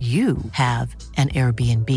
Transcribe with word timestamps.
you 0.00 0.36
have 0.52 0.94
an 1.16 1.28
Airbnb. 1.28 1.90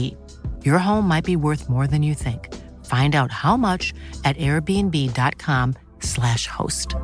Your 0.66 0.80
home 0.80 1.08
might 1.08 1.26
be 1.26 1.36
worth 1.36 1.70
more 1.70 1.86
than 1.88 2.02
you 2.02 2.16
think. 2.16 2.50
Find 2.86 3.14
out 3.16 3.32
how 3.32 3.58
much 3.58 3.94
at 4.24 4.38
airbnb.com/slash 4.38 6.48
host. 6.48 6.96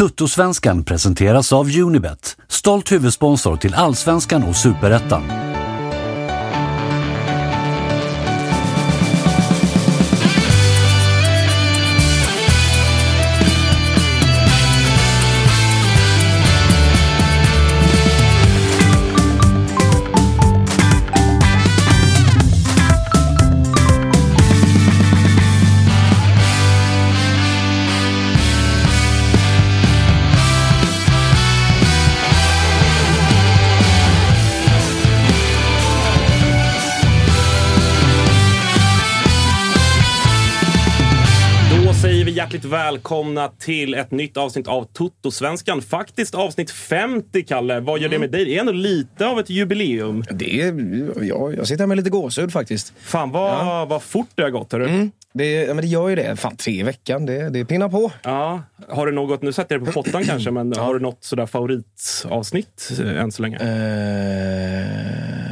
Tuttosvenskan 0.00 0.84
presenteras 0.84 1.52
av 1.52 1.76
Unibet, 1.76 2.36
stolt 2.48 2.92
huvudsponsor 2.92 3.56
till 3.56 3.74
Allsvenskan 3.74 4.48
och 4.48 4.56
Superettan. 4.56 5.22
Välkomna 42.70 43.48
till 43.48 43.94
ett 43.94 44.10
nytt 44.10 44.36
avsnitt 44.36 44.68
av 44.68 44.84
Toto-svenskan. 44.84 45.82
Faktiskt 45.82 46.34
avsnitt 46.34 46.70
50, 46.70 47.42
Kalle. 47.42 47.80
Vad 47.80 48.00
gör 48.00 48.08
det 48.08 48.18
med 48.18 48.30
dig? 48.30 48.44
Det 48.44 48.56
är 48.56 48.60
ändå 48.60 48.72
lite 48.72 49.26
av 49.26 49.40
ett 49.40 49.50
jubileum. 49.50 50.24
Det 50.30 50.60
är, 50.60 50.74
ja, 51.22 51.52
jag 51.52 51.66
sitter 51.66 51.82
här 51.82 51.86
med 51.86 51.96
lite 51.96 52.10
gåshud 52.10 52.52
faktiskt. 52.52 52.92
Fan, 53.00 53.30
vad, 53.30 53.88
vad 53.88 54.02
fort 54.02 54.28
det 54.34 54.42
har 54.42 54.50
gått. 54.50 54.72
Hörru. 54.72 55.10
Det, 55.32 55.52
ja, 55.52 55.74
men 55.74 55.84
det 55.84 55.86
gör 55.86 56.08
ju 56.08 56.16
det. 56.16 56.36
Fan, 56.36 56.56
tre 56.56 56.72
i 56.72 56.82
veckan, 56.82 57.26
det, 57.26 57.50
det 57.50 57.64
pinnar 57.64 57.88
på. 57.88 58.12
Ja. 58.22 58.62
Har 58.88 59.06
du 59.06 59.12
något, 59.12 59.42
nu 59.42 59.52
sätter 59.52 59.74
jag 59.74 59.84
dig 59.84 59.92
på 59.92 60.02
pottan 60.02 60.24
kanske, 60.24 60.50
men 60.50 60.72
har 60.76 60.94
du 60.94 61.00
något 61.00 61.24
sådär 61.24 61.46
favoritavsnitt 61.46 62.90
eh, 63.00 63.22
än 63.22 63.32
så 63.32 63.42
länge? 63.42 63.56
Uh, 63.56 65.49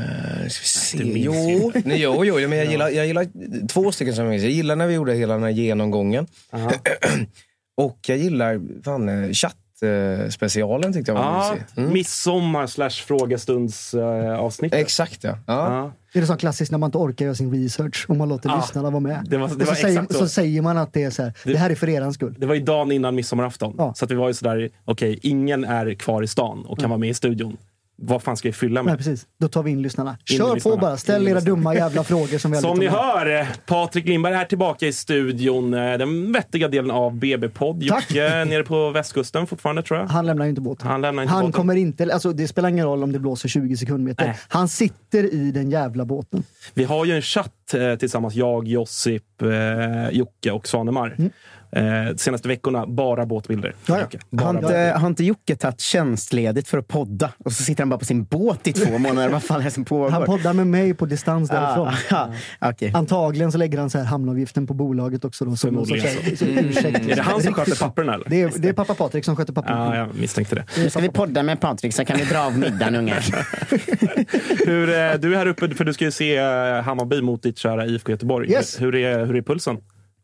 ska 0.49 0.63
vi 0.63 0.69
se. 0.69 0.99
Det 0.99 1.05
minns 1.05 1.27
Jo, 1.27 1.73
nej, 1.85 2.01
jo, 2.03 2.25
jo, 2.25 2.49
men 2.49 2.59
jag 2.59 2.67
gillar, 2.67 2.89
jag 2.89 3.07
gillar 3.07 3.27
två 3.69 3.93
stycken 3.93 4.15
som 4.15 4.25
jag 4.25 4.31
minns. 4.31 4.43
Jag 4.43 4.53
gillar 4.53 4.77
när 4.77 4.87
vi 4.87 4.95
gjorde 4.95 5.15
hela 5.15 5.35
den 5.35 5.43
här 5.43 5.51
genomgången. 5.51 6.27
Och 7.77 7.99
jag 8.07 8.19
gillar 8.19 8.61
fan, 8.85 9.09
eh, 9.09 9.31
chattspecialen 9.33 10.93
tyckte 10.93 11.11
jag 11.13 11.17
var 11.19 11.25
Ja, 11.25 11.51
mysig. 11.55 11.65
Mm. 11.79 11.93
midsommar 11.93 12.67
slash 12.67 12.91
frågestundsavsnitt. 12.91 14.75
Exakt 14.75 15.25
ja. 15.25 15.39
ja. 15.47 15.75
ja. 15.75 15.93
Är 16.15 16.21
det 16.21 16.27
så 16.27 16.37
klassiskt 16.37 16.71
när 16.73 16.79
man 16.79 16.89
inte 16.89 16.99
orkar 16.99 17.25
göra 17.25 17.35
sin 17.35 17.63
research 17.63 18.07
och 18.09 18.17
man 18.17 18.29
låter 18.29 18.49
Ja, 18.49 18.57
lyssnarna 18.57 18.91
vara 18.91 19.01
med? 19.01 19.27
det 19.31 19.37
var- 19.39 19.49
det 19.49 19.55
Och 19.55 19.61
så, 19.61 19.67
var 19.67 19.75
säger, 19.75 20.07
så. 20.11 20.15
så 20.15 20.29
säger 20.29 20.63
man 20.63 20.79
att 20.79 20.93
det 20.93 21.03
är 21.03 21.11
så 21.11 21.23
här, 21.23 21.33
det, 21.45 21.57
här 21.57 21.71
är 21.71 21.75
för 21.75 21.89
eran 21.89 22.13
skull. 22.13 22.35
Det 22.39 22.47
var 22.47 22.55
ju 22.55 22.61
dagen 22.61 22.93
innan 22.93 23.15
midsommarafton. 23.15 23.75
Ja. 23.79 23.95
Så 23.97 24.05
att 24.05 24.11
vi 24.11 24.15
var 24.15 24.29
ju 24.29 24.35
sådär, 24.35 24.69
okej, 24.85 25.19
ingen 25.23 25.65
är 25.65 25.95
kvar 25.95 26.23
i 26.23 26.27
stan 26.27 26.65
och 26.67 26.79
kan 26.79 26.91
vara 26.91 26.99
med 26.99 27.09
i 27.11 27.15
studion. 27.15 27.57
Vad 28.01 28.23
fan 28.23 28.37
ska 28.37 28.49
vi 28.49 28.53
fylla 28.53 28.83
med? 28.83 28.91
Nej, 28.91 28.97
precis. 28.97 29.27
Då 29.41 29.49
tar 29.49 29.63
vi 29.63 29.71
in 29.71 29.83
lyssnarna. 29.83 30.11
In 30.11 30.37
Kör 30.39 30.55
lyssnarna. 30.55 30.77
på 30.77 30.81
bara. 30.81 30.97
Ställ 30.97 31.29
era 31.29 31.41
dumma 31.41 31.75
jävla 31.75 32.05
frågor 32.05 32.39
som 32.39 32.51
vi 32.51 32.57
Som 32.59 32.79
ni 32.79 32.87
hör, 32.87 33.47
Patrik 33.67 34.07
Lindberg 34.07 34.35
är 34.35 34.45
tillbaka 34.45 34.87
i 34.87 34.93
studion. 34.93 35.75
eh, 35.75 35.99
Den 35.99 36.33
vettiga 36.33 36.69
delen 36.69 36.91
av 36.91 37.15
BB-podd. 37.17 37.83
Jocke 37.83 38.45
nere 38.45 38.63
på 38.63 38.91
västkusten 38.91 39.47
fortfarande 39.47 39.83
tror 39.83 40.01
jag. 40.01 40.07
Han 40.07 40.27
lämnar 40.27 40.45
ju 40.45 40.49
inte 40.49 40.61
båten. 40.61 40.87
Han 40.89 41.01
lämnar 41.01 41.23
inte 41.23 41.33
Han 41.35 41.43
båten. 41.43 41.53
kommer 41.53 41.77
inte, 41.77 42.13
alltså 42.13 42.33
det 42.33 42.49
spelar 42.49 42.69
ingen 42.69 42.87
roll 42.87 43.03
om 43.03 43.13
det 43.13 43.19
blåser 43.19 43.49
20 43.49 43.77
sekundmeter. 43.77 44.27
Nej. 44.27 44.37
Han 44.49 44.69
sitter 44.69 45.35
i 45.35 45.51
den 45.51 45.71
jävla 45.71 46.05
båten. 46.05 46.43
Vi 46.75 46.85
har 46.85 47.05
ju 47.05 47.13
en 47.17 47.23
chatt 47.23 47.75
eh, 47.75 47.95
tillsammans, 47.95 48.35
jag, 48.35 48.69
Josip, 48.69 49.43
eh, 49.43 50.11
Jocke 50.17 50.51
och 50.51 50.69
Svanemar. 50.69 51.17
Eh, 51.73 52.17
senaste 52.17 52.49
veckorna, 52.49 52.87
bara 52.87 53.27
båtbilder. 53.27 53.75
Ja, 53.87 53.99
ja. 53.99 54.45
Har 54.45 54.51
inte, 54.51 54.63
båtbilder. 54.63 54.95
har 54.95 55.07
inte 55.07 55.25
Jocke 55.25 55.57
tagit 55.57 55.81
tjänstledigt 55.81 56.69
för 56.69 56.79
att 56.79 56.89
podda? 56.89 57.33
Och 57.45 57.53
så 57.53 57.63
sitter 57.63 57.83
han 57.83 57.89
bara 57.89 57.99
på 57.99 58.05
sin 58.05 58.25
båt 58.25 58.67
i 58.67 58.73
två 58.73 58.99
månader. 58.99 59.29
Vad 59.29 59.43
fan 59.43 59.61
är 59.61 59.65
det 59.65 59.71
som 59.71 59.85
pågår? 59.85 60.11
Han 60.11 60.25
poddar 60.25 60.53
med 60.53 60.67
mig 60.67 60.95
på 60.95 61.07
distans 61.07 61.51
därifrån. 61.51 61.89
Ah, 62.11 62.29
ah, 62.59 62.71
okej. 62.71 62.93
Antagligen 62.95 63.53
så 63.53 63.59
lägger 63.59 63.79
han 63.79 63.91
så 63.91 63.99
här 63.99 64.05
hamnavgiften 64.05 64.67
på 64.67 64.75
bolaget 64.75 65.25
också. 65.25 65.45
Då, 65.45 65.57
som 65.57 65.87
så. 65.87 65.87
Så, 65.87 65.95
ursäkt. 65.95 67.09
Är 67.09 67.17
det 67.17 67.23
han 67.23 67.43
som 67.43 67.55
sköter 67.55 67.77
papperna 67.77 68.15
eller? 68.15 68.29
Det 68.29 68.43
är, 68.43 68.53
det 68.57 68.69
är 68.69 68.73
pappa 68.73 68.95
Patrik 68.95 69.25
som 69.25 69.37
sköter 69.37 69.53
papperna. 69.53 69.97
Ja, 69.97 69.97
jag 69.97 70.15
misstänkte 70.15 70.55
det. 70.55 70.65
Nu 70.77 70.91
ska 70.91 71.01
vi 71.01 71.09
podda 71.09 71.43
med 71.43 71.61
Patrik 71.61 71.95
så 71.95 72.05
kan 72.05 72.19
vi 72.19 72.25
dra 72.25 72.39
av 72.39 72.59
middagen 72.59 72.95
ungar. 72.95 73.25
Hur, 74.67 74.89
eh, 74.89 75.21
du 75.21 75.35
är 75.35 75.39
här 75.39 75.47
uppe 75.47 75.75
för 75.75 75.85
du 75.85 75.95
ska 75.95 76.05
ju 76.05 76.11
se 76.11 76.37
eh, 76.37 76.83
Hammarby 76.83 77.23
mot 77.23 77.43
ditt 77.43 77.59
kära 77.59 77.87
IFK 77.87 78.13
Göteborg. 78.13 78.51
Yes. 78.51 78.81
Hur, 78.81 78.95
är, 78.95 79.27
hur 79.27 79.37
är 79.37 79.43
pulsen? 79.43 79.79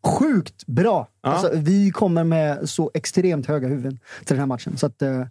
Sjukt 0.05 0.67
bra! 0.67 1.09
Ja. 1.23 1.29
Alltså, 1.29 1.51
vi 1.55 1.91
kommer 1.91 2.25
med 2.25 2.69
så 2.69 2.91
extremt 2.95 3.47
höga 3.47 3.69
huvuden 3.69 3.99
till 4.19 4.37
den 4.37 4.39
här 4.39 4.47
matchen. 4.47 4.77
Så 4.77 4.87
att, 4.87 5.03
eh, 5.03 5.25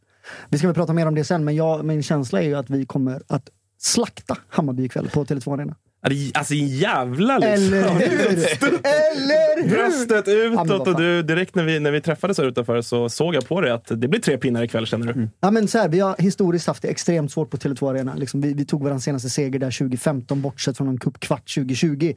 vi 0.50 0.58
ska 0.58 0.68
väl 0.68 0.76
prata 0.76 0.94
mer 0.94 1.08
om 1.08 1.16
det 1.16 1.24
sen, 1.24 1.46
men 1.46 1.56
jag, 1.56 1.86
min 1.86 2.04
känsla 2.04 2.42
är 2.42 2.46
ju 2.46 2.56
att 2.56 2.70
vi 2.70 2.86
kommer 2.86 3.22
att 3.28 3.50
slakta 3.78 4.38
Hammarby 4.50 4.86
ikväll 4.86 5.10
på 5.10 5.26
Tele2 5.26 5.54
Arena. 5.54 5.76
Det- 6.10 6.32
Alltså 6.34 6.54
en 6.54 6.68
jävla 6.68 7.38
liksom. 7.38 7.74
Eller 7.74 7.90
hur? 7.94 8.80
Eller 8.84 9.64
hur? 9.64 9.70
Bröstet 9.70 10.28
utåt 10.28 10.88
och 10.88 10.98
du, 11.02 11.24
direkt 11.24 11.56
när 11.56 11.64
vi, 11.64 11.80
när 11.80 11.92
vi 11.92 12.02
träffades 12.02 12.38
här 12.38 12.46
utanför 12.46 12.82
så 12.82 13.10
såg 13.10 13.36
jag 13.36 13.48
på 13.48 13.62
dig 13.62 13.72
att 13.72 13.86
det 13.88 14.08
blir 14.08 14.20
tre 14.20 14.38
pinnar 14.38 14.64
ikväll 14.64 14.86
känner 14.86 15.14
du. 15.14 15.28
Ja, 15.40 15.52
men 15.52 15.68
så 15.68 15.78
här, 15.78 15.90
vi 15.90 16.00
har 16.00 16.16
historiskt 16.20 16.68
haft 16.68 16.82
det 16.82 16.88
extremt 16.88 17.32
svårt 17.32 17.50
på 17.50 17.58
Tele2 17.58 17.90
Arena. 17.90 18.16
Liksom, 18.16 18.42
vi, 18.42 18.54
vi 18.54 18.66
tog 18.66 18.84
vår 18.84 19.00
senaste 19.00 19.30
seger 19.30 19.60
där 19.60 19.72
2015, 19.80 20.42
bortsett 20.42 20.78
från 20.78 20.88
en 20.88 20.98
cupkvart 21.00 21.54
2020. 21.56 22.14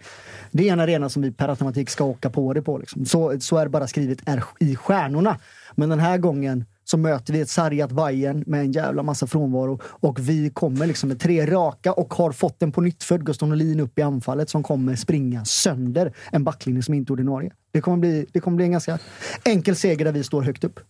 Det 0.50 0.68
är 0.68 0.72
en 0.72 0.80
arena 0.80 1.08
som 1.08 1.22
vi 1.22 1.32
per 1.32 1.48
automatik 1.48 1.90
ska 1.90 2.04
åka 2.04 2.30
på 2.30 2.52
det 2.52 2.62
på. 2.62 2.78
Liksom. 2.78 3.06
Så, 3.06 3.40
så 3.40 3.56
är 3.56 3.64
det 3.64 3.70
bara 3.70 3.86
skrivet 3.86 4.18
är, 4.28 4.44
i 4.60 4.76
stjärnorna. 4.76 5.38
Men 5.74 5.88
den 5.88 6.00
här 6.00 6.18
gången 6.18 6.64
så 6.88 6.96
möter 6.98 7.32
vi 7.32 7.40
ett 7.40 7.50
sargat 7.50 7.92
Bayern 7.92 8.44
med 8.46 8.60
en 8.60 8.72
jävla 8.72 9.02
massa 9.02 9.26
frånvaro 9.26 9.80
och 9.82 10.20
vi 10.20 10.50
kommer 10.50 10.86
liksom 10.86 11.08
med 11.08 11.20
tre 11.20 11.46
raka 11.46 11.92
och 11.92 12.14
har 12.14 12.32
fått 12.32 12.62
en 12.62 12.72
på 12.72 12.80
nyttfödd 12.80 13.26
Gustav 13.26 13.48
Norlin 13.48 13.80
upp 13.80 13.98
i 13.98 14.02
anfallet 14.02 14.50
som 14.50 14.62
kommer 14.62 14.96
springa 14.96 15.44
sönder 15.44 16.12
en 16.32 16.44
backlinje 16.44 16.82
som 16.82 16.94
inte 16.94 17.10
är 17.10 17.12
ordinarie. 17.12 17.52
Det 17.76 17.80
kommer 17.80 17.96
bli, 17.96 18.26
det 18.32 18.40
kommer 18.40 18.56
bli 18.56 18.64
en 18.64 18.72
ganska 18.72 18.98
enkel 19.44 19.76
seger 19.76 20.04
där 20.04 20.12
vi 20.12 20.24
står 20.24 20.42
högt 20.42 20.64
upp. 20.64 20.80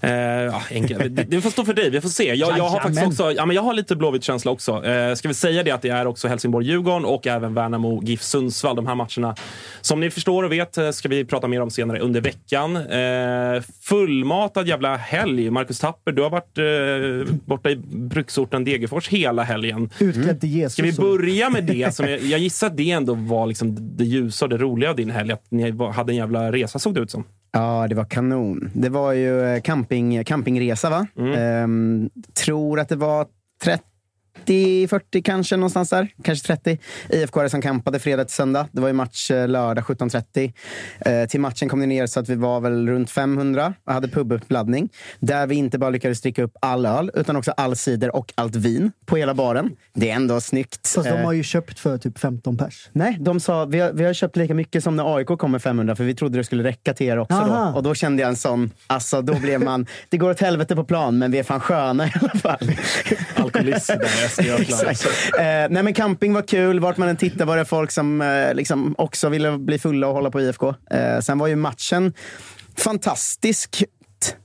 Eh, 0.00 0.10
ja, 0.12 0.62
enkel. 0.70 1.14
Det, 1.14 1.22
det 1.22 1.40
får 1.40 1.50
stå 1.50 1.64
för 1.64 1.74
dig, 1.74 1.90
vi 1.90 2.00
får 2.00 2.08
se. 2.08 2.34
Jag, 2.34 2.58
jag 2.58 2.64
har 2.64 2.80
faktiskt 2.80 3.06
också, 3.06 3.32
ja, 3.32 3.46
men 3.46 3.56
jag 3.56 3.62
har 3.62 3.74
lite 3.74 3.96
Blåvitt-känsla 3.96 4.50
också. 4.50 4.84
Eh, 4.84 5.14
ska 5.14 5.28
vi 5.28 5.34
säga 5.34 5.62
det 5.62 5.70
att 5.70 5.82
det 5.82 5.88
är 5.88 6.06
också 6.06 6.28
Helsingborg-Djurgården 6.28 7.04
och 7.04 7.26
även 7.26 7.54
Värnamo 7.54 8.02
GIF 8.04 8.22
Sundsvall. 8.22 8.76
De 8.76 8.86
här 8.86 8.94
matcherna 8.94 9.34
som 9.80 10.00
ni 10.00 10.10
förstår 10.10 10.42
och 10.42 10.52
vet 10.52 10.78
eh, 10.78 10.90
ska 10.90 11.08
vi 11.08 11.24
prata 11.24 11.48
mer 11.48 11.60
om 11.62 11.70
senare 11.70 12.00
under 12.00 12.20
veckan. 12.20 12.76
Eh, 12.76 13.62
fullmatad 13.82 14.68
jävla 14.68 14.96
helg. 14.96 15.50
Marcus 15.50 15.78
Tapper, 15.80 16.12
du 16.12 16.22
har 16.22 16.30
varit 16.30 16.58
eh, 16.58 17.34
borta 17.46 17.70
i 17.70 17.76
bruksorten 17.86 18.64
Degerfors 18.64 19.08
hela 19.08 19.42
helgen. 19.42 19.90
Utklädd 20.00 20.40
till 20.40 20.48
Jesus. 20.56 20.72
Ska 20.72 20.82
vi 20.82 20.92
börja 20.92 21.50
med 21.50 21.64
det? 21.64 21.94
Som 21.94 22.06
jag, 22.10 22.20
jag 22.20 22.40
gissar 22.40 22.66
att 22.66 22.76
det 22.76 22.90
ändå 22.90 23.14
var 23.14 23.46
liksom 23.46 23.96
det 23.96 24.04
ljusa 24.04 24.44
och 24.44 24.48
det 24.48 24.58
roliga 24.58 24.90
av 24.90 24.96
din 24.96 25.10
helg. 25.10 25.32
Att 25.32 25.44
ni 25.50 25.70
var- 25.70 25.92
hade 25.96 26.12
en 26.12 26.16
jävla 26.16 26.52
resa 26.52 26.78
såg 26.78 26.94
det 26.94 27.00
ut 27.00 27.10
som. 27.10 27.24
Ja, 27.52 27.86
det 27.88 27.94
var 27.94 28.04
kanon. 28.04 28.70
Det 28.74 28.88
var 28.88 29.12
ju 29.12 29.42
eh, 29.42 29.60
camping, 29.60 30.24
campingresa, 30.24 30.90
va? 30.90 31.06
Ehm, 31.36 32.10
tror 32.44 32.80
att 32.80 32.88
det 32.88 32.96
var 32.96 33.26
30, 33.64 33.84
40 34.46 35.22
kanske, 35.22 35.56
någonstans 35.56 35.90
där. 35.90 36.08
Kanske 36.22 36.46
30. 36.46 36.78
IFK 37.08 37.48
som 37.48 37.62
campade 37.62 37.98
fredag 37.98 38.24
till 38.24 38.34
söndag. 38.34 38.68
Det 38.72 38.80
var 38.80 38.88
ju 38.88 38.94
match 38.94 39.30
eh, 39.30 39.48
lördag 39.48 39.84
17.30. 39.84 40.52
Eh, 41.00 41.28
till 41.28 41.40
matchen 41.40 41.68
kom 41.68 41.80
det 41.80 41.86
ner 41.86 42.06
så 42.06 42.20
att 42.20 42.28
vi 42.28 42.34
var 42.34 42.60
väl 42.60 42.88
runt 42.88 43.10
500 43.10 43.74
och 43.86 43.92
hade 43.92 44.08
pubuppladdning. 44.08 44.88
Där 45.18 45.46
vi 45.46 45.54
inte 45.54 45.78
bara 45.78 45.90
lyckades 45.90 46.20
dricka 46.20 46.42
upp 46.42 46.56
all 46.60 46.86
öl, 46.86 47.10
utan 47.14 47.36
också 47.36 47.50
all 47.50 47.76
cider 47.76 48.16
och 48.16 48.32
allt 48.34 48.56
vin 48.56 48.92
på 49.06 49.16
hela 49.16 49.34
baren. 49.34 49.70
Det 49.94 50.10
är 50.10 50.14
ändå 50.14 50.40
snyggt. 50.40 50.88
Fast 50.94 51.08
de 51.08 51.16
Eh, 51.16 51.24
har 51.24 51.32
ju 51.32 51.42
köpt 51.42 51.78
för 51.78 51.98
typ 51.98 52.18
15 52.18 52.56
pers. 52.56 52.88
Nej, 52.92 53.16
de 53.20 53.40
sa 53.40 53.64
vi 53.64 53.80
har, 53.80 53.92
vi 53.92 54.04
har 54.04 54.12
köpt 54.12 54.36
lika 54.36 54.54
mycket 54.54 54.82
som 54.84 54.96
när 54.96 55.16
AIK 55.16 55.26
kom 55.26 55.52
med 55.52 55.62
500 55.62 55.96
för 55.96 56.04
vi 56.04 56.14
trodde 56.14 56.38
det 56.38 56.44
skulle 56.44 56.64
räcka 56.64 56.94
till 56.94 57.06
er 57.06 57.18
också. 57.18 57.34
Aha. 57.36 57.70
Då. 57.70 57.76
Och 57.76 57.82
då 57.82 57.94
kände 57.94 58.22
jag 58.22 58.28
en 58.28 58.36
sån, 58.36 58.70
alltså 58.86 59.22
då 59.22 59.34
blev 59.34 59.60
man, 59.60 59.86
det 60.08 60.16
går 60.16 60.30
åt 60.30 60.40
helvete 60.40 60.76
på 60.76 60.84
plan 60.84 61.18
men 61.18 61.30
vi 61.30 61.38
är 61.38 61.42
fan 61.42 61.60
sköna 61.60 62.06
i 62.06 62.12
alla 62.20 62.28
fall. 62.28 62.72
Alkoholister 63.34 63.98
Eh, 65.38 65.66
nej 65.70 65.82
men 65.82 65.94
camping 65.94 66.32
var 66.32 66.42
kul, 66.42 66.80
vart 66.80 66.96
man 66.96 67.08
än 67.08 67.16
tittade 67.16 67.44
var 67.44 67.56
det 67.56 67.64
folk 67.64 67.90
som 67.90 68.20
eh, 68.20 68.54
liksom 68.54 68.94
också 68.98 69.28
ville 69.28 69.58
bli 69.58 69.78
fulla 69.78 70.08
och 70.08 70.14
hålla 70.14 70.30
på 70.30 70.40
IFK. 70.40 70.74
Eh, 70.90 71.20
sen 71.20 71.38
var 71.38 71.46
ju 71.46 71.56
matchen 71.56 72.12
fantastisk 72.76 73.84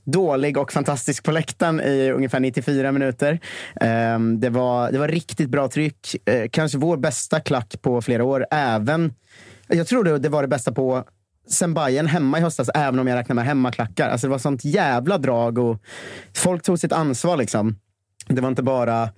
dålig 0.04 0.56
och 0.56 0.72
fantastisk 0.72 1.24
på 1.24 1.32
läktaren 1.32 1.80
i 1.80 2.10
ungefär 2.10 2.40
94 2.40 2.92
minuter. 2.92 3.40
Eh, 3.80 4.18
det, 4.18 4.50
var, 4.50 4.92
det 4.92 4.98
var 4.98 5.08
riktigt 5.08 5.48
bra 5.48 5.68
tryck. 5.68 6.16
Eh, 6.28 6.48
kanske 6.50 6.78
vår 6.78 6.96
bästa 6.96 7.40
klack 7.40 7.74
på 7.82 8.02
flera 8.02 8.24
år. 8.24 8.46
Även, 8.50 9.14
jag 9.68 9.86
tror 9.86 10.04
det, 10.04 10.18
det 10.18 10.28
var 10.28 10.42
det 10.42 10.48
bästa 10.48 10.72
på 10.72 11.04
sen 11.48 11.74
Bayern 11.74 12.06
hemma 12.06 12.38
i 12.38 12.40
höstas, 12.40 12.68
även 12.74 12.98
om 12.98 13.06
jag 13.06 13.16
räknar 13.16 13.34
med 13.34 13.44
hemmaklackar. 13.44 14.08
Alltså 14.08 14.26
det 14.26 14.30
var 14.30 14.38
sånt 14.38 14.64
jävla 14.64 15.18
drag 15.18 15.58
och 15.58 15.78
folk 16.36 16.62
tog 16.62 16.78
sitt 16.78 16.92
ansvar. 16.92 17.36
liksom. 17.36 17.76
Det 18.26 18.40
var 18.40 18.48
inte 18.48 18.62
bara 18.62 19.08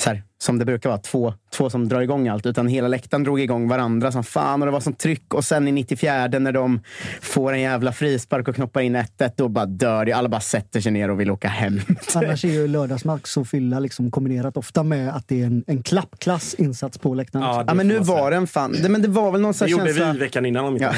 så 0.00 0.10
här, 0.10 0.22
som 0.38 0.58
det 0.58 0.64
brukar 0.64 0.88
vara, 0.88 1.00
två, 1.00 1.34
två 1.50 1.70
som 1.70 1.88
drar 1.88 2.00
igång 2.00 2.28
allt. 2.28 2.46
Utan 2.46 2.68
hela 2.68 2.88
läktaren 2.88 3.24
drog 3.24 3.40
igång 3.40 3.68
varandra 3.68 4.12
som 4.12 4.24
fan 4.24 4.62
och 4.62 4.66
det 4.66 4.72
var 4.72 4.80
sånt 4.80 4.98
tryck. 4.98 5.34
Och 5.34 5.44
sen 5.44 5.68
i 5.68 5.72
94 5.72 6.28
när 6.28 6.52
de 6.52 6.80
får 7.20 7.52
en 7.52 7.60
jävla 7.60 7.92
frispark 7.92 8.48
och 8.48 8.54
knoppar 8.54 8.80
in 8.80 8.96
1-1, 8.96 9.32
då 9.36 9.48
bara 9.48 9.66
dör 9.66 10.04
det. 10.04 10.12
Alla 10.12 10.28
bara 10.28 10.40
sätter 10.40 10.80
sig 10.80 10.92
ner 10.92 11.10
och 11.10 11.20
vill 11.20 11.30
åka 11.30 11.48
hem. 11.48 11.80
Annars 12.14 12.44
är 12.44 12.48
ju 12.48 12.68
lördagsmatch 12.68 13.36
och 13.36 13.48
fylla 13.48 13.80
liksom 13.80 14.10
kombinerat 14.10 14.56
ofta 14.56 14.82
med 14.82 15.16
att 15.16 15.28
det 15.28 15.42
är 15.42 15.46
en, 15.46 15.64
en 15.66 15.82
klappklass 15.82 16.54
insats 16.54 16.98
på 16.98 17.14
läktaren. 17.14 17.44
Ja, 17.44 17.64
ja, 17.66 17.74
men 17.74 17.88
nu 17.88 17.98
var 17.98 18.30
det 18.30 18.36
en 18.36 18.46
fan. 18.46 18.72
Det, 18.82 18.88
men 18.88 19.02
det 19.02 19.08
var 19.08 19.32
väl 19.32 19.40
någon 19.40 19.54
sån 19.54 19.66
Det 19.66 19.72
gjorde 19.72 19.86
känsla... 19.86 20.12
vi 20.12 20.18
veckan 20.18 20.46
innan 20.46 20.64
om 20.64 20.72
inte 20.72 20.94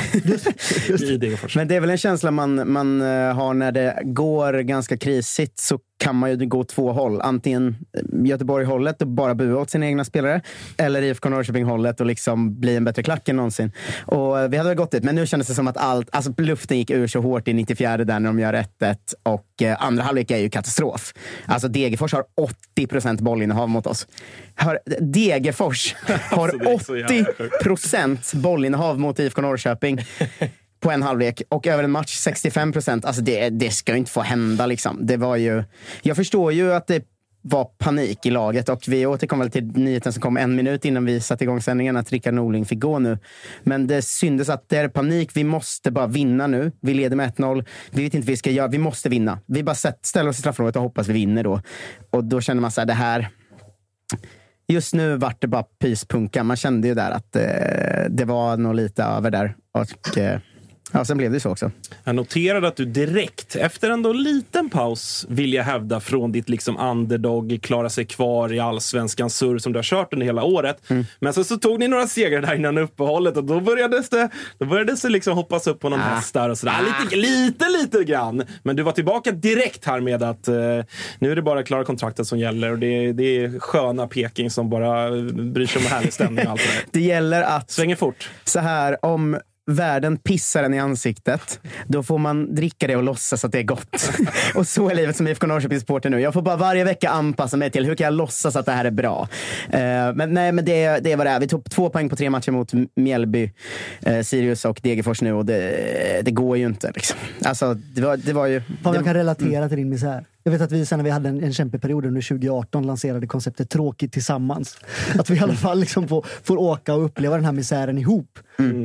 Ja. 0.89 0.95
i 1.07 1.17
Degerfors. 1.17 1.57
Men 1.57 1.69
det 1.69 1.77
är 1.77 1.81
väl 1.81 1.91
en 1.91 1.99
känsla 1.99 2.31
man, 2.31 2.73
man 2.73 3.01
eh, 3.01 3.35
har 3.35 3.55
när 3.55 3.73
det 3.73 3.99
går 4.05 4.53
ganska 4.53 4.97
krisigt 4.97 5.59
så 5.59 5.79
kan 6.03 6.17
man 6.17 6.31
ju 6.31 6.47
gå 6.47 6.65
två 6.65 6.93
håll. 6.93 7.21
Antingen 7.21 7.77
Göteborg-hållet 8.25 9.03
och 9.03 9.09
bara 9.09 9.35
bua 9.35 9.61
åt 9.61 9.71
sina 9.71 9.87
egna 9.87 10.05
spelare. 10.05 10.41
Eller 10.77 11.03
IFK 11.03 11.29
Norrköping-hållet 11.29 12.01
och 12.01 12.07
liksom 12.07 12.61
bli 12.61 12.77
en 12.77 12.85
bättre 12.85 13.03
klack 13.03 13.29
än 13.29 13.37
någonsin. 13.37 13.73
Och 14.07 14.41
eh, 14.41 14.49
vi 14.49 14.57
hade 14.57 14.69
väl 14.69 14.77
gått 14.77 14.91
dit, 14.91 15.05
men 15.05 15.15
nu 15.15 15.27
kändes 15.27 15.49
det 15.49 15.55
som 15.55 15.69
att 15.69 15.77
allt, 15.77 16.09
alltså 16.13 16.33
luften 16.39 16.79
gick 16.79 16.91
ur 16.91 17.07
så 17.07 17.21
hårt 17.21 17.49
i 17.49 17.53
94 17.53 17.97
där 17.97 18.21
när 18.21 18.29
de 18.29 18.39
gör 18.39 18.53
1-1. 18.53 18.97
Och 19.23 19.63
eh, 19.63 19.77
andra 19.85 20.03
halvlek 20.03 20.31
är 20.31 20.39
ju 20.39 20.51
katastrof. 20.51 21.15
Alltså 21.47 21.69
Degerfors 21.69 22.13
har 22.13 22.25
80 22.75 22.87
procent 22.87 23.21
bollinnehav 23.21 23.69
mot 23.69 23.87
oss. 23.87 24.07
Hör, 24.55 24.79
Degerfors 25.01 25.95
har 26.31 26.49
Alltså, 26.73 26.97
jävla 26.97 27.21
80 27.31 27.65
procent 27.65 28.35
bollinnehav 28.35 29.01
mot 29.01 29.19
IFK 29.19 29.43
Norrköping 29.43 30.01
på 30.83 30.91
en 30.91 31.03
halvlek 31.03 31.43
och 31.49 31.67
över 31.67 31.85
en 31.85 31.91
match 31.91 32.17
65 32.17 32.73
procent. 32.73 33.05
Alltså 33.05 33.23
det, 33.23 33.49
det 33.49 33.71
ska 33.71 33.93
ju 33.93 33.99
inte 33.99 34.11
få 34.11 34.21
hända. 34.21 34.67
Liksom. 34.67 34.99
Det 35.07 35.17
var 35.17 35.37
ju, 35.37 35.65
jag 36.03 36.17
förstår 36.17 36.53
ju 36.53 36.73
att 36.73 36.87
det 36.87 37.05
var 37.45 37.65
panik 37.65 38.27
i 38.27 38.31
laget 38.31 38.69
och 38.69 38.85
vi 38.89 39.07
återkom 39.07 39.39
väl 39.39 39.51
till 39.51 39.65
nyheten 39.65 40.13
som 40.13 40.23
kom 40.23 40.37
en 40.37 40.57
minut 40.57 40.85
innan 40.85 41.05
vi 41.05 41.21
satte 41.21 41.45
igång 41.45 41.61
sändningen 41.61 41.97
att 41.97 42.13
Rickard 42.13 42.35
Norling 42.35 42.65
fick 42.65 42.81
gå 42.81 42.99
nu. 42.99 43.19
Men 43.63 43.87
det 43.87 44.03
syntes 44.03 44.49
att 44.49 44.69
det 44.69 44.77
är 44.77 44.89
panik. 44.89 45.31
Vi 45.35 45.45
måste 45.45 45.91
bara 45.91 46.07
vinna 46.07 46.47
nu. 46.47 46.73
Vi 46.81 46.95
leder 46.95 47.17
med 47.17 47.35
1-0. 47.35 47.67
Vi 47.91 48.05
vet 48.05 48.15
inte 48.15 48.27
vad 48.27 48.31
vi 48.31 48.37
ska 48.37 48.51
göra. 48.51 48.69
Vi 48.69 48.79
måste 48.79 49.09
vinna. 49.09 49.39
Vi 49.47 49.63
bara 49.63 49.75
ställer 50.03 50.31
oss 50.31 50.39
i 50.39 50.41
straffområdet 50.41 50.77
och 50.77 50.83
hoppas 50.83 51.09
vi 51.09 51.13
vinner 51.13 51.45
då. 51.45 51.61
Och 52.11 52.25
då 52.25 52.41
känner 52.41 52.61
man 52.61 52.71
så 52.71 52.81
här, 52.81 52.87
det 52.87 52.93
här 52.93 53.29
Just 54.69 54.95
nu 54.95 55.17
vart 55.17 55.41
det 55.41 55.47
bara 55.47 55.63
pyspunka. 55.63 56.45
Man 56.45 56.57
kände 56.57 56.89
ju 56.89 56.95
där 56.95 57.11
att 57.11 57.37
eh, 57.37 58.11
det 58.11 58.25
var 58.25 58.57
nog 58.57 58.75
lite 58.75 59.03
över 59.03 59.31
där. 59.31 59.57
Och, 59.73 60.19
eh, 60.19 60.41
ja, 60.93 61.05
sen 61.05 61.17
blev 61.19 61.33
det 61.33 61.41
så 61.41 61.51
också. 61.51 61.71
Jag 62.05 62.15
noterade 62.15 62.69
att 62.69 62.77
du 62.77 62.85
direkt, 62.85 63.57
efter 63.57 63.91
en 63.91 64.03
liten 64.03 64.71
paus, 64.71 65.27
vill 65.29 65.53
jag 65.53 65.65
hävda 65.65 66.01
från 66.01 66.33
ditt 66.33 66.49
liksom 66.49 66.77
underdog, 66.77 67.59
klara 67.63 67.89
sig 67.91 68.05
kvar 68.05 68.53
i 68.53 68.61
allsvenskan 68.61 69.31
surr 69.31 69.59
som 69.59 69.73
du 69.73 69.79
har 69.79 69.85
kört 69.85 70.13
under 70.13 70.27
hela 70.27 70.43
året. 70.45 70.91
Mm. 70.91 71.05
Men 71.21 71.33
så, 71.33 71.45
så 71.45 71.57
tog 71.57 71.79
ni 71.79 71.89
några 71.89 72.07
segrar 72.07 72.41
där 72.43 72.55
innan 72.55 72.79
uppehållet 72.79 73.37
och 73.37 73.45
då 73.45 73.61
började 73.61 74.03
det, 74.11 74.29
då 74.59 74.67
började 74.67 74.95
det 75.03 75.09
liksom 75.09 75.35
hoppas 75.35 75.67
upp 75.67 75.81
på 75.81 75.89
någon 75.89 76.01
Ah. 76.01 76.15
häst 76.15 76.35
där 76.35 76.49
och 76.49 76.59
sådär. 76.59 76.75
Lite, 77.03 77.17
lite, 77.17 77.69
lite 77.69 78.05
grann. 78.05 78.43
Men 78.63 78.77
du 78.77 78.83
var 78.83 78.93
tillbaka 78.93 79.33
direkt 79.33 79.85
här 79.85 80.01
med 80.01 80.23
att 80.23 80.49
eh, 80.49 80.55
nu 81.19 81.33
är 81.33 81.37
det 81.37 81.43
bara 81.43 81.63
klara 81.63 81.85
kontraktet 81.85 82.27
som 82.27 82.39
gäller 82.39 82.73
och 82.73 82.79
det, 82.79 83.13
det 83.13 83.23
är 83.45 83.59
sköna 83.59 84.07
Peking 84.07 84.51
som 84.51 84.71
bara 84.71 85.11
bryr 85.33 85.67
sig 85.67 85.83
om 85.83 85.87
härlig 85.87 86.13
stämning 86.13 86.47
och 86.47 86.53
allt 86.53 86.61
det 86.61 86.75
där. 86.75 86.83
Det 86.91 87.01
gäller 87.01 87.43
att 87.43 87.71
Svänger 87.71 87.97
fort. 87.97 88.31
så 88.45 88.61
här, 88.61 89.05
om 89.05 89.39
världen 89.67 90.17
pissar 90.17 90.63
en 90.63 90.75
i 90.75 90.79
ansiktet, 90.79 91.61
då 91.87 92.03
får 92.03 92.19
man 92.19 92.55
dricka 92.55 92.87
det 92.87 92.97
och 92.97 93.03
låtsas 93.03 93.45
att 93.45 93.53
det 93.53 93.59
är 93.59 93.63
gott. 93.63 94.11
och 94.55 94.67
så 94.67 94.89
är 94.89 94.95
livet 94.95 95.17
som 95.17 95.29
IFK 95.29 95.47
Norrköping-supporter 95.47 96.11
nu. 96.11 96.21
Jag 96.21 96.35
får 96.35 96.43
bara 96.43 96.57
varje 96.57 96.85
vecka 96.85 97.11
anpassa 97.11 97.57
mig 97.57 97.71
till 97.71 97.85
hur 97.85 97.95
kan 97.95 98.05
jag 98.05 98.15
låtsas 98.15 98.57
att 98.57 98.67
det 98.67 98.73
här 98.73 98.85
är 98.85 98.91
bra. 98.91 99.29
Eh, 99.71 99.81
men 100.15 100.35
nej, 100.35 100.53
men 100.53 100.65
det, 100.65 100.99
det 100.99 101.13
är 101.13 101.17
vad 101.17 101.27
det 101.27 101.31
är. 101.31 101.41
Vi 101.41 101.49
tog 101.49 101.71
två 101.71 101.91
poäng 101.91 102.09
på 102.09 102.17
tre 102.17 102.31
matcher 102.31 102.53
mot 102.53 102.73
Mjällby, 102.97 103.51
eh, 104.01 104.21
Sirius 104.21 104.65
och 104.65 104.81
Degerfors 104.83 105.23
nu 105.23 105.33
och 105.33 105.47
det, 105.47 106.23
det 106.25 106.31
går 106.31 106.57
ju 106.57 106.67
inte. 106.67 106.93
Liksom. 106.95 107.19
Alltså, 107.45 107.75
det, 107.75 108.01
var, 108.01 108.17
det 108.17 108.33
var 108.33 108.47
ju... 108.47 108.63
Fan, 108.83 108.95
jag 108.95 109.05
kan 109.05 109.15
relatera 109.15 109.69
till 109.69 109.79
din 109.79 109.89
misär. 109.89 110.25
Jag 110.45 110.53
vet 110.53 110.61
att 110.61 110.73
vi 110.73 110.87
sen 110.87 110.99
när 110.99 111.05
vi 111.05 111.11
hade 111.11 111.29
en, 111.29 111.45
en 111.45 111.53
kämpeperiod 111.53 112.07
under 112.07 112.21
2018 112.21 112.87
lanserade 112.87 113.27
konceptet 113.27 113.71
tråkigt 113.71 114.13
tillsammans. 114.13 114.79
Att 115.19 115.31
vi 115.31 115.37
i 115.37 115.41
alla 115.41 115.55
fall 115.55 115.81
liksom 115.81 116.09
får, 116.09 116.27
får 116.43 116.57
åka 116.57 116.95
och 116.95 117.05
uppleva 117.05 117.37
den 117.37 117.45
här 117.45 117.53
misären 117.53 117.99
ihop. 117.99 118.39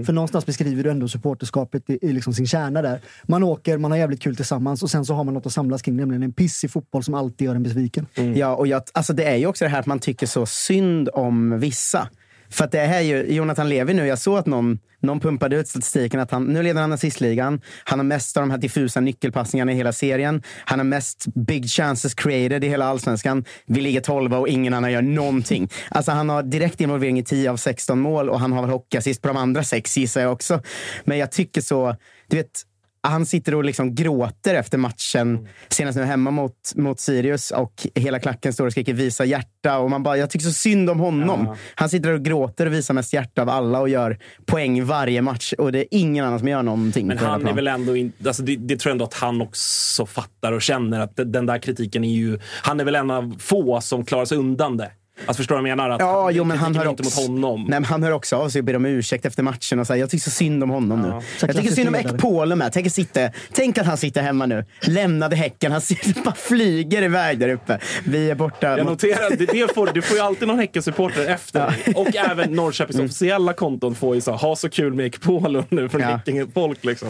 För 0.06 0.14
någonstans 0.14 0.46
beskriver 0.46 0.67
du 0.76 0.92
ändå 0.92 1.08
supporterskapet 1.08 1.90
i, 1.90 2.00
i 2.02 2.14
liksom 2.14 2.34
sin 2.34 2.48
kärna 2.48 2.82
där. 2.82 3.02
Man 3.24 3.44
åker, 3.44 3.78
man 3.78 3.92
har 3.92 3.98
jävligt 3.98 4.22
kul 4.22 4.36
tillsammans 4.36 4.84
och 4.84 4.90
sen 4.90 5.06
så 5.06 5.14
har 5.14 5.24
man 5.24 5.34
något 5.34 5.46
att 5.46 5.54
samlas 5.54 5.82
kring, 5.82 5.96
nämligen 5.96 6.24
en 6.24 6.34
pissig 6.34 6.72
fotboll 6.72 7.04
som 7.04 7.14
alltid 7.14 7.46
gör 7.46 7.56
en 7.56 7.64
besviken. 7.64 8.08
Ja, 8.36 8.56
och 8.56 8.68
jag, 8.68 8.82
alltså 8.94 9.14
det 9.14 9.24
är 9.24 9.36
ju 9.36 9.48
också 9.48 9.66
det 9.66 9.70
här 9.70 9.80
att 9.80 9.86
man 9.86 10.00
tycker 10.00 10.28
så 10.28 10.46
synd 10.46 11.10
om 11.14 11.60
vissa. 11.60 12.10
För 12.50 12.66
att 12.66 12.72
det 12.72 12.80
är 12.80 13.02
ju 13.02 13.26
Jonathan 13.34 13.70
Levi 13.70 13.94
nu, 13.94 14.08
jag 14.08 14.20
såg 14.20 14.38
att 14.38 14.46
någon, 14.46 14.80
någon 15.00 15.20
pumpade 15.20 15.56
ut 15.56 15.68
statistiken 15.68 16.20
att 16.20 16.32
han, 16.32 16.44
nu 16.44 16.64
leder 16.64 16.82
han 16.82 16.94
assistligan. 16.94 17.62
Han 17.84 18.00
har 18.00 18.04
mest 18.04 18.38
av 18.38 18.44
de 18.44 18.52
här 18.52 18.58
diffusa 18.58 19.00
nyckelpassningarna 19.00 19.72
i 19.72 19.76
hela 19.76 19.94
serien. 19.94 20.44
Han 20.66 20.80
har 20.80 20.84
mest 20.84 21.26
big 21.36 21.70
chances 21.70 22.14
created 22.14 22.64
i 22.64 22.68
hela 22.68 22.86
allsvenskan. 22.86 23.46
Vi 23.66 23.82
ligger 23.82 24.02
12 24.02 24.34
och 24.34 24.48
ingen 24.48 24.74
annan 24.74 24.92
gör 24.92 25.02
någonting. 25.02 25.70
Alltså 25.90 26.12
han 26.12 26.30
har 26.30 26.44
direkt 26.44 26.82
involvering 26.82 27.20
i 27.20 27.24
10 27.24 27.52
av 27.52 27.58
16 27.58 28.00
mål 28.00 28.30
och 28.30 28.40
han 28.40 28.52
har 28.52 28.62
väl 28.62 28.72
hockeyassist 28.72 29.22
på 29.22 29.28
de 29.28 29.38
andra 29.38 29.64
sex 29.64 29.98
gissar 29.98 30.22
jag 30.22 30.32
också. 30.32 30.62
Men 31.04 31.18
jag 31.18 31.32
tycker 31.32 31.62
så, 31.62 31.96
du 32.28 32.38
vet, 32.38 32.64
han 33.02 33.26
sitter 33.26 33.56
och 33.56 33.64
liksom 33.64 33.96
gråter 33.96 34.56
efter 34.56 34.78
matchen. 34.78 35.48
Senast 35.70 35.98
nu 35.98 36.04
hemma 36.04 36.32
mot, 36.32 36.54
mot 36.76 37.00
Sirius 37.00 37.52
och 37.52 37.88
hela 37.96 38.20
klacken 38.20 38.54
står 38.54 38.66
och 38.66 38.72
skriker 38.72 38.94
visa 38.94 39.26
hjärta. 39.26 39.78
Och 39.78 39.90
man 39.90 40.04
bara, 40.04 40.18
jag 40.18 40.30
tycker 40.30 40.46
så 40.46 40.54
synd 40.54 40.90
om 40.90 41.00
honom. 41.00 41.46
Ja. 41.46 41.58
Han 41.76 41.90
sitter 41.90 42.14
och 42.14 42.22
gråter 42.22 42.66
och 42.66 42.74
visar 42.74 42.94
mest 42.94 43.14
hjärta 43.14 43.42
av 43.42 43.50
alla 43.50 43.80
och 43.80 43.90
gör 43.90 44.20
poäng 44.46 44.86
varje 44.86 45.22
match. 45.22 45.54
Och 45.58 45.72
det 45.72 45.80
är 45.80 45.88
ingen 45.92 46.26
annan 46.26 46.40
som 46.40 46.48
gör 46.48 46.64
någonting. 46.64 47.08
Men 47.08 47.18
han 47.18 47.48
är 47.48 47.54
väl 47.54 47.68
ändå 47.68 47.96
in, 47.96 48.14
alltså 48.26 48.44
det, 48.44 48.56
det 48.56 48.78
tror 48.78 48.90
jag 48.90 48.94
ändå 48.94 49.06
att 49.06 49.14
han 49.14 49.42
också 49.42 50.06
fattar 50.06 50.52
och 50.52 50.62
känner 50.62 51.00
att 51.00 51.14
den 51.16 51.46
där 51.46 51.58
kritiken 51.58 52.04
är 52.04 52.14
ju... 52.14 52.40
Han 52.62 52.80
är 52.80 52.86
väl 52.86 52.96
en 52.96 53.12
av 53.12 53.36
få 53.40 53.82
som 53.82 54.06
klarar 54.06 54.26
sig 54.26 54.38
undan 54.38 54.78
det. 54.78 54.92
Alltså 55.26 55.40
förstår 55.40 55.56
du 55.56 55.62
vad 55.62 55.70
jag 55.70 55.78
menar? 55.78 55.90
Att 55.90 56.00
Ja, 56.00 56.32
jo, 56.32 56.44
men 56.44 56.58
han 56.58 56.76
hör, 56.76 56.90
inte 56.90 57.04
också, 57.04 57.22
mot 57.22 57.30
honom. 57.30 57.62
Nej, 57.62 57.70
men 57.80 57.86
han 57.86 58.04
hör 58.04 58.12
också 58.12 58.36
av 58.36 58.50
sig 58.50 58.60
och 58.60 58.66
ber 58.66 58.76
om 58.76 58.86
ursäkt 58.86 59.26
efter 59.26 59.44
matchen. 59.44 59.80
och 59.80 59.88
säger 59.88 60.00
Jag 60.04 60.10
tycker 60.10 60.24
så 60.24 60.30
synd 60.30 60.64
om 60.64 60.70
honom 60.70 61.02
nu. 61.02 61.22
Så 61.38 61.46
Jag 61.46 61.56
tycker 61.56 61.72
synd 61.72 61.88
om 61.88 61.96
Ekpolen 61.96 62.58
med. 62.58 62.74
Tänk, 62.74 62.88
att 62.88 62.94
sitta, 62.94 63.30
tänk 63.52 63.78
att 63.78 63.86
han 63.86 63.98
sitter 63.98 64.22
hemma 64.22 64.46
nu. 64.46 64.66
Lämnade 64.82 65.36
Häcken. 65.36 65.72
Han 65.72 65.82
sitter, 65.82 66.22
bara 66.26 66.36
flyger 66.36 67.02
iväg 67.02 67.40
där 67.40 67.50
uppe. 67.50 67.80
Vi 68.06 68.30
är 68.30 68.36
borta. 68.36 68.78
Jag 68.78 68.86
noterar 68.86 69.28
att 69.32 69.40
det, 69.40 69.46
det 69.46 69.74
får, 69.76 69.90
du 69.94 70.02
får 70.02 70.18
ju 70.18 70.24
alltid 70.24 70.48
någon 70.48 70.60
Häckensupporter 70.60 71.26
efter 71.26 71.66
dig. 71.68 71.94
Och 71.96 72.16
även 72.16 72.52
Norrköpings 72.54 73.00
officiella 73.00 73.54
konton 73.54 73.96
får 73.96 74.16
ju 74.16 74.22
så 74.22 74.32
ha 74.32 74.56
så 74.56 74.70
kul 74.70 74.94
med 74.94 75.06
Ekpolo 75.06 75.64
nu 75.70 75.90
från 75.90 76.02
Ja. 76.02 76.08
Häckenfolk. 76.08 76.84
Liksom. 76.86 77.08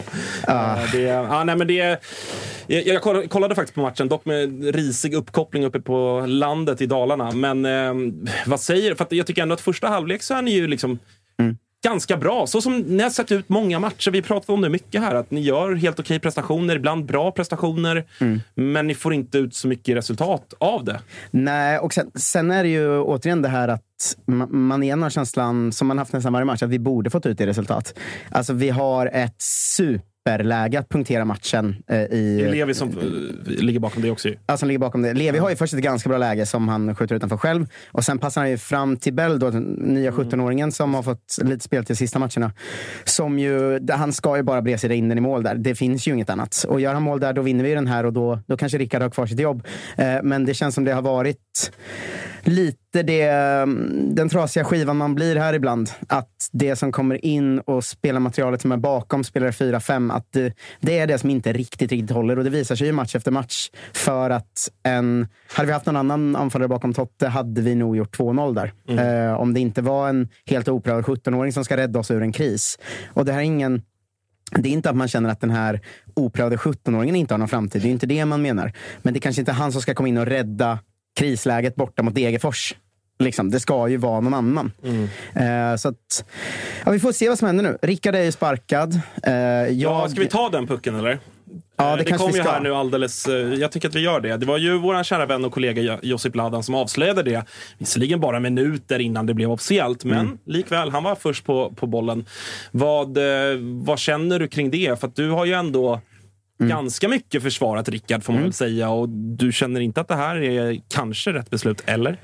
Uh, 0.48 0.92
det, 0.92 1.00
ja, 1.00 1.44
nej, 1.44 1.56
men 1.56 1.66
det, 1.66 1.98
jag, 2.66 2.86
jag 2.86 3.02
kollade, 3.02 3.28
kollade 3.28 3.54
faktiskt 3.54 3.74
på 3.74 3.80
matchen, 3.80 4.08
dock 4.08 4.24
med 4.24 4.74
risig 4.74 5.14
uppkoppling 5.14 5.64
uppe 5.64 5.80
på 5.80 6.24
landet 6.26 6.80
i 6.80 6.86
Dalarna. 6.86 7.30
Men 7.32 7.64
eh, 8.06 8.32
vad 8.46 8.60
säger 8.60 8.94
För 8.94 9.04
att 9.04 9.12
jag 9.12 9.26
tycker 9.26 9.42
ändå 9.42 9.54
att 9.54 9.60
första 9.60 9.88
halvlek 9.88 10.22
så 10.22 10.34
är 10.34 10.42
ni 10.42 10.50
ju 10.50 10.66
liksom 10.66 10.98
ganska 11.84 12.16
bra. 12.16 12.46
Så 12.46 12.60
som 12.60 12.78
ni 12.78 13.02
har 13.02 13.10
sett 13.10 13.32
ut 13.32 13.48
många 13.48 13.78
matcher. 13.78 14.10
Vi 14.10 14.22
pratar 14.22 14.54
om 14.54 14.60
det 14.60 14.68
mycket 14.68 15.00
här. 15.00 15.14
Att 15.14 15.30
ni 15.30 15.40
gör 15.40 15.74
helt 15.74 16.00
okej 16.00 16.18
prestationer, 16.18 16.76
ibland 16.76 17.04
bra 17.04 17.30
prestationer. 17.32 18.04
Men 18.54 18.86
ni 18.86 18.94
får 18.94 19.14
inte 19.14 19.38
ut 19.38 19.54
så 19.54 19.68
mycket 19.68 19.96
resultat 19.96 20.54
av 20.58 20.84
det. 20.84 21.00
Nej, 21.30 21.78
och 21.78 21.94
sen, 21.94 22.10
sen 22.14 22.50
är 22.50 22.62
det 22.62 22.68
ju 22.68 22.98
återigen 23.00 23.42
det 23.42 23.48
här 23.48 23.68
att 23.68 23.82
ma- 24.26 24.52
man 24.52 24.82
igen 24.82 25.02
har 25.02 25.10
känslan, 25.10 25.72
som 25.72 25.86
man 25.86 25.98
haft 25.98 26.12
nästan 26.12 26.32
varje 26.32 26.44
match, 26.44 26.62
att 26.62 26.70
vi 26.70 26.78
borde 26.78 27.10
fått 27.10 27.26
ut 27.26 27.38
det 27.38 27.46
resultat. 27.46 27.98
Alltså 28.30 28.52
vi 28.52 28.68
har 28.70 29.06
ett 29.06 29.34
superläge 30.26 30.78
att 30.78 30.88
punktera 30.88 31.24
matchen 31.24 31.76
eh, 31.88 32.02
i... 32.02 32.38
Det 32.40 32.48
är 32.48 32.52
Levi 32.52 32.74
som 32.74 32.88
eh, 32.88 32.94
ligger 33.46 33.80
bakom 33.80 34.02
det 34.02 34.10
också. 34.10 34.28
ju. 34.28 34.36
Ja, 34.46 34.56
som 34.56 34.68
ligger 34.68 34.78
bakom 34.78 35.02
det. 35.02 35.14
Levi 35.14 35.38
har 35.38 35.50
ju 35.50 35.56
först 35.56 35.74
ett 35.74 35.80
ganska 35.80 36.08
bra 36.08 36.18
läge 36.18 36.46
som 36.46 36.68
han 36.68 36.94
skjuter 36.94 37.14
utanför 37.14 37.36
själv. 37.36 37.66
Och 37.92 38.04
sen 38.04 38.18
passar 38.18 38.40
han 38.40 38.50
ju 38.50 38.58
fram 38.58 38.96
till 38.96 39.14
Bell, 39.14 39.38
då, 39.38 39.50
den 39.50 39.62
nya 39.62 40.10
17-åringen 40.10 40.70
som 40.70 40.94
har 40.94 41.02
fått 41.02 41.38
lite 41.42 41.64
spel 41.64 41.84
till 41.84 41.96
sista 41.96 42.18
matcherna. 42.18 42.52
Som 43.04 43.38
ju, 43.38 43.80
han 43.90 44.12
ska 44.12 44.36
ju 44.36 44.42
bara 44.42 44.62
bredsida 44.62 44.94
in 44.94 45.08
den 45.08 45.18
i 45.18 45.20
mål 45.20 45.42
där. 45.42 45.54
Det 45.54 45.74
finns 45.74 46.08
ju 46.08 46.12
inget 46.12 46.30
annat. 46.30 46.64
Och 46.68 46.80
gör 46.80 46.94
han 46.94 47.02
mål 47.02 47.20
där, 47.20 47.32
då 47.32 47.42
vinner 47.42 47.64
vi 47.64 47.74
den 47.74 47.86
här 47.86 48.06
och 48.06 48.12
då, 48.12 48.40
då 48.46 48.56
kanske 48.56 48.78
Rickard 48.78 49.02
har 49.02 49.10
kvar 49.10 49.26
sitt 49.26 49.40
jobb. 49.40 49.66
Eh, 49.96 50.16
men 50.22 50.44
det 50.44 50.54
känns 50.54 50.74
som 50.74 50.84
det 50.84 50.92
har 50.92 51.02
varit 51.02 51.38
lite 52.48 53.02
det, 53.02 53.22
mm, 53.22 54.14
den 54.14 54.28
trasiga 54.28 54.64
skivan 54.64 54.96
man 54.96 55.14
blir 55.14 55.36
här 55.36 55.54
ibland. 55.54 55.90
Att 56.06 56.48
det 56.52 56.76
som 56.76 56.92
kommer 56.92 57.24
in 57.24 57.58
och 57.58 57.84
spelar 57.84 58.20
materialet 58.20 58.60
som 58.60 58.72
är 58.72 58.76
bakom 58.76 59.24
spelare 59.24 59.50
4-5, 59.50 60.12
att 60.12 60.32
det, 60.32 60.54
det 60.80 60.98
är 60.98 61.06
det 61.06 61.18
som 61.18 61.30
inte 61.30 61.52
riktigt, 61.52 61.92
riktigt 61.92 62.10
håller. 62.10 62.38
Och 62.38 62.44
det 62.44 62.50
visar 62.50 62.76
sig 62.76 62.86
ju 62.86 62.92
match 62.92 63.14
efter 63.14 63.30
match. 63.30 63.70
För 63.92 64.30
att 64.30 64.70
en, 64.82 65.28
hade 65.52 65.66
vi 65.66 65.72
haft 65.72 65.86
någon 65.86 65.96
annan 65.96 66.36
anfallare 66.36 66.68
bakom 66.68 66.94
Totte 66.94 67.28
hade 67.28 67.60
vi 67.60 67.74
nog 67.74 67.96
gjort 67.96 68.18
2-0 68.18 68.54
där. 68.54 68.72
Eh, 69.28 69.40
om 69.40 69.54
det 69.54 69.60
inte 69.60 69.82
var 69.82 70.08
en 70.08 70.28
helt 70.46 70.68
oprövad 70.68 71.04
17-åring 71.04 71.52
som 71.52 71.64
ska 71.64 71.76
rädda 71.76 71.98
oss 71.98 72.10
ur 72.10 72.22
en 72.22 72.32
kris. 72.32 72.78
Och 73.06 73.24
det 73.24 73.32
här 73.32 73.40
är 73.40 73.44
ingen 73.44 73.82
det 74.50 74.68
är 74.68 74.72
inte 74.72 74.90
att 74.90 74.96
man 74.96 75.08
känner 75.08 75.30
att 75.30 75.40
den 75.40 75.50
här 75.50 75.80
oprövade 76.14 76.56
17-åringen 76.56 77.16
inte 77.16 77.34
har 77.34 77.38
någon 77.38 77.48
framtid. 77.48 77.82
Det 77.82 77.88
är 77.88 77.90
inte 77.90 78.06
det 78.06 78.24
man 78.24 78.42
menar. 78.42 78.72
Men 79.02 79.14
det 79.14 79.18
är 79.18 79.20
kanske 79.20 79.42
inte 79.42 79.52
är 79.52 79.54
han 79.54 79.72
som 79.72 79.82
ska 79.82 79.94
komma 79.94 80.08
in 80.08 80.18
och 80.18 80.26
rädda 80.26 80.78
krisläget 81.18 81.74
borta 81.76 82.02
mot 82.02 82.14
Degerfors. 82.14 82.74
Liksom, 83.18 83.50
det 83.50 83.60
ska 83.60 83.88
ju 83.88 83.96
vara 83.96 84.20
någon 84.20 84.34
annan. 84.34 84.72
Eh, 85.34 85.76
så 85.76 85.88
att, 85.88 86.24
ja, 86.84 86.90
vi 86.90 86.98
får 87.00 87.12
se 87.12 87.28
vad 87.28 87.38
som 87.38 87.46
händer 87.46 87.64
nu. 87.64 87.78
Rickard 87.82 88.14
är 88.14 88.22
ju 88.22 88.32
sparkad. 88.32 89.00
Eh, 89.22 89.32
jag, 89.34 89.70
Ja, 89.72 90.08
ska 90.08 90.20
vi 90.20 90.28
ta 90.28 90.48
den 90.48 90.66
pucken 90.66 90.94
eller? 90.94 91.18
Ja, 91.76 91.90
Eh, 91.92 91.96
det 91.96 92.02
det 92.04 92.12
kom 92.18 92.30
ju 92.30 92.42
här 92.42 92.60
nu 92.60 92.74
alldeles... 92.74 93.26
eh, 93.26 93.34
Jag 93.34 93.72
tycker 93.72 93.88
att 93.88 93.94
vi 93.94 94.00
gör 94.00 94.20
det. 94.20 94.36
Det 94.36 94.46
var 94.46 94.58
ju 94.58 94.78
vår 94.78 95.02
kära 95.04 95.26
vän 95.26 95.44
och 95.44 95.52
kollega 95.52 95.82
Jo- 95.82 95.98
Josip 96.02 96.34
Ladan 96.36 96.62
som 96.62 96.74
avslöjade 96.74 97.22
det. 97.22 97.44
Visserligen 97.78 98.20
bara 98.20 98.40
minuter 98.40 98.98
innan 98.98 99.26
det 99.26 99.34
blev 99.34 99.50
officiellt, 99.50 100.04
men 100.04 100.18
Mm. 100.20 100.38
likväl, 100.44 100.90
han 100.90 101.02
var 101.04 101.14
först 101.14 101.44
på, 101.44 101.72
på 101.76 101.86
bollen. 101.86 102.24
Vad, 102.70 103.16
eh, 103.16 103.58
vad 103.60 103.98
känner 103.98 104.38
du 104.38 104.48
kring 104.48 104.70
det? 104.70 105.00
För 105.00 105.06
att 105.08 105.16
du 105.16 105.30
har 105.30 105.44
ju 105.44 105.52
ändå 105.52 106.00
Mm. 106.60 106.70
ganska 106.70 107.08
mycket 107.08 107.42
försvarat 107.42 107.88
Rickard, 107.88 108.22
får 108.24 108.32
man 108.32 108.42
väl 108.42 108.52
säga. 108.52 108.90
Och 108.90 109.08
du 109.08 109.52
känner 109.52 109.80
inte 109.80 110.00
att 110.00 110.08
det 110.08 110.16
här 110.16 110.36
är 110.36 110.80
kanske 110.88 111.32
rätt 111.32 111.50
beslut, 111.50 111.82
eller? 111.86 112.20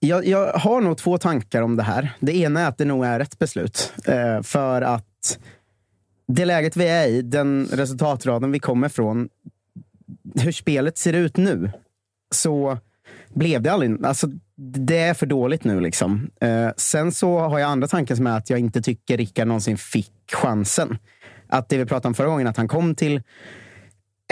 Jag, 0.00 0.26
jag 0.26 0.52
har 0.52 0.80
nog 0.80 0.98
två 0.98 1.18
tankar 1.18 1.62
om 1.62 1.76
det 1.76 1.82
här. 1.82 2.12
Det 2.20 2.36
ena 2.36 2.60
är 2.60 2.68
att 2.68 2.78
det 2.78 2.84
nog 2.84 3.04
är 3.04 3.18
rätt 3.18 3.38
beslut. 3.38 3.92
Eh, 4.06 4.42
för 4.42 4.82
att 4.82 5.38
det 6.28 6.44
läget 6.44 6.76
vi 6.76 6.88
är 6.88 7.08
i, 7.08 7.22
den 7.22 7.68
resultatraden 7.72 8.52
vi 8.52 8.58
kommer 8.58 8.88
från, 8.88 9.28
hur 10.34 10.52
spelet 10.52 10.98
ser 10.98 11.12
ut 11.12 11.36
nu, 11.36 11.70
så 12.34 12.78
blev 13.34 13.62
det 13.62 13.72
aldrig... 13.72 14.04
Alltså, 14.04 14.28
det 14.62 14.98
är 14.98 15.14
för 15.14 15.26
dåligt 15.26 15.64
nu. 15.64 15.80
liksom. 15.80 16.30
Eh, 16.40 16.68
sen 16.76 17.12
så 17.12 17.38
har 17.38 17.58
jag 17.58 17.70
andra 17.70 17.88
tankar 17.88 18.14
som 18.14 18.26
är 18.26 18.36
att 18.36 18.50
jag 18.50 18.58
inte 18.58 18.82
tycker 18.82 19.16
Rickard 19.16 19.48
någonsin 19.48 19.78
fick 19.78 20.12
chansen. 20.32 20.98
Att 21.50 21.68
det 21.68 21.78
vi 21.78 21.86
pratade 21.86 22.08
om 22.08 22.14
förra 22.14 22.26
gången, 22.26 22.46
att 22.46 22.56
han 22.56 22.68
kom 22.68 22.94
till 22.94 23.22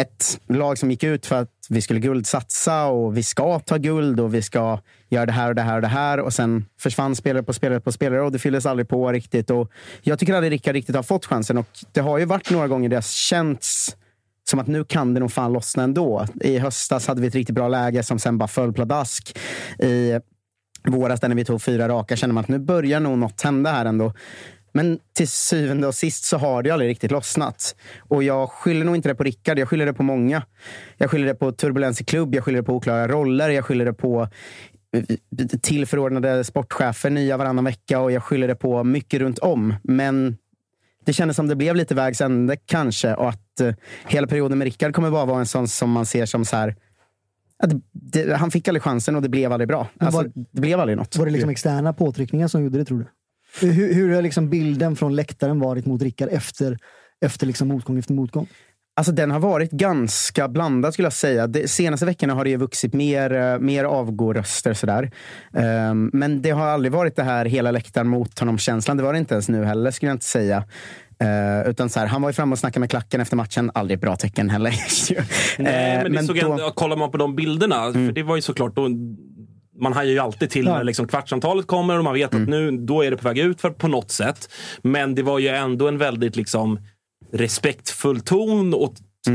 ett 0.00 0.40
lag 0.48 0.78
som 0.78 0.90
gick 0.90 1.04
ut 1.04 1.26
för 1.26 1.36
att 1.36 1.50
vi 1.68 1.82
skulle 1.82 2.00
guldsatsa 2.00 2.86
och 2.86 3.16
vi 3.16 3.22
ska 3.22 3.58
ta 3.58 3.76
guld 3.76 4.20
och 4.20 4.34
vi 4.34 4.42
ska 4.42 4.80
göra 5.08 5.26
det 5.26 5.32
här 5.32 5.48
och 5.48 5.54
det 5.54 5.62
här 5.62 5.76
och 5.76 5.82
det 5.82 5.88
här. 5.88 6.20
Och 6.20 6.32
sen 6.32 6.64
försvann 6.80 7.16
spelare 7.16 7.42
på 7.42 7.52
spelare 7.52 7.80
på 7.80 7.92
spelare 7.92 8.22
och 8.22 8.32
det 8.32 8.38
fylldes 8.38 8.66
aldrig 8.66 8.88
på 8.88 9.12
riktigt. 9.12 9.50
Och 9.50 9.70
jag 10.02 10.18
tycker 10.18 10.34
aldrig 10.34 10.52
Rickard 10.52 10.74
riktigt 10.74 10.96
har 10.96 11.02
fått 11.02 11.26
chansen. 11.26 11.58
Och 11.58 11.78
det 11.92 12.00
har 12.00 12.18
ju 12.18 12.24
varit 12.24 12.50
några 12.50 12.68
gånger 12.68 12.88
det 12.88 12.96
har 12.96 13.02
känts 13.02 13.96
som 14.50 14.58
att 14.58 14.66
nu 14.66 14.84
kan 14.84 15.14
det 15.14 15.20
nog 15.20 15.32
fan 15.32 15.52
lossna 15.52 15.82
ändå. 15.82 16.26
I 16.40 16.58
höstas 16.58 17.06
hade 17.06 17.20
vi 17.20 17.26
ett 17.26 17.34
riktigt 17.34 17.54
bra 17.54 17.68
läge 17.68 18.02
som 18.02 18.18
sen 18.18 18.38
bara 18.38 18.48
föll 18.48 18.72
pladask. 18.72 19.38
I 19.78 20.20
våras 20.88 21.22
när 21.22 21.34
vi 21.34 21.44
tog 21.44 21.62
fyra 21.62 21.88
raka 21.88 22.16
kände 22.16 22.34
man 22.34 22.44
att 22.44 22.48
nu 22.48 22.58
börjar 22.58 23.00
nog 23.00 23.18
något 23.18 23.42
hända 23.42 23.70
här 23.70 23.84
ändå. 23.84 24.12
Men 24.78 24.98
till 25.12 25.28
syvende 25.28 25.86
och 25.86 25.94
sist 25.94 26.24
så 26.24 26.36
har 26.38 26.62
det 26.62 26.70
aldrig 26.70 26.90
riktigt 26.90 27.10
lossnat. 27.10 27.76
Och 27.98 28.22
jag 28.22 28.50
skyller 28.50 28.84
nog 28.84 28.96
inte 28.96 29.08
det 29.08 29.14
på 29.14 29.24
Rickard, 29.24 29.58
jag 29.58 29.68
skyller 29.68 29.86
det 29.86 29.92
på 29.92 30.02
många. 30.02 30.42
Jag 30.96 31.10
skyller 31.10 31.26
det 31.26 31.34
på 31.34 31.52
turbulens 31.52 32.00
i 32.00 32.04
klubb, 32.04 32.34
jag 32.34 32.44
skyller 32.44 32.58
det 32.58 32.62
på 32.66 32.74
oklara 32.74 33.08
roller, 33.08 33.48
jag 33.48 33.64
skyller 33.64 33.84
det 33.84 33.92
på 33.92 34.28
eh, 34.96 35.04
tillförordnade 35.62 36.44
sportchefer 36.44 37.10
nya 37.10 37.36
varannan 37.36 37.64
vecka 37.64 38.00
och 38.00 38.12
jag 38.12 38.22
skyller 38.22 38.48
det 38.48 38.54
på 38.54 38.84
mycket 38.84 39.20
runt 39.20 39.38
om. 39.38 39.74
Men 39.82 40.36
det 41.04 41.12
kändes 41.12 41.36
som 41.36 41.48
det 41.48 41.56
blev 41.56 41.76
lite 41.76 41.94
vägs 41.94 42.20
ände 42.20 42.56
kanske 42.56 43.14
och 43.14 43.28
att 43.28 43.60
eh, 43.60 43.74
hela 44.06 44.26
perioden 44.26 44.58
med 44.58 44.64
Rickard 44.64 44.94
kommer 44.94 45.10
bara 45.10 45.24
vara 45.24 45.40
en 45.40 45.46
sån 45.46 45.68
som 45.68 45.90
man 45.90 46.06
ser 46.06 46.26
som 46.26 46.44
så 46.44 46.56
här 46.56 46.76
att 47.62 47.70
det, 47.92 48.36
han 48.36 48.50
fick 48.50 48.68
aldrig 48.68 48.82
chansen 48.82 49.16
och 49.16 49.22
det 49.22 49.28
blev 49.28 49.52
aldrig 49.52 49.68
bra. 49.68 49.88
Alltså, 50.00 50.16
var- 50.22 50.30
det 50.34 50.60
blev 50.60 50.80
aldrig 50.80 50.98
något. 50.98 51.16
Var 51.16 51.26
det 51.26 51.32
liksom 51.32 51.50
externa 51.50 51.92
påtryckningar 51.92 52.48
som 52.48 52.62
gjorde 52.64 52.78
det, 52.78 52.84
tror 52.84 52.98
du? 52.98 53.06
Hur, 53.60 53.94
hur 53.94 54.14
har 54.14 54.22
liksom 54.22 54.50
bilden 54.50 54.96
från 54.96 55.16
läktaren 55.16 55.60
varit 55.60 55.86
mot 55.86 56.02
Rickard 56.02 56.28
efter, 56.32 56.78
efter 57.24 57.46
liksom 57.46 57.68
motgång 57.68 57.98
efter 57.98 58.14
motgång? 58.14 58.46
Alltså 58.96 59.12
den 59.12 59.30
har 59.30 59.40
varit 59.40 59.70
ganska 59.70 60.48
blandad 60.48 60.92
skulle 60.92 61.06
jag 61.06 61.12
säga. 61.12 61.46
De 61.46 61.68
senaste 61.68 62.06
veckorna 62.06 62.34
har 62.34 62.44
det 62.44 62.50
ju 62.50 62.56
vuxit 62.56 62.94
mer, 62.94 63.32
eh, 63.32 63.58
mer 63.58 63.84
avgåröster 63.84 64.74
sådär. 64.74 65.10
Um, 65.52 66.10
men 66.12 66.42
det 66.42 66.50
har 66.50 66.66
aldrig 66.66 66.92
varit 66.92 67.16
det 67.16 67.22
här 67.22 67.44
hela 67.44 67.70
läktaren 67.70 68.08
mot 68.08 68.38
honom-känslan. 68.38 68.96
Det 68.96 69.02
var 69.02 69.12
det 69.12 69.18
inte 69.18 69.34
ens 69.34 69.48
nu 69.48 69.64
heller 69.64 69.90
skulle 69.90 70.08
jag 70.10 70.14
inte 70.14 70.26
säga. 70.26 70.64
Uh, 71.24 71.70
utan 71.70 71.88
så 71.90 72.00
här, 72.00 72.06
han 72.06 72.22
var 72.22 72.28
ju 72.28 72.32
framme 72.32 72.52
och 72.52 72.58
snackade 72.58 72.80
med 72.80 72.90
klacken 72.90 73.20
efter 73.20 73.36
matchen. 73.36 73.70
Aldrig 73.74 73.94
ett 73.96 74.00
bra 74.02 74.16
tecken 74.16 74.50
heller. 74.50 74.70
Nej, 75.58 75.96
Eh, 75.96 76.02
men, 76.02 76.12
det 76.12 76.22
såg 76.22 76.40
då- 76.40 76.52
ändå, 76.52 76.70
kollar 76.70 76.96
man 76.96 77.10
på 77.10 77.18
de 77.18 77.36
bilderna, 77.36 77.92
för 77.92 78.12
det 78.12 78.22
var 78.22 78.36
ju 78.36 78.42
såklart 78.42 78.76
då, 78.76 78.88
man 79.80 79.92
hajar 79.92 80.12
ju 80.12 80.18
alltid 80.18 80.50
till 80.50 80.66
Ja. 80.66 80.74
när 80.76 80.84
liksom 80.84 81.08
kvartsamtalet 81.08 81.66
kommer 81.66 81.98
och 81.98 82.04
man 82.04 82.14
vet 82.14 82.34
att 82.34 82.48
nu 82.48 82.70
då 82.70 83.02
är 83.02 83.10
det 83.10 83.16
på 83.16 83.28
väg 83.28 83.38
ut 83.38 83.60
för, 83.60 83.70
på 83.70 83.88
något 83.88 84.10
sätt. 84.10 84.50
Men 84.82 85.14
det 85.14 85.22
var 85.22 85.38
ju 85.38 85.48
ändå 85.48 85.88
en 85.88 85.98
väldigt 85.98 86.36
liksom 86.36 86.78
respektfull 87.32 88.20
ton 88.20 88.74
åt, 88.74 88.94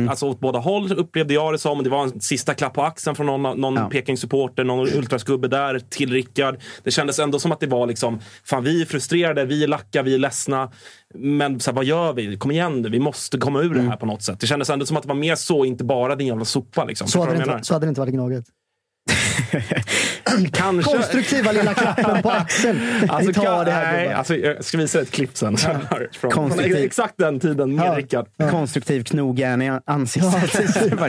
alltså 0.09 0.25
åt 0.25 0.39
båda 0.39 0.59
håll 0.59 0.91
upplevde 0.91 1.33
jag 1.33 1.53
det 1.53 1.57
som. 1.57 1.83
Det 1.83 1.89
var 1.89 2.03
en 2.03 2.21
sista 2.21 2.53
klapp 2.53 2.73
på 2.73 2.83
axeln 2.83 3.15
från 3.15 3.25
någon, 3.25 3.61
någon 3.61 3.75
Ja. 3.75 3.89
Peking-supporter, 3.89 4.63
någon 4.63 4.87
ultraskubbe 4.87 5.47
där 5.47 5.79
till 5.89 6.13
Rickard. 6.13 6.55
Det 6.83 6.91
kändes 6.91 7.19
ändå 7.19 7.39
som 7.39 7.51
att 7.51 7.59
det 7.59 7.67
var 7.67 7.87
liksom, 7.87 8.19
fan 8.45 8.63
vi 8.63 8.81
är 8.81 8.85
frustrerade, 8.85 9.45
vi 9.45 9.63
är 9.63 9.67
lacka, 9.67 10.03
vi 10.03 10.13
är 10.13 10.17
ledsna. 10.17 10.71
Men 11.13 11.59
så 11.59 11.71
här, 11.71 11.75
vad 11.75 11.85
gör 11.85 12.13
vi? 12.13 12.37
Kom 12.37 12.51
igen 12.51 12.91
vi 12.91 12.99
måste 12.99 13.37
komma 13.37 13.61
ur 13.61 13.73
det 13.73 13.81
här 13.81 13.97
på 13.97 14.05
något 14.05 14.21
sätt. 14.21 14.39
Det 14.39 14.47
kändes 14.47 14.69
ändå 14.69 14.85
som 14.85 14.97
att 14.97 15.03
det 15.03 15.09
var 15.09 15.15
mer 15.15 15.35
så, 15.35 15.65
inte 15.65 15.83
bara 15.83 16.15
din 16.15 16.27
jävla 16.27 16.45
sopa. 16.45 16.85
Liksom. 16.85 17.07
Så 17.07 17.19
hade, 17.19 17.35
inte, 17.35 17.59
så 17.61 17.73
hade 17.73 17.85
det 17.85 17.89
inte 17.89 18.01
varit 18.01 18.13
Gnaget. 18.13 18.45
Kanske... 20.51 20.91
Konstruktiva 20.91 21.51
lilla 21.51 21.73
klappen 21.73 22.21
på 22.21 22.31
axeln. 22.31 22.79
Alltså, 23.09 23.27
Vi 23.27 23.33
tar 23.33 23.65
det 23.65 23.71
här 23.71 23.93
nej, 23.93 24.13
alltså, 24.13 24.35
jag 24.35 24.65
ska 24.65 24.77
visa 24.77 25.01
ett 25.01 25.11
klipp 25.11 25.37
sen. 25.37 25.57
Ja. 25.63 25.69
Från, 25.89 26.07
från 26.19 26.31
Konstruktiv. 26.31 26.77
exakt 26.85 27.13
den 27.17 27.39
tiden 27.39 27.75
med 27.75 27.85
Ja. 27.85 27.97
Rickard. 27.97 28.27
Konstruktiv 28.51 29.03
knogjärn 29.03 29.61
i 29.61 29.79
ansiktet. 29.85 31.01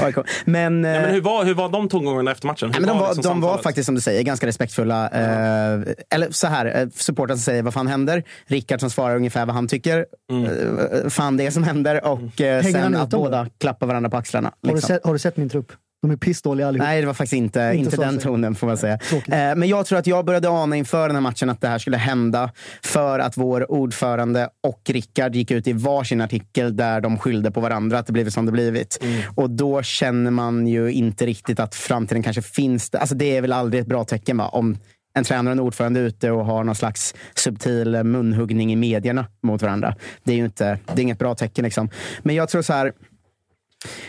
AIK. 0.00 0.16
Men, 0.44 0.84
eh, 0.84 0.90
men 0.92 1.10
hur, 1.10 1.20
var, 1.20 1.44
hur 1.44 1.54
var 1.54 1.68
de 1.68 1.88
tongångarna 1.88 2.30
efter 2.30 2.46
matchen? 2.46 2.68
Hur 2.68 2.72
Nej, 2.72 2.80
men 2.80 2.88
de 2.88 2.98
var, 2.98 3.14
liksom 3.14 3.22
de 3.22 3.40
var 3.40 3.58
faktiskt, 3.58 3.86
som 3.86 3.94
du 3.94 4.00
säger, 4.00 4.22
ganska 4.22 4.46
respektfulla. 4.46 5.08
Eh, 5.08 5.80
eller 6.10 6.30
så 6.30 6.46
här, 6.46 6.80
eh, 6.80 6.88
supportern 6.94 7.36
som 7.36 7.42
säger 7.42 7.62
vad 7.62 7.74
fan 7.74 7.86
händer. 7.86 8.22
Rickard 8.46 8.80
som 8.80 8.90
svarar 8.90 9.16
ungefär 9.16 9.46
vad 9.46 9.54
han 9.54 9.68
tycker. 9.68 10.06
Eh, 10.32 11.08
fan 11.08 11.36
det 11.36 11.46
är 11.46 11.50
som 11.50 11.64
händer. 11.64 12.04
Och 12.04 12.40
eh, 12.40 12.62
sen 12.62 12.96
att 12.96 13.10
båda 13.10 13.46
klappar 13.60 13.86
varandra 13.86 14.10
på 14.10 14.16
axlarna. 14.16 14.48
Har, 14.48 14.68
du 14.68 14.74
liksom. 14.74 14.88
sett, 14.88 15.04
har 15.04 15.12
du 15.12 15.18
sett 15.18 15.36
min 15.36 15.48
trupp? 15.48 15.72
De 16.02 16.10
är 16.10 16.16
pissdåliga 16.16 16.68
allihop. 16.68 16.86
Nej, 16.86 17.00
det 17.00 17.06
var 17.06 17.14
faktiskt 17.14 17.32
inte, 17.32 17.60
Inte 17.74 17.78
inte, 17.78 17.96
den 17.96 18.18
tonen 18.18 18.54
får 18.54 18.66
man 18.66 18.76
säga. 18.76 18.98
Tråkigt. 18.98 19.34
Eh, 19.34 19.54
men 19.56 19.68
jag 19.68 19.86
tror 19.86 19.98
att 19.98 20.06
jag 20.06 20.24
började 20.24 20.48
ana 20.48 20.76
inför 20.76 21.08
den 21.08 21.16
här 21.16 21.20
matchen 21.20 21.50
att 21.50 21.60
det 21.60 21.68
här 21.68 21.78
skulle 21.78 21.96
hända. 21.96 22.50
För 22.82 23.18
att 23.18 23.36
vår 23.36 23.70
ordförande 23.70 24.48
och 24.62 24.80
Rickard 24.88 25.34
gick 25.34 25.50
ut 25.50 25.66
i 25.66 25.72
varsin 25.72 26.20
artikel 26.20 26.76
där 26.76 27.00
de 27.00 27.18
skyllde 27.18 27.50
på 27.50 27.60
varandra 27.60 27.98
att 27.98 28.06
det 28.06 28.12
blivit 28.12 28.32
som 28.32 28.46
det 28.46 28.52
blivit. 28.52 29.04
Och 29.34 29.50
då 29.50 29.82
känner 29.82 30.30
man 30.30 30.66
ju 30.66 30.92
inte 30.92 31.26
riktigt 31.26 31.60
att 31.60 31.74
framtiden 31.74 32.22
kanske 32.22 32.42
finns. 32.42 32.94
Alltså 32.94 33.14
det 33.14 33.36
är 33.36 33.40
väl 33.40 33.52
aldrig 33.52 33.80
ett 33.80 33.88
bra 33.88 34.04
tecken 34.04 34.36
va? 34.36 34.48
om 34.48 34.76
en 35.14 35.24
tränare 35.24 35.52
och 35.52 35.52
en 35.52 35.60
ordförande 35.60 36.00
är 36.00 36.04
ute 36.04 36.30
och 36.30 36.46
har 36.46 36.64
någon 36.64 36.74
slags 36.74 37.14
subtil 37.34 38.02
munhuggning 38.04 38.72
i 38.72 38.76
medierna 38.76 39.26
mot 39.42 39.62
varandra. 39.62 39.94
Det 40.24 40.32
är 40.32 40.36
ju 40.36 40.44
inte, 40.44 40.78
det 40.86 41.00
är 41.00 41.02
inget 41.02 41.18
bra 41.18 41.34
tecken. 41.34 41.64
Liksom. 41.64 41.90
Men 42.22 42.34
jag 42.34 42.48
tror 42.48 42.62
så 42.62 42.72
här, 42.72 42.92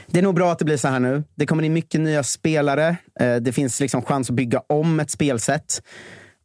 det 0.07 0.19
är 0.19 0.23
nog 0.23 0.35
bra 0.35 0.51
att 0.51 0.59
det 0.59 0.65
blir 0.65 0.77
så 0.77 0.87
här 0.87 0.99
nu. 0.99 1.23
Det 1.35 1.45
kommer 1.45 1.63
in 1.63 1.73
mycket 1.73 2.01
nya 2.01 2.23
spelare. 2.23 2.97
Eh, 3.19 3.35
det 3.35 3.53
finns 3.53 3.79
liksom 3.79 4.01
chans 4.01 4.29
att 4.29 4.35
bygga 4.35 4.61
om 4.67 4.99
ett 4.99 5.11
spelsätt. 5.11 5.81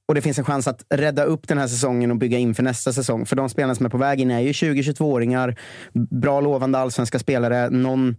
Och 0.08 0.14
det 0.14 0.22
finns 0.22 0.38
en 0.38 0.44
chans 0.44 0.68
att 0.68 0.84
rädda 0.94 1.24
upp 1.24 1.48
den 1.48 1.58
här 1.58 1.66
säsongen 1.66 2.10
och 2.10 2.16
bygga 2.16 2.38
in 2.38 2.54
för 2.54 2.62
nästa 2.62 2.92
säsong. 2.92 3.26
För 3.26 3.36
de 3.36 3.48
spelarna 3.48 3.74
som 3.74 3.86
är 3.86 3.90
på 3.90 3.98
väg 3.98 4.20
in 4.20 4.30
är 4.30 4.40
ju 4.40 4.52
20-22-åringar. 4.52 5.56
Bra 5.94 6.40
lovande 6.40 6.78
allsvenska 6.78 7.18
spelare. 7.18 7.70
Någon, 7.70 8.16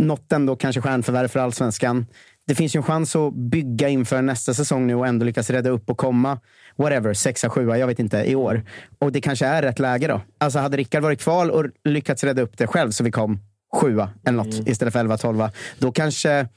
något 0.00 0.32
ändå 0.32 0.56
kanske 0.56 0.80
stjärnförvärv 0.80 1.28
för 1.28 1.40
allsvenskan. 1.40 2.06
Det 2.46 2.54
finns 2.54 2.76
ju 2.76 2.78
en 2.78 2.82
chans 2.82 3.16
att 3.16 3.34
bygga 3.34 3.88
inför 3.88 4.22
nästa 4.22 4.54
säsong 4.54 4.86
nu 4.86 4.94
och 4.94 5.06
ändå 5.06 5.24
lyckas 5.24 5.50
rädda 5.50 5.70
upp 5.70 5.90
och 5.90 5.98
komma, 5.98 6.38
whatever, 6.76 7.14
sexa, 7.14 7.50
sjua, 7.50 7.78
jag 7.78 7.86
vet 7.86 7.98
inte, 7.98 8.18
i 8.18 8.34
år. 8.34 8.64
Och 8.98 9.12
det 9.12 9.20
kanske 9.20 9.46
är 9.46 9.62
rätt 9.62 9.78
läge 9.78 10.08
då. 10.08 10.20
Alltså 10.38 10.58
hade 10.58 10.76
Rickard 10.76 11.02
varit 11.02 11.20
kvar 11.20 11.48
och 11.50 11.64
lyckats 11.84 12.24
rädda 12.24 12.42
upp 12.42 12.58
det 12.58 12.66
själv 12.66 12.90
så 12.90 13.04
vi 13.04 13.10
kom 13.10 13.40
sjua 13.74 14.10
eller 14.24 14.36
något 14.36 14.68
istället 14.68 14.92
för 14.92 15.00
elva, 15.00 15.16
tolva. 15.18 15.50
Då 15.78 15.92
kanske 15.92 16.48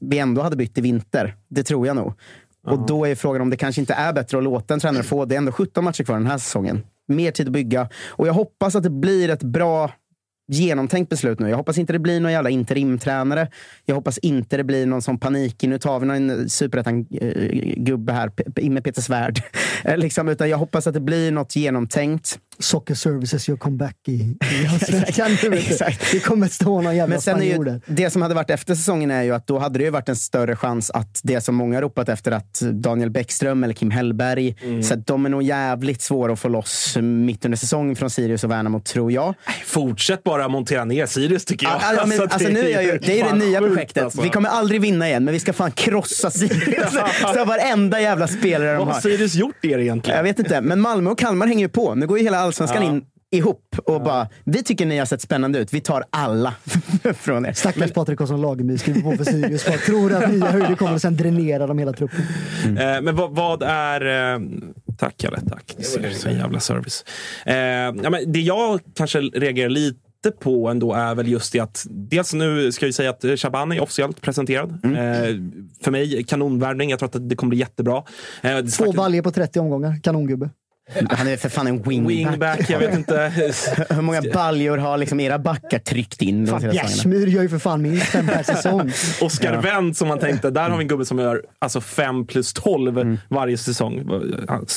vi 0.00 0.18
ändå 0.18 0.42
hade 0.42 0.56
bytt 0.56 0.78
i 0.78 0.80
vinter. 0.80 1.36
Det 1.48 1.62
tror 1.62 1.86
jag 1.86 1.96
nog. 1.96 2.12
Och 2.66 2.86
då 2.86 3.06
är 3.06 3.14
frågan 3.14 3.42
om 3.42 3.50
det 3.50 3.56
kanske 3.56 3.80
inte 3.80 3.94
är 3.94 4.12
bättre 4.12 4.38
att 4.38 4.44
låta 4.44 4.74
en 4.74 4.80
tränare 4.80 5.02
få, 5.02 5.24
det 5.24 5.34
är 5.34 5.38
ändå 5.38 5.52
17 5.52 5.84
matcher 5.84 6.04
kvar 6.04 6.16
den 6.16 6.26
här 6.26 6.38
säsongen. 6.38 6.82
Mer 7.08 7.30
tid 7.30 7.46
att 7.46 7.52
bygga. 7.52 7.88
Och 8.08 8.26
jag 8.28 8.32
hoppas 8.32 8.74
att 8.74 8.82
det 8.82 8.90
blir 8.90 9.28
ett 9.30 9.42
bra 9.42 9.90
genomtänkt 10.48 11.10
beslut 11.10 11.38
nu. 11.40 11.48
Jag 11.48 11.56
hoppas 11.56 11.78
inte 11.78 11.92
det 11.92 11.98
blir 11.98 12.20
någon 12.20 12.32
jävla 12.32 12.50
interimtränare. 12.50 13.48
Jag 13.84 13.94
hoppas 13.94 14.18
inte 14.18 14.56
det 14.56 14.64
blir 14.64 14.86
någon 14.86 15.02
sån 15.02 15.18
panik. 15.18 15.62
Nu 15.62 15.78
tar 15.78 16.00
vi 16.00 16.06
någon 16.06 16.48
superettan-gubbe 16.48 18.12
här, 18.12 18.28
P- 18.28 18.44
in 18.62 18.74
med 18.74 18.84
Peter 18.84 19.02
Svärd. 19.02 19.42
Eh, 19.84 19.96
liksom, 19.98 20.28
utan 20.28 20.48
jag 20.48 20.58
hoppas 20.58 20.86
att 20.86 20.94
det 20.94 21.00
blir 21.00 21.32
något 21.32 21.56
genomtänkt. 21.56 22.38
Soccer 22.58 22.94
Services 22.94 23.48
gör 23.48 23.56
comeback 23.56 23.96
i, 24.06 24.12
i 24.12 24.66
Allsvenskan. 24.72 25.36
nu. 25.42 25.62
Det 26.12 26.20
kommer 26.20 26.48
stå 26.48 26.80
någon 26.80 26.96
jävla 26.96 27.12
Men 27.12 27.20
sen 27.20 27.36
är 27.36 27.38
spanjor 27.38 27.68
ju, 27.68 27.80
det 27.86 28.10
som 28.10 28.22
hade 28.22 28.34
varit 28.34 28.50
efter 28.50 28.74
säsongen 28.74 29.10
är 29.10 29.22
ju 29.22 29.34
att 29.34 29.46
då 29.46 29.58
hade 29.58 29.78
det 29.78 29.84
ju 29.84 29.90
varit 29.90 30.08
en 30.08 30.16
större 30.16 30.56
chans 30.56 30.90
att 30.90 31.20
det 31.22 31.40
som 31.40 31.54
många 31.54 31.80
ropat 31.80 32.08
efter, 32.08 32.32
att 32.32 32.60
Daniel 32.60 33.10
Bäckström 33.10 33.64
eller 33.64 33.74
Kim 33.74 33.90
Hellberg, 33.90 34.56
så 34.82 34.94
att 34.94 35.06
de 35.06 35.26
är 35.26 35.30
nog 35.30 35.42
jävligt 35.42 36.02
svåra 36.02 36.32
att 36.32 36.38
få 36.40 36.48
loss 36.48 36.96
mitt 37.00 37.44
under 37.44 37.58
säsongen 37.58 37.96
från 37.96 38.10
Sirius 38.10 38.44
och 38.44 38.50
Värnamo, 38.50 38.80
tror 38.80 39.12
jag. 39.12 39.34
Fortsätt 39.64 40.24
bara 40.24 40.48
montera 40.48 40.84
ner 40.84 41.06
Sirius 41.06 41.44
tycker 41.44 41.66
jag. 41.66 41.74
Ja, 41.80 41.94
ja, 41.96 42.06
men, 42.06 42.20
alltså, 42.20 42.48
nu 42.48 42.60
är 42.60 42.70
jag 42.70 42.84
ju, 42.84 42.98
det 42.98 43.20
är 43.20 43.24
det 43.24 43.38
nya 43.38 43.60
projektet. 43.60 44.02
alltså. 44.04 44.22
Vi 44.22 44.28
kommer 44.28 44.48
aldrig 44.48 44.80
vinna 44.80 45.08
igen, 45.08 45.24
men 45.24 45.34
vi 45.34 45.40
ska 45.40 45.52
fan 45.52 45.70
krossa 45.72 46.30
Sirius. 46.30 46.92
så 47.34 47.44
varenda 47.44 48.00
jävla 48.00 48.28
spelare 48.28 48.70
de 48.70 48.78
Vad 48.78 48.86
har 48.86 48.94
har. 48.94 49.00
Sirius 49.00 49.34
gjort 49.34 49.64
er 49.64 49.78
egentligen? 49.78 50.16
Jag 50.16 50.24
vet 50.24 50.38
inte, 50.38 50.60
men 50.60 50.80
Malmö 50.80 51.10
och 51.10 51.18
Kalmar 51.18 51.46
hänger 51.46 51.64
ju 51.64 51.68
på. 51.68 51.94
Nu 51.94 52.06
går 52.06 52.18
ju 52.18 52.24
hela 52.24 52.45
allsvenskan 52.46 52.82
Ja. 52.82 52.88
in 52.90 53.04
ihop 53.30 53.76
och 53.84 54.02
bara, 54.02 54.28
vi 54.44 54.62
tycker 54.62 54.86
ni 54.86 54.98
har 54.98 55.06
sett 55.06 55.20
spännande 55.20 55.58
ut. 55.58 55.72
Vi 55.74 55.80
tar 55.80 56.04
alla 56.10 56.54
från 57.14 57.46
er. 57.46 57.52
Stackars 57.52 57.92
Patrik 57.92 58.18
Karlsson 58.18 58.40
Lagemyr 58.40 58.76
skriver 58.76 59.00
på 59.00 59.16
för 59.16 59.24
Sirius. 59.24 59.64
Tror 59.86 60.12
att 60.12 60.30
nya 60.32 60.50
höjder 60.50 60.74
kommer 60.74 60.94
och 60.94 61.00
sen 61.00 61.16
dränera 61.16 61.66
de 61.66 61.78
hela 61.78 61.92
truppen. 61.92 62.20
Eh, 62.64 63.00
men 63.02 63.16
vad, 63.16 63.30
vad 63.30 63.62
är... 63.62 64.34
Eh, 64.34 64.40
tack 64.98 65.14
Kalle, 65.16 65.40
tack. 65.48 65.74
Det 65.76 66.06
är 66.06 66.10
så 66.10 66.28
jävla 66.28 66.60
service. 66.60 67.04
Eh, 67.46 67.54
ja, 67.56 68.10
men 68.10 68.32
det 68.32 68.40
jag 68.40 68.80
kanske 68.94 69.18
reagerar 69.20 69.68
lite 69.68 69.98
på 70.40 70.68
ändå 70.68 70.92
är 70.92 71.14
väl 71.14 71.28
just 71.28 71.52
det 71.52 71.60
att 71.60 71.86
dels 71.90 72.34
nu 72.34 72.72
ska 72.72 72.84
jag 72.84 72.88
ju 72.88 72.92
säga 72.92 73.10
att 73.10 73.24
eh, 73.24 73.34
Shaban 73.36 73.72
är 73.72 73.80
officiellt 73.82 74.20
presenterad. 74.20 74.70
Eh, 74.84 74.90
för 75.82 75.90
mig 75.90 76.24
kanonvärvning. 76.24 76.90
Jag 76.90 76.98
tror 76.98 77.06
att 77.14 77.28
det 77.28 77.36
kommer 77.36 77.48
bli 77.50 77.58
jättebra. 77.58 78.02
Eh, 78.42 78.60
Två 78.64 78.92
baljer 78.92 79.22
på 79.22 79.30
30 79.30 79.60
omgångar. 79.60 80.00
Kanongubbe. 80.02 80.50
Han 81.10 81.28
är 81.28 81.36
för 81.36 81.48
fan 81.48 81.66
en 81.66 81.82
wingback. 81.82 82.10
Wingback, 82.10 82.70
jag 82.70 82.78
vet 82.78 82.94
inte. 82.94 83.14
Hur 83.90 84.02
många 84.02 84.22
baljor 84.34 84.78
har 84.78 84.98
liksom 84.98 85.20
era 85.20 85.38
backar 85.38 85.78
tryckt 85.78 86.22
in? 86.22 86.44
Bjärsmyr 86.44 87.26
gör 87.26 87.42
ju 87.42 87.48
för 87.48 87.58
fan 87.58 87.82
minst 87.82 88.06
fem 88.06 88.26
per 88.26 88.42
säsong. 88.42 88.92
Oskar 89.20 89.62
Wendt 89.62 89.98
som 89.98 90.08
man 90.08 90.18
tänkte, 90.18 90.50
där 90.50 90.70
har 90.70 90.76
vi 90.76 90.82
en 90.82 90.88
gubbe 90.88 91.04
som 91.04 91.18
gör 91.18 91.42
alltså 91.58 91.80
5 91.80 92.26
plus 92.26 92.52
12 92.52 93.18
varje 93.28 93.58
säsong. 93.58 94.02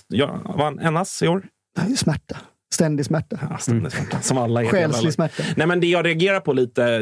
Ja, 0.07 0.41
var 0.45 0.65
han 0.65 0.93
NS 0.93 1.21
i 1.23 1.27
år? 1.27 1.43
Det 1.75 1.81
är 1.81 1.89
ju 1.89 1.95
smärta. 1.95 2.37
Ständig 2.73 3.05
smärta. 3.05 3.39
Ja, 3.49 3.57
ständig 3.57 3.91
smärta. 3.91 4.21
Som 4.21 4.37
alla 4.37 4.63
är. 4.63 4.65
Själslig 4.65 5.13
smärta. 5.13 5.43
Nej, 5.55 5.67
men 5.67 5.79
det 5.79 5.87
jag 5.87 6.05
reagerar 6.05 6.39
på 6.39 6.53
lite, 6.53 6.83
eh, 6.83 7.01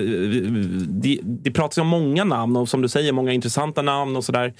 det, 0.87 1.19
det 1.23 1.51
pratas 1.51 1.77
ju 1.77 1.81
om 1.81 1.87
många 1.87 2.23
namn 2.23 2.55
och 2.55 2.69
som 2.69 2.81
du 2.81 2.89
säger, 2.89 3.11
många 3.11 3.31
intressanta 3.31 3.81
namn 3.81 4.15
och 4.15 4.23
sådär. 4.23 4.53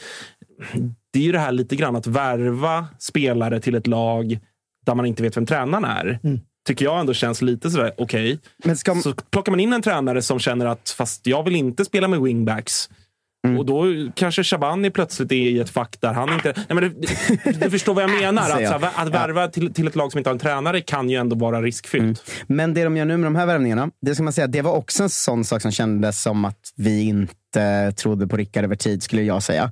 Det 1.17 1.21
är 1.21 1.25
ju 1.25 1.31
det 1.31 1.39
här 1.39 1.51
lite 1.51 1.75
grann 1.75 1.95
att 1.95 2.07
värva 2.07 2.87
spelare 2.99 3.59
till 3.59 3.75
ett 3.75 3.87
lag 3.87 4.39
där 4.85 4.95
man 4.95 5.05
inte 5.05 5.23
vet 5.23 5.37
vem 5.37 5.45
tränaren 5.45 5.85
är. 5.85 6.19
Tycker 6.67 6.85
jag 6.85 6.99
ändå 6.99 7.13
känns 7.13 7.41
lite 7.41 7.69
sådär, 7.69 7.91
okej. 7.97 8.39
Men 8.63 8.77
ska, 8.77 8.95
Så 8.95 9.13
plockar 9.13 9.51
man 9.51 9.59
in 9.59 9.73
en 9.73 9.81
tränare 9.81 10.21
som 10.21 10.39
känner 10.39 10.65
att 10.65 10.89
fast 10.89 11.27
jag 11.27 11.43
vill 11.43 11.55
inte 11.55 11.85
spela 11.85 12.07
med 12.07 12.21
wingbacks. 12.21 12.89
Mm. 13.47 13.59
Och 13.59 13.65
då 13.65 13.85
kanske 14.15 14.43
Shabani 14.43 14.89
plötsligt 14.89 15.31
är 15.31 15.35
i 15.35 15.59
ett 15.59 15.69
fack 15.69 15.97
där 15.99 16.13
han 16.13 16.33
inte... 16.33 16.53
Nej, 16.55 16.65
men 16.69 16.83
du, 16.83 17.51
du, 17.51 17.69
förstår 17.69 17.93
vad 17.93 18.03
jag 18.03 18.11
menar. 18.11 18.41
Att, 18.51 18.61
jag. 18.61 18.79
här, 18.79 18.91
att 18.95 19.09
värva 19.09 19.47
till, 19.47 19.73
till 19.73 19.87
ett 19.87 19.95
lag 19.95 20.11
som 20.11 20.17
inte 20.17 20.29
har 20.29 20.33
en 20.33 20.39
tränare 20.39 20.81
kan 20.81 21.09
ju 21.09 21.17
ändå 21.17 21.35
vara 21.35 21.61
riskfyllt. 21.61 22.31
men 22.47 22.73
det 22.73 22.83
de 22.83 22.97
gör 22.97 23.05
nu 23.05 23.17
med 23.17 23.25
de 23.25 23.35
här 23.35 23.45
värvningarna, 23.45 23.89
det 24.01 24.15
ska 24.15 24.23
man 24.23 24.33
säga, 24.33 24.47
det 24.47 24.61
var 24.61 24.71
också 24.71 25.03
en 25.03 25.09
sån 25.09 25.45
sak 25.45 25.61
som 25.61 25.71
kändes 25.71 26.21
som 26.21 26.45
att 26.45 26.73
vi 26.75 27.01
inte 27.01 27.93
trodde 27.95 28.27
på 28.27 28.37
Rickard 28.37 28.63
över 28.63 28.75
tid, 28.75 29.03
skulle 29.03 29.21
jag 29.21 29.43
säga. 29.43 29.71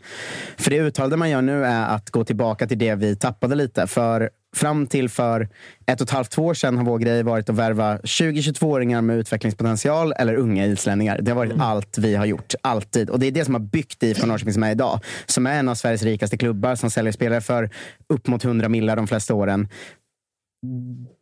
För 0.57 0.71
det 0.71 0.79
uttalade 0.79 1.17
man 1.17 1.29
gör 1.29 1.41
nu 1.41 1.65
är 1.65 1.87
att 1.87 2.09
gå 2.09 2.23
tillbaka 2.23 2.67
till 2.67 2.77
det 2.77 2.95
vi 2.95 3.15
tappade 3.15 3.55
lite. 3.55 3.87
För 3.87 4.29
fram 4.55 4.87
till 4.87 5.09
för 5.09 5.49
ett 5.85 6.01
och 6.01 6.07
ett 6.07 6.11
halvt, 6.11 6.31
två 6.31 6.45
år 6.45 6.53
sedan 6.53 6.77
har 6.77 6.85
vår 6.85 6.99
grej 6.99 7.23
varit 7.23 7.49
att 7.49 7.55
värva 7.55 7.97
20-22-åringar 7.97 9.01
med 9.01 9.17
utvecklingspotential 9.17 10.13
eller 10.17 10.35
unga 10.35 10.65
islänningar. 10.65 11.19
Det 11.21 11.31
har 11.31 11.35
varit 11.35 11.59
allt 11.59 11.97
vi 11.97 12.15
har 12.15 12.25
gjort, 12.25 12.53
alltid. 12.61 13.09
Och 13.09 13.19
det 13.19 13.27
är 13.27 13.31
det 13.31 13.45
som 13.45 13.53
har 13.53 13.61
byggt 13.61 14.03
IFK 14.03 14.27
Norrköping 14.27 14.53
som 14.53 14.63
är 14.63 14.71
idag. 14.71 14.99
Som 15.25 15.47
är 15.47 15.59
en 15.59 15.69
av 15.69 15.75
Sveriges 15.75 16.03
rikaste 16.03 16.37
klubbar, 16.37 16.75
som 16.75 16.91
säljer 16.91 17.11
spelare 17.11 17.41
för 17.41 17.69
upp 18.09 18.27
mot 18.27 18.45
100 18.45 18.69
millar 18.69 18.95
de 18.95 19.07
flesta 19.07 19.33
åren 19.33 19.67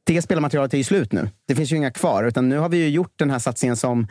det 0.06 0.22
spelarmaterialet 0.22 0.74
är 0.74 0.78
ju 0.78 0.84
slut 0.84 1.12
nu. 1.12 1.30
Det 1.48 1.56
finns 1.56 1.72
ju 1.72 1.76
inga 1.76 1.92
kvar. 1.92 2.24
Utan 2.24 2.50
nu 2.50 2.58
har 2.58 2.70
vi 2.70 2.78
ju 2.78 2.90
gjort 2.90 3.14
den 3.16 3.30
här 3.30 3.40
satsningen 3.40 3.78
som 3.78 4.08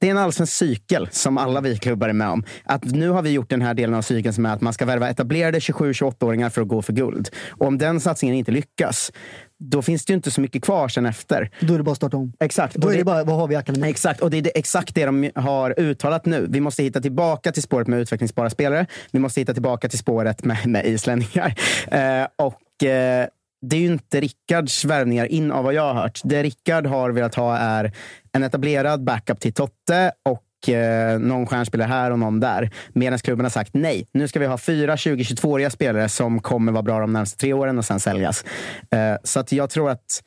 det 0.00 0.06
är 0.06 0.10
en 0.10 0.18
allsvensk 0.18 0.52
cykel 0.52 1.08
som 1.10 1.38
alla 1.38 1.60
vi 1.60 1.76
klubbar 1.78 2.08
är 2.08 2.12
med 2.12 2.28
om. 2.28 2.44
Att 2.64 2.84
nu 2.84 3.08
har 3.08 3.22
vi 3.22 3.30
gjort 3.30 3.50
den 3.50 3.62
här 3.62 3.74
delen 3.74 3.94
av 3.94 4.02
cykeln 4.02 4.34
som 4.34 4.46
är 4.46 4.52
att 4.52 4.60
man 4.60 4.72
ska 4.72 4.84
värva 4.84 5.08
etablerade 5.10 5.58
27-28-åringar 5.58 6.50
för 6.50 6.62
att 6.62 6.68
gå 6.68 6.82
för 6.82 6.92
guld. 6.92 7.28
Och 7.50 7.66
om 7.66 7.78
den 7.78 8.00
satsningen 8.00 8.36
inte 8.36 8.50
lyckas, 8.52 9.12
då 9.60 9.82
finns 9.82 10.04
det 10.04 10.10
ju 10.12 10.14
inte 10.16 10.30
så 10.30 10.40
mycket 10.40 10.62
kvar 10.64 10.88
sen 10.88 11.06
efter. 11.06 11.50
Då 11.60 11.74
är 11.74 11.78
det 11.78 11.84
bara 11.84 11.90
att 11.90 11.96
starta 11.96 12.16
om. 12.16 12.32
Exakt. 12.40 12.74
Då 12.74 12.88
är 12.88 12.92
det- 12.92 12.98
det 12.98 13.04
bara, 13.04 13.24
vad 13.24 13.36
har 13.36 13.48
vi 13.48 13.54
i 13.54 13.56
akademin? 13.56 13.90
Exakt, 13.90 14.20
och 14.20 14.30
det 14.30 14.36
är 14.38 14.42
det, 14.42 14.58
exakt 14.58 14.94
det 14.94 15.04
de 15.06 15.30
har 15.34 15.80
uttalat 15.80 16.26
nu. 16.26 16.46
Vi 16.50 16.60
måste 16.60 16.82
hitta 16.82 17.00
tillbaka 17.00 17.52
till 17.52 17.62
spåret 17.62 17.88
med 17.88 18.00
utvecklingsbara 18.00 18.50
spelare. 18.50 18.86
Vi 19.10 19.18
måste 19.18 19.40
hitta 19.40 19.52
tillbaka 19.52 19.88
till 19.88 19.98
spåret 19.98 20.44
med, 20.44 20.66
med 20.66 20.86
islänningar. 20.86 21.54
Eh, 21.90 22.26
och 22.36 22.84
eh, 22.84 23.26
det 23.60 23.76
är 23.76 23.80
ju 23.80 23.86
inte 23.86 24.20
Rickards 24.20 24.84
värvningar 24.84 25.26
in 25.26 25.52
av 25.52 25.64
vad 25.64 25.74
jag 25.74 25.94
har 25.94 26.02
hört. 26.02 26.20
Det 26.24 26.42
Rickard 26.42 26.86
har 26.86 27.10
velat 27.10 27.34
ha 27.34 27.56
är 27.56 27.92
en 28.32 28.42
etablerad 28.42 29.04
backup 29.04 29.40
till 29.40 29.54
Totte 29.54 30.12
och 30.24 30.68
eh, 30.68 31.18
någon 31.18 31.46
stjärnspelare 31.46 31.88
här 31.88 32.10
och 32.10 32.18
någon 32.18 32.40
där. 32.40 32.70
Medan 32.92 33.18
klubben 33.18 33.44
har 33.44 33.50
sagt 33.50 33.74
nej. 33.74 34.06
Nu 34.12 34.28
ska 34.28 34.38
vi 34.38 34.46
ha 34.46 34.58
fyra 34.58 34.96
20-22-åriga 34.96 35.70
spelare 35.70 36.08
som 36.08 36.40
kommer 36.40 36.72
vara 36.72 36.82
bra 36.82 37.00
de 37.00 37.12
närmaste 37.12 37.38
tre 37.38 37.52
åren 37.52 37.78
och 37.78 37.84
sen 37.84 38.00
säljas. 38.00 38.44
Eh, 38.90 39.16
så 39.24 39.40
att 39.40 39.52
jag 39.52 39.70
tror 39.70 39.90
att 39.90 40.22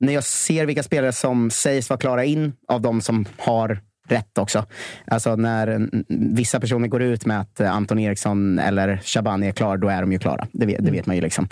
när 0.00 0.12
jag 0.12 0.24
ser 0.24 0.66
vilka 0.66 0.82
spelare 0.82 1.12
som 1.12 1.50
sägs 1.50 1.90
vara 1.90 2.00
klara 2.00 2.24
in 2.24 2.52
av 2.68 2.80
de 2.80 3.00
som 3.00 3.24
har 3.38 3.80
rätt 4.08 4.38
också. 4.38 4.66
Alltså 5.06 5.36
när 5.36 5.66
mm, 5.66 6.04
vissa 6.08 6.60
personer 6.60 6.88
går 6.88 7.02
ut 7.02 7.26
med 7.26 7.40
att 7.40 7.60
Anton 7.60 7.98
Eriksson 7.98 8.58
eller 8.58 9.00
Shabani 9.04 9.48
är 9.48 9.52
klar, 9.52 9.76
då 9.76 9.88
är 9.88 10.00
de 10.00 10.12
ju 10.12 10.18
klara. 10.18 10.46
Det 10.52 10.66
vet, 10.66 10.84
det 10.84 10.90
vet 10.90 11.06
man 11.06 11.16
ju. 11.16 11.22
liksom. 11.22 11.48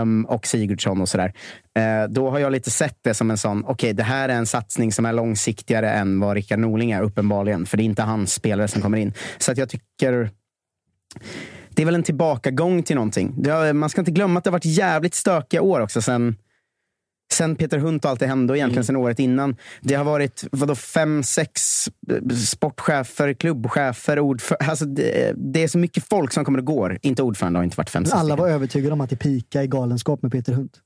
Um, 0.00 0.24
och 0.24 0.46
Sigurdsson 0.46 1.00
och 1.00 1.08
sådär. 1.08 1.32
Uh, 1.78 2.10
då 2.10 2.30
har 2.30 2.38
jag 2.38 2.52
lite 2.52 2.70
sett 2.70 2.98
det 3.02 3.14
som 3.14 3.30
en 3.30 3.38
sån, 3.38 3.62
okej, 3.62 3.72
okay, 3.72 3.92
det 3.92 4.02
här 4.02 4.28
är 4.28 4.34
en 4.34 4.46
satsning 4.46 4.92
som 4.92 5.06
är 5.06 5.12
långsiktigare 5.12 5.90
än 5.90 6.20
vad 6.20 6.34
Rickard 6.34 6.58
Norling 6.58 6.90
är, 6.90 7.02
uppenbarligen. 7.02 7.66
För 7.66 7.76
det 7.76 7.82
är 7.82 7.84
inte 7.84 8.02
hans 8.02 8.34
spelare 8.34 8.68
som 8.68 8.82
kommer 8.82 8.98
in. 8.98 9.12
Så 9.38 9.52
att 9.52 9.58
jag 9.58 9.68
tycker 9.68 10.30
det 11.70 11.82
är 11.82 11.86
väl 11.86 11.94
en 11.94 12.02
tillbakagång 12.02 12.82
till 12.82 12.96
någonting. 12.96 13.34
man 13.74 13.90
ska 13.90 14.00
inte 14.00 14.10
glömma 14.10 14.38
att 14.38 14.44
det 14.44 14.50
har 14.50 14.52
varit 14.52 14.64
jävligt 14.64 15.14
stökiga 15.14 15.62
år 15.62 15.80
också 15.80 16.02
sen, 16.02 16.36
sen 17.34 17.56
Peter 17.56 17.78
Hunt 17.78 18.04
och 18.04 18.10
allt 18.10 18.20
det 18.20 18.26
hände 18.26 18.52
och 18.52 18.56
egentligen 18.56 18.78
mm. 18.78 18.84
sen 18.84 18.96
året 18.96 19.18
innan. 19.18 19.56
Det 19.80 19.94
har 19.94 20.04
varit 20.04 20.44
vadå, 20.52 20.74
fem, 20.74 21.22
sex 21.22 21.60
sportchefer, 22.46 23.32
klubbchefer, 23.32 24.18
ordförande. 24.18 24.70
Alltså 24.70 24.84
det, 24.84 25.34
det, 25.36 25.62
är 25.62 25.68
så 25.68 25.78
mycket 25.78 26.08
folk 26.08 26.32
som 26.32 26.44
kommer 26.44 26.58
och 26.58 26.64
går. 26.64 26.98
Inte 27.02 27.22
ordförande 27.22 27.58
har 27.58 27.64
inte 27.64 27.76
varit 27.76 27.90
fem, 27.90 28.04
sex 28.04 28.14
Alla 28.14 28.36
var 28.36 28.48
övertygade 28.48 28.92
om 28.92 29.00
att 29.00 29.10
det 29.10 29.16
pika 29.16 29.62
i 29.62 29.66
galenskap 29.66 30.22
med 30.22 30.32
Peter 30.32 30.52
Hunt. 30.52 30.80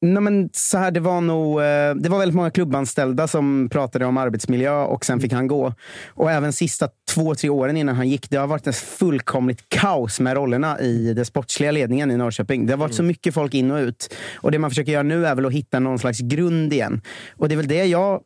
Nej, 0.00 0.22
men 0.22 0.50
så 0.52 0.78
här, 0.78 0.90
det, 0.90 1.00
var 1.00 1.20
nog, 1.20 1.60
eh, 1.60 1.94
det 1.94 2.08
var 2.08 2.18
väldigt 2.18 2.36
många 2.36 2.50
klubbanställda 2.50 3.28
som 3.28 3.68
pratade 3.72 4.06
om 4.06 4.16
arbetsmiljö 4.16 4.82
och 4.82 5.04
sen 5.04 5.20
fick 5.20 5.32
han 5.32 5.46
gå. 5.46 5.74
Och 6.08 6.30
även 6.30 6.52
sista 6.52 6.88
två, 7.14 7.34
tre 7.34 7.48
åren 7.48 7.76
innan 7.76 7.96
han 7.96 8.08
gick, 8.08 8.30
det 8.30 8.36
har 8.36 8.46
varit 8.46 8.66
ett 8.66 8.76
fullkomligt 8.76 9.68
kaos 9.68 10.20
med 10.20 10.34
rollerna 10.34 10.80
i 10.80 11.12
den 11.14 11.24
sportsliga 11.24 11.70
ledningen 11.70 12.10
i 12.10 12.16
Norrköping. 12.16 12.66
Det 12.66 12.72
har 12.72 12.78
varit 12.78 12.90
mm. 12.90 12.96
så 12.96 13.02
mycket 13.02 13.34
folk 13.34 13.54
in 13.54 13.70
och 13.70 13.78
ut. 13.78 14.14
Och 14.34 14.50
det 14.50 14.58
man 14.58 14.70
försöker 14.70 14.92
göra 14.92 15.02
nu 15.02 15.26
är 15.26 15.34
väl 15.34 15.46
att 15.46 15.52
hitta 15.52 15.78
någon 15.78 15.98
slags 15.98 16.18
grund 16.20 16.72
igen. 16.72 17.00
Och 17.36 17.48
det 17.48 17.54
är 17.54 17.56
väl 17.56 17.68
det 17.68 17.84
jag 17.84 18.20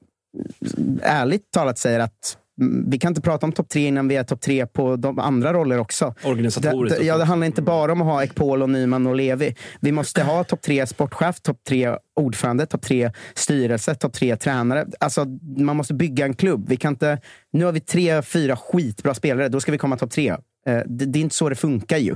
ärligt 1.03 1.51
talat 1.51 1.79
säger 1.79 2.01
att 2.01 2.39
vi 2.87 2.99
kan 2.99 3.11
inte 3.11 3.21
prata 3.21 3.47
om 3.47 3.53
topp 3.53 3.69
tre 3.69 3.87
innan 3.87 4.09
vi 4.09 4.17
är 4.17 4.25
topp 4.25 4.41
tre 4.41 4.67
på 4.67 4.97
de 4.97 5.19
andra 5.19 5.53
roller 5.53 5.79
också. 5.79 6.15
Organisatoriskt. 6.25 6.99
Det, 6.99 7.05
ja, 7.05 7.19
det 7.19 7.25
handlar 7.25 7.47
inte 7.47 7.63
bara 7.63 7.93
om 7.93 8.01
att 8.01 8.07
ha 8.07 8.23
Ekpol, 8.23 8.63
och 8.63 8.71
Nyman 8.71 9.07
och 9.07 9.17
Levi. 9.17 9.57
Vi 9.81 9.93
måste 9.93 10.23
ha 10.23 10.45
topp 10.45 10.63
tre 10.63 10.87
sportchef, 10.87 11.41
topp 11.41 11.59
tre 11.69 11.97
ordförande, 12.21 12.67
topp 12.67 12.83
tre 12.83 13.11
styrelse, 13.35 13.95
topp 13.95 14.13
tre 14.13 14.37
tränare. 14.37 14.87
Alltså, 15.01 15.25
man 15.59 15.77
måste 15.77 15.95
bygga 15.95 16.25
en 16.25 16.35
klubb. 16.35 16.69
Vi 16.69 16.77
kan 16.77 16.93
inte, 16.93 17.19
nu 17.53 17.65
har 17.65 17.73
vi 17.73 17.81
tre, 17.81 18.23
fyra 18.23 18.57
skitbra 18.57 19.15
spelare. 19.15 19.49
Då 19.49 19.61
ska 19.61 19.73
vi 19.73 19.79
komma 19.79 19.97
topp 19.97 20.11
tre. 20.11 20.37
Eh, 20.67 20.81
det, 20.87 21.05
det, 21.07 21.19
är 21.19 21.21
inte 21.21 21.35
så 21.35 21.49
det 21.49 21.55
funkar 21.55 21.99
ju. 21.99 22.15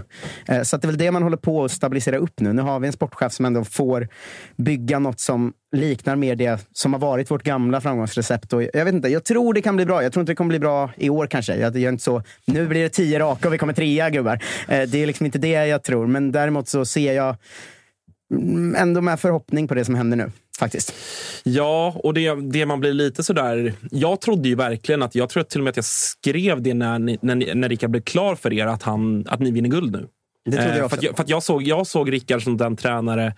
Eh, 0.49 0.63
så 0.63 0.77
det 0.77 0.85
är 0.85 0.87
väl 0.87 0.99
det 0.99 1.11
man 1.11 1.23
håller 1.23 1.37
på 1.37 1.65
att 1.65 1.73
stabilisera 1.73 2.17
upp 2.17 2.41
nu. 2.41 2.53
Nu 2.53 2.63
har 2.63 2.81
vi 2.81 2.87
en 2.87 2.93
sportchef 2.93 3.33
som 3.33 3.45
ändå 3.45 3.65
får 3.65 4.09
bygga 4.57 4.99
något 4.99 5.21
som 5.21 5.53
liknar 5.77 6.17
mer 6.17 6.37
det 6.37 6.67
som 6.73 6.93
har 6.93 7.01
varit 7.01 7.31
vårt 7.31 7.43
gamla 7.43 7.81
framgångsrecept. 7.81 8.53
Och 8.53 8.63
jag 8.63 8.85
vet 8.85 8.95
inte, 8.95 9.09
jag 9.09 9.25
tror 9.25 9.55
det 9.55 9.63
kan 9.63 9.77
bli 9.77 9.87
bra. 9.87 10.03
Jag 10.03 10.13
tror 10.13 10.21
inte 10.21 10.33
det 10.33 10.37
kommer 10.37 10.49
bli 10.49 10.59
bra 10.59 10.91
i 10.97 11.11
år 11.11 11.27
kanske. 11.27 11.57
Jag 11.57 11.77
gör 11.77 11.93
inte 11.93 12.05
så, 12.05 12.23
nu 12.45 12.67
blir 12.67 12.83
det 12.83 12.89
tio 12.89 13.19
raka 13.19 13.49
och 13.49 13.55
vi 13.55 13.59
kommer 13.59 13.73
trea 13.73 14.11
gubbar. 14.11 14.43
Eh, 14.69 14.83
det 14.83 15.03
är 15.03 15.07
liksom 15.07 15.27
inte 15.27 15.39
det 15.39 15.67
jag 15.67 15.83
tror. 15.83 16.07
Men 16.07 16.33
däremot 16.33 16.69
så 16.69 16.85
ser 16.85 17.13
jag 17.13 17.37
mm, 18.33 18.75
ändå 18.75 19.01
med 19.01 19.21
förhoppning 19.21 19.69
på 19.69 19.75
det 19.75 19.85
som 19.85 19.95
händer 19.95 20.17
nu. 20.17 20.31
Faktiskt. 20.59 20.95
Ja, 21.43 22.01
och 22.05 22.15
det, 22.15 22.35
det 22.35 22.67
man 22.67 22.81
blir 22.81 22.93
lite 22.93 23.23
sådär... 23.23 23.73
Jag 23.91 24.21
trodde 24.21 24.49
ju 24.49 24.55
verkligen 24.55 25.03
att, 25.03 25.15
jag 25.15 25.29
tror 25.29 25.43
till 25.43 25.61
och 25.61 25.65
med 25.65 25.71
att 25.71 25.77
jag 25.77 25.85
skrev 25.85 26.63
det 26.63 26.75
när, 26.75 26.99
när, 26.99 27.55
när 27.55 27.69
Rickard 27.69 27.91
blev 27.91 28.03
klar 28.03 28.35
för 28.35 28.53
er, 28.53 28.67
att, 28.67 28.83
han, 28.83 29.27
att 29.29 29.41
ni 29.41 29.51
vinner 29.51 29.69
guld 29.69 29.93
nu. 29.93 30.09
Det 30.45 30.57
trodde 30.57 30.77
jag 30.77 30.85
också. 30.85 30.85
Eh, 30.85 30.89
för, 30.89 30.97
att 30.97 31.03
jag, 31.03 31.17
för 31.17 31.23
att 31.23 31.29
jag, 31.29 31.43
såg, 31.43 31.63
jag 31.63 31.87
såg 31.87 32.13
Rickard 32.13 32.43
som 32.43 32.57
den 32.57 32.77
tränare 32.77 33.35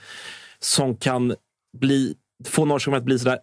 som 0.59 0.97
kan 0.97 1.35
bli, 1.79 2.15
få 2.47 2.65
Norrköping 2.65 2.95
att 2.95 3.05
bli 3.05 3.19
sådär 3.19 3.39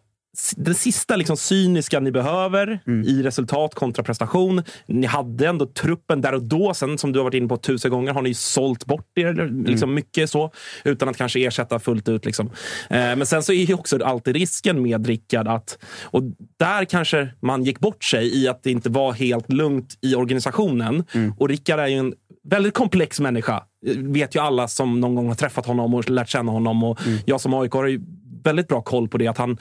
det 0.55 0.73
sista 0.73 1.15
liksom 1.15 1.37
cyniska 1.37 1.99
ni 1.99 2.11
behöver 2.11 2.79
mm. 2.87 3.07
i 3.07 3.23
resultat 3.23 3.75
kontra 3.75 4.03
prestation. 4.03 4.63
Ni 4.87 5.07
hade 5.07 5.47
ändå 5.47 5.65
truppen 5.65 6.21
där 6.21 6.33
och 6.33 6.43
då. 6.43 6.73
Sen 6.73 6.97
som 6.97 7.11
du 7.11 7.19
har 7.19 7.23
varit 7.23 7.33
inne 7.33 7.47
på 7.47 7.57
tusen 7.57 7.91
gånger 7.91 8.13
har 8.13 8.21
ni 8.21 8.33
sålt 8.33 8.85
bort 8.85 9.17
er 9.17 9.33
liksom 9.67 9.89
mm. 9.89 9.95
mycket 9.95 10.29
så 10.29 10.51
utan 10.83 11.09
att 11.09 11.17
kanske 11.17 11.39
ersätta 11.47 11.79
fullt 11.79 12.09
ut. 12.09 12.25
Liksom. 12.25 12.45
Eh, 12.89 13.15
men 13.15 13.25
sen 13.25 13.43
så 13.43 13.53
är 13.53 13.65
ju 13.65 13.73
också 13.73 14.03
alltid 14.03 14.35
risken 14.35 14.81
med 14.81 15.07
Rickard 15.07 15.47
att, 15.47 15.77
och 16.03 16.23
där 16.59 16.85
kanske 16.85 17.29
man 17.39 17.63
gick 17.63 17.79
bort 17.79 18.03
sig 18.03 18.41
i 18.41 18.47
att 18.47 18.63
det 18.63 18.71
inte 18.71 18.89
var 18.89 19.13
helt 19.13 19.51
lugnt 19.51 19.97
i 20.01 20.15
organisationen. 20.15 21.03
Mm. 21.11 21.33
Och 21.37 21.49
Rickard 21.49 21.79
är 21.79 21.87
ju 21.87 21.97
en 21.97 22.13
väldigt 22.49 22.73
komplex 22.73 23.19
människa. 23.19 23.63
vet 23.95 24.35
ju 24.35 24.39
alla 24.39 24.67
som 24.67 24.99
någon 24.99 25.15
gång 25.15 25.27
har 25.27 25.35
träffat 25.35 25.65
honom 25.65 25.93
och 25.93 26.09
lärt 26.09 26.29
känna 26.29 26.51
honom. 26.51 26.83
Och 26.83 27.07
mm. 27.07 27.19
Jag 27.25 27.41
som 27.41 27.53
AIK 27.53 27.71
har 27.71 27.87
ju 27.87 28.01
väldigt 28.43 28.67
bra 28.67 28.81
koll 28.81 29.07
på 29.07 29.17
det. 29.17 29.27
Att 29.27 29.37
han, 29.37 29.57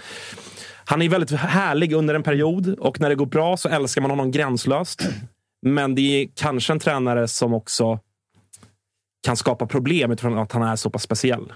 han 0.87 1.03
är 1.03 1.09
väldigt 1.09 1.31
härlig 1.31 1.93
under 1.93 2.15
en 2.15 2.23
period 2.23 2.79
och 2.79 3.01
när 3.01 3.09
det 3.09 3.15
går 3.15 3.27
bra 3.27 3.57
så 3.57 3.69
älskar 3.69 4.03
man 4.03 4.11
honom 4.11 4.31
gränslöst. 4.31 5.03
Men 5.67 5.95
det 5.95 6.03
är 6.03 6.29
kanske 6.35 6.73
en 6.73 6.79
tränare 6.79 7.29
som 7.29 7.55
också 7.55 7.99
kan 9.27 9.37
skapa 9.37 9.67
problem 9.67 10.13
utifrån 10.13 10.39
att 10.39 10.53
han 10.53 10.63
är 10.63 10.77
så 10.77 10.91
pass 10.91 11.03
speciell. 11.03 11.53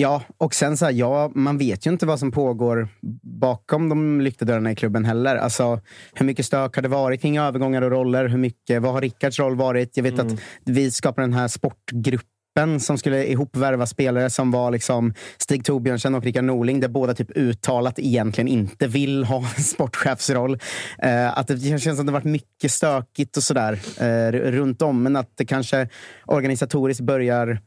Ja, 0.00 0.22
och 0.38 0.54
sen 0.54 0.76
så 0.76 0.84
här, 0.84 0.92
ja, 0.92 1.30
man 1.34 1.58
vet 1.58 1.86
ju 1.86 1.90
inte 1.90 2.06
vad 2.06 2.18
som 2.18 2.30
pågår 2.30 2.88
bakom 3.22 3.88
de 3.88 4.20
lyckta 4.20 4.44
dörrarna 4.44 4.72
i 4.72 4.74
klubben 4.74 5.04
heller. 5.04 5.36
Alltså, 5.36 5.80
hur 6.14 6.26
mycket 6.26 6.46
stök 6.46 6.74
har 6.74 6.82
det 6.82 6.88
varit 6.88 7.20
kring 7.20 7.38
övergångar 7.38 7.82
och 7.82 7.90
roller? 7.90 8.28
Hur 8.28 8.38
mycket, 8.38 8.82
vad 8.82 8.92
har 8.92 9.00
Rickards 9.00 9.38
roll 9.38 9.56
varit? 9.56 9.96
Jag 9.96 10.04
vet 10.04 10.18
mm. 10.18 10.26
att 10.26 10.40
vi 10.64 10.90
skapar 10.90 11.22
den 11.22 11.32
här 11.32 11.48
sportgruppen 11.48 12.27
truppen 12.58 12.80
som 12.80 12.98
skulle 12.98 13.24
ihopvärva 13.26 13.86
spelare 13.86 14.30
som 14.30 14.50
var 14.50 14.70
liksom 14.70 15.14
Stig 15.38 15.64
Torbjörnsen 15.64 16.14
och 16.14 16.24
Rickard 16.24 16.44
Norling, 16.44 16.80
där 16.80 16.88
båda 16.88 17.14
typ 17.14 17.30
uttalat 17.36 17.98
egentligen 17.98 18.48
inte 18.48 18.86
vill 18.86 19.24
ha 19.24 19.36
en 19.56 19.62
sportchefsroll. 19.62 20.58
Eh, 20.98 21.38
att 21.38 21.46
det 21.46 21.60
känns 21.60 21.82
som 21.82 22.00
att 22.00 22.06
det 22.06 22.12
varit 22.12 22.24
mycket 22.24 22.72
stökigt 22.72 23.36
och 23.36 23.42
sådär 23.42 23.78
eh, 24.00 24.32
runt 24.32 24.82
om, 24.82 25.02
men 25.02 25.16
att 25.16 25.32
det 25.36 25.44
kanske 25.44 25.88
organisatoriskt 26.26 27.00
börjar 27.00 27.60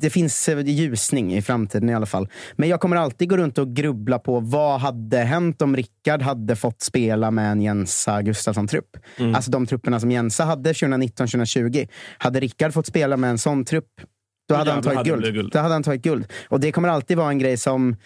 det 0.00 0.10
finns 0.10 0.48
ljusning 0.64 1.34
i 1.34 1.42
framtiden 1.42 1.90
i 1.90 1.94
alla 1.94 2.06
fall. 2.06 2.28
Men 2.56 2.68
jag 2.68 2.80
kommer 2.80 2.96
alltid 2.96 3.28
gå 3.28 3.36
runt 3.36 3.58
och 3.58 3.74
grubbla 3.74 4.18
på 4.18 4.40
vad 4.40 4.80
hade 4.80 5.18
hänt 5.18 5.62
om 5.62 5.76
Rickard 5.76 6.22
hade 6.22 6.56
fått 6.56 6.82
spela 6.82 7.30
med 7.30 7.52
en 7.52 7.62
Jensa 7.62 8.22
Gustafsson-trupp. 8.22 8.96
Mm. 9.16 9.34
Alltså 9.34 9.50
de 9.50 9.66
trupperna 9.66 10.00
som 10.00 10.10
Jensa 10.10 10.44
hade 10.44 10.72
2019-2020. 10.72 11.88
Hade 12.18 12.40
Rickard 12.40 12.72
fått 12.72 12.86
spela 12.86 13.16
med 13.16 13.30
en 13.30 13.38
sån 13.38 13.64
trupp, 13.64 13.90
då 14.48 14.54
hade, 14.54 14.70
han 14.70 14.82
tagit 14.82 14.96
hade 14.96 15.10
guld. 15.10 15.34
guld. 15.34 15.52
Då 15.52 15.58
hade 15.58 15.74
han 15.74 15.82
tagit 15.82 16.02
guld. 16.02 16.32
Och 16.48 16.60
det 16.60 16.72
kommer 16.72 16.88
alltid 16.88 17.16
vara 17.16 17.28
en 17.28 17.38
grej 17.38 17.56
som 17.56 17.96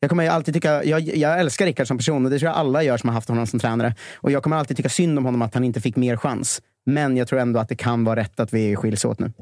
jag 0.00 0.10
kommer 0.10 0.30
alltid 0.30 0.54
tycka, 0.54 0.84
jag, 0.84 1.00
jag 1.00 1.40
älskar 1.40 1.66
Rickard 1.66 1.86
som 1.86 1.96
person 1.96 2.24
och 2.24 2.30
det 2.30 2.38
tror 2.38 2.48
jag 2.48 2.56
alla 2.56 2.82
gör 2.82 2.96
som 2.96 3.08
har 3.08 3.14
haft 3.14 3.28
honom 3.28 3.46
som 3.46 3.60
tränare. 3.60 3.94
Och 4.16 4.30
Jag 4.30 4.42
kommer 4.42 4.56
alltid 4.56 4.76
tycka 4.76 4.88
synd 4.88 5.18
om 5.18 5.24
honom 5.24 5.42
att 5.42 5.54
han 5.54 5.64
inte 5.64 5.80
fick 5.80 5.96
mer 5.96 6.16
chans. 6.16 6.62
Men 6.86 7.16
jag 7.16 7.28
tror 7.28 7.38
ändå 7.38 7.60
att 7.60 7.68
det 7.68 7.76
kan 7.76 8.04
vara 8.04 8.20
rätt 8.20 8.40
att 8.40 8.52
vi 8.52 8.76
skiljs 8.76 9.04
åt 9.04 9.18
nu. 9.18 9.32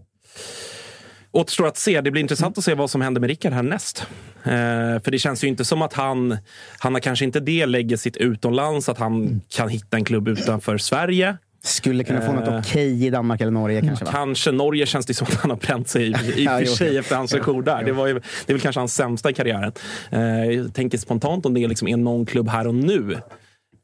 Återstår 1.32 1.66
att 1.66 1.76
se. 1.76 2.00
Det 2.00 2.10
blir 2.10 2.22
intressant 2.22 2.58
att 2.58 2.64
se 2.64 2.74
vad 2.74 2.90
som 2.90 3.00
händer 3.00 3.20
med 3.20 3.28
Rickard 3.28 3.52
härnäst. 3.52 4.06
Eh, 4.44 4.50
för 5.02 5.10
det 5.10 5.18
känns 5.18 5.44
ju 5.44 5.48
inte 5.48 5.64
som 5.64 5.82
att 5.82 5.92
han, 5.92 6.38
han 6.78 6.94
har 6.94 7.00
kanske 7.00 7.24
inte 7.24 7.40
det 7.40 7.66
lägger 7.66 7.96
sitt 7.96 8.16
utomlands, 8.16 8.88
att 8.88 8.98
han 8.98 9.40
kan 9.48 9.68
hitta 9.68 9.96
en 9.96 10.04
klubb 10.04 10.28
utanför 10.28 10.78
Sverige. 10.78 11.36
Skulle 11.64 12.04
kunna 12.04 12.20
få 12.20 12.32
något 12.32 12.48
eh, 12.48 12.58
okej 12.58 12.94
okay 12.94 13.06
i 13.06 13.10
Danmark 13.10 13.40
eller 13.40 13.52
Norge 13.52 13.80
kanske? 13.80 14.04
Va? 14.04 14.10
Kanske. 14.12 14.52
Norge 14.52 14.86
känns 14.86 15.06
det 15.06 15.14
som 15.14 15.26
att 15.26 15.34
han 15.34 15.50
har 15.50 15.58
bränt 15.58 15.88
sig 15.88 16.02
i, 16.02 16.08
i 16.36 16.46
och 16.46 16.50
för 16.50 16.64
sig 16.64 16.98
efter 16.98 17.16
hans 17.16 17.30
sejour 17.30 17.62
där. 17.62 17.84
Det, 17.84 17.92
var 17.92 18.06
ju, 18.06 18.14
det 18.14 18.52
är 18.52 18.54
väl 18.54 18.60
kanske 18.60 18.80
hans 18.80 18.94
sämsta 18.94 19.30
i 19.30 19.34
karriären. 19.34 19.72
Eh, 20.10 20.20
jag 20.44 20.74
tänker 20.74 20.98
spontant 20.98 21.46
om 21.46 21.54
det 21.54 21.66
liksom 21.66 21.88
är 21.88 21.96
någon 21.96 22.26
klubb 22.26 22.48
här 22.48 22.66
och 22.66 22.74
nu. 22.74 23.16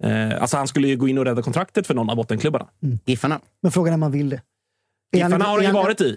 Eh, 0.02 0.42
alltså 0.42 0.56
han 0.56 0.68
skulle 0.68 0.88
ju 0.88 0.96
gå 0.96 1.08
in 1.08 1.18
och 1.18 1.24
rädda 1.24 1.42
kontraktet 1.42 1.86
för 1.86 1.94
någon 1.94 2.10
av 2.10 2.16
bottenklubbarna. 2.16 2.68
Mm. 2.82 2.98
Giffarna. 3.04 3.40
Men 3.62 3.72
frågan 3.72 3.92
är 3.92 3.94
om 3.94 4.00
man 4.00 4.12
vill 4.12 4.30
det. 4.30 4.40
Giffarna 5.12 5.44
har 5.44 5.56
han 5.56 5.66
ju 5.66 5.72
varit 5.72 6.00
i. 6.00 6.16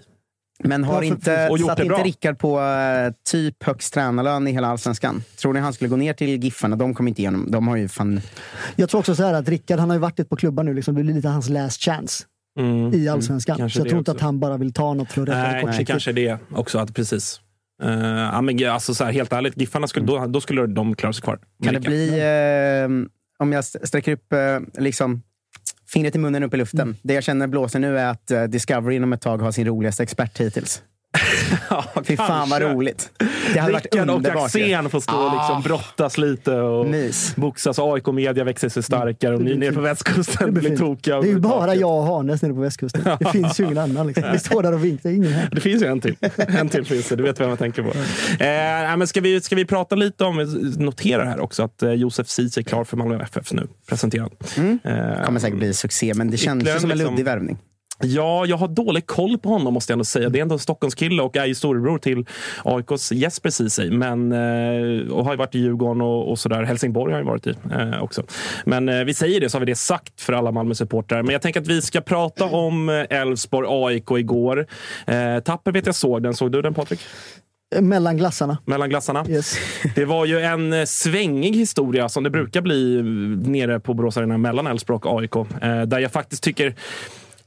Men 0.58 0.84
har 0.84 1.02
inte, 1.02 1.48
och 1.48 1.60
satt 1.60 1.78
inte 1.78 2.02
Rickard 2.02 2.38
på 2.38 2.60
uh, 2.60 3.12
typ 3.30 3.64
högst 3.64 3.94
tränarlön 3.94 4.48
i 4.48 4.52
hela 4.52 4.68
allsvenskan? 4.68 5.22
Tror 5.36 5.52
ni 5.52 5.60
han 5.60 5.72
skulle 5.72 5.88
gå 5.88 5.96
ner 5.96 6.12
till 6.12 6.44
Giffarna? 6.44 6.76
De 6.76 6.94
kommer 6.94 7.10
inte 7.10 7.22
igenom. 7.22 7.50
De 7.50 7.68
har 7.68 7.76
ju 7.76 7.88
fan... 7.88 8.20
Jag 8.76 8.88
tror 8.88 8.98
också 8.98 9.14
så 9.14 9.22
här 9.22 9.34
att 9.34 9.48
Rickard, 9.48 9.78
han 9.78 9.90
har 9.90 9.96
ju 9.96 10.00
varit 10.00 10.20
ett 10.20 10.28
på 10.28 10.36
klubbar 10.36 10.64
nu. 10.64 10.74
Liksom, 10.74 10.94
det 10.94 11.02
blir 11.02 11.14
lite 11.14 11.28
hans 11.28 11.48
last 11.48 11.82
chance. 11.82 12.24
Mm. 12.58 12.94
i 12.94 13.08
allsvenskan. 13.08 13.56
Mm, 13.56 13.70
så 13.70 13.78
jag 13.78 13.88
tror 13.88 13.98
inte 13.98 14.10
också. 14.10 14.18
att 14.18 14.22
han 14.22 14.40
bara 14.40 14.56
vill 14.56 14.72
ta 14.72 14.94
något 14.94 15.12
för 15.12 15.22
att 15.22 15.28
rädda 15.28 15.52
det 15.52 15.60
kortsiktigt. 15.60 15.88
Nej, 15.88 15.94
kanske 15.94 16.12
det 16.12 16.38
också. 16.50 16.78
Att, 16.78 16.94
precis. 16.94 17.40
Uh, 17.84 17.90
ja, 18.08 18.40
men, 18.40 18.68
alltså, 18.68 18.94
så 18.94 19.04
här, 19.04 19.12
helt 19.12 19.32
ärligt, 19.32 19.60
Giffarna 19.60 19.86
skulle, 19.86 20.06
då, 20.06 20.26
då 20.26 20.40
skulle 20.40 20.66
de 20.66 20.94
klara 20.94 21.12
sig 21.12 21.22
kvar. 21.22 21.38
Kan 21.64 21.74
det 21.74 21.80
bli, 21.80 22.10
uh, 22.10 23.06
om 23.38 23.52
jag 23.52 23.64
sträcker 23.64 24.12
upp 24.12 24.32
uh, 24.32 24.82
liksom, 24.82 25.22
fingret 25.88 26.14
i 26.14 26.18
munnen 26.18 26.42
upp 26.42 26.54
i 26.54 26.56
luften. 26.56 26.80
Mm. 26.80 26.96
Det 27.02 27.14
jag 27.14 27.24
känner 27.24 27.46
blåser 27.46 27.78
nu 27.78 27.98
är 27.98 28.06
att 28.06 28.30
uh, 28.30 28.44
Discovery 28.44 28.96
inom 28.96 29.12
ett 29.12 29.20
tag 29.20 29.38
har 29.38 29.52
sin 29.52 29.66
roligaste 29.66 30.02
expert 30.02 30.40
hittills. 30.40 30.82
Fy 32.04 32.16
fan 32.16 32.48
vad 32.48 32.62
roligt. 32.62 33.10
Det 33.54 33.58
hade 33.60 33.72
varit 33.72 33.84
Rickard 33.84 34.10
och 34.10 34.16
underbart. 34.16 34.44
Axén 34.44 34.90
får 34.90 35.00
stå 35.00 35.16
och 35.16 35.22
Ah. 35.30 35.34
liksom 35.48 35.62
brottas 35.62 36.18
lite 36.18 36.52
och 36.52 36.86
Mys. 36.86 37.36
boxas. 37.36 37.78
AIK 37.78 38.06
media 38.06 38.44
växer 38.44 38.68
sig 38.68 38.82
starkare 38.82 39.34
och 39.34 39.40
ni 39.42 39.54
nere 39.54 39.72
på 39.72 39.80
västkusten 39.80 40.54
Det 40.54 40.60
blir 40.60 40.76
tokiga. 40.76 41.20
Det 41.20 41.26
är 41.28 41.32
ju 41.32 41.38
bara 41.40 41.74
jag 41.74 41.90
och 41.98 42.04
Hanes 42.04 42.42
nere 42.42 42.52
på 42.54 42.60
västkusten. 42.60 43.02
Det 43.20 43.30
finns 43.32 43.60
ju 43.60 43.64
ingen 43.64 43.78
annan. 43.78 44.06
Liksom. 44.06 44.24
Vi 44.32 44.38
står 44.38 44.62
där 44.62 44.72
och 44.74 44.84
vinkar, 44.84 45.10
ingen 45.10 45.32
här. 45.32 45.48
Det 45.52 45.60
finns 45.60 45.82
ju 45.82 45.86
en 45.86 46.00
till. 46.00 46.16
En 46.36 46.68
till 46.68 46.84
finns 46.84 47.08
det. 47.08 47.16
Du 47.16 47.22
vet 47.22 47.40
vem 47.40 47.48
jag 47.48 47.58
tänker 47.58 47.82
på. 47.82 47.88
Eh, 48.44 48.96
men 48.96 49.06
ska, 49.06 49.20
vi, 49.20 49.40
ska 49.40 49.56
vi 49.56 49.64
prata 49.64 49.94
lite 49.96 50.24
om, 50.24 50.36
notera 50.78 51.24
här 51.24 51.40
också 51.40 51.62
att 51.62 51.82
eh, 51.82 51.92
Josef 51.92 52.28
Cees 52.28 52.58
är 52.58 52.62
klar 52.62 52.84
för 52.84 52.96
Malmö 52.96 53.22
FF 53.22 53.52
nu. 53.52 53.66
Presenterad. 53.88 54.30
Eh, 54.84 55.24
kommer 55.24 55.40
säkert 55.40 55.58
bli 55.58 55.74
succé, 55.74 56.12
men 56.14 56.30
det 56.30 56.36
känns 56.36 56.64
ju 56.68 56.78
som 56.80 56.90
en 56.90 56.98
liksom- 56.98 57.14
luddig 57.14 57.24
värvning. 57.24 57.58
Ja, 57.98 58.46
jag 58.46 58.56
har 58.56 58.68
dålig 58.68 59.06
koll 59.06 59.38
på 59.38 59.48
honom 59.48 59.74
måste 59.74 59.92
jag 59.92 59.94
ändå 59.94 60.04
säga. 60.04 60.28
Det 60.28 60.38
är 60.38 60.42
ändå 60.42 60.54
en 60.54 60.58
Stockholmskille 60.58 61.22
och 61.22 61.36
är 61.36 61.46
ju 61.46 61.54
storebror 61.54 61.98
till 61.98 62.26
AIKs 62.64 63.12
Jesper 63.12 63.50
Ceesay. 63.50 63.90
Men, 63.90 64.32
eh, 64.32 65.12
och 65.12 65.24
har 65.24 65.32
ju 65.32 65.36
varit 65.36 65.54
i 65.54 65.58
Djurgården 65.58 66.00
och, 66.00 66.30
och 66.30 66.38
sådär. 66.38 66.62
Helsingborg 66.62 67.12
har 67.12 67.18
han 67.18 67.26
ju 67.26 67.30
varit 67.30 67.46
i 67.46 67.54
eh, 67.72 68.02
också. 68.02 68.22
Men 68.64 68.88
eh, 68.88 69.04
vi 69.04 69.14
säger 69.14 69.40
det 69.40 69.50
så 69.50 69.56
har 69.56 69.60
vi 69.60 69.72
det 69.72 69.78
sagt 69.78 70.20
för 70.20 70.32
alla 70.32 70.50
Malmö-supportrar. 70.50 71.22
Men 71.22 71.32
jag 71.32 71.42
tänker 71.42 71.60
att 71.60 71.66
vi 71.66 71.82
ska 71.82 72.00
prata 72.00 72.44
om 72.44 72.88
eh, 72.88 72.94
Elfsborg-AIK 72.94 74.18
igår. 74.18 74.66
Eh, 75.06 75.38
Tapper 75.38 75.72
vet 75.72 75.86
jag 75.86 75.94
såg 75.94 76.22
den. 76.22 76.34
Såg 76.34 76.52
du 76.52 76.62
den 76.62 76.74
Patrik? 76.74 77.00
Mellan 77.80 78.16
glassarna. 78.16 78.58
Mellan 78.64 78.88
glassarna. 78.88 79.24
Yes. 79.28 79.56
Det 79.94 80.04
var 80.04 80.24
ju 80.24 80.40
en 80.40 80.72
eh, 80.72 80.84
svängig 80.84 81.56
historia 81.56 82.08
som 82.08 82.24
det 82.24 82.30
brukar 82.30 82.60
bli 82.60 83.02
nere 83.50 83.80
på 83.80 83.94
Borås 83.94 84.16
Arena 84.16 84.38
mellan 84.38 84.66
Elfsborg 84.66 85.00
och 85.04 85.20
AIK. 85.20 85.32
Där 85.86 85.98
jag 85.98 86.12
faktiskt 86.12 86.42
tycker 86.42 86.74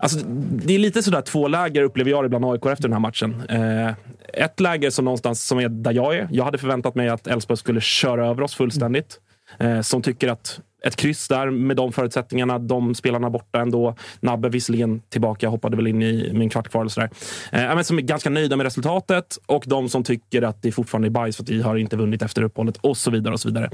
Alltså, 0.02 0.20
det 0.52 0.76
är 0.76 0.80
lite 0.80 1.04
sådär 1.04 1.22
två 1.22 1.48
läger 1.48 1.84
upplever 1.84 2.12
jag 2.12 2.26
ibland 2.26 2.46
AIK 2.46 2.66
efter 2.66 2.84
den 2.84 2.94
här 2.94 3.00
matchen. 3.00 3.44
Eh, 3.50 3.94
ett 4.34 4.60
läger 4.60 4.90
som 4.90 5.06
någonstans 5.06 5.44
som 5.44 5.60
är 5.60 5.70
där 5.70 5.94
jag 5.94 6.16
är. 6.16 6.28
Jag 6.32 6.46
hade 6.46 6.58
förväntat 6.58 6.96
mig 6.96 7.10
att 7.10 7.28
Elfsborg 7.28 7.58
skulle 7.58 7.82
köra 7.82 8.28
över 8.28 8.42
oss 8.42 8.56
fullständigt. 8.56 9.20
Eh, 9.60 9.82
som 9.82 10.02
tycker 10.02 10.28
att 10.28 10.60
ett 10.86 10.96
kryss 10.96 11.28
där 11.28 11.50
med 11.50 11.78
de 11.78 11.92
förutsättningarna, 11.92 12.60
de 12.60 12.96
spelarna 12.96 13.30
borta 13.30 13.60
ändå. 13.62 13.96
Nabbe 14.20 14.50
visserligen 14.50 15.02
tillbaka, 15.10 15.50
hoppade 15.50 15.76
väl 15.76 15.88
in 15.88 16.02
i 16.02 16.32
en 16.34 16.50
kvart 16.50 16.70
kvar. 16.70 16.86
Och 16.86 16.92
sådär. 16.92 17.10
Eh, 17.52 17.76
men 17.76 17.84
som 17.84 17.98
är 17.98 18.02
ganska 18.02 18.30
nöjda 18.30 18.56
med 18.56 18.64
resultatet 18.64 19.38
och 19.46 19.64
de 19.68 19.90
som 19.90 20.04
tycker 20.04 20.42
att 20.42 20.62
det 20.62 20.72
fortfarande 20.72 21.08
är 21.08 21.10
bajs 21.10 21.36
för 21.36 21.44
att 21.44 21.50
vi 21.50 21.62
har 21.62 21.76
inte 21.76 21.98
vunnit 21.98 22.22
efter 22.22 22.42
uppehållet 22.42 22.78
och 22.78 22.98
så 22.98 23.12
vidare. 23.12 23.34
och 23.34 23.40
så 23.40 23.48
vidare. 23.48 23.66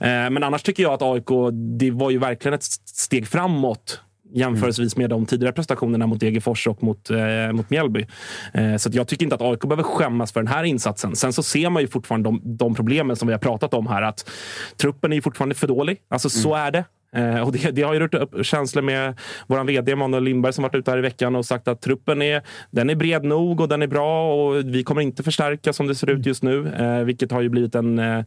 Eh, 0.00 0.30
men 0.30 0.44
annars 0.44 0.62
tycker 0.62 0.82
jag 0.82 0.92
att 0.92 1.02
AIK, 1.02 1.52
det 1.78 1.90
var 1.90 2.10
ju 2.10 2.18
verkligen 2.18 2.54
ett 2.54 2.64
steg 2.84 3.28
framåt 3.28 4.00
jämförelsevis 4.34 4.96
med 4.96 5.10
de 5.10 5.26
tidigare 5.26 5.52
prestationerna 5.52 6.06
mot 6.06 6.20
Degerfors 6.20 6.66
och 6.66 6.82
mot, 6.82 7.10
eh, 7.10 7.52
mot 7.52 7.70
Mjällby. 7.70 8.06
Eh, 8.54 8.76
så 8.76 8.90
jag 8.92 9.08
tycker 9.08 9.24
inte 9.24 9.34
att 9.34 9.42
AIK 9.42 9.60
behöver 9.60 9.82
skämmas 9.82 10.32
för 10.32 10.40
den 10.40 10.48
här 10.48 10.64
insatsen. 10.64 11.16
Sen 11.16 11.32
så 11.32 11.42
ser 11.42 11.70
man 11.70 11.82
ju 11.82 11.88
fortfarande 11.88 12.28
de, 12.28 12.40
de 12.44 12.74
problemen 12.74 13.16
som 13.16 13.28
vi 13.28 13.34
har 13.34 13.38
pratat 13.38 13.74
om 13.74 13.86
här. 13.86 14.02
Att 14.02 14.30
truppen 14.76 15.12
är 15.12 15.20
fortfarande 15.20 15.54
för 15.54 15.66
dålig. 15.66 15.98
Alltså 16.08 16.30
så 16.30 16.54
är 16.54 16.70
det. 16.70 16.84
Eh, 17.12 17.40
och 17.40 17.52
det, 17.52 17.70
det 17.70 17.82
har 17.82 17.94
ju 17.94 18.00
rört 18.00 18.14
upp 18.14 18.46
känslor 18.46 18.82
med 18.82 19.18
vår 19.46 19.64
vd 19.64 19.92
Emanuel 19.92 20.24
Lindberg 20.24 20.52
som 20.52 20.62
varit 20.62 20.74
ute 20.74 20.90
här 20.90 20.98
i 20.98 21.00
veckan 21.00 21.36
och 21.36 21.46
sagt 21.46 21.68
att 21.68 21.80
truppen 21.80 22.22
är, 22.22 22.42
den 22.70 22.90
är 22.90 22.94
bred 22.94 23.24
nog 23.24 23.60
och 23.60 23.68
den 23.68 23.82
är 23.82 23.86
bra 23.86 24.34
och 24.34 24.56
vi 24.64 24.84
kommer 24.84 25.02
inte 25.02 25.22
förstärka 25.22 25.72
som 25.72 25.86
det 25.86 25.94
ser 25.94 26.10
ut 26.10 26.26
just 26.26 26.42
nu. 26.42 26.68
Eh, 26.68 27.04
vilket 27.04 27.32
har 27.32 27.40
ju 27.40 27.48
blivit 27.48 27.74
en, 27.74 27.98
eh, 27.98 28.24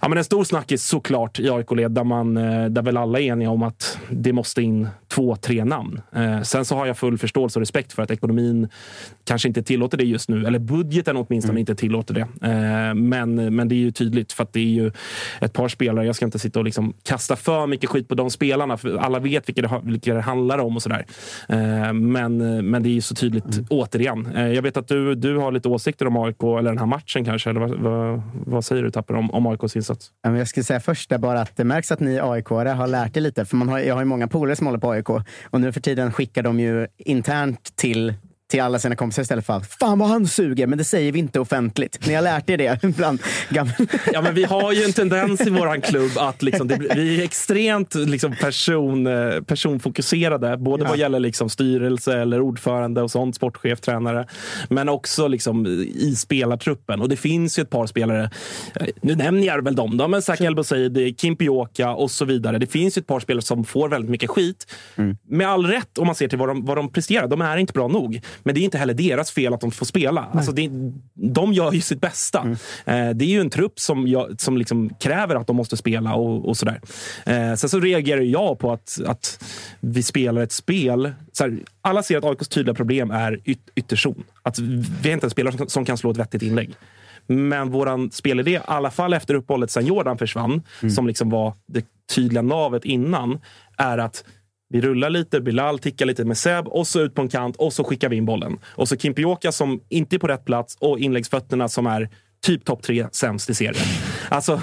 ja, 0.00 0.08
men 0.08 0.18
en 0.18 0.24
stor 0.24 0.44
snackis 0.44 0.86
såklart 0.86 1.40
i 1.40 1.50
AIK-led 1.50 1.90
där, 1.90 2.04
man, 2.04 2.36
eh, 2.36 2.66
där 2.66 2.82
väl 2.82 2.96
alla 2.96 3.20
är 3.20 3.22
eniga 3.22 3.50
om 3.50 3.62
att 3.62 3.98
det 4.10 4.32
måste 4.32 4.62
in 4.62 4.88
två, 5.08 5.36
tre 5.36 5.64
namn. 5.64 6.00
Eh, 6.12 6.42
sen 6.42 6.64
så 6.64 6.76
har 6.76 6.86
jag 6.86 6.98
full 6.98 7.18
förståelse 7.18 7.58
och 7.58 7.60
respekt 7.60 7.92
för 7.92 8.02
att 8.02 8.10
ekonomin 8.10 8.68
kanske 9.24 9.48
inte 9.48 9.62
tillåter 9.62 9.98
det 9.98 10.04
just 10.04 10.28
nu. 10.28 10.46
Eller 10.46 10.58
budgeten 10.58 11.16
åtminstone 11.16 11.60
inte 11.60 11.74
tillåter 11.74 12.14
det. 12.14 12.20
Eh, 12.20 12.94
men, 12.94 13.56
men 13.56 13.68
det 13.68 13.74
är 13.74 13.78
ju 13.78 13.90
tydligt 13.90 14.32
för 14.32 14.42
att 14.42 14.52
det 14.52 14.60
är 14.60 14.64
ju 14.64 14.92
ett 15.40 15.52
par 15.52 15.68
spelare. 15.68 16.06
Jag 16.06 16.16
ska 16.16 16.24
inte 16.24 16.38
sitta 16.38 16.58
och 16.58 16.64
liksom 16.64 16.94
kasta 17.02 17.36
för 17.36 17.66
mycket 17.66 17.90
skit 17.94 18.08
på 18.08 18.14
de 18.14 18.30
spelarna. 18.30 18.76
För 18.76 18.96
alla 18.96 19.18
vet 19.18 19.48
vilka 19.48 19.62
det, 19.62 19.80
vilka 19.84 20.14
det 20.14 20.20
handlar 20.20 20.58
om 20.58 20.76
och 20.76 20.82
sådär. 20.82 21.06
Eh, 21.48 21.92
men, 21.92 22.36
men 22.70 22.82
det 22.82 22.88
är 22.88 22.94
ju 22.94 23.00
så 23.00 23.14
tydligt 23.14 23.68
återigen. 23.70 24.26
Eh, 24.36 24.48
jag 24.48 24.62
vet 24.62 24.76
att 24.76 24.88
du, 24.88 25.14
du 25.14 25.36
har 25.36 25.52
lite 25.52 25.68
åsikter 25.68 26.06
om 26.06 26.16
AIK 26.16 26.42
eller 26.42 26.70
den 26.70 26.78
här 26.78 26.86
matchen 26.86 27.24
kanske. 27.24 27.50
Eller 27.50 27.60
vad, 27.60 27.70
vad, 27.70 28.22
vad 28.46 28.64
säger 28.64 28.82
du 28.82 28.90
Tapper 28.90 29.14
om, 29.14 29.30
om 29.30 29.46
AIKs 29.46 29.76
insats? 29.76 30.10
Jag 30.22 30.48
skulle 30.48 30.64
säga 30.64 30.80
först 30.80 31.16
bara 31.18 31.40
att 31.40 31.56
det 31.56 31.64
märks 31.64 31.92
att 31.92 32.00
ni 32.00 32.20
aik 32.20 32.46
har 32.46 32.86
lärt 32.86 33.16
er 33.16 33.20
lite. 33.20 33.44
För 33.44 33.56
man 33.56 33.68
har, 33.68 33.78
jag 33.78 33.94
har 33.94 34.00
ju 34.00 34.06
många 34.06 34.28
polare 34.28 34.56
som 34.56 34.66
håller 34.66 34.78
på 34.78 34.90
AIK 34.90 35.10
och 35.50 35.60
nu 35.60 35.72
för 35.72 35.80
tiden 35.80 36.12
skickar 36.12 36.42
de 36.42 36.60
ju 36.60 36.86
internt 36.98 37.76
till 37.76 38.14
till 38.54 38.62
alla 38.62 38.78
sina 38.78 38.96
kompisar 38.96 39.22
istället 39.22 39.46
för 39.46 39.52
att 39.56 39.66
fan 39.66 39.98
vad 39.98 40.08
han 40.08 40.26
suger, 40.26 40.66
men 40.66 40.78
det 40.78 40.84
säger 40.84 41.12
vi 41.12 41.18
inte 41.18 41.40
offentligt. 41.40 42.06
Ni 42.06 42.14
har 42.14 42.22
lärt 42.22 42.50
er 42.50 42.56
det 42.56 42.82
bland 42.96 43.22
gamla... 43.50 43.72
Ja, 44.12 44.22
men 44.22 44.34
vi 44.34 44.44
har 44.44 44.72
ju 44.72 44.82
en 44.84 44.92
tendens 44.92 45.40
i 45.46 45.50
vår 45.50 45.80
klubb 45.80 46.10
att 46.18 46.42
liksom, 46.42 46.68
det, 46.68 46.78
vi 46.94 47.20
är 47.20 47.24
extremt 47.24 47.94
liksom, 47.94 48.36
person, 48.36 49.06
eh, 49.06 49.40
personfokuserade. 49.40 50.56
Både 50.56 50.84
vad 50.84 50.98
gäller 50.98 51.20
liksom, 51.20 51.48
styrelse 51.50 52.18
eller 52.20 52.40
ordförande 52.40 53.02
och 53.02 53.10
sånt, 53.10 53.36
sportchef, 53.36 53.80
tränare. 53.80 54.26
Men 54.68 54.88
också 54.88 55.28
liksom, 55.28 55.66
i 55.94 56.14
spelartruppen. 56.16 57.00
Och 57.00 57.08
det 57.08 57.16
finns 57.16 57.58
ju 57.58 57.62
ett 57.62 57.70
par 57.70 57.86
spelare. 57.86 58.30
eh, 58.80 58.86
Nu 59.02 59.14
nämner 59.16 59.46
jag 59.46 59.64
väl 59.64 59.74
dem 59.76 59.96
då, 59.96 60.08
men 60.08 60.22
Zach 60.22 60.40
El 60.40 60.54
Bouzidi, 60.54 61.14
Kim 61.14 61.36
Pioka 61.36 61.90
och 61.90 62.10
så 62.10 62.24
vidare. 62.24 62.58
Det 62.58 62.66
finns 62.66 62.98
ju 62.98 63.00
ett 63.00 63.06
par 63.06 63.20
spelare 63.20 63.42
som 63.42 63.64
får 63.64 63.88
väldigt 63.88 64.10
mycket 64.10 64.30
skit. 64.30 64.66
Med 65.28 65.48
all 65.48 65.66
rätt 65.66 65.98
om 65.98 66.06
man 66.06 66.14
ser 66.14 66.28
till 66.28 66.38
vad 66.38 66.48
de, 66.48 66.64
vad 66.64 66.76
de 66.76 66.92
presterar. 66.92 67.28
De 67.28 67.40
är 67.42 67.56
inte 67.56 67.72
bra 67.72 67.88
nog. 67.88 68.20
Men 68.44 68.54
det 68.54 68.60
är 68.60 68.62
inte 68.62 68.78
heller 68.78 68.94
deras 68.94 69.30
fel 69.30 69.54
att 69.54 69.60
de 69.60 69.70
får 69.70 69.86
spela. 69.86 70.28
Alltså 70.32 70.52
det, 70.52 70.70
de 71.14 71.52
gör 71.52 71.72
ju 71.72 71.80
sitt 71.80 72.00
bästa. 72.00 72.48
Eh, 72.84 73.10
det 73.10 73.24
är 73.24 73.28
ju 73.28 73.40
en 73.40 73.50
trupp 73.50 73.80
som, 73.80 74.08
jag, 74.08 74.40
som 74.40 74.58
liksom 74.58 74.90
kräver 75.00 75.34
att 75.34 75.46
de 75.46 75.56
måste 75.56 75.76
spela 75.76 76.14
och, 76.14 76.48
och 76.48 76.56
sådär. 76.56 76.80
Eh, 77.26 77.54
sen 77.54 77.70
så 77.70 77.80
reagerar 77.80 78.20
jag 78.20 78.58
på 78.58 78.72
att, 78.72 79.00
att 79.06 79.44
vi 79.80 80.02
spelar 80.02 80.42
ett 80.42 80.52
spel. 80.52 81.12
Här, 81.40 81.58
alla 81.80 82.02
ser 82.02 82.18
att 82.18 82.24
AIKs 82.24 82.48
tydliga 82.48 82.74
problem 82.74 83.10
är 83.10 83.40
yt, 83.44 83.58
ytterzon. 83.74 84.24
Att 84.42 84.58
vi 85.02 85.08
är 85.08 85.12
inte 85.12 85.26
en 85.26 85.30
spelare 85.30 85.56
som, 85.58 85.68
som 85.68 85.84
kan 85.84 85.98
slå 85.98 86.10
ett 86.10 86.16
vettigt 86.16 86.42
inlägg. 86.42 86.74
Men 87.26 87.70
våran 87.70 88.10
spelidé, 88.10 88.50
i 88.50 88.60
alla 88.64 88.90
fall 88.90 89.12
efter 89.12 89.34
uppehållet 89.34 89.70
sen 89.70 89.86
Jordan 89.86 90.18
försvann, 90.18 90.62
som 90.94 91.06
liksom 91.06 91.30
var 91.30 91.52
det 91.66 91.86
tydliga 92.14 92.42
navet 92.42 92.84
innan, 92.84 93.40
är 93.78 93.98
att 93.98 94.24
vi 94.68 94.80
rullar 94.80 95.10
lite, 95.10 95.40
Bilal 95.40 95.78
tickar 95.78 96.06
lite 96.06 96.24
med 96.24 96.38
Seb 96.38 96.68
och 96.68 96.86
så 96.86 97.00
ut 97.00 97.14
på 97.14 97.22
en 97.22 97.28
kant 97.28 97.56
och 97.56 97.72
så 97.72 97.84
skickar 97.84 98.08
vi 98.08 98.16
in 98.16 98.24
bollen. 98.24 98.58
Och 98.64 98.88
så 98.88 98.96
Kim 98.96 99.14
Pioka 99.14 99.52
som 99.52 99.80
inte 99.88 100.16
är 100.16 100.18
på 100.18 100.26
rätt 100.26 100.44
plats 100.44 100.76
och 100.80 100.98
inläggsfötterna 100.98 101.68
som 101.68 101.86
är 101.86 102.08
typ 102.46 102.64
topp 102.64 102.82
tre 102.82 103.06
sämst 103.12 103.50
i 103.50 103.54
serien. 103.54 103.84
Alltså, 104.28 104.60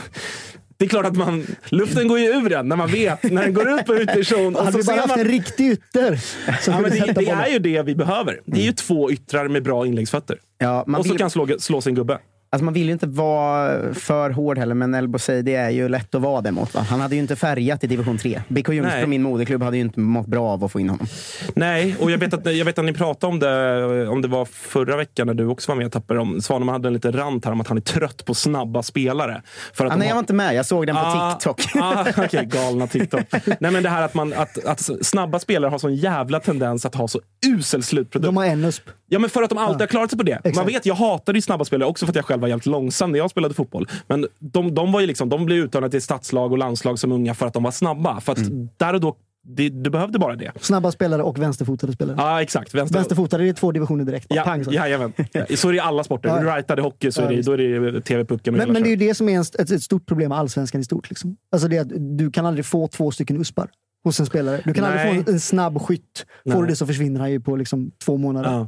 det 0.78 0.86
är 0.86 0.90
klart 0.90 1.06
att 1.06 1.16
man, 1.18 1.46
luften 1.70 2.08
går 2.08 2.20
ju 2.20 2.26
ur 2.26 2.50
den 2.50 2.68
när 2.68 2.76
man 2.76 2.92
vet, 2.92 3.24
när 3.24 3.42
den 3.44 3.54
går 3.54 3.70
ut 3.80 3.86
på 3.86 3.96
ytterzon. 4.02 4.56
och 4.56 4.66
Hade 4.66 4.78
vi 4.78 4.84
bara 4.84 4.96
haft 4.96 5.08
man- 5.08 5.20
en 5.20 5.26
riktig 5.28 5.72
ytter 5.72 6.20
Ja, 6.68 6.80
men 6.82 6.84
det, 6.92 7.14
det 7.16 7.30
är 7.30 7.48
ju 7.48 7.60
det 7.60 7.82
vi 7.84 7.96
behöver. 7.96 8.42
Det 8.46 8.62
är 8.62 8.66
ju 8.66 8.72
två 8.72 9.12
yttrar 9.12 9.48
med 9.48 9.64
bra 9.64 9.86
inläggsfötter. 9.88 10.38
Ja, 10.58 10.82
och 10.82 11.06
så 11.06 11.12
vill- 11.12 11.18
kan 11.18 11.30
slå, 11.30 11.48
slå 11.60 11.82
sin 11.82 11.96
gubbe. 11.96 12.20
Alltså 12.54 12.66
man 12.66 12.74
vill 12.74 12.86
ju 12.88 12.92
inte 12.94 13.08
vara 13.08 13.94
för 13.94 14.30
hård 14.30 14.58
heller, 14.58 14.76
men 14.76 14.94
El 14.96 15.08
Bouzidi 15.08 15.54
är 15.56 15.70
ju 15.70 15.90
lätt 15.90 16.16
att 16.16 16.22
vara 16.22 16.42
det 16.42 16.52
mot. 16.52 16.74
Va? 16.74 16.86
Han 16.90 17.00
hade 17.02 17.16
ju 17.16 17.22
inte 17.22 17.36
färgat 17.36 17.84
i 17.84 17.88
division 17.88 18.18
3. 18.18 18.42
BK 18.48 18.70
Ljungsbro, 18.70 18.98
Nej. 18.98 19.08
min 19.08 19.24
moderklubb, 19.24 19.64
hade 19.64 19.78
ju 19.78 19.82
inte 19.84 20.00
mått 20.00 20.28
bra 20.28 20.48
av 20.50 20.64
att 20.64 20.72
få 20.72 20.80
in 20.80 20.90
honom. 20.90 21.08
Nej, 21.56 21.96
och 22.00 22.12
jag 22.12 22.18
vet 22.18 22.34
att, 22.34 22.56
jag 22.56 22.66
vet 22.66 22.80
att 22.80 22.86
ni 22.86 22.94
pratade 22.94 23.34
om 23.34 23.40
det, 23.40 24.08
om 24.08 24.22
det 24.22 24.28
var 24.28 24.46
förra 24.46 24.98
veckan 24.98 25.28
när 25.28 25.34
du 25.34 25.46
också 25.48 25.72
var 25.72 25.76
med 25.78 25.92
Tapper. 25.92 26.18
Om, 26.18 26.42
Svanemar 26.42 26.74
hade 26.74 26.88
en 26.88 26.94
liten 26.94 27.14
rant 27.14 27.46
här 27.46 27.52
om 27.52 27.62
att 27.62 27.68
han 27.68 27.78
är 27.78 27.82
trött 27.82 28.26
på 28.26 28.34
snabba 28.34 28.84
spelare. 28.84 29.42
För 29.74 29.86
att 29.86 29.92
Ah, 29.92 29.96
nej, 29.96 30.08
har- 30.08 30.10
jag 30.10 30.16
var 30.16 30.20
inte 30.20 30.34
med. 30.34 30.56
Jag 30.56 30.66
såg 30.66 30.88
den 30.88 30.96
på 30.96 31.02
Ah, 31.02 31.32
TikTok. 31.34 31.62
Ah, 31.84 32.06
Okej, 32.18 32.46
galna 32.46 32.88
TikTok. 32.88 33.22
Nej, 33.60 33.72
men 33.72 33.84
det 33.84 33.90
här 33.90 34.02
att, 34.02 34.14
man, 34.14 34.34
att, 34.34 34.66
att 34.66 34.90
snabba 35.06 35.40
spelare 35.40 35.70
har 35.70 35.78
sån 35.78 35.96
jävla 35.96 36.40
tendens 36.40 36.86
att 36.86 36.96
ha 36.96 37.08
så 37.08 37.20
usel 37.48 37.84
slutprodukt. 37.84 38.26
De 38.26 38.38
har 38.38 38.46
en 38.46 38.66
USP. 38.66 38.84
Ja, 39.13 39.19
men 39.19 39.30
för 39.30 39.43
att 39.43 39.50
de 39.50 39.58
alltid 39.58 39.82
har 39.82 39.88
klarat 39.88 40.10
sig 40.10 40.17
på 40.17 40.24
det. 40.24 40.32
Man 40.43 40.52
exakt. 40.52 40.69
vet, 40.69 40.86
jag 40.86 40.95
hatade 40.95 41.38
ju 41.38 41.41
snabba 41.41 41.65
spelare 41.65 41.89
också 41.89 42.06
för 42.06 42.12
att 42.12 42.15
jag 42.15 42.26
själv 42.26 42.41
var 42.41 42.47
jävligt 42.47 42.65
långsam 42.65 43.12
när 43.12 43.19
jag 43.19 43.30
spelade 43.30 43.54
fotboll. 43.54 43.88
Men 44.08 44.28
de, 44.39 44.76
de, 44.76 44.91
var 44.91 45.00
ju 45.00 45.08
liksom, 45.08 45.30
de 45.30 45.45
blev 45.45 45.58
uttagna 45.58 45.89
till 45.89 46.02
stadslag 46.02 46.52
och 46.52 46.58
landslag 46.58 47.00
som 47.00 47.12
unga 47.12 47.34
för 47.34 47.47
att 47.47 47.54
de 47.54 47.63
var 47.63 47.71
snabba. 47.71 48.19
För 48.21 48.32
att 48.32 48.39
där 48.78 48.93
och 48.93 49.02
då, 49.02 49.15
det, 49.43 49.69
du 49.69 49.89
behövde 49.89 50.19
bara 50.19 50.36
det. 50.36 50.52
Snabba 50.62 50.91
spelare 50.91 51.24
och 51.24 51.39
vänsterfotade 51.39 51.93
spelare. 51.93 52.15
Ja, 52.19 52.41
exakt. 52.41 52.74
Vänster, 52.74 52.97
Vänsterfotade, 52.97 53.43
det 53.43 53.50
är 53.50 53.54
två 53.54 53.71
divisioner 53.71 54.06
direkt. 54.06 54.28
Ja, 54.30 54.43
Pang, 54.43 54.65
så. 54.65 54.71
jajamän. 54.71 55.13
Ja, 55.32 55.45
Så 55.56 55.67
är 55.67 55.71
det 55.71 55.78
i 55.78 55.80
alla 55.80 56.04
sporter. 56.04 56.30
Ja. 56.30 56.39
Du 56.39 56.47
rightade 56.47 56.82
hockey 56.82 57.12
så 57.12 57.21
Ja, 57.21 57.32
är 57.32 57.36
det, 57.36 57.41
då 57.41 57.52
är 57.52 57.91
det 57.91 58.02
tv-pucken. 58.02 58.56
Men, 58.56 58.71
men 58.71 58.84
det 58.84 58.89
är 58.89 58.91
ju 58.91 59.08
det 59.08 59.15
som 59.15 59.30
är 59.30 59.36
en, 59.36 59.41
ett, 59.41 59.71
ett 59.71 59.84
stort 59.84 60.06
problem 60.06 60.30
med 60.30 60.38
allsvenskan 60.38 60.82
i 60.82 60.84
stort. 60.84 61.10
Liksom. 61.10 61.38
Alltså 61.52 61.67
det 61.67 61.78
är 61.78 61.82
att 61.82 62.17
du 62.17 62.32
kan 62.32 62.45
aldrig 62.45 62.65
få 62.65 62.88
två 62.88 63.12
stycken 63.12 63.41
uspar 63.41 63.69
hos 64.04 64.19
en 64.19 64.26
spelare. 64.26 64.62
Du 64.65 64.74
kan 64.74 64.84
Nej. 64.84 64.91
aldrig 64.91 65.26
få 65.26 65.30
en, 65.30 65.36
en 65.36 65.39
snabb 65.39 65.82
skytt. 65.82 66.26
Får 66.43 66.52
Nej. 66.52 66.62
du 66.62 66.67
det 66.67 66.76
så 66.76 66.86
försvinner 66.88 67.19
han 67.19 67.32
ju 67.32 67.39
på 67.39 67.56
liksom 67.56 67.91
två 68.06 68.17
månader. 68.17 68.50
Ja. 68.50 68.67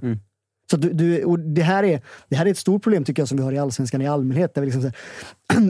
Så 0.72 0.78
du, 0.78 0.94
du, 0.94 1.24
och 1.24 1.40
det, 1.40 1.62
här 1.62 1.84
är, 1.84 2.02
det 2.30 2.36
här 2.36 2.46
är 2.46 2.52
ett 2.52 2.58
stort 2.58 2.84
problem 2.84 3.04
tycker 3.04 3.22
jag 3.22 3.30
som 3.30 3.38
vi 3.38 3.44
har 3.44 3.52
i 3.52 3.58
allsvenskan 3.58 4.02
i 4.02 4.08
allmänhet. 4.08 4.54
Där 4.54 4.62
vi 4.62 4.72
liksom, 4.72 4.92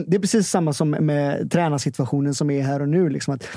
det 0.06 0.16
är 0.16 0.20
precis 0.20 0.48
samma 0.48 0.72
som 0.72 0.90
med 0.90 1.50
tränarsituationen 1.50 2.34
som 2.34 2.50
är 2.50 2.62
här 2.62 2.82
och 2.82 2.88
nu. 2.88 3.08
Liksom 3.08 3.34
att 3.34 3.48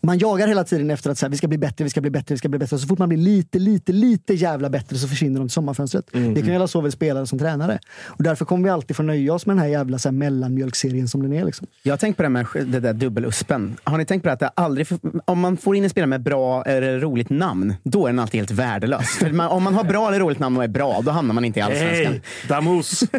man 0.00 0.18
jagar 0.18 0.48
hela 0.48 0.64
tiden 0.64 0.90
efter 0.90 1.10
att 1.10 1.18
så 1.18 1.26
här, 1.26 1.30
vi 1.30 1.36
ska 1.36 1.48
bli 1.48 1.58
bättre, 1.58 1.84
vi 1.84 1.90
ska 1.90 2.00
bli 2.00 2.10
bättre, 2.10 2.34
vi 2.34 2.38
ska 2.38 2.48
bli 2.48 2.58
bättre. 2.58 2.76
Och 2.76 2.80
så 2.80 2.88
fort 2.88 2.98
man 2.98 3.08
blir 3.08 3.18
lite, 3.18 3.58
lite, 3.58 3.92
lite 3.92 4.34
jävla 4.34 4.70
bättre 4.70 4.96
så 4.96 5.08
försvinner 5.08 5.40
de 5.40 5.48
till 5.48 5.52
sommarfönstret. 5.54 6.06
Det 6.12 6.42
kan 6.42 6.52
gälla 6.52 6.68
såväl 6.68 6.92
spelare 6.92 7.26
som 7.26 7.38
tränare. 7.38 7.78
Och 8.04 8.22
därför 8.22 8.44
kommer 8.44 8.64
vi 8.64 8.70
alltid 8.70 8.96
få 8.96 9.02
nöja 9.02 9.34
oss 9.34 9.46
med 9.46 9.56
den 9.56 9.62
här 9.62 9.70
jävla 9.70 9.98
så 9.98 10.08
här, 10.08 10.14
mellanmjölkserien 10.14 11.08
som 11.08 11.22
den 11.22 11.32
är. 11.32 11.44
Liksom. 11.44 11.66
Jag 11.82 11.92
har 11.92 11.98
tänkt 11.98 12.16
på 12.16 12.22
det 12.22 12.28
med 12.28 12.46
det 12.66 12.80
där 12.80 12.92
dubbeluspen. 12.92 13.76
Har 13.84 13.98
ni 13.98 14.04
tänkt 14.04 14.22
på 14.22 14.28
det 14.28 14.32
att 14.32 14.40
det 14.40 14.48
aldrig, 14.54 14.86
om 15.24 15.40
man 15.40 15.56
får 15.56 15.76
in 15.76 15.84
en 15.84 15.90
spelare 15.90 16.08
med 16.08 16.22
bra 16.22 16.62
eller 16.62 17.00
roligt 17.00 17.30
namn, 17.30 17.74
då 17.82 18.06
är 18.06 18.10
den 18.10 18.18
alltid 18.18 18.40
helt 18.40 18.50
värdelös. 18.50 19.08
För 19.18 19.30
man, 19.30 19.48
om 19.48 19.62
man 19.62 19.74
har 19.74 19.84
bra 19.84 20.08
eller 20.08 20.20
roligt 20.20 20.38
namn 20.38 20.56
och 20.56 20.64
är 20.64 20.68
bra, 20.68 21.00
då 21.04 21.10
hamnar 21.10 21.34
man 21.34 21.44
inte 21.44 21.58
i 21.58 21.62
Allsvenskan. 21.62 22.12
Hej! 22.12 22.22
Damus! 22.48 23.04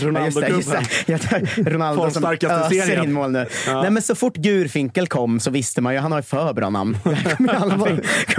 Ja, 0.00 0.08
Ronaldo-gubben. 0.08 0.84
Ja, 1.06 1.18
Ronaldo 1.56 2.10
som 2.10 2.24
öser 2.24 3.04
in 3.04 3.12
mål 3.12 3.30
nu. 3.30 3.46
Nej, 3.66 3.90
men 3.90 4.02
så 4.02 4.14
fort 4.14 4.36
Gurfinkel 4.36 5.06
kom 5.06 5.40
så 5.40 5.50
visste 5.50 5.80
man 5.80 5.94
ju 5.94 6.00
han 6.06 6.12
har 6.12 6.18
ju 6.18 6.22
för 6.22 6.52
bra 6.52 6.70
namn. 6.70 6.98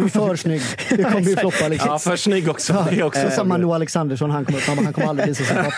För 0.10 0.36
snygg. 0.36 0.62
Det 0.90 1.04
kommer 1.04 1.22
ju 1.22 1.36
floppa. 1.38 1.68
Liksom. 1.68 1.90
Ja, 1.90 2.00
för 2.00 2.16
snygg 2.16 2.50
också. 2.50 2.86
Det 2.90 3.00
är 3.00 3.04
också 3.04 3.22
Så 3.22 3.32
samma 3.32 3.58
Noah 3.58 3.76
Alexandersson, 3.76 4.32
han 4.32 4.46
kommer, 4.46 4.84
han 4.84 4.94
kommer 4.94 5.08
aldrig 5.08 5.28
visa 5.28 5.44
sig. 5.44 5.72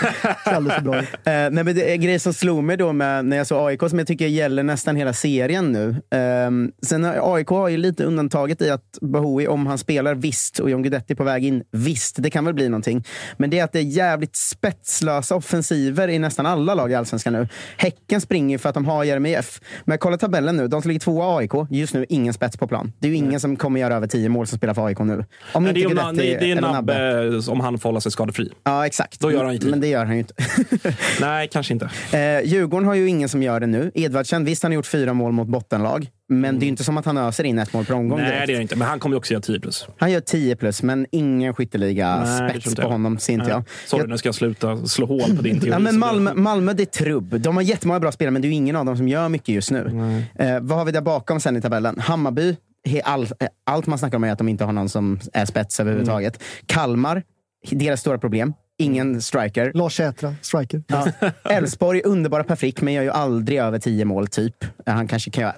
Alldeles 0.44 0.76
för 0.76 0.84
bra. 0.84 0.98
Eh, 0.98 1.04
nej, 1.24 1.52
men 1.52 1.76
det 1.76 1.94
är 1.94 1.96
grejer 1.96 2.20
som 2.20 2.34
slog 2.34 2.64
mig 2.64 2.78
då 2.78 2.94
med, 2.94 3.26
när 3.26 3.38
jag 3.38 3.48
såg 3.48 3.70
AIK, 3.70 3.80
som 3.90 4.00
jag 4.00 4.08
tycker 4.08 4.28
gäller 4.28 4.64
nästan 4.64 4.96
hela 4.96 5.14
serien 5.14 5.72
nu. 5.72 5.96
Um, 6.18 6.72
sen 6.82 7.06
AIK 7.06 7.48
har 7.48 7.68
ju 7.68 7.78
lite 7.78 8.04
undantaget 8.04 8.62
i 8.62 8.70
att 8.70 8.98
Bahoui, 9.02 9.48
om 9.48 9.68
han 9.68 9.78
spelar, 9.78 10.16
visst, 10.16 10.60
och 10.60 10.70
John 10.70 10.82
Guidetti 10.82 11.16
på 11.16 11.24
väg 11.24 11.46
in, 11.46 11.64
visst, 11.72 12.16
det 12.20 12.30
kan 12.30 12.46
väl 12.46 12.54
bli 12.54 12.70
någonting. 12.70 13.04
Men 13.38 13.50
det 13.50 13.60
är 13.60 13.64
att 13.64 13.72
det 13.72 13.80
är 13.80 13.84
jävligt 13.84 14.36
spetslösa 14.36 15.36
offensiver 15.36 16.08
i 16.08 16.20
nästan 16.20 16.46
alla 16.46 16.74
lag 16.74 16.92
i 16.92 16.96
Allsvenskan 16.96 17.34
nu. 17.34 17.48
Häcken 17.78 18.22
springer 18.22 18.58
för 18.58 18.70
att 18.70 18.76
de 18.76 18.86
har 18.86 19.04
Jeremejeff. 19.04 19.62
Men 19.86 19.98
kolla 19.98 20.18
tabellen 20.18 20.58
nu, 20.58 20.68
de 20.68 20.82
som 20.82 20.90
ligger 20.90 21.00
tvåa 21.00 21.38
AIK, 21.38 21.52
just 21.70 21.94
nu 21.94 22.06
ingen 22.10 22.34
spets 22.34 22.58
på 22.58 22.68
plan. 22.68 22.94
Det 23.00 23.08
är 23.08 23.10
ju 23.10 23.18
ingen 23.18 23.40
som 23.40 23.56
kommer 23.56 23.80
göra 23.80 23.96
över 23.96 24.08
tio 24.08 24.30
mål 24.30 24.48
som 24.48 24.58
spelar 24.58 24.74
för 24.74 24.86
AIK 24.86 25.00
nu. 25.00 25.26
Om 25.54 25.64
Men 25.64 25.74
det 25.74 25.82
är, 25.82 25.88
om, 25.88 25.94
Guidetti 25.96 26.36
det 26.40 26.52
är 26.52 26.58
eller 26.58 26.62
Nabbe 26.62 27.42
om 27.48 27.60
han 27.60 27.80
får 27.80 27.90
hålla 27.90 28.02
sig 28.02 28.12
skadefri. 28.12 28.52
Ja, 28.64 28.86
exakt. 28.86 29.20
Då 29.20 29.32
gör 29.32 29.46
han 29.46 29.56
ju. 29.56 29.70
Men 29.70 29.82
det 29.82 29.88
gör 29.88 30.06
han 30.06 30.14
ju 30.14 30.20
inte. 30.20 30.34
Nej, 31.22 31.48
kanske 31.52 31.74
inte. 31.74 31.90
Eh, 32.14 32.42
Djurgården 32.46 32.88
har 32.88 32.96
ju 32.96 33.08
ingen 33.08 33.30
som 33.30 33.44
gör 33.44 33.60
det 33.60 33.68
nu. 33.68 33.92
Edvardsen, 33.96 34.46
visst 34.46 34.64
han 34.64 34.72
har 34.72 34.76
gjort 34.76 34.86
fyra 34.86 35.14
mål 35.14 35.32
mot 35.32 35.48
bottenlag. 35.48 36.10
Men 36.32 36.60
det 36.60 36.64
är 36.64 36.66
ju 36.66 36.70
inte 36.70 36.84
som 36.84 36.98
att 36.98 37.06
han 37.06 37.18
öser 37.18 37.44
in 37.44 37.60
ett 37.60 37.74
mål 37.74 37.86
per 37.86 37.94
omgång 37.94 38.20
Nej, 38.20 38.28
direkt. 38.32 38.48
det 38.48 38.54
är 38.54 38.58
det 38.58 38.62
inte. 38.62 38.76
Men 38.76 38.88
han 38.88 39.00
kommer 39.00 39.18
också 39.18 39.34
göra 39.34 39.42
10 39.42 39.60
plus. 39.60 39.88
Han 39.98 40.12
gör 40.12 40.20
10 40.20 40.56
plus, 40.56 40.84
men 40.84 41.08
ingen 41.12 41.54
skytteliga-spets 41.54 42.76
på 42.76 42.88
honom, 42.88 43.20
ser 43.20 43.34
inte 43.34 43.50
jag. 43.50 43.64
Sorry, 43.86 44.04
jag 44.04 44.10
nu 44.10 44.18
ska 44.18 44.28
jag 44.28 44.36
sluta 44.36 44.78
slå 44.88 45.06
hål 45.06 45.36
på 45.36 45.42
din 45.42 45.60
teori. 45.60 45.72
Ja, 45.72 45.80
men 45.80 46.00
Malmö, 46.00 46.34
Malmö, 46.34 46.74
det 46.74 46.84
är 46.84 46.86
trubb. 46.86 47.40
De 47.42 47.56
har 47.56 47.64
jättemånga 47.64 48.00
bra 48.00 48.12
spelare, 48.12 48.32
men 48.32 48.42
det 48.42 48.48
är 48.48 48.52
ingen 48.52 48.76
av 48.76 48.86
dem 48.86 48.98
som 48.98 49.08
gör 49.08 49.30
mycket 49.30 49.50
just 49.50 49.72
nu. 49.72 50.24
Eh, 50.36 50.60
vad 50.62 50.78
har 50.78 50.86
vi 50.86 50.92
där 50.92 51.02
bakom 51.02 51.40
sen 51.40 51.58
i 51.58 51.62
tabellen? 51.62 52.00
Hammarby, 52.00 52.56
all, 53.04 53.24
eh, 53.24 53.48
allt 53.64 53.88
man 53.88 54.00
snackar 54.00 54.18
om 54.18 54.24
är 54.24 54.32
att 54.32 54.38
de 54.38 54.50
inte 54.50 54.64
har 54.64 54.74
någon 54.74 54.90
som 54.90 55.20
är 55.34 55.46
spets 55.46 55.80
överhuvudtaget. 55.80 56.36
Mm. 56.36 56.46
Kalmar, 56.66 57.24
deras 57.72 58.02
stora 58.02 58.18
problem. 58.18 58.54
Ingen 58.78 59.22
striker. 59.22 59.72
Lars 59.74 59.96
Sätra, 59.96 60.36
striker. 60.42 60.84
Ja. 60.88 61.08
Elfsborg, 61.44 62.02
underbara 62.06 62.44
Per 62.44 62.56
Frick, 62.56 62.82
men 62.82 62.94
gör 62.94 63.04
ju 63.04 63.10
aldrig 63.10 63.60
över 63.60 63.80
10 63.80 64.06
mål 64.06 64.28
typ. 64.28 64.66
Han 64.86 65.08
kanske 65.08 65.32
kan 65.32 65.42
göra 65.42 65.56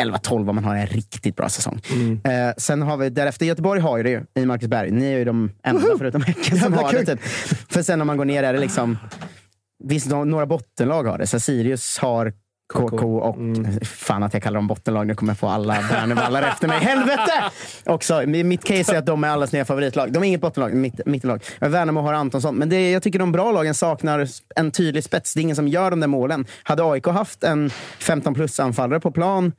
11-12 0.00 0.48
om 0.48 0.54
man 0.54 0.64
har 0.64 0.76
en 0.76 0.86
riktigt 0.86 1.36
bra 1.36 1.48
säsong. 1.48 1.80
Mm. 1.92 2.20
Eh, 2.24 2.54
sen 2.56 2.82
har 2.82 2.96
vi 2.96 3.10
därefter, 3.10 3.46
Göteborg 3.46 3.80
har 3.80 3.96
ju 3.96 4.02
det 4.02 4.10
ju 4.10 4.22
i 4.34 4.46
Marcus 4.46 4.68
Berg. 4.68 4.90
Ni 4.90 5.12
är 5.12 5.18
ju 5.18 5.24
de 5.24 5.50
enda 5.62 5.86
förutom 5.98 6.22
Häcken 6.22 6.58
som 6.58 6.72
har 6.72 6.92
det. 6.92 6.98
kul. 6.98 7.06
Typ. 7.06 7.20
För 7.68 7.82
sen 7.82 8.00
om 8.00 8.06
man 8.06 8.16
går 8.16 8.24
ner 8.24 8.42
är 8.42 8.52
det 8.52 8.60
liksom... 8.60 8.98
Visst, 9.84 10.08
några 10.08 10.46
bottenlag 10.46 11.04
har 11.04 11.18
det. 11.18 11.26
Så 11.26 11.40
Sirius 11.40 11.98
har 11.98 12.32
KK 12.72 13.18
och... 13.18 13.36
Fan 13.82 14.22
att 14.22 14.34
jag 14.34 14.42
kallar 14.42 14.58
dem 14.58 14.66
bottenlag. 14.66 15.06
Nu 15.06 15.14
kommer 15.14 15.30
jag 15.30 15.38
få 15.38 15.48
alla 15.48 15.76
Bernevallar 15.90 16.42
efter 16.42 16.68
mig. 16.68 16.78
Helvete! 16.78 17.32
Också, 17.84 18.22
mitt 18.26 18.64
case 18.64 18.94
är 18.94 18.98
att 18.98 19.06
de 19.06 19.24
är 19.24 19.28
allas 19.28 19.52
nya 19.52 19.64
favoritlag. 19.64 20.12
De 20.12 20.22
är 20.22 20.26
inget 20.26 20.40
bottenlag, 20.40 20.74
mitt, 20.74 21.06
mittenlag. 21.06 21.42
Värnamo 21.60 22.00
har 22.00 22.12
Antonsson. 22.12 22.56
Men 22.56 22.68
det, 22.68 22.90
jag 22.90 23.02
tycker 23.02 23.18
de 23.18 23.32
bra 23.32 23.52
lagen 23.52 23.74
saknar 23.74 24.28
en 24.56 24.70
tydlig 24.70 25.04
spets. 25.04 25.34
Det 25.34 25.40
är 25.40 25.42
ingen 25.42 25.56
som 25.56 25.68
gör 25.68 25.90
de 25.90 26.00
där 26.00 26.06
målen. 26.06 26.46
Hade 26.62 26.82
AIK 26.84 27.06
haft 27.06 27.44
en 27.44 27.70
15 27.98 28.34
plus-anfallare 28.34 29.00
på 29.00 29.10
plan 29.10 29.52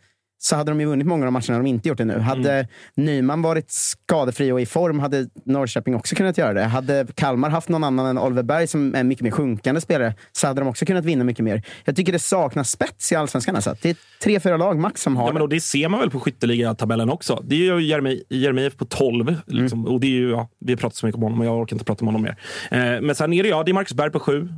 så 0.43 0.55
hade 0.55 0.71
de 0.71 0.79
ju 0.79 0.85
vunnit 0.85 1.07
många 1.07 1.25
av 1.25 1.31
matcherna 1.31 1.57
de 1.57 1.65
inte 1.65 1.89
gjort 1.89 1.97
det 1.97 2.05
nu. 2.05 2.19
Hade 2.19 2.67
Nyman 2.95 3.41
varit 3.41 3.71
skadefri 3.71 4.51
och 4.51 4.61
i 4.61 4.65
form 4.65 4.99
hade 4.99 5.27
Norrköping 5.45 5.95
också 5.95 6.15
kunnat 6.15 6.37
göra 6.37 6.53
det. 6.53 6.63
Hade 6.63 7.07
Kalmar 7.15 7.49
haft 7.49 7.69
någon 7.69 7.83
annan 7.83 8.05
än 8.05 8.17
Oliver 8.17 8.43
Berg 8.43 8.67
som 8.67 8.95
är 8.95 9.03
mycket 9.03 9.23
mer 9.23 9.31
sjunkande 9.31 9.81
spelare 9.81 10.13
så 10.31 10.47
hade 10.47 10.61
de 10.61 10.67
också 10.67 10.85
kunnat 10.85 11.05
vinna 11.05 11.23
mycket 11.23 11.43
mer. 11.45 11.63
Jag 11.85 11.95
tycker 11.95 12.11
det 12.11 12.19
saknas 12.19 12.71
spets 12.71 13.11
i 13.11 13.15
Allsvenskan. 13.15 13.55
Alltså. 13.55 13.75
Det 13.81 13.89
är 13.89 13.95
tre, 14.23 14.39
fyra 14.39 14.57
lag 14.57 14.79
max 14.79 15.01
som 15.01 15.17
har 15.17 15.23
Ja, 15.27 15.33
men 15.33 15.35
det. 15.39 15.43
och 15.43 15.49
det 15.49 15.61
ser 15.61 15.89
man 15.89 15.99
väl 15.99 16.09
på 16.09 16.19
skytteligatabellen 16.19 17.09
också. 17.09 17.43
Det 17.45 17.55
är 17.55 17.79
ju 17.79 17.87
Jeremejeff 18.29 18.75
på 18.77 18.85
12. 18.85 19.35
Liksom. 19.47 19.87
Och 19.87 19.99
det 19.99 20.07
är 20.07 20.11
ju, 20.11 20.29
ja, 20.31 20.49
vi 20.59 20.71
har 20.73 20.77
pratat 20.77 20.95
så 20.95 21.05
mycket 21.05 21.17
om 21.17 21.23
honom 21.23 21.39
och 21.39 21.45
jag 21.45 21.59
orkar 21.59 21.75
inte 21.75 21.85
prata 21.85 22.01
om 22.01 22.07
honom 22.07 22.21
mer. 22.21 22.35
Eh, 22.71 23.01
men 23.01 23.15
sen 23.15 23.33
är 23.33 23.43
det, 23.43 23.49
ja, 23.49 23.63
det 23.63 23.71
är 23.71 23.73
Marcus 23.73 23.93
Berg 23.93 24.11
på 24.11 24.19
7. 24.19 24.49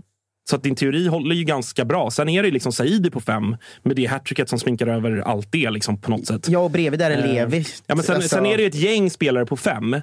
Så 0.50 0.56
att 0.56 0.64
din 0.64 0.76
teori 0.76 1.08
håller 1.08 1.36
ju 1.36 1.44
ganska 1.44 1.86
bra. 1.86 2.12
Sen 2.12 2.30
är 2.30 2.44
det 2.44 2.52
liksom 2.52 2.72
Saidi 2.72 3.10
på 3.10 3.20
5 3.22 3.56
med 3.84 3.96
det 3.96 4.06
hattricket 4.06 4.50
som 4.50 4.60
sminkar 4.60 4.88
över 4.88 5.18
allt 5.26 5.48
det 5.52 5.70
liksom, 5.70 5.98
på 6.02 6.12
något 6.12 6.28
sätt. 6.28 6.48
Ja, 6.50 6.60
och 6.60 6.72
bredvid 6.72 7.00
där 7.00 7.12
är 7.12 7.28
Levi. 7.28 7.58
Eh, 7.58 7.64
Ja, 7.88 7.96
men 7.96 8.04
sen, 8.04 8.16
Alltså, 8.16 8.30
sen 8.30 8.46
är 8.46 8.58
det 8.58 8.64
ju 8.64 8.68
ett 8.70 8.76
gäng 8.76 9.10
spelare 9.10 9.46
på 9.46 9.58
fem. 9.58 9.96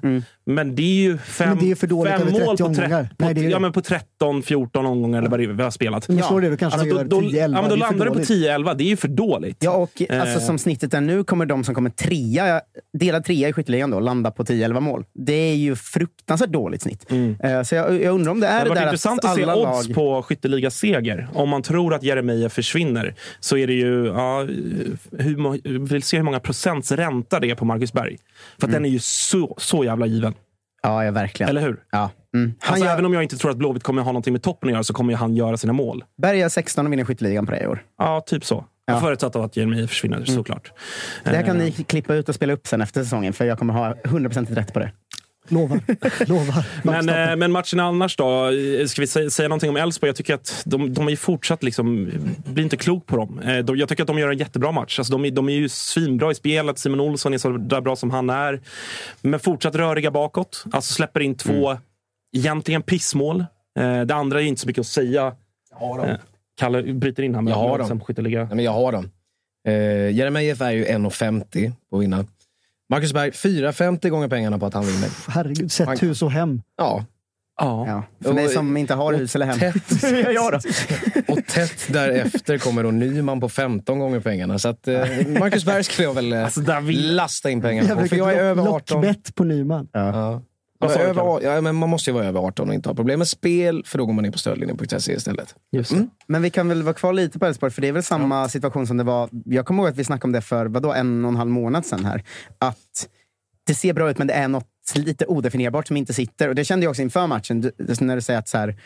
Men 0.46 0.74
det 0.74 0.82
är 0.82 0.86
ju 1.02 1.18
fem, 1.18 1.58
är 1.58 1.74
fem 1.74 1.90
över 1.98 2.18
30 2.18 2.32
mål 2.46 2.56
på, 2.56 2.64
omgångar. 2.64 3.08
på, 3.18 3.24
Nej, 3.24 3.50
ja, 3.50 3.58
men 3.58 3.72
på 3.72 3.80
13, 3.80 4.42
14 4.42 4.86
omgångar 4.86 5.18
eller 5.18 5.30
vad 5.30 5.40
det 5.40 5.44
är 5.44 5.48
vi 5.48 5.62
har 5.62 5.70
spelat. 5.70 6.08
Men 6.08 6.22
slår 6.22 6.40
det, 6.40 6.56
kanske 6.56 6.80
Alltså, 6.80 6.96
då, 7.04 7.20
då, 7.20 7.20
10-11. 7.20 7.38
ja, 7.54 7.60
men 7.60 7.70
då 7.70 7.76
landar 7.76 8.04
det 8.04 8.10
på 8.10 8.14
dåligt. 8.14 8.30
10-11. 8.30 8.74
Det 8.74 8.84
är 8.84 8.88
ju 8.88 8.96
för 8.96 9.08
dåligt. 9.08 9.56
Ja, 9.60 9.70
och 9.70 10.02
Eh. 10.08 10.20
alltså, 10.20 10.40
som 10.40 10.58
snittet 10.58 10.94
är 10.94 11.00
nu 11.00 11.24
kommer 11.24 11.46
de 11.46 11.64
som 11.64 11.74
kommer 11.74 11.90
trea, 11.90 12.60
delad 12.98 13.24
trea 13.24 13.48
i 13.48 13.52
skytteligan 13.52 13.90
då, 13.90 14.00
landa 14.00 14.30
på 14.30 14.44
10-11 14.44 14.80
mål. 14.80 15.04
Det 15.14 15.32
är 15.32 15.54
ju 15.54 15.76
fruktansvärt 15.76 16.50
dåligt 16.50 16.82
snitt. 16.82 17.06
Eh, 17.42 17.62
Så 17.62 17.74
jag, 17.74 18.02
jag 18.02 18.14
undrar 18.14 18.32
om 18.32 18.40
det 18.40 18.46
är 18.46 18.64
det 18.68 18.74
där 18.74 18.82
intressant 18.82 19.24
att 19.24 19.30
alla 19.42 19.54
lag... 19.54 19.94
på 19.94 20.22
skytteligaseger. 20.34 21.28
Om 21.34 21.48
man 21.48 21.62
tror 21.62 21.94
att 21.94 22.02
Jeremejeff 22.02 22.52
försvinner 22.52 23.14
så 23.40 23.56
är 23.56 23.66
det 23.66 23.72
ju... 23.72 24.06
Ja, 24.06 24.46
hur, 25.18 25.36
må- 25.36 25.58
vill 25.64 26.02
se 26.02 26.16
hur 26.16 26.24
många 26.24 26.40
procents 26.40 26.92
ränta 26.92 27.40
det 27.40 27.50
är 27.50 27.54
på 27.54 27.64
Marcus 27.64 27.92
Berg. 27.92 28.16
För 28.60 28.66
att 28.66 28.72
den 28.72 28.84
är 28.84 28.88
ju 28.88 28.98
så, 28.98 29.54
så 29.58 29.84
jävla 29.84 30.06
given. 30.06 30.34
Ja, 30.82 31.04
ja, 31.04 31.10
verkligen. 31.10 31.50
Eller 31.50 31.60
hur? 31.60 31.76
Ja. 31.90 32.10
Mm. 32.34 32.54
Han 32.60 32.72
Alltså, 32.72 32.86
gör... 32.86 32.92
Även 32.92 33.04
om 33.06 33.14
jag 33.14 33.22
inte 33.22 33.36
tror 33.36 33.50
att 33.50 33.56
Blåvitt 33.56 33.82
kommer 33.82 34.02
ha 34.02 34.12
någonting 34.12 34.32
med 34.32 34.42
toppen 34.42 34.68
att 34.68 34.72
göra 34.72 34.84
så 34.84 34.92
kommer 34.94 35.14
han 35.14 35.36
göra 35.36 35.56
sina 35.56 35.72
mål. 35.72 36.04
Berg 36.22 36.38
gör 36.38 36.48
16 36.48 36.86
och 36.86 36.92
vinner 36.92 37.04
skytteligan 37.04 37.46
på 37.46 37.52
det 37.52 37.60
i 37.62 37.66
år. 37.66 37.82
Ja, 37.98 38.20
typ 38.20 38.44
så. 38.44 38.64
Ja. 38.86 39.00
Förutsatt 39.00 39.36
att 39.36 39.56
Jeremejeff 39.56 39.90
försvinner 39.90 40.24
såklart. 40.24 40.72
Det 41.24 41.30
här 41.30 41.42
kan 41.42 41.56
Eh, 41.56 41.62
ni 41.64 41.72
klippa 41.72 42.14
ut 42.14 42.28
och 42.28 42.34
spela 42.34 42.52
upp 42.52 42.66
sen 42.66 42.80
efter 42.80 43.02
säsongen, 43.02 43.32
för 43.32 43.44
jag 43.44 43.58
kommer 43.58 43.74
ha 43.74 43.94
100% 44.04 44.54
rätt 44.54 44.72
på 44.72 44.78
det. 44.78 44.92
Lovar. 45.48 45.80
Lovar. 46.28 46.66
Men, 47.02 47.08
eh, 47.08 47.36
men 47.36 47.52
matchen 47.52 47.80
annars 47.80 48.16
då? 48.16 48.50
Ska 48.86 49.00
vi 49.00 49.06
säga, 49.06 49.30
säga 49.30 49.48
någonting 49.48 49.70
om 49.70 49.76
Elfsborg? 49.76 50.08
Jag 50.08 50.16
tycker 50.16 50.34
att 50.34 50.62
de, 50.66 50.94
de 50.94 51.06
är 51.06 51.10
ju 51.10 51.16
fortsatt 51.16 51.62
liksom... 51.62 52.10
Blir 52.46 52.64
inte 52.64 52.76
klok 52.76 53.06
på 53.06 53.16
dem. 53.16 53.38
Eh, 53.38 53.58
de, 53.58 53.76
jag 53.76 53.88
tycker 53.88 54.02
att 54.02 54.06
de 54.06 54.18
gör 54.18 54.28
en 54.28 54.38
jättebra 54.38 54.72
match. 54.72 54.98
Alltså 54.98 55.12
de, 55.12 55.24
är, 55.24 55.30
de 55.30 55.48
är 55.48 55.52
ju 55.52 55.68
svinbra 55.68 56.30
i 56.30 56.34
spelet. 56.34 56.78
Simon 56.78 57.00
Olsson 57.00 57.34
är 57.34 57.38
så 57.38 57.50
där 57.50 57.80
bra 57.80 57.96
som 57.96 58.10
han 58.10 58.30
är. 58.30 58.60
Men 59.20 59.40
fortsatt 59.40 59.74
röriga 59.74 60.10
bakåt. 60.10 60.64
Alltså 60.72 60.94
släpper 60.94 61.20
in 61.20 61.34
två 61.34 61.78
egentligen 62.36 62.82
pissmål. 62.82 63.44
Eh, 63.78 64.00
det 64.00 64.14
andra 64.14 64.38
är 64.38 64.42
ju 64.42 64.48
inte 64.48 64.60
så 64.60 64.66
mycket 64.66 64.80
att 64.80 64.86
säga. 64.86 65.32
Jag 65.70 65.78
har 65.78 65.98
dem. 65.98 66.08
Eh, 66.08 66.16
Kalle 66.58 66.82
bryter 66.82 67.22
in 67.22 67.34
här 67.34 67.42
med 67.42 67.50
Jag 67.50 67.56
har 67.56 67.78
dem. 67.78 67.88
Nej, 68.44 68.54
men 68.56 68.64
jag 68.64 68.72
har 68.72 68.92
dem. 68.92 69.10
Eh, 69.68 70.10
Jeremejeff 70.10 70.60
är 70.60 70.70
ju 70.70 70.84
1,50 70.84 71.72
på 71.90 71.98
vinna. 71.98 72.24
Marcus 72.90 73.12
Berg 73.12 73.30
4,50 73.30 74.08
gånger 74.08 74.28
pengarna 74.28 74.58
på 74.58 74.66
att 74.66 74.74
han 74.74 74.84
vinner. 74.86 75.08
Herregud, 75.28 75.72
sätt 75.72 75.86
Man- 75.86 75.98
hus 75.98 76.22
och 76.22 76.30
hem. 76.30 76.62
Ja. 76.76 77.04
Ja. 77.60 77.86
Ja. 77.86 78.02
För 78.24 78.32
mig 78.32 78.44
Och- 78.46 78.50
som 78.50 78.76
inte 78.76 78.94
har 78.94 79.12
hus 79.14 79.34
eller 79.34 79.46
hem. 79.46 79.58
Tätt, 79.58 80.02
ja, 80.34 80.50
då. 80.50 80.56
och 81.32 81.46
tätt 81.46 81.92
därefter 81.92 82.58
kommer 82.58 82.82
då 82.82 82.90
Nyman 82.90 83.40
på 83.40 83.48
15 83.48 83.98
gånger 83.98 84.20
pengarna. 84.20 84.58
Så 84.58 84.68
att, 84.68 84.88
eh, 84.88 84.94
Marcus 85.40 85.64
Berg 85.64 85.84
skulle 85.84 86.08
jag 86.08 86.14
väl 86.14 86.32
eh, 86.32 86.44
Alltså, 86.44 86.60
där 86.60 86.80
vill- 86.80 87.16
lasta 87.16 87.50
in 87.50 87.62
pengarna 87.62 87.96
på. 88.02 88.08
För 88.08 88.16
jag 88.16 88.32
är 88.34 88.38
över 88.40 88.62
lock- 88.64 88.74
18. 88.76 89.02
lockbett 89.02 89.34
på 89.34 89.44
Nyman. 89.44 89.88
Ja. 89.92 90.10
Vad 90.12 90.42
du, 90.88 90.94
över, 90.94 91.42
ja, 91.42 91.60
men 91.60 91.76
man 91.76 91.88
måste 91.88 92.10
ju 92.10 92.14
vara 92.14 92.24
över 92.24 92.40
18 92.40 92.68
och 92.68 92.74
inte 92.74 92.88
ha 92.88 92.94
problem 92.94 93.18
med 93.18 93.28
spel, 93.28 93.82
för 93.86 93.98
då 93.98 94.06
går 94.06 94.12
man 94.12 94.24
in 94.24 94.32
på 94.32 94.38
stödlinjen.se 94.38 95.12
istället. 95.12 95.54
Just 95.72 95.90
det. 95.90 96.08
Men 96.26 96.42
vi 96.42 96.50
kan 96.50 96.68
väl 96.68 96.82
vara 96.82 96.94
kvar 96.94 97.12
lite 97.12 97.38
på 97.38 97.46
Elfsborg, 97.46 97.72
för 97.72 97.82
det 97.82 97.88
är 97.88 97.92
väl 97.92 98.02
samma 98.02 98.48
situation 98.48 98.86
som 98.86 98.96
det 98.96 99.04
var. 99.04 99.28
Jag 99.44 99.66
kommer 99.66 99.82
ihåg 99.82 99.90
att 99.90 99.96
vi 99.96 100.04
snackade 100.04 100.24
om 100.24 100.32
det 100.32 100.40
för 100.40 100.66
vadå, 100.66 100.92
en 100.92 101.24
och 101.24 101.30
en 101.30 101.36
halv 101.36 101.50
månad 101.50 101.86
sedan. 101.86 102.04
här. 102.04 102.24
Att 102.58 103.08
det 103.66 103.74
ser 103.74 103.92
bra 103.92 104.10
ut, 104.10 104.18
men 104.18 104.26
det 104.26 104.34
är 104.34 104.48
något 104.48 104.66
lite 104.94 105.26
odefinierbart 105.26 105.86
som 105.86 105.96
inte 105.96 106.14
sitter. 106.14 106.48
Och 106.48 106.54
Det 106.54 106.64
kände 106.64 106.84
jag 106.84 106.90
också 106.90 107.02
inför 107.02 107.26
matchen, 107.26 107.60
du, 107.60 107.72
när 108.00 108.16
du 108.16 108.22
säger 108.22 108.38
att 108.38 108.48
så 108.48 108.58
här, 108.58 108.76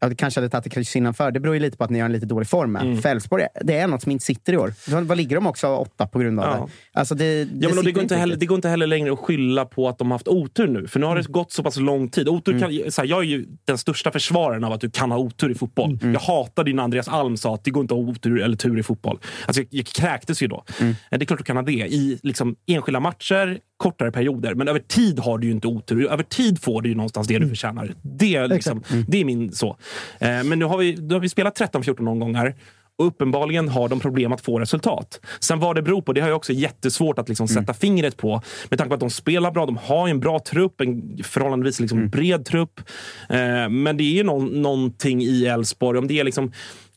jag 0.00 0.18
kanske 0.18 0.40
hade 0.40 0.48
tagit 0.48 0.66
ett 0.66 0.72
kryss 0.72 0.96
innanför. 0.96 1.30
Det 1.30 1.40
beror 1.40 1.54
ju 1.54 1.60
lite 1.60 1.76
på 1.76 1.84
att 1.84 1.90
ni 1.90 1.98
har 1.98 2.06
en 2.06 2.12
lite 2.12 2.26
dålig 2.26 2.48
form 2.48 2.72
med. 2.72 2.82
Mm. 2.82 3.02
För 3.02 3.08
Elfsborg, 3.08 3.46
det 3.60 3.78
är 3.78 3.86
något 3.86 4.02
som 4.02 4.12
inte 4.12 4.24
sitter 4.24 4.52
i 4.52 4.56
år. 4.56 4.72
Vad 5.04 5.16
ligger 5.16 5.36
de 5.36 5.46
också 5.46 5.68
åtta 5.68 6.06
på 6.06 6.18
grund 6.18 6.40
av 6.40 6.44
Ja. 6.46 6.68
det? 6.92 6.98
Alltså 6.98 7.14
det, 7.14 7.40
Ja, 7.60 7.68
men 7.74 7.84
det, 7.84 7.92
går 7.92 8.02
inte 8.02 8.16
heller, 8.16 8.36
det 8.36 8.46
går 8.46 8.54
inte 8.56 8.68
heller 8.68 8.86
längre 8.86 9.12
att 9.12 9.18
skylla 9.18 9.64
på 9.64 9.88
att 9.88 9.98
de 9.98 10.10
har 10.10 10.14
haft 10.14 10.28
otur 10.28 10.66
nu. 10.66 10.86
För 10.88 11.00
nu 11.00 11.06
har 11.06 11.16
det 11.16 11.26
gått 11.28 11.52
så 11.52 11.62
pass 11.62 11.76
lång 11.76 12.08
tid. 12.08 12.28
Otur 12.28 12.58
kan, 12.60 12.92
så 12.92 13.00
här, 13.02 13.08
jag 13.08 13.18
är 13.18 13.22
ju 13.24 13.46
den 13.64 13.78
största 13.78 14.10
försvararen 14.10 14.64
av 14.64 14.72
att 14.72 14.80
du 14.80 14.90
kan 14.90 15.10
ha 15.10 15.18
otur 15.18 15.50
i 15.50 15.54
fotboll. 15.54 15.98
Jag 16.02 16.20
hatade 16.20 16.72
när 16.72 16.82
Andreas 16.82 17.08
Alm 17.08 17.36
sa 17.36 17.54
att 17.54 17.64
det 17.64 17.70
går 17.70 17.80
inte 17.80 17.94
att 17.94 18.00
ha 18.00 18.10
otur 18.10 18.40
eller 18.40 18.56
tur 18.56 18.78
i 18.78 18.82
fotboll. 18.82 19.18
Alltså, 19.46 19.62
jag, 19.62 19.68
jag 19.70 19.86
kräktes 19.86 20.42
ju 20.42 20.46
då. 20.46 20.64
Eh, 20.80 20.86
Det 21.10 21.16
är 21.22 21.24
klart 21.24 21.38
du 21.38 21.44
kan 21.44 21.56
ha 21.56 21.62
det 21.62 21.72
i 21.72 22.18
liksom, 22.22 22.56
enskilda 22.66 23.00
matcher, 23.00 23.58
kortare 23.76 24.12
perioder. 24.12 24.54
Men 24.54 24.68
över 24.68 24.80
tid 24.80 25.18
har 25.18 25.38
du 25.38 25.46
ju 25.46 25.52
inte 25.52 25.66
otur. 25.66 26.10
Över 26.10 26.22
tid 26.22 26.62
får 26.62 26.82
du 26.82 26.88
ju 26.88 26.94
någonstans 26.94 27.26
det 27.28 27.38
du 27.38 27.48
förtjänar. 27.48 27.94
Det, 28.02 28.34
är 28.34 28.48
liksom, 28.48 28.82
det 29.08 29.20
är 29.20 29.24
min 29.24 29.52
så. 29.52 29.76
Eh, 30.18 30.44
men 30.44 30.58
nu 30.58 30.64
har 30.64 30.78
vi, 30.78 30.96
nu 30.96 31.14
har 31.14 31.20
vi 31.20 31.28
spelat 31.28 31.60
13-14 31.60 32.08
omgångar. 32.08 32.54
Och 32.98 33.06
uppenbarligen 33.06 33.68
har 33.68 33.88
de 33.88 34.00
problem 34.00 34.32
att 34.32 34.40
få 34.40 34.58
resultat. 34.58 35.20
Sen 35.40 35.60
vad 35.60 35.76
det 35.76 35.82
beror 35.82 36.02
på, 36.02 36.12
det 36.12 36.20
har 36.20 36.28
jag 36.28 36.36
också 36.36 36.52
jättesvårt 36.52 37.18
att 37.18 37.28
liksom 37.28 37.48
sätta 37.48 37.74
fingret 37.74 38.16
på. 38.16 38.42
Med 38.70 38.78
tanke 38.78 38.88
på 38.88 38.94
att 38.94 39.00
de 39.00 39.10
spelar 39.10 39.50
bra, 39.50 39.66
de 39.66 39.76
har 39.76 40.08
en 40.08 40.20
bra 40.20 40.38
trupp, 40.38 40.80
en 40.80 41.18
förhållandevis 41.22 41.80
liksom 41.80 42.08
bred 42.08 42.44
trupp. 42.44 42.80
Eh, 43.28 43.68
men 43.68 43.96
det 43.96 44.04
är 44.04 44.12
ju 44.12 44.22
någon, 44.22 44.62
någonting 44.62 45.22
i 45.22 45.46
Elfsborg, 45.46 45.98
om 45.98 46.08
det 46.08 46.20
är 46.20 46.24
liksom 46.24 46.52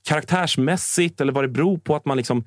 karaktärsmässigt 0.08 1.22
eller 1.22 1.34
vad 1.34 1.44
det 1.44 1.48
beror 1.48 1.78
på 1.78 1.96
att 1.96 2.06
man 2.06 2.18
liksom 2.18 2.46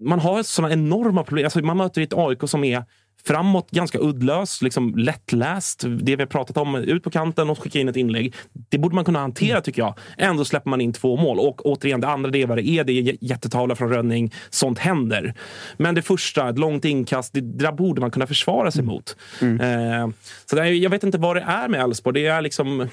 man 0.00 0.20
har 0.20 0.42
såna 0.42 0.72
enorma 0.72 1.24
problem. 1.24 1.44
Alltså 1.44 1.60
man 1.60 1.76
möter 1.76 2.02
ett 2.02 2.12
AIK 2.16 2.38
som 2.46 2.64
är 2.64 2.84
framåt 3.26 3.70
ganska 3.70 3.98
uddlös, 3.98 4.62
liksom 4.62 4.94
lättläst. 4.96 5.84
Det 6.00 6.16
vi 6.16 6.22
har 6.22 6.26
pratat 6.26 6.56
om, 6.56 6.74
ut 6.74 7.02
på 7.02 7.10
kanten 7.10 7.50
och 7.50 7.62
skicka 7.62 7.78
in 7.80 7.88
ett 7.88 7.96
inlägg. 7.96 8.34
Det 8.52 8.78
borde 8.78 8.94
man 8.94 9.04
kunna 9.04 9.18
hantera 9.18 9.60
tycker 9.60 9.82
jag. 9.82 9.98
Ändå 10.18 10.44
släpper 10.44 10.70
man 10.70 10.80
in 10.80 10.92
två 10.92 11.16
mål. 11.16 11.38
Och 11.38 11.66
återigen, 11.66 12.00
det 12.00 12.08
andra 12.08 12.30
det 12.30 12.42
är 12.42 12.46
vad 12.46 12.58
det 12.58 12.68
är. 12.68 12.84
Det 12.84 12.92
är 12.92 13.16
jättetavla 13.20 13.76
från 13.76 13.90
Rönning. 13.90 14.34
Sånt 14.50 14.78
händer. 14.78 15.34
Men 15.76 15.94
det 15.94 16.02
första, 16.02 16.48
ett 16.48 16.58
långt 16.58 16.84
inkast, 16.84 17.32
det, 17.32 17.40
det 17.40 17.64
där 17.64 17.72
borde 17.72 18.00
man 18.00 18.10
kunna 18.10 18.26
försvara 18.26 18.70
sig 18.70 18.82
mot. 18.82 19.16
Eh, 19.40 20.08
så 20.46 20.56
det 20.56 20.62
är, 20.62 20.64
jag 20.64 20.90
vet 20.90 21.04
inte 21.04 21.18
vad 21.18 21.36
det 21.36 21.42
är 21.42 21.68
med 21.68 21.80
Elfsborg. 21.80 22.22
Det 22.22 22.28
är 22.28 22.42
liksom... 22.42 22.88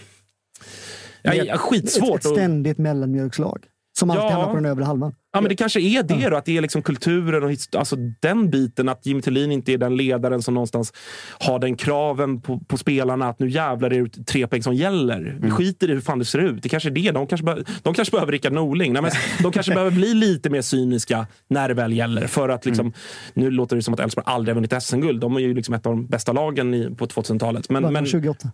Ja, 1.22 1.58
skitsvårt. 1.58 2.20
Ett, 2.20 2.26
ett 2.26 2.32
ständigt 2.32 2.78
mellanmjölkslag. 2.78 3.66
Som 4.02 4.10
alltid 4.10 4.24
Ja. 4.26 4.30
hamnar 4.32 4.47
på 4.49 4.56
den 4.56 4.66
övre 4.66 4.84
halvan. 4.84 5.14
Ja, 5.34 5.41
men 5.41 5.49
det 5.49 5.56
kanske 5.56 5.80
är 5.82 6.04
det 6.04 6.30
då, 6.30 6.36
att 6.38 6.45
det 6.45 6.58
är 6.58 6.62
liksom 6.62 6.82
kulturen 6.82 7.43
och 7.43 7.52
alltså 7.78 7.95
den 8.22 8.49
biten. 8.49 8.89
Att 8.89 9.06
Jimmy 9.06 9.22
Tillin 9.22 9.52
inte 9.52 9.74
är 9.74 9.78
den 9.78 9.95
ledaren 9.97 10.41
som 10.41 10.54
någonstans 10.54 10.93
har 11.39 11.60
den 11.60 11.76
kraven 11.76 12.41
på, 12.41 12.60
på 12.60 12.78
spelarna 12.78 13.30
att 13.30 13.39
nu 13.39 13.49
jävlar 13.49 13.93
är 13.93 14.02
det 14.02 14.24
tre 14.26 14.47
poäng 14.47 14.64
som 14.64 14.74
gäller. 14.76 15.38
Vi 15.41 15.49
skiter 15.52 15.89
i 15.89 15.93
hur 15.93 16.02
fan 16.02 16.20
det 16.20 16.26
ser 16.26 16.39
ut. 16.39 16.64
Det 16.64 16.70
kanske 16.70 16.89
är 16.89 16.91
det. 16.91 17.12
De 17.12 17.28
kanske, 17.28 17.45
be- 17.45 17.64
de 17.84 17.93
kanske 17.93 18.12
behöver 18.12 18.32
Rickard 18.32 18.54
Norling. 18.54 18.93
Nej, 18.93 19.02
men 19.02 19.12
de 19.43 19.52
kanske 19.52 19.74
behöver 19.74 19.91
bli 19.91 20.14
lite 20.14 20.49
mer 20.49 20.62
cyniska 20.62 21.28
när 21.49 21.68
det 21.68 21.74
väl 21.74 21.93
gäller. 21.93 22.28
För 22.28 22.49
att 22.49 22.66
liksom, 22.66 22.93
Nu 23.34 23.52
låter 23.52 23.76
det 23.76 23.82
som 23.82 23.93
att 23.93 23.99
Elfsborg 23.99 24.24
aldrig 24.28 24.56
har 24.56 24.62
vunnit 24.62 24.84
SM-guld. 24.84 25.22
De 25.22 25.36
är 25.36 25.39
ju 25.39 25.54
liksom 25.54 25.74
ett 25.74 25.86
av 25.86 25.91
de 25.95 26.08
bästa 26.08 26.32
lagen 26.32 26.74
i, 26.74 26.95
på 26.95 27.06
2000-talet. 27.06 27.70
Men, 27.70 27.84
Men, 27.84 27.93
men 27.93 28.06
28. 28.06 28.49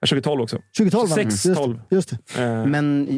2012 0.00 0.40
också. 0.40 0.56
2012 0.78 1.08
va? 1.08 1.14
6, 1.14 1.24
Just 1.26 1.44
det, 1.44 1.54
12. 1.54 1.80
Just 1.90 2.10
det. 2.34 2.42
Eh, 2.42 2.66
Men 2.66 3.08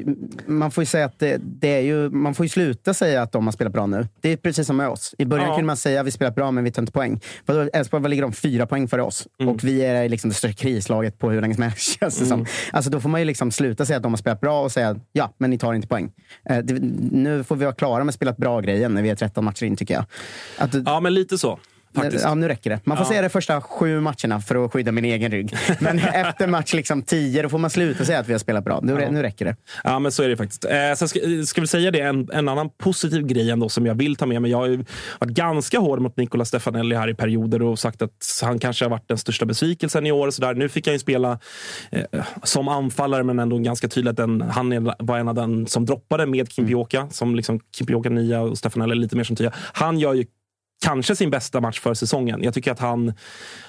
man 0.46 0.70
får 0.70 0.82
ju 0.82 0.86
säga 0.86 1.04
att 1.04 1.18
det, 1.18 1.40
det 1.42 1.68
är 1.76 1.80
ju, 1.80 2.10
man 2.10 2.34
får 2.34 2.44
ju 2.46 2.50
sluta 2.50 2.94
säga 2.94 3.22
att 3.22 3.32
de 3.32 3.44
har 3.46 3.52
spelat 3.52 3.72
bra 3.72 3.86
nu. 3.86 4.06
Det 4.20 4.32
är 4.32 4.36
precis 4.36 4.66
som 4.66 4.76
med 4.76 4.88
oss. 4.88 5.14
I 5.18 5.24
början 5.24 5.48
Ja. 5.48 5.54
kunde 5.54 5.66
man 5.66 5.76
säga 5.76 6.00
att 6.00 6.06
vi 6.06 6.10
spelat 6.10 6.34
bra 6.34 6.50
men 6.50 6.64
vi 6.64 6.70
tar 6.70 6.82
inte 6.82 6.92
poäng. 6.92 7.20
Elfsborg, 7.72 8.08
ligger 8.08 8.22
de? 8.22 8.32
Fyra 8.32 8.66
poäng 8.66 8.88
före 8.88 9.02
oss. 9.02 9.28
Mm. 9.40 9.54
Och 9.54 9.64
vi 9.64 9.84
är 9.84 10.08
liksom 10.08 10.30
det 10.30 10.36
största 10.36 10.62
krislaget 10.62 11.18
på 11.18 11.30
hur 11.30 11.40
länge 11.40 11.54
som 11.54 11.62
helst 11.62 11.78
känns 12.00 12.18
det 12.18 12.26
som. 12.26 12.46
Alltså 12.72 12.90
då 12.90 13.00
får 13.00 13.08
man 13.08 13.20
ju 13.20 13.24
liksom 13.24 13.50
sluta 13.50 13.86
säga 13.86 13.96
att 13.96 14.02
de 14.02 14.12
har 14.12 14.16
spelat 14.16 14.40
bra 14.40 14.62
och 14.62 14.72
säga 14.72 14.96
ja, 15.12 15.34
men 15.38 15.50
ni 15.50 15.58
tar 15.58 15.74
inte 15.74 15.88
poäng. 15.88 16.10
Eh, 16.50 16.58
det, 16.58 16.78
nu 17.12 17.44
får 17.44 17.56
vi 17.56 17.64
vara 17.64 17.74
klara 17.74 18.04
med 18.04 18.14
spelat 18.14 18.36
bra-grejen 18.36 18.94
när 18.94 19.02
vi 19.02 19.10
är 19.10 19.16
13 19.16 19.44
matcher 19.44 19.64
in 19.66 19.76
tycker 19.76 19.94
jag. 19.94 20.04
Att, 20.58 20.74
ja, 20.86 21.00
men 21.00 21.14
lite 21.14 21.38
så. 21.38 21.58
Faktiskt. 21.94 22.24
Ja, 22.24 22.34
nu 22.34 22.48
räcker 22.48 22.70
det. 22.70 22.80
Man 22.84 22.96
får 22.96 23.06
Ja. 23.06 23.10
säga 23.10 23.22
det 23.22 23.28
första 23.28 23.60
sju 23.60 24.00
matcherna 24.00 24.40
för 24.40 24.64
att 24.64 24.72
skydda 24.72 24.92
min 24.92 25.04
egen 25.04 25.30
rygg. 25.30 25.56
Men 25.80 25.98
efter 26.14 26.46
match 26.46 26.74
liksom 26.74 27.02
tio, 27.02 27.42
då 27.42 27.48
får 27.48 27.58
man 27.58 27.70
sluta 27.70 28.04
säga 28.04 28.18
att 28.18 28.28
vi 28.28 28.32
har 28.32 28.38
spelat 28.38 28.64
bra. 28.64 28.80
Nu, 28.82 29.08
nu 29.10 29.22
räcker 29.22 29.44
det. 29.44 29.56
Ja, 29.84 29.98
men 29.98 30.12
så 30.12 30.22
är 30.22 30.28
det 30.28 30.36
faktiskt. 30.36 30.64
Eh, 30.64 30.70
sen 30.96 31.08
ska, 31.08 31.20
ska 31.46 31.60
vi 31.60 31.66
säga 31.66 31.90
det, 31.90 32.00
en, 32.00 32.28
en 32.32 32.48
annan 32.48 32.70
positiv 32.78 33.26
grej 33.26 33.50
ändå 33.50 33.68
som 33.68 33.86
jag 33.86 33.94
vill 33.94 34.16
ta 34.16 34.26
med 34.26 34.42
mig. 34.42 34.50
Jag 34.50 34.58
har 34.58 34.66
ju 34.66 34.84
varit 35.20 35.30
ganska 35.32 35.78
hård 35.78 36.00
mot 36.00 36.16
Nicola 36.16 36.44
Stefanelli 36.44 36.96
här 36.96 37.08
i 37.08 37.14
perioder 37.14 37.62
och 37.62 37.78
sagt 37.78 38.02
att 38.02 38.10
han 38.42 38.58
kanske 38.58 38.84
har 38.84 38.90
varit 38.90 39.08
den 39.08 39.18
största 39.18 39.46
besvikelsen 39.46 40.06
i 40.06 40.12
år. 40.12 40.26
Och 40.26 40.34
så 40.34 40.42
där. 40.42 40.54
Nu 40.54 40.68
fick 40.68 40.86
han 40.86 40.94
ju 40.94 40.98
spela 40.98 41.38
eh, 41.90 42.04
som 42.42 42.68
anfallare, 42.68 43.22
men 43.24 43.38
ändå 43.38 43.58
ganska 43.58 43.88
tydligt 43.88 44.10
att 44.10 44.16
den, 44.16 44.40
han 44.40 44.72
är- 44.72 44.94
var 45.04 45.18
en 45.18 45.28
av 45.28 45.34
den 45.34 45.66
som 45.66 45.86
droppade 45.86 46.26
med 46.26 46.52
Kimpioka. 46.52 47.08
Som 47.10 47.34
liksom 47.36 47.60
Kimpioka 47.76 48.10
nia 48.10 48.40
och 48.40 48.58
Stefanelli 48.58 48.94
lite 48.94 49.16
mer 49.16 49.24
som 49.24 49.36
tia. 49.36 49.52
Han 49.72 49.98
gör 49.98 50.14
ju 50.14 50.24
kanske 50.84 51.16
sin 51.16 51.30
bästa 51.30 51.60
match 51.60 51.80
för 51.80 51.94
säsongen. 51.94 52.42
Jag 52.42 52.54
tycker 52.54 52.72
att 52.72 52.78
han, 52.78 53.14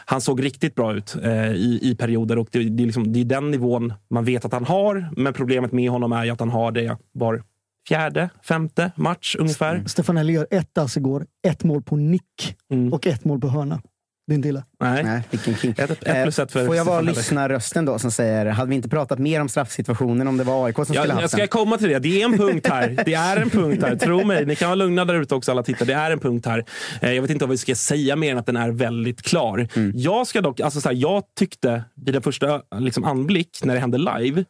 han 0.06 0.22
såg 0.22 0.44
riktigt 0.44 0.76
bra 0.76 0.94
ut 0.94 1.16
eh, 1.24 1.52
i, 1.52 1.80
i 1.82 1.96
perioder 1.96 2.38
och 2.38 2.48
det, 2.52 2.70
det, 2.70 2.84
är 2.84 2.86
liksom, 2.86 3.14
det 3.14 3.20
är 3.20 3.26
den 3.26 3.52
nivån 3.52 3.94
man 4.10 4.26
vet 4.26 4.46
att 4.46 4.54
han 4.54 4.66
har. 4.66 5.10
Men 5.18 5.34
problemet 5.34 5.72
med 5.72 5.90
honom 5.90 6.12
är 6.12 6.32
att 6.32 6.40
han 6.40 6.50
har 6.50 6.72
det 6.72 6.98
var 7.12 7.44
fjärde, 7.88 8.30
femte 8.44 8.92
match 8.96 9.36
ungefär. 9.40 9.84
Stefanelli 9.86 10.34
gör 10.34 10.48
ett 10.52 10.78
ass 10.78 10.98
igår, 10.98 11.26
ett 11.48 11.64
mål 11.64 11.82
på 11.84 11.96
nick 11.96 12.56
Mm. 12.72 12.94
och 12.94 13.08
ett 13.08 13.26
mål 13.26 13.42
på 13.42 13.48
hörna. 13.48 13.82
Inte 14.30 14.48
illa. 14.48 14.64
Nej. 14.80 15.04
Nej, 15.04 15.22
vilken 15.32 15.56
king. 15.56 15.74
Ett, 15.78 15.92
ett 15.92 16.24
plus 16.24 16.40
ett 16.40 16.52
för 16.52 16.60
Eh, 16.60 16.66
Får 16.66 16.76
jag 16.76 16.86
vara 16.86 17.02
lyssnarrösten 17.02 17.86
då 17.86 18.00
som 18.00 18.12
säger, 18.12 18.46
hade 18.46 18.70
vi 18.70 18.76
inte 18.76 18.90
pratat 18.90 19.20
mer 19.20 19.42
om 19.42 19.50
straffsituationen 19.50 20.28
om 20.28 20.38
det 20.38 20.44
var 20.44 20.66
AIK 20.66 20.76
som 20.76 20.86
skulle 20.86 21.00
Jag, 21.00 21.08
jag 21.08 21.14
haft 21.16 21.30
ska 21.30 21.38
den? 21.38 21.48
komma 21.48 21.78
till 21.78 21.90
det. 21.90 22.00
Det 22.00 22.22
är 22.22 22.26
en 22.26 22.38
punkt 22.38 22.68
här. 22.68 22.98
Det 23.06 23.14
är 23.14 23.38
en 23.38 23.50
punkt 23.50 23.84
här. 23.84 23.96
Tro 23.96 24.24
mig. 24.26 24.46
Ni 24.46 24.56
kan 24.56 24.68
vara 24.70 24.76
lugna 24.76 25.06
där 25.06 25.22
ute 25.22 25.36
också 25.36 25.52
alla 25.52 25.64
tittare. 25.64 25.86
Det 25.88 25.94
är 25.94 26.12
en 26.12 26.20
punkt 26.20 26.46
här. 26.46 26.66
Eh, 27.02 27.12
Jag 27.14 27.22
vet 27.22 27.32
inte 27.32 27.46
vad 27.46 27.52
vi 27.52 27.58
ska 27.58 27.76
säga 27.76 28.16
mer 28.16 28.32
än 28.32 28.38
att 28.38 28.46
den 28.46 28.58
är 28.58 28.70
väldigt 28.72 29.22
klar. 29.22 29.68
Mm. 29.76 29.92
Jag 29.96 30.28
ska 30.28 30.42
dock, 30.42 30.60
alltså 30.60 30.82
så 30.82 30.90
här, 30.90 30.96
jag 30.96 31.24
tyckte 31.40 31.84
vid 32.06 32.14
den 32.16 32.22
första 32.22 32.62
liksom, 32.80 33.04
anblick 33.04 33.60
när 33.64 33.74
det 33.74 33.80
hände 33.80 33.98
live 33.98 34.46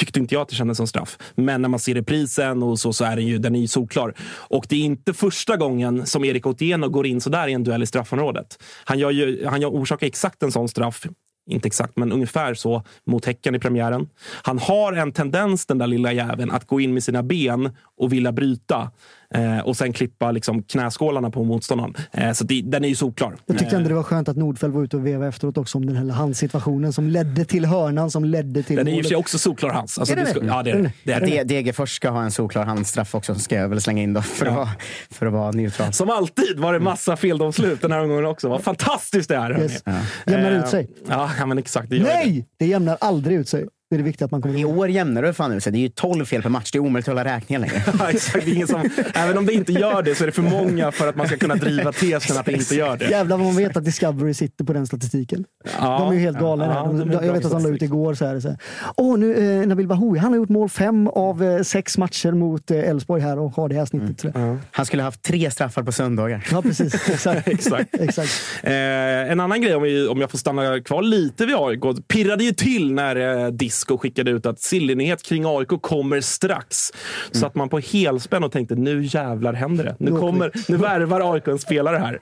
tyckte 0.00 0.18
inte 0.18 0.34
jag 0.34 0.42
att 0.42 0.48
det 0.48 0.54
kändes 0.54 0.76
som 0.76 0.86
straff. 0.86 1.18
Men 1.34 1.62
när 1.62 1.68
man 1.68 1.80
ser 1.80 1.94
reprisen 1.94 2.62
och 2.62 2.78
så, 2.78 2.92
så 2.92 3.04
är 3.04 3.16
den 3.16 3.26
ju, 3.26 3.38
den 3.38 3.54
är 3.54 3.60
ju 3.60 3.68
solklar. 3.68 4.14
Och 4.30 4.66
det 4.68 4.76
är 4.76 4.80
inte 4.80 5.14
första 5.14 5.56
gången 5.56 6.06
som 6.06 6.24
Erik 6.24 6.46
Otieno 6.46 6.88
går 6.88 7.06
in 7.06 7.20
sådär 7.20 7.48
i 7.48 7.52
en 7.52 7.64
duell 7.64 7.82
i 7.82 7.86
straffområdet. 7.86 8.62
Han, 8.84 8.98
gör 8.98 9.10
ju, 9.10 9.46
han 9.46 9.60
gör, 9.60 9.68
orsakar 9.68 10.06
exakt 10.06 10.42
en 10.42 10.52
sån 10.52 10.68
straff 10.68 11.06
inte 11.50 11.66
exakt, 11.66 11.96
men 11.96 12.12
ungefär 12.12 12.54
så 12.54 12.82
mot 13.06 13.24
Häcken 13.24 13.54
i 13.54 13.58
premiären. 13.58 14.08
Han 14.42 14.58
har 14.58 14.92
en 14.92 15.12
tendens, 15.12 15.66
den 15.66 15.78
där 15.78 15.86
lilla 15.86 16.12
jäveln, 16.12 16.50
att 16.50 16.66
gå 16.66 16.80
in 16.80 16.94
med 16.94 17.04
sina 17.04 17.22
ben 17.22 17.70
och 17.96 18.12
vilja 18.12 18.32
bryta 18.32 18.90
eh, 19.34 19.58
och 19.58 19.76
sen 19.76 19.92
klippa 19.92 20.30
liksom, 20.30 20.62
knäskålarna 20.62 21.30
på 21.30 21.44
motståndaren. 21.44 21.94
Eh, 22.12 22.32
så 22.32 22.44
det, 22.44 22.62
den 22.64 22.84
är 22.84 22.88
ju 22.88 22.94
solklar. 22.94 23.36
Jag 23.46 23.58
tyckte 23.58 23.76
ändå 23.76 23.88
det 23.88 23.94
var 23.94 24.02
skönt 24.02 24.28
att 24.28 24.36
Nordfeldt 24.36 24.74
var 24.76 24.82
ute 24.84 24.96
och 24.96 25.06
vevade 25.06 25.28
efteråt 25.28 25.58
också 25.58 25.78
om 25.78 25.86
den 25.86 25.96
här 25.96 26.08
handsituationen 26.14 26.92
som 26.92 27.08
ledde 27.08 27.44
till 27.44 27.64
hörnan 27.64 28.10
som 28.10 28.24
ledde 28.24 28.62
till 28.62 28.76
Den 28.76 28.88
är 28.88 29.02
för 29.02 29.08
sig 29.08 29.16
också 29.16 29.38
solklar 29.38 29.70
hans. 29.70 29.98
Alltså, 29.98 30.14
Är 30.14 30.16
det 30.16 30.22
det 30.24 30.30
ska, 30.30 30.40
det? 30.40 30.46
ja, 30.46 30.62
det 30.62 30.70
är 30.70 30.92
det. 31.04 31.12
är 31.12 31.20
det. 31.20 31.26
De- 31.26 31.44
Degerfors 31.44 31.96
ska 31.96 32.10
ha 32.10 32.22
en 32.22 32.30
solklar 32.30 32.64
handstraff 32.64 33.14
också, 33.14 33.34
ska 33.34 33.54
jag 33.56 33.68
väl 33.68 33.80
slänga 33.80 34.02
in 34.02 34.12
då, 34.12 34.22
för, 34.22 34.46
att, 34.46 34.54
vara, 34.54 34.68
för 35.10 35.26
att 35.26 35.32
vara 35.32 35.50
neutral. 35.50 35.92
Som 35.92 36.10
alltid 36.10 36.58
var 36.58 36.72
det 36.72 36.80
massa 36.80 37.16
feldomslut 37.16 37.82
den 37.82 37.92
här 37.92 38.00
omgången 38.00 38.26
också. 38.26 38.48
Vad 38.48 38.62
fantastiskt 38.62 39.28
det 39.28 39.36
är. 39.36 39.60
Yes. 39.62 39.84
Jämnar 40.26 40.50
ut 40.52 40.68
sig. 40.68 40.90
Ja, 41.08 41.30
ja, 41.38 41.46
men 41.46 41.58
exakt. 41.58 41.90
Det 41.90 41.96
gör 41.96 42.04
det. 42.04 42.10
Nej! 42.14 42.46
Det 42.58 42.66
jämnar 42.66 42.96
aldrig 43.00 43.36
ut 43.38 43.48
sig. 43.48 43.68
Det 43.90 43.96
är 43.96 43.98
det 43.98 44.04
viktiga 44.04 44.24
att 44.24 44.30
man 44.30 44.42
kommer 44.42 44.58
I 44.58 44.64
år 44.64 44.88
jämnar 44.88 45.22
det 45.22 45.32
fan 45.32 45.52
ut 45.52 45.62
sig. 45.62 45.72
Det 45.72 45.78
är 45.78 45.80
ju 45.80 45.88
12 45.88 46.24
fel 46.24 46.42
per 46.42 46.48
match. 46.48 46.70
Det 46.70 46.78
är 46.78 46.80
omöjligt 46.80 47.08
att 47.08 47.14
hålla 47.14 47.36
räkningen 47.36 47.60
längre. 47.60 47.82
Ja, 47.98 48.10
exakt. 48.10 48.44
Det 48.44 48.50
är 48.50 48.54
ingen 48.54 48.68
som, 48.68 48.90
även 49.14 49.38
om 49.38 49.46
det 49.46 49.52
inte 49.52 49.72
gör 49.72 50.02
det 50.02 50.14
så 50.14 50.24
är 50.24 50.26
det 50.26 50.32
för 50.32 50.42
många 50.42 50.92
för 50.92 51.08
att 51.08 51.16
man 51.16 51.26
ska 51.26 51.36
kunna 51.36 51.54
driva 51.54 51.92
tesen 51.92 52.38
att 52.38 52.46
det 52.46 52.52
inte 52.52 52.74
gör 52.74 52.96
det. 52.96 53.10
Jävlar 53.10 53.36
vad 53.36 53.46
man 53.46 53.56
vet 53.56 53.76
att 53.76 53.84
Discovery 53.84 54.34
sitter 54.34 54.64
på 54.64 54.72
den 54.72 54.86
statistiken. 54.86 55.44
Ja. 55.78 55.98
De 55.98 56.08
är 56.08 56.12
ju 56.12 56.20
helt 56.20 56.38
galna. 56.38 56.66
Ja, 56.66 56.92
de, 56.98 57.08
blir 57.08 57.22
jag 57.24 57.32
vet 57.32 57.44
att 57.44 57.50
de 57.50 57.62
la 57.62 57.68
ut 57.68 57.82
igår 57.82 58.14
så 58.14 58.26
här. 58.26 58.40
Så 58.40 58.48
här. 58.48 58.58
Åh, 58.96 59.18
nu, 59.18 59.60
eh, 59.60 59.68
Nabil 59.68 59.86
Bahoui, 59.86 60.18
han 60.18 60.32
har 60.32 60.36
gjort 60.36 60.48
mål 60.48 60.68
fem 60.68 61.08
av 61.08 61.44
eh, 61.44 61.62
sex 61.62 61.98
matcher 61.98 62.32
mot 62.32 62.70
eh, 62.70 62.78
Elfsborg 62.78 63.22
här 63.22 63.38
och 63.38 63.50
har 63.50 63.68
det 63.68 63.74
här 63.74 63.86
snittet. 63.86 64.24
Mm. 64.24 64.32
tror 64.34 64.48
jag. 64.48 64.58
Han 64.70 64.86
skulle 64.86 65.02
ha 65.02 65.06
haft 65.06 65.22
tre 65.22 65.50
straffar 65.50 65.82
på 65.82 65.92
söndagar. 65.92 66.46
Ja, 66.50 66.62
precis. 66.62 67.08
Exakt. 67.08 67.48
Exakt. 67.60 67.94
Exakt. 68.00 68.30
Eh, 68.62 68.72
en 68.72 69.40
annan 69.40 69.60
grej, 69.60 69.74
om, 69.74 69.82
vi, 69.82 70.08
om 70.08 70.20
jag 70.20 70.30
får 70.30 70.38
stanna 70.38 70.80
kvar 70.80 71.02
lite 71.02 71.46
vid 71.46 71.56
AIK. 71.58 72.08
pirrade 72.08 72.44
ju 72.44 72.52
till 72.52 72.92
när 72.92 73.16
eh, 73.16 73.50
Disco 73.80 73.98
skickade 73.98 74.30
ut 74.30 74.46
att 74.46 74.60
sillinighet 74.60 75.22
kring 75.22 75.44
AIK 75.46 75.68
kommer 75.80 76.20
strax. 76.20 76.92
Så 77.32 77.46
att 77.46 77.54
man 77.54 77.68
på 77.68 77.78
helspänn 77.78 78.44
och 78.44 78.52
tänkte 78.52 78.74
nu 78.74 79.02
jävlar 79.04 79.52
händer 79.52 79.84
det. 79.84 79.96
Nu, 79.98 80.10
kommer, 80.10 80.52
nu 80.68 80.76
värvar 80.76 81.34
AIK 81.34 81.48
en 81.48 81.58
spelare 81.58 81.96
här. 81.96 82.20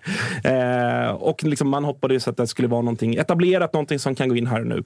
Eh, 1.07 1.11
och 1.11 1.45
liksom 1.45 1.69
man 1.69 1.85
hoppades 1.85 2.29
att 2.29 2.37
det 2.37 2.47
skulle 2.47 2.69
vara 2.69 2.83
någonting 2.83 3.15
etablerat, 3.15 3.73
någonting 3.73 3.99
som 3.99 4.15
kan 4.15 4.29
gå 4.29 4.37
in 4.37 4.47
här 4.47 4.61
och 4.61 4.67
nu. 4.67 4.83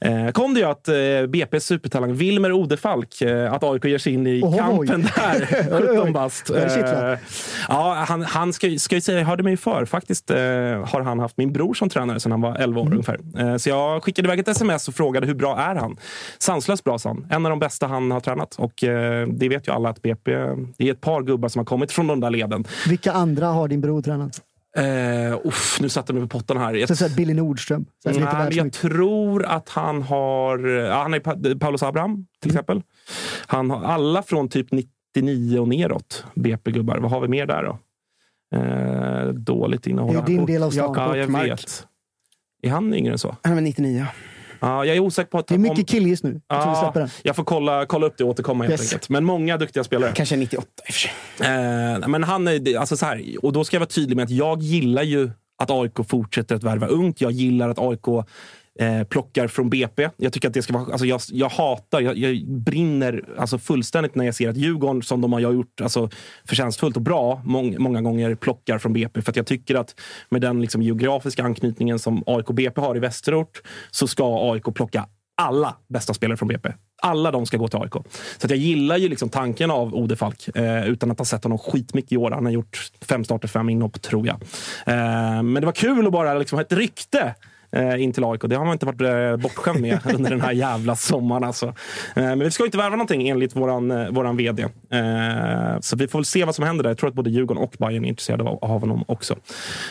Eh, 0.00 0.30
kom 0.32 0.54
det 0.54 0.60
ju 0.60 0.66
att 0.66 0.88
eh, 0.88 0.92
BP's 0.94 1.58
supertalang 1.58 2.14
Wilmer 2.14 2.52
Odefalk, 2.52 3.22
eh, 3.22 3.52
att 3.52 3.64
AIK 3.64 3.84
ger 3.84 3.98
sig 3.98 4.12
in 4.12 4.26
i 4.26 4.40
Oj. 4.44 4.58
kampen 4.58 5.08
där. 5.16 5.48
Oj, 5.72 5.84
oj. 5.90 5.96
17 5.96 6.12
bast. 6.12 6.50
Ja? 6.54 6.56
Eh, 7.12 7.18
Ja, 7.68 8.04
han, 8.08 8.22
han 8.22 8.52
ska, 8.52 8.78
ska 8.78 8.94
ju 8.94 9.00
säga, 9.00 9.18
jag 9.18 9.26
hörde 9.26 9.42
mig 9.42 9.56
för. 9.56 9.84
Faktiskt 9.84 10.30
eh, 10.30 10.36
har 10.36 11.00
han 11.04 11.18
haft 11.18 11.36
min 11.36 11.52
bror 11.52 11.74
som 11.74 11.88
tränare 11.88 12.20
sedan 12.20 12.32
han 12.32 12.40
var 12.40 12.56
11 12.56 12.80
år 12.80 12.86
ungefär. 12.90 13.18
Eh, 13.38 13.56
så 13.56 13.68
jag 13.68 14.04
skickade 14.04 14.26
iväg 14.28 14.38
ett 14.38 14.48
sms 14.48 14.88
och 14.88 14.94
frågade 14.94 15.26
hur 15.26 15.34
bra 15.34 15.58
är 15.58 15.74
han? 15.74 15.96
Sanslöst 16.38 16.84
bra, 16.84 16.98
sa 16.98 17.16
En 17.30 17.46
av 17.46 17.50
de 17.50 17.58
bästa 17.58 17.86
han 17.86 18.10
har 18.10 18.20
tränat. 18.20 18.54
Och 18.54 18.84
eh, 18.84 19.28
det 19.28 19.48
vet 19.48 19.68
ju 19.68 19.72
alla 19.72 19.88
att 19.88 20.02
BP... 20.02 20.32
Det 20.76 20.88
är 20.88 20.92
ett 20.92 21.00
par 21.00 21.22
gubbar 21.22 21.48
som 21.48 21.58
har 21.58 21.64
kommit 21.64 21.92
från 21.92 22.06
de 22.06 22.20
där 22.20 22.30
leden. 22.30 22.64
Vilka 22.88 23.12
andra 23.12 23.46
har 23.46 23.68
din 23.68 23.80
bror 23.80 24.02
tränat? 24.02 24.42
Uh, 24.78 25.46
uff, 25.46 25.78
nu 25.80 25.88
satte 25.88 26.12
du 26.12 26.18
mig 26.18 26.28
på 26.28 26.38
pottan 26.38 26.56
här. 26.56 26.74
Jag, 26.74 26.96
så 26.96 27.08
Billy 27.08 27.34
Nordström? 27.34 27.86
Så 28.02 28.10
nej, 28.10 28.20
men 28.20 28.56
jag 28.56 28.72
tror 28.72 29.44
att 29.44 29.68
han 29.68 30.02
har... 30.02 30.58
Ja, 30.68 31.02
han 31.02 31.14
är 31.14 31.20
pa 31.20 31.36
Paulus 31.60 31.82
Abraham, 31.82 32.26
till 32.40 32.50
mm. 32.50 32.56
exempel. 32.56 32.82
Han 33.46 33.70
har 33.70 33.84
alla 33.84 34.22
från 34.22 34.48
typ 34.48 34.66
99 35.14 35.58
och 35.58 35.68
neråt, 35.68 36.24
BP-gubbar. 36.34 36.98
Vad 36.98 37.10
har 37.10 37.20
vi 37.20 37.28
mer 37.28 37.46
där 37.46 37.62
då? 37.62 37.78
Uh, 38.56 39.34
dåligt 39.34 39.86
innehåll. 39.86 40.14
Det 40.14 40.20
är 40.20 40.26
din 40.26 40.46
del 40.46 40.62
av 40.62 40.70
stan. 40.70 40.94
Ja, 40.96 41.16
jag 41.16 41.26
vet. 41.26 41.86
Är 42.62 42.70
han 42.70 42.94
yngre 42.94 43.12
än 43.12 43.18
så? 43.18 43.36
Han 43.42 43.58
är 43.58 43.60
99. 43.60 44.06
Ja, 44.60 44.84
jag 44.84 44.96
är 44.96 45.00
osäker 45.00 45.30
på 45.30 45.38
att... 45.38 45.46
Det 45.46 45.54
är 45.54 45.58
mycket 45.58 45.78
om... 45.78 45.84
killgis 45.84 46.22
nu. 46.22 46.40
Jag, 46.48 46.58
ja, 46.58 46.92
jag, 46.94 47.08
jag 47.22 47.36
får 47.36 47.44
kolla, 47.44 47.86
kolla 47.86 48.06
upp 48.06 48.14
det 48.18 48.24
och 48.24 48.30
återkomma 48.30 48.64
helt 48.64 48.80
yes. 48.80 48.92
enkelt. 48.92 49.08
Men 49.08 49.24
många 49.24 49.56
duktiga 49.56 49.84
spelare. 49.84 50.12
Kanske 50.14 50.36
98 50.36 50.66
i 50.88 50.90
och 50.90 50.94
för 50.94 51.00
sig. 51.00 51.12
Eh, 51.40 52.08
men 52.08 52.24
han 52.24 52.48
är, 52.48 52.78
alltså 52.78 52.96
så 52.96 53.06
här, 53.06 53.24
och 53.42 53.52
då 53.52 53.64
ska 53.64 53.74
jag 53.76 53.80
vara 53.80 53.88
tydlig 53.88 54.16
med 54.16 54.24
att 54.24 54.30
jag 54.30 54.62
gillar 54.62 55.02
ju 55.02 55.30
att 55.58 55.70
AIK 55.70 56.08
fortsätter 56.08 56.54
att 56.56 56.62
värva 56.62 56.86
ungt. 56.86 57.20
Jag 57.20 57.32
gillar 57.32 57.68
att 57.68 57.78
AIK 57.78 58.26
eh, 58.80 59.04
plockar 59.04 59.48
från 59.48 59.70
BP. 59.70 60.08
Jag 60.16 60.32
tycker 60.32 60.48
att 60.48 60.54
det 60.54 60.62
ska 60.62 60.72
vara... 60.72 60.92
Alltså 60.92 61.06
jag, 61.06 61.20
jag 61.32 61.48
hatar, 61.48 62.00
jag, 62.00 62.16
jag, 62.16 62.46
brinner 62.48 63.24
alltså 63.38 63.58
fullständigt 63.58 64.14
när 64.14 64.24
jag 64.24 64.34
ser 64.34 64.48
att 64.48 64.56
Djurgården, 64.56 65.02
som 65.02 65.20
de 65.20 65.32
har 65.32 65.40
gjort 65.40 65.80
alltså 65.80 66.10
förtjänstfullt 66.44 66.96
och 66.96 67.02
bra, 67.02 67.42
mång, 67.44 67.76
många 67.78 68.02
gånger 68.02 68.34
plockar 68.34 68.78
från 68.78 68.92
BP. 68.92 69.22
För 69.22 69.32
jag 69.36 69.46
tycker 69.46 69.74
att 69.74 70.00
med 70.28 70.40
den 70.40 70.60
liksom 70.60 70.82
geografiska 70.82 71.44
anknytningen 71.44 71.98
som 71.98 72.22
AIK 72.26 72.48
och 72.48 72.54
BP 72.54 72.80
har 72.80 72.96
i 72.96 72.98
västerort 72.98 73.62
så 73.90 74.06
ska 74.06 74.52
AIK 74.52 74.74
plocka 74.74 75.06
alla 75.36 75.76
bästa 75.88 76.14
spelare 76.14 76.36
från 76.36 76.48
BP. 76.48 76.72
Alla 77.02 77.30
de 77.30 77.46
ska 77.46 77.56
gå 77.56 77.68
till 77.68 77.78
AIK. 77.78 77.92
Så 78.38 78.46
jag 78.48 78.58
gillar 78.58 78.96
ju 78.96 79.08
liksom 79.08 79.28
tanken 79.28 79.70
av 79.70 79.94
Ode 79.94 80.16
Falk 80.16 80.48
eh, 80.56 80.88
utan 80.88 81.10
att 81.10 81.18
ha 81.18 81.24
sett 81.24 81.44
honom 81.44 81.58
skitmycket 81.58 82.12
i 82.12 82.16
år. 82.16 82.30
Han 82.30 82.44
har 82.44 82.52
gjort 82.52 82.90
fem 83.00 83.24
starter, 83.24 83.48
fem 83.48 83.68
inhopp, 83.68 84.02
tror 84.02 84.26
jag. 84.26 84.36
Eh, 84.86 85.42
men 85.42 85.54
det 85.54 85.66
var 85.66 85.72
kul 85.72 86.06
att 86.06 86.12
bara 86.12 86.34
liksom 86.34 86.56
ha 86.56 86.62
ett 86.62 86.72
rykte 86.72 87.34
in 87.98 88.12
till 88.12 88.24
AIK. 88.24 88.40
Det 88.46 88.56
har 88.56 88.64
man 88.64 88.72
inte 88.72 88.86
varit 88.86 89.00
eh, 89.00 89.36
bortskämd 89.36 89.80
med 89.80 89.98
under 90.14 90.30
den 90.30 90.40
här 90.40 90.52
jävla 90.52 90.96
sommaren. 90.96 91.44
Alltså. 91.44 91.66
Eh, 91.66 91.74
men 92.14 92.38
vi 92.38 92.50
ska 92.50 92.64
inte 92.64 92.78
värva 92.78 92.96
någonting 92.96 93.28
enligt 93.28 93.56
våran, 93.56 93.90
eh, 93.90 94.08
våran 94.08 94.36
vd. 94.36 94.62
Eh, 94.62 95.80
så 95.80 95.96
vi 95.96 96.08
får 96.08 96.18
väl 96.18 96.24
se 96.24 96.44
vad 96.44 96.54
som 96.54 96.64
händer 96.64 96.82
där. 96.82 96.90
Jag 96.90 96.98
tror 96.98 97.08
att 97.08 97.14
både 97.14 97.30
Djurgården 97.30 97.62
och 97.62 97.74
Bayern 97.78 98.04
är 98.04 98.08
intresserade 98.08 98.44
av, 98.44 98.80
honom 98.80 99.04
också. 99.08 99.36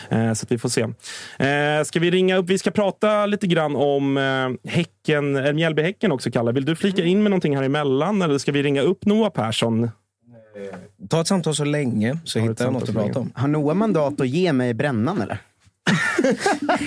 Eh, 0.08 0.32
så 0.32 0.46
vi 0.48 0.58
får 0.58 0.68
se. 0.68 0.82
Eh, 1.38 1.84
ska 1.84 2.00
vi 2.00 2.10
ringa 2.10 2.36
upp? 2.36 2.46
Vi 2.46 2.58
ska 2.58 2.70
prata 2.70 3.26
lite 3.26 3.46
grann 3.46 3.76
om 3.76 4.16
eh, 4.16 4.70
Häcken, 4.70 5.36
eh, 5.36 5.52
Mjällby-Häcken 5.52 6.12
också, 6.12 6.30
Kalle. 6.30 6.52
Vill 6.52 6.64
du 6.64 6.76
flika 6.76 7.04
in 7.04 7.22
med 7.22 7.30
någonting 7.30 7.56
här 7.56 7.62
emellan 7.62 8.22
eller 8.22 8.38
ska 8.38 8.52
vi 8.52 8.62
ringa 8.62 8.82
upp 8.82 9.06
Noah 9.06 9.30
Persson? 9.30 9.90
Ta 11.08 11.20
ett 11.20 11.26
samtal 11.26 11.54
så 11.54 11.64
länge 11.64 12.18
så 12.24 12.38
hittar 12.38 12.64
jag 12.64 12.72
något 12.72 12.88
att 12.88 12.94
prata 12.94 13.18
om. 13.18 13.32
Har 13.34 13.48
Noah 13.48 13.74
mandat 13.74 14.20
att 14.20 14.28
ge 14.28 14.52
mig 14.52 14.74
brännan 14.74 15.22
eller? 15.22 15.38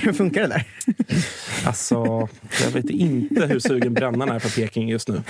Hur 0.03 0.13
funkar 0.13 0.41
det 0.41 0.47
där? 0.47 0.63
Alltså, 1.65 2.27
jag 2.63 2.71
vet 2.71 2.89
inte 2.89 3.45
hur 3.45 3.59
sugen 3.59 3.93
brännaren 3.93 4.35
är 4.35 4.39
på 4.39 4.49
Peking 4.49 4.89
just 4.89 5.07
nu. 5.07 5.21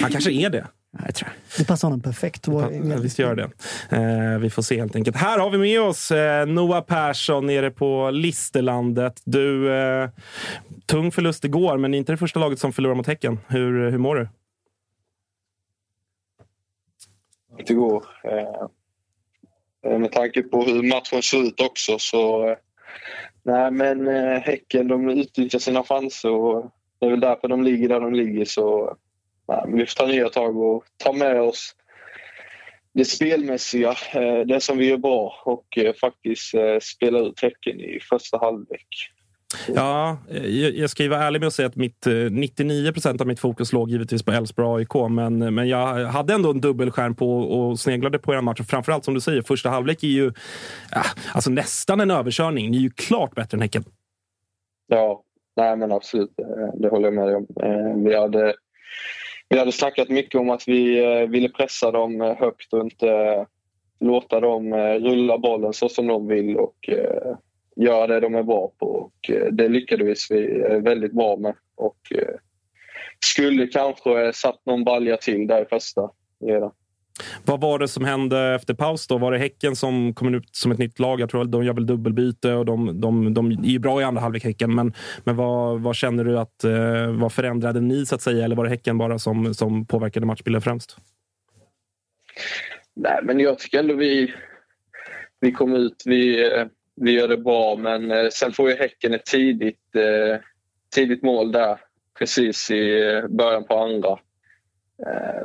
Han 0.00 0.10
kanske 0.10 0.32
är 0.32 0.50
det. 0.50 0.66
Jag 1.04 1.14
tror. 1.14 1.28
Det 1.58 1.64
passar 1.64 1.88
honom 1.88 2.00
perfekt. 2.00 2.46
Ja, 2.46 2.68
visst 3.02 3.18
gör 3.18 3.34
det. 3.34 3.50
Eh, 3.90 4.38
vi 4.38 4.50
får 4.50 4.62
se 4.62 4.78
helt 4.78 4.96
enkelt. 4.96 5.16
Här 5.16 5.38
har 5.38 5.50
vi 5.50 5.58
med 5.58 5.80
oss 5.80 6.10
eh, 6.10 6.46
Noah 6.46 6.84
Persson 6.84 7.46
nere 7.46 7.70
på 7.70 8.10
Listerlandet. 8.10 9.22
Du, 9.24 9.72
eh, 9.72 10.08
tung 10.86 11.12
förlust 11.12 11.44
igår, 11.44 11.78
men 11.78 11.94
inte 11.94 12.12
det 12.12 12.16
första 12.16 12.40
laget 12.40 12.58
som 12.58 12.72
förlorar 12.72 12.94
mot 12.94 13.06
Häcken. 13.06 13.38
Hur, 13.46 13.90
hur 13.90 13.98
mår 13.98 14.16
du? 14.16 14.28
Det 17.66 17.74
går. 17.74 18.04
Eh, 18.24 19.98
med 19.98 20.12
tanke 20.12 20.42
på 20.42 20.62
hur 20.64 20.82
matchen 20.82 21.22
ser 21.22 21.42
ut 21.42 21.60
också 21.60 21.98
så 21.98 22.48
eh, 22.48 22.56
Nej, 23.44 23.70
men 23.70 24.08
eh, 24.08 24.40
Häcken 24.40 24.88
de 24.88 25.10
utnyttjar 25.10 25.58
sina 25.58 25.82
chanser 25.82 26.30
och 26.30 26.70
det 26.98 27.06
är 27.06 27.10
väl 27.10 27.20
därför 27.20 27.48
de 27.48 27.62
ligger 27.62 27.88
där 27.88 28.00
de 28.00 28.14
ligger. 28.14 28.44
Så 28.44 28.96
nej, 29.48 29.64
vi 29.68 29.86
får 29.86 29.94
ta 29.94 30.06
nya 30.06 30.28
tag 30.28 30.56
och 30.56 30.84
ta 30.96 31.12
med 31.12 31.40
oss 31.40 31.74
det 32.94 33.04
spelmässiga, 33.04 33.94
eh, 34.14 34.40
det 34.46 34.60
som 34.60 34.78
vi 34.78 34.86
gör 34.86 34.96
bra 34.96 35.42
och 35.44 35.78
eh, 35.78 35.94
faktiskt 35.94 36.54
eh, 36.54 36.78
spela 36.82 37.18
ut 37.18 37.42
Häcken 37.42 37.80
i 37.80 38.00
första 38.00 38.38
halvlek. 38.38 38.86
Ja, 39.68 40.18
eh, 40.30 40.46
jag 40.56 40.90
ska 40.90 41.08
vara 41.08 41.22
ärlig 41.22 41.40
med 41.40 41.46
att 41.46 41.52
säga 41.52 41.68
att 41.68 41.76
mitt, 41.76 42.06
eh, 42.06 42.12
99 42.14 42.92
procent 42.92 43.20
av 43.20 43.26
mitt 43.26 43.40
fokus 43.40 43.72
låg 43.72 43.90
givetvis 43.90 44.22
på 44.22 44.32
Elfsborg 44.32 44.80
AIK. 44.80 45.08
Men, 45.08 45.42
eh, 45.42 45.50
men 45.50 45.68
jag 45.68 46.06
hade 46.06 46.34
ändå 46.34 46.50
en 46.50 46.60
dubbelskärm 46.60 47.14
på 47.14 47.38
och 47.38 47.80
sneglade 47.80 48.18
på 48.18 48.32
en 48.32 48.44
match. 48.44 48.60
Och 48.60 48.66
framförallt 48.66 49.04
som 49.04 49.14
du 49.14 49.20
säger, 49.20 49.42
första 49.42 49.68
halvlek 49.68 50.02
är 50.02 50.08
ju 50.08 50.32
ja, 50.90 51.02
alltså 51.34 51.50
nästan 51.50 52.00
en 52.00 52.10
överkörning. 52.10 52.70
Ni 52.70 52.76
är 52.76 52.80
ju 52.80 52.90
klart 52.90 53.34
bättre 53.34 53.56
än 53.56 53.62
Häcken. 53.62 53.84
Ja, 54.86 55.22
nej 55.56 55.76
men 55.76 55.92
absolut. 55.92 56.30
Det 56.74 56.88
håller 56.88 57.04
jag 57.04 57.14
med 57.14 57.26
dig 57.26 57.36
om. 57.36 57.46
Vi 58.04 58.16
hade, 58.16 58.54
vi 59.48 59.58
hade 59.58 59.72
snackat 59.72 60.08
mycket 60.08 60.40
om 60.40 60.50
att 60.50 60.68
vi 60.68 61.00
ville 61.26 61.48
pressa 61.48 61.90
dem 61.90 62.20
högt 62.38 62.72
och 62.72 62.80
inte 62.80 63.46
låta 64.00 64.40
dem 64.40 64.74
rulla 64.74 65.38
bollen 65.38 65.72
så 65.72 65.88
som 65.88 66.06
de 66.06 66.26
vill. 66.26 66.56
Och 66.56 66.90
göra 67.76 68.06
det 68.06 68.20
de 68.20 68.34
är 68.34 68.42
bra 68.42 68.72
på 68.78 68.86
och 68.86 69.30
eh, 69.30 69.52
det 69.52 69.68
lyckades 69.68 70.30
vi 70.30 70.60
eh, 70.60 70.78
väldigt 70.78 71.12
bra 71.12 71.36
med. 71.36 71.54
Och 71.76 71.98
eh, 72.10 72.34
skulle 73.24 73.66
kanske 73.66 74.32
satt 74.32 74.66
någon 74.66 74.84
balja 74.84 75.16
till 75.16 75.46
där 75.46 75.62
i 75.62 75.64
första 75.64 76.10
redan. 76.44 76.70
Vad 77.44 77.60
var 77.60 77.78
det 77.78 77.88
som 77.88 78.04
hände 78.04 78.54
efter 78.54 78.74
paus? 78.74 79.06
då? 79.06 79.18
Var 79.18 79.32
det 79.32 79.38
Häcken 79.38 79.76
som 79.76 80.14
kom 80.14 80.34
ut 80.34 80.56
som 80.56 80.72
ett 80.72 80.78
nytt 80.78 80.98
lag? 80.98 81.20
Jag 81.20 81.30
tror 81.30 81.42
att 81.42 81.52
de 81.52 81.64
gör 81.64 81.72
väl 81.72 81.86
dubbelbyte 81.86 82.52
och 82.52 82.64
de, 82.64 83.00
de, 83.00 83.34
de 83.34 83.50
är 83.50 83.64
ju 83.64 83.78
bra 83.78 84.00
i 84.00 84.04
andra 84.04 84.20
halvlek, 84.20 84.44
Häcken. 84.44 84.74
Men, 84.74 84.92
men 85.24 85.36
vad, 85.36 85.80
vad 85.80 85.96
känner 85.96 86.24
du 86.24 86.38
att 86.38 86.64
vad 87.20 87.32
förändrade 87.32 87.80
ni 87.80 88.06
så 88.06 88.14
att 88.14 88.22
säga? 88.22 88.44
Eller 88.44 88.56
var 88.56 88.64
det 88.64 88.70
Häcken 88.70 88.98
bara 88.98 89.18
som, 89.18 89.54
som 89.54 89.86
påverkade 89.86 90.26
matchbilden 90.26 90.62
främst? 90.62 90.96
Nej, 92.96 93.20
men 93.22 93.40
jag 93.40 93.58
tycker 93.58 93.78
ändå 93.78 93.94
vi, 93.94 94.34
vi 95.40 95.52
kom 95.52 95.74
ut. 95.74 96.02
Vi, 96.04 96.50
vi 96.96 97.10
gör 97.10 97.28
det 97.28 97.36
bra 97.36 97.76
men 97.76 98.10
eh, 98.10 98.28
sen 98.28 98.52
får 98.52 98.70
ju 98.70 98.76
Häcken 98.76 99.14
ett 99.14 99.26
tidigt, 99.26 99.96
eh, 99.96 100.40
tidigt 100.94 101.22
mål 101.22 101.52
där 101.52 101.80
precis 102.18 102.70
i 102.70 103.12
eh, 103.12 103.28
början 103.28 103.64
på 103.64 103.78
andra 103.78 104.18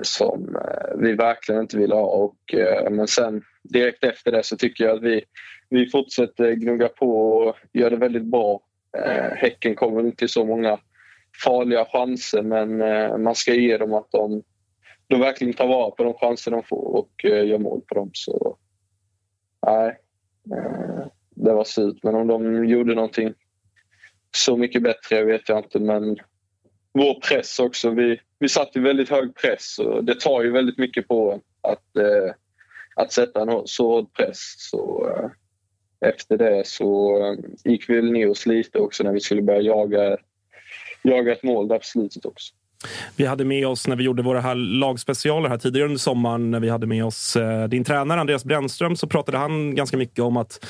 som 0.01 0.57
vi 0.97 1.13
verkligen 1.13 1.61
inte 1.61 1.77
vill 1.77 1.91
ha. 1.91 2.01
Och, 2.01 2.55
men 2.91 3.07
sen 3.07 3.41
direkt 3.63 4.03
efter 4.03 4.31
det 4.31 4.43
så 4.43 4.57
tycker 4.57 4.83
jag 4.83 4.97
att 4.97 5.03
vi, 5.03 5.23
vi 5.69 5.89
fortsätter 5.89 6.51
gnugga 6.53 6.87
på 6.87 7.21
och 7.21 7.55
gör 7.73 7.89
det 7.89 7.97
väldigt 7.97 8.23
bra. 8.23 8.61
Häcken 9.35 9.75
kommer 9.75 9.99
inte 9.99 10.17
till 10.17 10.29
så 10.29 10.45
många 10.45 10.79
farliga 11.43 11.85
chanser 11.85 12.41
men 12.41 12.77
man 13.23 13.35
ska 13.35 13.53
ge 13.53 13.77
dem 13.77 13.93
att 13.93 14.11
de, 14.11 14.43
de 15.07 15.19
verkligen 15.19 15.53
tar 15.53 15.67
vara 15.67 15.91
på 15.91 16.03
de 16.03 16.13
chanser 16.13 16.51
de 16.51 16.63
får 16.63 16.97
och 16.97 17.23
gör 17.23 17.59
mål 17.59 17.81
på 17.87 17.95
dem. 17.95 18.09
Så 18.13 18.57
nej, 19.67 19.97
det 21.39 21.53
var 21.53 21.63
surt. 21.63 22.03
Men 22.03 22.15
om 22.15 22.27
de 22.27 22.65
gjorde 22.65 22.95
någonting 22.95 23.33
så 24.35 24.57
mycket 24.57 24.83
bättre 24.83 25.23
vet 25.23 25.49
jag 25.49 25.59
inte. 25.59 25.79
Men 25.79 26.17
vår 26.93 27.19
press 27.19 27.59
också. 27.59 27.89
Vi, 27.89 28.19
vi 28.39 28.49
satt 28.49 28.75
i 28.75 28.79
väldigt 28.79 29.09
hög 29.09 29.35
press 29.35 29.79
och 29.79 30.03
det 30.03 30.19
tar 30.19 30.43
ju 30.43 30.51
väldigt 30.51 30.77
mycket 30.77 31.07
på 31.07 31.41
att, 31.61 31.95
eh, 31.97 32.33
att 32.95 33.11
sätta 33.11 33.41
en 33.41 33.61
så 33.65 33.87
hård 33.87 34.13
press. 34.13 34.39
Så, 34.57 35.09
eh, 35.09 35.29
efter 36.09 36.37
det 36.37 36.67
så 36.67 37.17
eh, 37.25 37.39
gick 37.63 37.89
vi 37.89 37.95
väl 37.95 38.11
ner 38.11 38.29
oss 38.29 38.45
lite 38.45 38.79
också 38.79 39.03
när 39.03 39.13
vi 39.13 39.19
skulle 39.19 39.41
börja 39.41 39.61
jaga, 39.61 40.17
jaga 41.01 41.31
ett 41.31 41.43
mål 41.43 41.67
där 41.67 41.77
på 41.77 41.85
slutet 41.85 42.25
också. 42.25 42.53
Vi 43.15 43.25
hade 43.25 43.45
med 43.45 43.67
oss 43.67 43.87
när 43.87 43.95
vi 43.95 44.03
gjorde 44.03 44.23
våra 44.23 44.41
här 44.41 44.55
lagspecialer 44.55 45.49
här 45.49 45.57
tidigare 45.57 45.85
under 45.85 45.99
sommaren 45.99 46.51
när 46.51 46.59
vi 46.59 46.69
hade 46.69 46.87
med 46.87 47.05
oss 47.05 47.35
eh, 47.35 47.67
din 47.67 47.83
tränare 47.83 48.19
Andreas 48.19 48.45
Brännström 48.45 48.95
så 48.95 49.07
pratade 49.07 49.37
han 49.37 49.75
ganska 49.75 49.97
mycket 49.97 50.19
om 50.19 50.37
att 50.37 50.65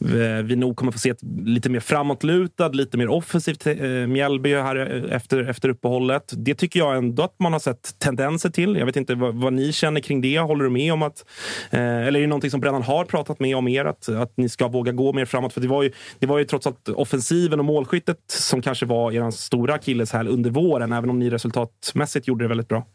eh, 0.00 0.44
vi 0.44 0.56
nog 0.56 0.76
kommer 0.76 0.92
få 0.92 0.98
se 0.98 1.10
ett 1.10 1.22
lite 1.44 1.70
mer 1.70 1.80
framåtlutad, 1.80 2.68
lite 2.68 2.98
mer 2.98 3.08
offensivt 3.08 3.66
eh, 3.66 3.76
Mjällby 4.06 4.54
här 4.54 4.76
eh, 4.76 5.16
efter, 5.16 5.48
efter 5.48 5.68
uppehållet. 5.68 6.32
Det 6.36 6.54
tycker 6.54 6.80
jag 6.80 6.96
ändå 6.96 7.22
att 7.22 7.34
man 7.38 7.52
har 7.52 7.60
sett 7.60 7.98
tendenser 7.98 8.50
till. 8.50 8.76
Jag 8.76 8.86
vet 8.86 8.96
inte 8.96 9.14
vad, 9.14 9.34
vad 9.34 9.52
ni 9.52 9.72
känner 9.72 10.00
kring 10.00 10.20
det. 10.20 10.38
Håller 10.38 10.64
du 10.64 10.70
med 10.70 10.92
om 10.92 11.02
att, 11.02 11.24
eh, 11.70 11.80
eller 11.80 12.18
är 12.18 12.20
det 12.20 12.26
någonting 12.26 12.50
som 12.50 12.60
Brännan 12.60 12.82
har 12.82 13.04
pratat 13.04 13.40
med 13.40 13.56
om 13.56 13.68
er, 13.68 13.84
att, 13.84 14.08
att 14.08 14.36
ni 14.36 14.48
ska 14.48 14.68
våga 14.68 14.92
gå 14.92 15.12
mer 15.12 15.24
framåt? 15.24 15.52
För 15.52 15.60
det 15.60 15.68
var 15.68 15.82
ju, 15.82 15.92
det 16.18 16.26
var 16.26 16.38
ju 16.38 16.44
trots 16.44 16.66
allt 16.66 16.88
offensiven 16.88 17.58
och 17.58 17.64
målskyttet 17.64 18.18
som 18.26 18.62
kanske 18.62 18.86
var 18.86 19.12
er 19.12 19.30
stora 19.30 19.74
akilleshäl 19.74 20.28
under 20.28 20.50
våren, 20.50 20.92
även 20.92 21.10
om 21.10 21.18
ni 21.18 21.30
resulterade 21.30 21.53
resultatmässigt 21.54 22.28
gjorde 22.28 22.44
det 22.44 22.48
väldigt 22.48 22.68
bra. 22.68 22.86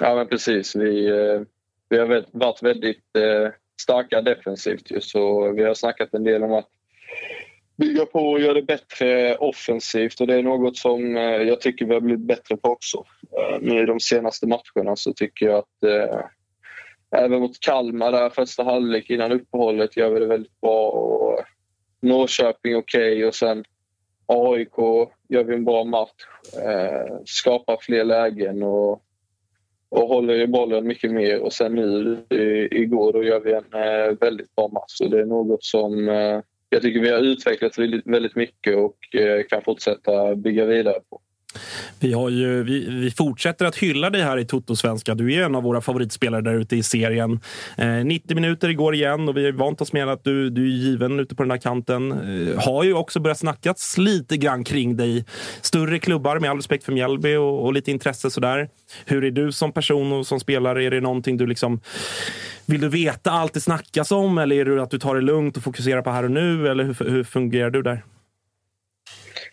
Ja, 0.00 0.14
men 0.14 0.28
precis. 0.28 0.76
Vi, 0.76 1.06
eh, 1.06 1.40
vi 1.88 1.98
har 1.98 2.24
varit 2.32 2.62
väldigt 2.62 3.16
eh, 3.16 3.52
starka 3.82 4.22
defensivt. 4.22 4.90
Ju, 4.90 5.00
så 5.00 5.52
vi 5.52 5.62
har 5.64 5.74
snackat 5.74 6.14
en 6.14 6.24
del 6.24 6.42
om 6.42 6.52
att 6.52 6.68
bygga 7.76 8.06
på 8.06 8.18
och 8.18 8.40
göra 8.40 8.54
det 8.54 8.62
bättre 8.62 9.36
offensivt 9.36 10.20
och 10.20 10.26
det 10.26 10.34
är 10.34 10.42
något 10.42 10.76
som 10.76 11.16
eh, 11.16 11.22
jag 11.22 11.60
tycker 11.60 11.86
vi 11.86 11.94
har 11.94 12.00
blivit 12.00 12.26
bättre 12.26 12.56
på 12.56 12.68
också. 12.68 13.04
Nu 13.60 13.82
i 13.82 13.86
de 13.86 14.00
senaste 14.00 14.46
matcherna 14.46 14.96
så 14.96 15.12
tycker 15.12 15.46
jag 15.46 15.58
att 15.58 15.82
eh, 15.84 16.24
även 17.16 17.40
mot 17.40 17.60
Kalmar 17.60 18.12
där 18.12 18.30
första 18.30 18.64
halvlek 18.64 19.10
innan 19.10 19.32
uppehållet 19.32 19.96
gör 19.96 20.10
vi 20.10 20.20
det 20.20 20.26
väldigt 20.26 20.60
bra. 20.60 20.90
Och 20.90 21.44
Norrköping 22.00 22.76
okej 22.76 23.12
okay, 23.12 23.24
och 23.24 23.34
sen 23.34 23.64
AIK 24.26 24.78
gör 25.28 25.44
vi 25.44 25.54
en 25.54 25.64
bra 25.64 25.84
match. 25.84 26.26
Eh, 26.64 27.16
skapar 27.24 27.78
fler 27.80 28.04
lägen 28.04 28.62
och, 28.62 29.02
och 29.88 30.08
håller 30.08 30.34
i 30.34 30.46
bollen 30.46 30.86
mycket 30.86 31.10
mer. 31.10 31.40
Och 31.40 31.52
sen 31.52 31.74
nu 31.74 32.18
i, 32.30 32.68
igår 32.82 33.12
då 33.12 33.24
gör 33.24 33.40
vi 33.40 33.52
en 33.52 33.82
eh, 33.82 34.16
väldigt 34.20 34.54
bra 34.54 34.68
match. 34.68 34.92
Så 34.92 35.08
det 35.08 35.20
är 35.20 35.24
något 35.24 35.64
som 35.64 36.08
eh, 36.08 36.40
jag 36.68 36.82
tycker 36.82 37.00
vi 37.00 37.10
har 37.10 37.18
utvecklat 37.18 37.78
väldigt, 37.78 38.06
väldigt 38.06 38.36
mycket 38.36 38.76
och 38.76 39.14
eh, 39.14 39.42
kan 39.42 39.62
fortsätta 39.62 40.34
bygga 40.34 40.64
vidare 40.64 41.00
på. 41.10 41.20
Vi, 42.00 42.12
har 42.12 42.30
ju, 42.30 42.62
vi, 42.62 42.90
vi, 42.90 43.10
fortsätter 43.10 43.64
att 43.64 43.76
hylla 43.76 44.10
dig 44.10 44.22
här 44.22 44.38
i 44.38 44.44
Toto-svenska. 44.44 45.14
Du 45.14 45.34
är 45.34 45.44
en 45.44 45.54
av 45.54 45.62
våra 45.62 45.80
favoritspelare 45.80 46.40
där 46.40 46.54
ute 46.54 46.76
i 46.76 46.82
serien. 46.82 47.40
Eh, 47.76 47.88
90 47.88 48.34
minuter 48.34 48.68
igår 48.68 48.94
igen 48.94 49.28
och 49.28 49.36
vi 49.36 49.44
har 49.44 49.52
vant 49.52 49.80
oss 49.80 49.92
med 49.92 50.08
att 50.08 50.24
du, 50.24 50.50
du 50.50 50.62
är 50.62 50.76
given 50.76 51.20
ute 51.20 51.34
på 51.34 51.42
den 51.42 51.50
här 51.50 51.58
kanten. 51.58 52.12
Eh, 52.12 52.64
har 52.64 52.84
ju 52.84 52.94
också 52.94 53.20
börjat 53.20 53.38
snackas 53.38 53.98
lite 53.98 54.36
grann 54.36 54.64
kring 54.64 54.96
dig. 54.96 55.24
Större 55.60 55.98
klubbar, 55.98 56.38
med 56.38 56.50
all 56.50 56.56
respekt 56.56 56.84
för 56.84 56.92
Mjällby 56.92 57.36
och, 57.36 57.64
och 57.64 57.72
lite 57.72 57.90
intresse 57.90 58.30
sådär. 58.30 58.68
Hur 59.04 59.24
är 59.24 59.30
du 59.30 59.52
som 59.52 59.72
person 59.72 60.12
och 60.12 60.26
som 60.26 60.40
spelare? 60.40 60.84
Är 60.84 60.90
det 60.90 61.00
någonting 61.00 61.36
du 61.36 61.46
liksom 61.46 61.80
vill 62.66 62.80
du 62.80 62.88
veta 62.88 63.30
allt 63.30 63.54
det 63.54 63.60
snackas 63.60 64.12
om 64.12 64.38
eller 64.38 64.56
är 64.56 64.64
det 64.64 64.82
att 64.82 64.90
du 64.90 64.98
tar 64.98 65.14
det 65.14 65.20
lugnt 65.20 65.56
och 65.56 65.62
fokuserar 65.62 66.02
på 66.02 66.10
här 66.10 66.24
och 66.24 66.30
nu? 66.30 66.68
Eller 66.68 66.84
hur, 66.84 67.10
hur 67.10 67.24
fungerar 67.24 67.70
du 67.70 67.82
där? 67.82 68.02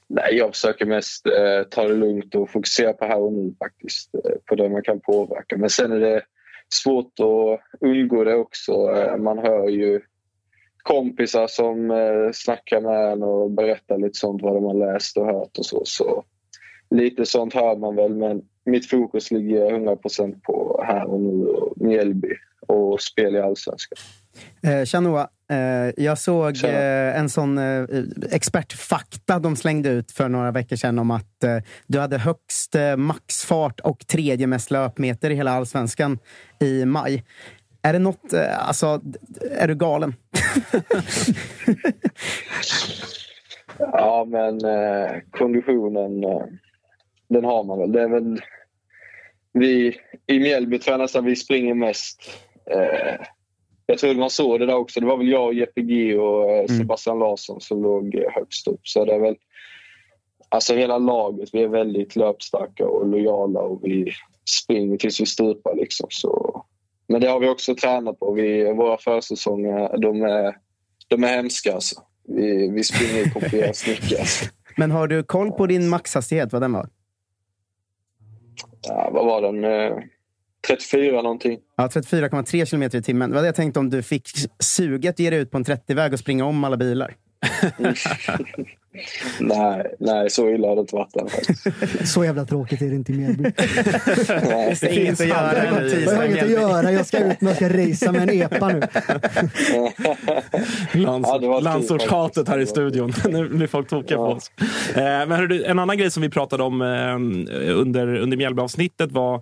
Nej, 0.09 0.35
jag 0.35 0.49
försöker 0.49 0.85
mest 0.85 1.25
eh, 1.25 1.63
ta 1.69 1.87
det 1.87 1.93
lugnt 1.93 2.35
och 2.35 2.49
fokusera 2.49 2.93
på 2.93 3.05
här 3.05 3.19
och 3.19 3.33
nu 3.33 3.55
faktiskt. 3.59 4.15
Eh, 4.15 4.31
på 4.45 4.55
det 4.55 4.69
man 4.69 4.83
kan 4.83 4.99
påverka. 4.99 5.57
Men 5.57 5.69
sen 5.69 5.91
är 5.91 5.99
det 5.99 6.21
svårt 6.83 7.13
att 7.19 7.79
undgå 7.81 8.23
det 8.23 8.35
också. 8.35 8.71
Eh, 8.71 9.17
man 9.17 9.37
hör 9.37 9.69
ju 9.69 10.01
kompisar 10.83 11.47
som 11.47 11.91
eh, 11.91 12.31
snackar 12.33 12.81
med 12.81 13.11
en 13.11 13.23
och 13.23 13.51
berättar 13.51 13.97
lite 13.97 14.19
sånt 14.19 14.41
vad 14.41 14.55
de 14.55 14.63
har 14.63 14.93
läst 14.93 15.17
och 15.17 15.25
hört 15.25 15.57
och 15.57 15.65
så. 15.65 15.81
så 15.85 16.23
lite 16.89 17.25
sånt 17.25 17.53
hör 17.53 17.75
man 17.75 17.95
väl 17.95 18.15
men 18.15 18.41
mitt 18.65 18.89
fokus 18.89 19.31
ligger 19.31 19.71
100% 19.71 20.41
på 20.41 20.83
här 20.87 21.05
och 21.05 21.21
nu 21.21 21.47
och 21.47 21.73
Mjällby 21.81 22.33
och 22.67 23.01
spel 23.01 23.35
i 23.35 23.39
Allsvenskan. 23.39 23.97
Eh, 24.63 24.79
eh, 24.79 24.85
jag 25.97 26.17
såg 26.17 26.63
eh, 26.63 27.19
en 27.19 27.29
sån 27.29 27.57
eh, 27.57 27.85
expertfakta 28.31 29.39
de 29.39 29.55
slängde 29.55 29.89
ut 29.89 30.11
för 30.11 30.29
några 30.29 30.51
veckor 30.51 30.75
sedan 30.75 30.99
om 30.99 31.11
att 31.11 31.43
eh, 31.43 31.57
du 31.87 31.99
hade 31.99 32.17
högst 32.17 32.75
eh, 32.75 32.97
maxfart 32.97 33.79
och 33.79 34.07
tredje 34.07 34.47
mest 34.47 34.71
löpmeter 34.71 35.29
i 35.29 35.35
hela 35.35 35.51
allsvenskan 35.51 36.19
i 36.59 36.85
maj. 36.85 37.23
Är 37.81 37.93
det 37.93 37.99
något, 37.99 38.33
eh, 38.33 38.67
alltså, 38.67 39.01
är 39.51 39.67
du 39.67 39.75
galen? 39.75 40.15
ja, 43.79 44.27
men 44.29 44.65
eh, 44.65 45.11
konditionen, 45.31 46.21
den 47.29 47.45
har 47.45 47.63
man 47.63 47.79
väl. 47.79 47.91
Det 47.91 48.01
är 48.01 48.09
väl 48.09 48.41
vi 49.53 49.97
i 50.27 50.39
Mjällby 50.39 50.79
jag 50.85 50.99
nästan 50.99 51.25
vi 51.25 51.35
springer 51.35 51.73
mest. 51.73 52.21
Eh, 53.89 53.93
jag 53.93 53.99
tror 53.99 54.15
man 54.15 54.29
såg 54.29 54.59
det 54.59 54.65
där 54.65 54.75
också. 54.75 54.99
Det 54.99 55.05
var 55.05 55.17
väl 55.17 55.29
jag, 55.29 55.45
och 55.45 55.53
Jeppe 55.53 55.81
G 55.81 56.17
och 56.17 56.51
eh, 56.51 56.59
mm. 56.59 56.67
Sebastian 56.67 57.19
Larsson 57.19 57.61
som 57.61 57.83
låg 57.83 58.15
eh, 58.15 58.31
högst 58.31 58.67
upp. 58.67 58.79
Så 58.83 59.05
det 59.05 59.13
är 59.13 59.19
väl, 59.19 59.35
alltså 60.49 60.75
hela 60.75 60.97
laget, 60.97 61.49
vi 61.53 61.63
är 61.63 61.67
väldigt 61.67 62.15
löpstarka 62.15 62.87
och 62.87 63.07
lojala 63.07 63.59
och 63.59 63.79
vi 63.83 64.11
springer 64.63 64.97
tills 64.97 65.21
vi 65.21 65.25
stupar. 65.25 65.75
Liksom. 65.75 66.07
Så, 66.09 66.63
men 67.07 67.21
det 67.21 67.27
har 67.27 67.39
vi 67.39 67.49
också 67.49 67.75
tränat 67.75 68.19
på. 68.19 68.33
Vi, 68.33 68.73
våra 68.73 68.97
försäsonger, 68.97 69.97
de 69.97 70.21
är, 70.21 70.55
de 71.07 71.23
är 71.23 71.27
hemska. 71.27 71.73
Alltså. 71.73 72.01
Vi, 72.27 72.69
vi 72.71 72.83
springer 72.83 73.27
i 73.27 73.29
kopierat 73.29 73.75
snicka. 73.75 74.19
Alltså. 74.19 74.45
Men 74.77 74.91
har 74.91 75.07
du 75.07 75.23
koll 75.23 75.51
på 75.51 75.67
din 75.67 75.89
maxhastighet, 75.89 76.53
vad 76.53 76.61
den 76.61 76.73
var? 76.73 76.89
Ja, 78.81 79.09
vad 79.13 79.25
var 79.25 79.41
den? 79.41 79.63
34 80.67 81.21
någonting. 81.21 81.59
Ja, 81.77 81.87
34,3 81.87 82.65
kilometer 82.65 82.97
i 82.97 83.01
timmen. 83.01 83.29
Det 83.29 83.35
var 83.35 83.41
det 83.41 83.47
jag 83.47 83.55
tänkte 83.55 83.79
om 83.79 83.89
du 83.89 84.03
fick 84.03 84.29
suget 84.59 85.19
ge 85.19 85.29
dig 85.29 85.39
ut 85.39 85.51
på 85.51 85.57
en 85.57 85.65
30-väg 85.65 86.13
och 86.13 86.19
springa 86.19 86.45
om 86.45 86.63
alla 86.63 86.77
bilar. 86.77 87.15
nej, 89.39 89.95
nej, 89.99 90.29
så 90.29 90.49
illa 90.49 90.67
har 90.67 90.75
det 90.75 90.81
inte 90.81 90.95
varit 90.95 91.15
än. 91.15 91.27
så 92.07 92.25
jävla 92.25 92.45
tråkigt 92.45 92.81
är 92.81 92.89
det 92.89 92.95
inte 92.95 93.11
i 93.11 93.15
Mjällby. 93.15 93.43
det 93.55 94.79
finns 94.79 94.97
inget 94.97 95.21
att 95.21 95.27
göra. 95.27 95.65
Jag 95.65 96.15
har 96.15 96.25
inget 96.25 96.43
att 96.43 96.49
göra. 96.49 96.91
Jag 96.91 97.05
ska 97.05 97.17
ut 97.17 97.41
med, 97.41 97.49
jag 97.49 97.55
ska 97.55 97.69
racea 97.69 98.11
med 98.11 98.21
en 98.21 98.41
epa 98.41 98.67
nu. 98.67 98.81
Lands, 101.01 101.29
ja, 101.41 101.59
landsortshatet 101.59 102.47
här 102.47 102.59
i 102.59 102.65
studion. 102.65 103.13
nu 103.29 103.49
blir 103.49 103.67
folk 103.67 103.89
tokiga 103.89 104.17
ja. 104.17 104.25
på 104.25 104.31
oss. 104.31 104.51
Eh, 104.95 105.03
men 105.03 105.31
hörru, 105.31 105.63
en 105.63 105.79
annan 105.79 105.97
grej 105.97 106.11
som 106.11 106.21
vi 106.21 106.29
pratade 106.29 106.63
om 106.63 106.81
eh, 106.81 106.87
under, 107.79 108.15
under 108.15 108.37
Mjällby-avsnittet 108.37 109.11
var, 109.11 109.41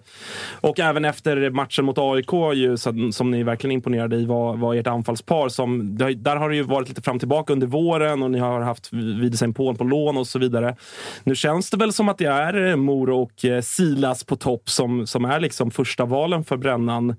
och 0.61 0.79
även 0.79 1.05
efter 1.05 1.49
matchen 1.49 1.85
mot 1.85 1.97
AIK 1.97 2.33
ju, 2.53 2.77
som 3.11 3.31
ni 3.31 3.43
verkligen 3.43 3.71
imponerade 3.71 4.15
i, 4.15 4.25
var, 4.25 4.57
var 4.57 4.75
ert 4.75 4.87
anfallspar. 4.87 5.49
Som, 5.49 5.97
där 5.97 6.35
har 6.35 6.49
det 6.49 6.55
ju 6.55 6.63
varit 6.63 6.89
lite 6.89 7.01
fram 7.01 7.19
tillbaka 7.19 7.53
under 7.53 7.67
våren 7.67 8.23
och 8.23 8.31
ni 8.31 8.39
har 8.39 8.61
haft 8.61 8.93
Widesen 8.93 9.46
Paul 9.53 9.75
på 9.75 9.83
lån 9.83 10.17
och 10.17 10.27
så 10.27 10.39
vidare. 10.39 10.75
Nu 11.23 11.35
känns 11.35 11.69
det 11.69 11.77
väl 11.77 11.93
som 11.93 12.09
att 12.09 12.17
det 12.17 12.25
är 12.25 12.67
eh, 12.67 12.75
Moro 12.75 13.21
och 13.21 13.45
eh, 13.45 13.61
Silas 13.61 14.23
på 14.23 14.35
topp 14.35 14.69
som, 14.69 15.07
som 15.07 15.25
är 15.25 15.39
liksom 15.39 15.71
första 15.71 16.05
valen 16.05 16.43
för 16.43 16.57
Brännan. 16.57 17.15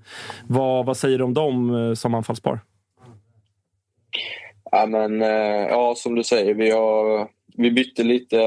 Vad, 0.47 0.85
vad 0.85 0.97
säger 0.97 1.17
du 1.17 1.23
om 1.23 1.33
dem 1.33 1.75
eh, 1.75 1.93
som 1.93 2.13
anfallspar? 2.13 2.59
Ja, 4.71 4.85
men, 4.85 5.21
ja, 5.69 5.93
som 5.97 6.15
du 6.15 6.23
säger, 6.23 6.53
vi, 6.53 6.71
har, 6.71 7.27
vi 7.57 7.71
bytte 7.71 8.03
lite 8.03 8.37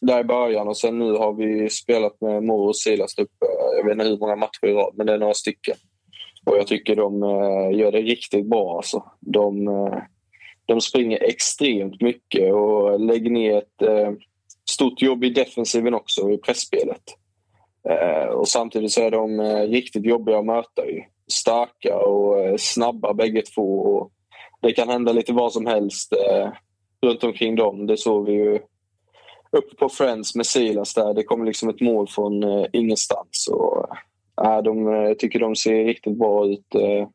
där 0.00 0.20
i 0.20 0.24
början 0.24 0.68
och 0.68 0.76
sen 0.76 0.98
nu 0.98 1.12
har 1.12 1.32
vi 1.32 1.70
spelat 1.70 2.20
med 2.20 2.42
Moro 2.42 2.68
och 2.68 2.76
Silas 2.76 3.18
upp, 3.18 3.30
Jag 3.76 3.84
vet 3.84 3.92
inte 3.92 4.04
hur 4.04 4.18
många 4.18 4.36
matcher 4.36 4.66
i 4.66 4.72
rad, 4.72 4.92
men 4.96 5.06
det 5.06 5.12
är 5.12 5.18
några 5.18 5.34
stycken. 5.34 5.76
Och 6.46 6.56
jag 6.56 6.66
tycker 6.66 6.96
de 6.96 7.22
gör 7.78 7.92
det 7.92 8.00
riktigt 8.00 8.46
bra. 8.46 8.76
Alltså. 8.76 9.02
De, 9.20 9.64
de 10.66 10.80
springer 10.80 11.22
extremt 11.22 12.00
mycket 12.00 12.54
och 12.54 13.00
lägger 13.00 13.30
ner 13.30 13.58
ett 13.58 13.82
eh, 13.82 14.12
stort 14.70 15.02
jobb 15.02 15.24
i 15.24 15.30
defensiven 15.30 15.94
också, 15.94 16.30
i 16.30 16.38
pressspelet. 16.38 17.02
Eh, 17.88 18.28
och 18.28 18.48
samtidigt 18.48 18.92
så 18.92 19.02
är 19.02 19.10
de 19.10 19.40
eh, 19.40 19.60
riktigt 19.60 20.04
jobbiga 20.04 20.38
att 20.38 20.46
möta. 20.46 20.86
Ju. 20.86 21.02
Starka 21.32 21.96
och 21.96 22.40
eh, 22.40 22.56
snabba 22.58 23.14
bägge 23.14 23.42
två. 23.42 23.78
Och 23.78 24.12
det 24.62 24.72
kan 24.72 24.88
hända 24.88 25.12
lite 25.12 25.32
vad 25.32 25.52
som 25.52 25.66
helst 25.66 26.12
eh, 26.12 26.48
runt 27.02 27.24
omkring 27.24 27.56
dem. 27.56 27.86
Det 27.86 27.96
såg 27.96 28.26
vi 28.26 28.32
ju 28.32 28.58
uppe 29.52 29.76
på 29.76 29.88
Friends 29.88 30.34
med 30.34 30.46
Silas 30.46 30.94
där. 30.94 31.14
Det 31.14 31.22
kom 31.22 31.44
liksom 31.44 31.68
ett 31.68 31.80
mål 31.80 32.08
från 32.08 32.42
eh, 32.42 32.66
ingenstans. 32.72 33.48
Och, 33.52 33.86
äh, 34.46 34.62
de, 34.62 34.86
jag 34.86 35.18
tycker 35.18 35.38
de 35.38 35.56
ser 35.56 35.84
riktigt 35.84 36.18
bra 36.18 36.46
ut 36.46 36.74
eh, 36.74 37.08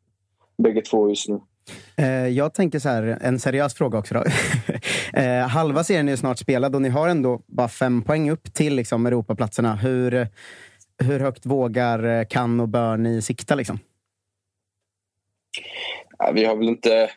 bägge 0.64 0.82
två 0.82 1.10
just 1.10 1.30
nu. 1.30 1.39
Eh, 1.95 2.28
jag 2.28 2.53
tänker 2.53 2.80
så 2.80 2.89
här, 2.89 3.18
en 3.22 3.39
seriös 3.39 3.74
fråga 3.74 3.97
också. 3.97 4.14
Då. 4.14 4.24
Eh, 5.14 5.47
halva 5.47 5.84
serien 5.84 6.10
är 6.10 6.16
snart 6.16 6.39
spelad 6.39 6.76
och 6.76 6.82
ni 6.82 6.89
har 6.89 7.07
ändå 7.07 7.41
bara 7.47 7.68
fem 7.68 8.01
poäng 8.01 8.30
upp 8.30 8.53
till 8.53 8.76
liksom, 8.76 9.05
Europaplatserna. 9.05 9.76
Hur, 9.76 10.28
hur 11.03 11.20
högt 11.20 11.45
vågar, 11.45 12.03
eh, 12.03 12.26
kan 12.26 12.60
och 12.60 12.70
bör 12.70 12.97
ni 12.97 13.22
sikta? 13.22 13.55
Liksom? 13.55 13.80
Ja, 16.18 16.32
vi 16.32 16.45
har 16.45 16.55
väl 16.55 16.70
inte 16.70 17.10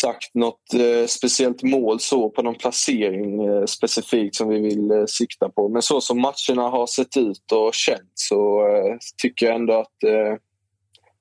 sagt 0.00 0.34
något 0.34 0.74
eh, 0.74 1.06
speciellt 1.06 1.62
mål 1.62 2.00
så 2.00 2.30
på 2.30 2.42
någon 2.42 2.54
placering 2.54 3.44
eh, 3.44 3.64
specifikt 3.64 4.34
som 4.34 4.48
vi 4.48 4.60
vill 4.60 4.90
eh, 4.90 5.04
sikta 5.06 5.48
på. 5.48 5.68
Men 5.68 5.82
så 5.82 6.00
som 6.00 6.20
matcherna 6.20 6.68
har 6.68 6.86
sett 6.86 7.16
ut 7.16 7.52
och 7.52 7.74
känts 7.74 8.28
så 8.28 8.66
tycker 9.22 9.46
jag 9.46 9.54
ändå 9.54 9.80
att 9.80 9.96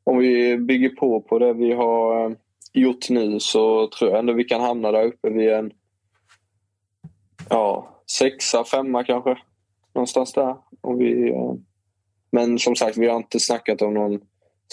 om 0.10 0.18
vi 0.18 0.58
bygger 0.58 0.90
på 0.90 1.22
på 1.22 1.40
det 1.40 1.54
vi 1.54 1.74
har 1.74 2.26
eh, 2.26 2.36
gjort 2.74 3.10
nu 3.10 3.40
så 3.40 3.88
tror 3.88 4.10
jag 4.10 4.20
ändå 4.20 4.34
vi 4.34 4.44
kan 4.44 4.62
hamna 4.62 4.92
där 4.92 5.04
uppe 5.04 5.30
vid 5.30 5.50
en 5.50 5.72
ja, 7.50 8.02
sexa, 8.18 8.64
femma 8.64 9.04
kanske. 9.04 9.38
Någonstans 9.96 10.34
där. 10.34 10.56
Och 10.82 11.02
vi, 11.02 11.30
eh, 11.30 11.54
men 12.32 12.60
som 12.60 12.76
sagt, 12.76 12.98
vi 12.98 13.08
har 13.08 13.18
inte 13.18 13.40
snackat 13.40 13.82
om 13.82 13.94
någon 13.94 14.20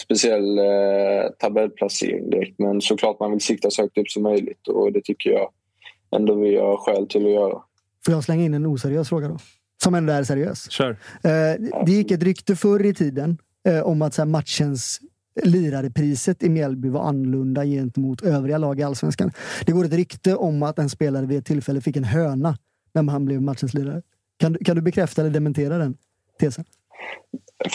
speciell 0.01 0.57
eh, 0.57 1.29
tabellplacering 1.39 2.29
direkt. 2.29 2.59
Men 2.59 2.81
såklart 2.81 3.19
man 3.19 3.31
vill 3.31 3.41
sikta 3.41 3.71
så 3.71 3.81
högt 3.81 3.97
upp 3.97 4.09
som 4.09 4.23
möjligt 4.23 4.67
och 4.67 4.93
det 4.93 5.01
tycker 5.03 5.29
jag 5.29 5.49
ändå 6.15 6.35
vi 6.35 6.57
har 6.57 6.77
skäl 6.77 7.07
till 7.07 7.25
att 7.25 7.31
göra. 7.31 7.61
Får 8.05 8.13
jag 8.13 8.23
slänga 8.23 8.43
in 8.43 8.53
en 8.53 8.65
oseriös 8.65 9.09
fråga 9.09 9.27
då? 9.27 9.37
Som 9.83 9.95
ändå 9.95 10.13
är 10.13 10.23
seriös. 10.23 10.71
Sure. 10.71 10.97
Eh, 11.23 11.83
det 11.85 11.91
gick 11.91 12.11
ett 12.11 12.23
rykte 12.23 12.55
förr 12.55 12.85
i 12.85 12.93
tiden 12.93 13.37
eh, 13.67 13.87
om 13.87 14.01
att 14.01 14.13
så 14.13 14.21
här, 14.21 14.29
matchens 14.29 15.01
lirarepriset 15.43 16.43
i 16.43 16.49
Mjällby 16.49 16.89
var 16.89 17.01
annorlunda 17.01 17.65
gentemot 17.65 18.21
övriga 18.21 18.57
lag 18.57 18.79
i 18.79 18.83
allsvenskan. 18.83 19.31
Det 19.65 19.71
går 19.71 19.85
ett 19.85 19.93
rykte 19.93 20.35
om 20.35 20.63
att 20.63 20.79
en 20.79 20.89
spelare 20.89 21.25
vid 21.25 21.37
ett 21.37 21.45
tillfälle 21.45 21.81
fick 21.81 21.97
en 21.97 22.03
höna 22.03 22.57
när 22.93 23.11
han 23.11 23.25
blev 23.25 23.41
matchens 23.41 23.73
lirare. 23.73 24.01
Kan, 24.37 24.57
kan 24.65 24.75
du 24.75 24.81
bekräfta 24.81 25.21
eller 25.21 25.31
dementera 25.31 25.77
den 25.77 25.97
tesen? 26.39 26.65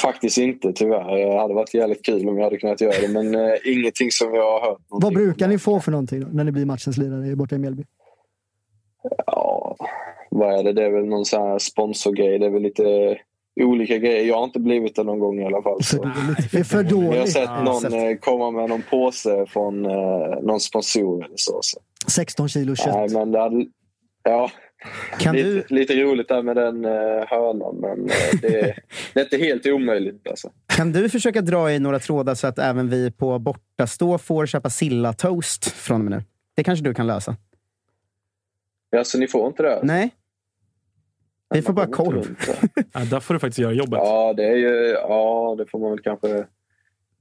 Faktiskt 0.03 0.39
inte 0.39 0.73
tyvärr. 0.73 1.17
Det 1.17 1.39
hade 1.39 1.55
varit 1.55 1.75
jävligt 1.75 2.05
kul 2.05 2.29
om 2.29 2.37
jag 2.37 2.45
hade 2.45 2.57
kunnat 2.57 2.81
göra 2.81 3.01
det 3.01 3.09
men 3.09 3.35
eh, 3.35 3.55
ingenting 3.65 4.11
som 4.11 4.35
jag 4.35 4.61
har 4.61 4.71
hört. 4.71 4.81
Vad 4.89 5.15
brukar 5.15 5.49
ni 5.49 5.59
få 5.59 5.81
för 5.81 5.91
någonting 5.91 6.21
då, 6.21 6.27
när 6.33 6.45
ni 6.45 6.53
blir 6.53 6.67
matchens 6.67 6.97
lirare 6.97 7.37
borta 7.37 7.55
i 7.55 7.59
Mjällby? 7.59 7.85
Ja, 9.27 9.77
vad 10.31 10.59
är 10.59 10.65
det? 10.65 10.73
Det 10.73 10.85
är 10.85 10.91
väl 10.91 11.05
någon 11.05 11.25
sån 11.25 11.43
här 11.43 11.59
sponsorgrej. 11.59 12.39
Det 12.39 12.47
är 12.47 12.51
väl 12.51 12.63
lite 12.63 13.19
olika 13.61 13.99
grejer. 13.99 14.25
Jag 14.29 14.37
har 14.37 14.45
inte 14.45 14.61
blivit 14.61 14.97
det 14.97 15.03
någon 15.03 15.19
gång 15.19 15.39
i 15.41 15.45
alla 15.45 15.63
fall. 15.63 15.83
Så. 15.83 16.11
Det 16.53 16.59
är 16.59 16.65
för 16.65 16.83
dåligt. 16.83 17.13
Jag 17.13 17.21
har 17.21 17.27
sett 17.27 17.43
Ja, 17.45 17.63
någon 17.65 17.81
sett. 17.81 17.93
eh, 17.93 18.15
komma 18.21 18.51
med 18.51 18.69
någon 18.69 18.83
påse 18.91 19.47
från 19.47 19.87
eh, 19.87 20.41
någon 20.43 20.61
sponsor 20.61 21.25
eller 21.25 21.37
så. 21.37 21.59
så. 21.63 21.81
16 22.09 22.49
kilo 22.49 22.77
kött. 22.77 22.95
Nej, 22.95 23.09
men 23.09 23.33
det 23.33 23.39
hade, 23.39 23.67
ja, 24.23 24.51
Kan 25.19 25.37
lite, 25.37 25.49
du- 25.49 25.65
lite 25.75 25.95
roligt 26.03 26.29
där 26.29 26.43
med 26.43 26.57
den 26.57 26.85
eh, 26.85 26.91
hörnan 27.29 27.77
men 27.81 28.07
det, 28.43 28.61
är- 28.61 28.79
det 29.15 29.21
är 29.21 29.25
inte 29.25 29.37
helt 29.37 29.67
omöjligt. 29.67 30.29
Alltså. 30.29 30.51
Kan 30.77 30.93
du 30.93 31.09
försöka 31.09 31.41
dra 31.41 31.73
i 31.73 31.79
några 31.79 31.99
trådar 31.99 32.35
så 32.35 32.47
att 32.47 32.59
även 32.59 32.89
vi 32.89 33.11
på 33.11 33.39
bortastå 33.39 34.19
får 34.19 34.47
köpa 34.47 34.71
Silla-toast 34.71 35.65
från 35.71 36.01
och 36.01 36.05
med 36.11 36.19
nu? 36.19 36.25
Det 36.57 36.65
kanske 36.65 36.85
du 36.85 36.95
kan 36.95 37.07
lösa? 37.07 37.37
Ja, 38.91 39.05
så 39.05 39.19
ni 39.19 39.29
får 39.29 39.47
inte 39.47 39.63
det? 39.63 39.81
Nej. 39.83 40.11
Vi 41.53 41.63
får 41.63 41.73
bara 41.73 41.87
korv. 41.87 42.37
Ja, 42.93 43.01
där 43.11 43.21
får 43.21 43.35
du 43.35 43.41
faktiskt 43.41 43.59
göra 43.59 43.73
jobbet. 43.73 44.01
Ja, 44.03 44.35
det 44.37 44.45
är 44.45 44.57
ju, 44.57 44.97
ja, 45.09 45.55
det 45.59 45.67
får 45.67 45.79
man 45.79 45.91
väl 45.91 46.01
kanske 46.01 46.45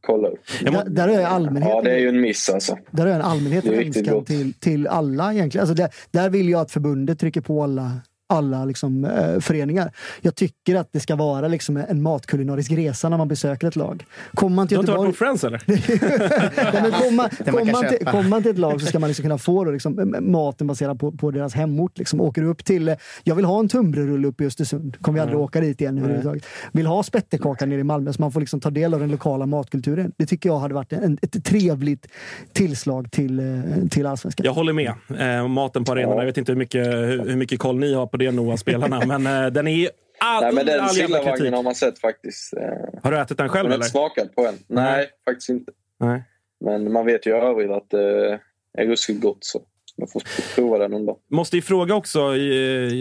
kolla 0.01 0.27
upp. 0.27 0.39
Där, 0.61 0.85
där 0.85 1.07
är 1.07 1.25
allmänheten. 1.25 1.77
Ja, 1.77 1.81
det 1.81 1.91
är 1.91 1.99
ju 1.99 2.09
en 2.09 2.21
miss 2.21 2.49
alltså. 2.49 2.77
Där 2.91 3.07
är 3.07 3.15
en 3.15 3.21
allmänhet 3.21 3.63
Det 3.63 3.69
är 3.69 3.73
en 3.73 3.79
riktigt 3.79 4.07
önskan 4.07 4.25
till, 4.25 4.53
till 4.53 4.87
alla 4.87 5.33
egentligen. 5.33 5.61
Alltså 5.61 5.75
där, 5.75 5.89
där 6.11 6.29
vill 6.29 6.49
jag 6.49 6.61
att 6.61 6.71
förbundet 6.71 7.19
trycker 7.19 7.41
på 7.41 7.63
alla, 7.63 7.91
alla 8.31 8.65
liksom, 8.65 9.05
eh, 9.05 9.39
föreningar. 9.39 9.91
Jag 10.21 10.35
tycker 10.35 10.75
att 10.75 10.89
det 10.93 10.99
ska 10.99 11.15
vara 11.15 11.47
liksom 11.47 11.77
en 11.77 12.01
matkulinarisk 12.01 12.71
resa 12.71 13.09
när 13.09 13.17
man 13.17 13.27
besöker 13.27 13.67
ett 13.67 13.75
lag. 13.75 14.05
Kommer 14.33 14.55
man 14.55 14.65
Du 14.65 14.69
till 14.69 14.77
har 14.77 14.83
inte 14.83 14.91
varit 14.93 15.09
på 15.09 15.17
Friends 15.17 15.43
eller? 15.43 15.57
Kommer 16.71 17.11
man, 17.11 17.29
Det 17.45 17.51
man 17.71 17.87
till, 17.89 18.05
kommer 18.07 18.29
man 18.29 18.41
till 18.41 18.51
ett 18.51 18.57
lag 18.57 18.81
så 18.81 18.87
ska 18.87 18.99
man 18.99 19.07
liksom 19.07 19.23
kunna 19.23 19.37
få 19.37 19.63
då 19.65 19.71
liksom, 19.71 20.15
maten 20.21 20.67
baserad 20.67 20.99
på, 20.99 21.11
på 21.11 21.31
deras 21.31 21.53
hemort. 21.53 21.97
Liksom. 21.97 22.21
Åker 22.21 22.41
du 22.41 22.47
upp 22.47 22.65
till... 22.65 22.89
eh, 22.89 22.95
Jag 23.23 23.35
vill 23.35 23.45
ha 23.45 23.59
en 23.59 23.67
tunnbrödsrulle 23.69 24.27
uppe 24.27 24.43
i 24.43 24.47
Östersund. 24.47 24.97
Kommer 25.01 25.19
vi 25.19 25.21
aldrig 25.21 25.39
åka 25.39 25.61
dit 25.61 25.81
igen 25.81 25.97
överhuvudtaget. 25.97 26.45
Vill 26.71 26.85
ha 26.85 27.03
spettekaka 27.03 27.65
nere 27.65 27.79
i 27.79 27.83
Malmö 27.83 28.13
så 28.13 28.21
man 28.21 28.31
får 28.31 28.39
liksom 28.39 28.59
ta 28.59 28.69
del 28.69 28.93
av 28.93 28.99
den 28.99 29.11
lokala 29.11 29.45
matkulturen. 29.45 30.11
Det 30.17 30.25
tycker 30.25 30.49
jag 30.49 30.59
hade 30.59 30.73
varit 30.73 30.93
en, 30.93 31.17
ett 31.21 31.43
trevligt 31.45 32.07
tillslag 32.53 33.11
till, 33.11 33.39
eh, 33.39 33.45
till 33.89 34.05
allsvenskan. 34.05 34.45
Jag 34.45 34.53
håller 34.53 34.73
med. 34.73 34.93
Eh, 35.19 35.47
maten 35.47 35.83
på 35.83 35.91
arenan. 35.91 36.17
Jag 36.17 36.25
vet 36.25 36.37
inte 36.37 36.51
hur 36.51 36.57
mycket, 36.59 36.87
hur, 36.87 37.25
hur 37.29 37.35
mycket 37.35 37.59
koll 37.59 37.79
ni 37.79 37.93
har 37.93 38.07
på 38.07 38.17
det 38.21 38.31
Noah, 38.31 38.55
spelarna. 38.55 39.05
men 39.19 39.45
eh, 39.45 39.51
den 39.51 39.67
är 39.67 39.89
all, 40.19 40.43
Nej, 40.43 40.53
men 40.53 40.65
den 40.65 40.89
sillavagnen 40.89 41.53
har 41.53 41.63
man 41.63 41.75
sett 41.75 41.99
faktiskt. 41.99 42.53
Eh, 42.53 42.99
Har 43.03 43.11
du 43.11 43.19
ätit 43.19 43.37
den 43.37 43.49
själv 43.49 43.65
Jag 43.65 43.71
har 43.71 43.75
inte 43.77 43.89
smakat 43.89 44.35
på 44.35 44.47
en. 44.47 44.55
Nej, 44.67 45.09
faktiskt 45.25 45.49
inte. 45.49 45.71
Nej. 45.99 46.23
Men 46.65 46.91
man 46.93 47.05
vet 47.05 47.25
ju 47.27 47.29
i 47.31 47.33
övrigt 47.33 47.71
att 47.71 47.89
det 47.89 48.39
är 48.77 48.85
ruskigt 48.85 49.21
gott. 49.21 49.37
Så 49.39 49.61
man 49.97 50.07
får 50.07 50.21
prova 50.55 50.77
den 50.77 50.91
någon 50.91 51.05
dag. 51.05 51.17
Måste 51.31 51.55
ju 51.55 51.61
fråga 51.61 51.95
också. 51.95 52.19
eh, 52.19 52.93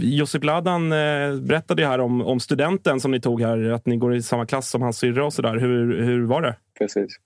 Josip 0.00 0.44
Ladan 0.44 0.92
eh, 0.92 1.34
berättade 1.40 1.86
här 1.86 1.98
om, 1.98 2.20
om 2.22 2.40
studenten 2.40 3.00
som 3.00 3.10
ni 3.10 3.20
tog 3.20 3.42
här. 3.42 3.70
Att 3.70 3.86
ni 3.86 3.96
går 3.96 4.14
i 4.14 4.22
samma 4.22 4.46
klass 4.46 4.70
som 4.70 4.82
hans 4.82 4.98
syrra 4.98 5.24
och 5.26 5.32
sådär. 5.32 5.56
Hur, 5.56 6.02
hur 6.02 6.26
var 6.26 6.42
det? 6.42 6.56
Precis. 6.78 7.16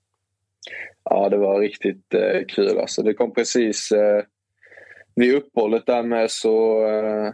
Ja, 1.04 1.28
det 1.28 1.36
var 1.36 1.60
riktigt 1.60 2.14
eh, 2.14 2.40
kul. 2.48 2.78
Alltså. 2.78 3.02
Det 3.02 3.14
kom 3.14 3.34
precis 3.34 3.92
eh, 3.92 4.22
vid 5.14 5.34
uppehållet 5.34 5.86
där 5.86 6.02
med 6.02 6.30
så 6.30 6.86
eh, 6.86 7.32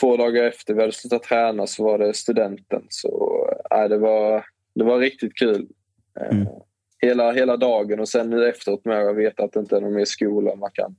två 0.00 0.16
dagar 0.16 0.44
efter 0.44 0.74
vi 0.74 0.80
hade 0.80 0.92
slutat 0.92 1.22
träna 1.22 1.66
så 1.66 1.84
var 1.84 1.98
det 1.98 2.14
studenten. 2.14 2.82
Så 2.88 3.44
eh, 3.70 3.88
det, 3.88 3.98
var, 3.98 4.44
det 4.74 4.84
var 4.84 4.98
riktigt 4.98 5.38
kul. 5.38 5.68
Eh, 6.20 6.38
hela, 7.00 7.32
hela 7.32 7.56
dagen 7.56 8.00
och 8.00 8.08
sen 8.08 8.30
nu 8.30 8.48
efteråt 8.48 8.84
med 8.84 9.08
att 9.08 9.16
veta 9.16 9.44
att 9.44 9.52
det 9.52 9.60
inte 9.60 9.76
är 9.76 9.80
någon 9.80 9.94
mer 9.94 10.04
skola. 10.04 10.54
Man 10.54 10.70
kan 10.72 10.96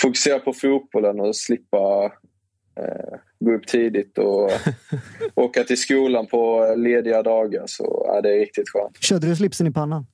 fokusera 0.00 0.38
på 0.38 0.52
fotbollen 0.52 1.20
och 1.20 1.36
slippa 1.36 2.12
eh, 2.80 3.18
gå 3.40 3.52
upp 3.52 3.66
tidigt 3.66 4.18
och 4.18 4.50
åka 5.34 5.64
till 5.64 5.80
skolan 5.80 6.26
på 6.26 6.74
lediga 6.76 7.22
dagar. 7.22 7.64
Så 7.66 8.04
ja, 8.06 8.20
det 8.20 8.30
är 8.30 8.38
riktigt 8.38 8.68
skönt. 8.68 9.02
Körde 9.02 9.26
du 9.26 9.36
slipsen 9.36 9.66
i 9.66 9.70
pannan? 9.70 10.06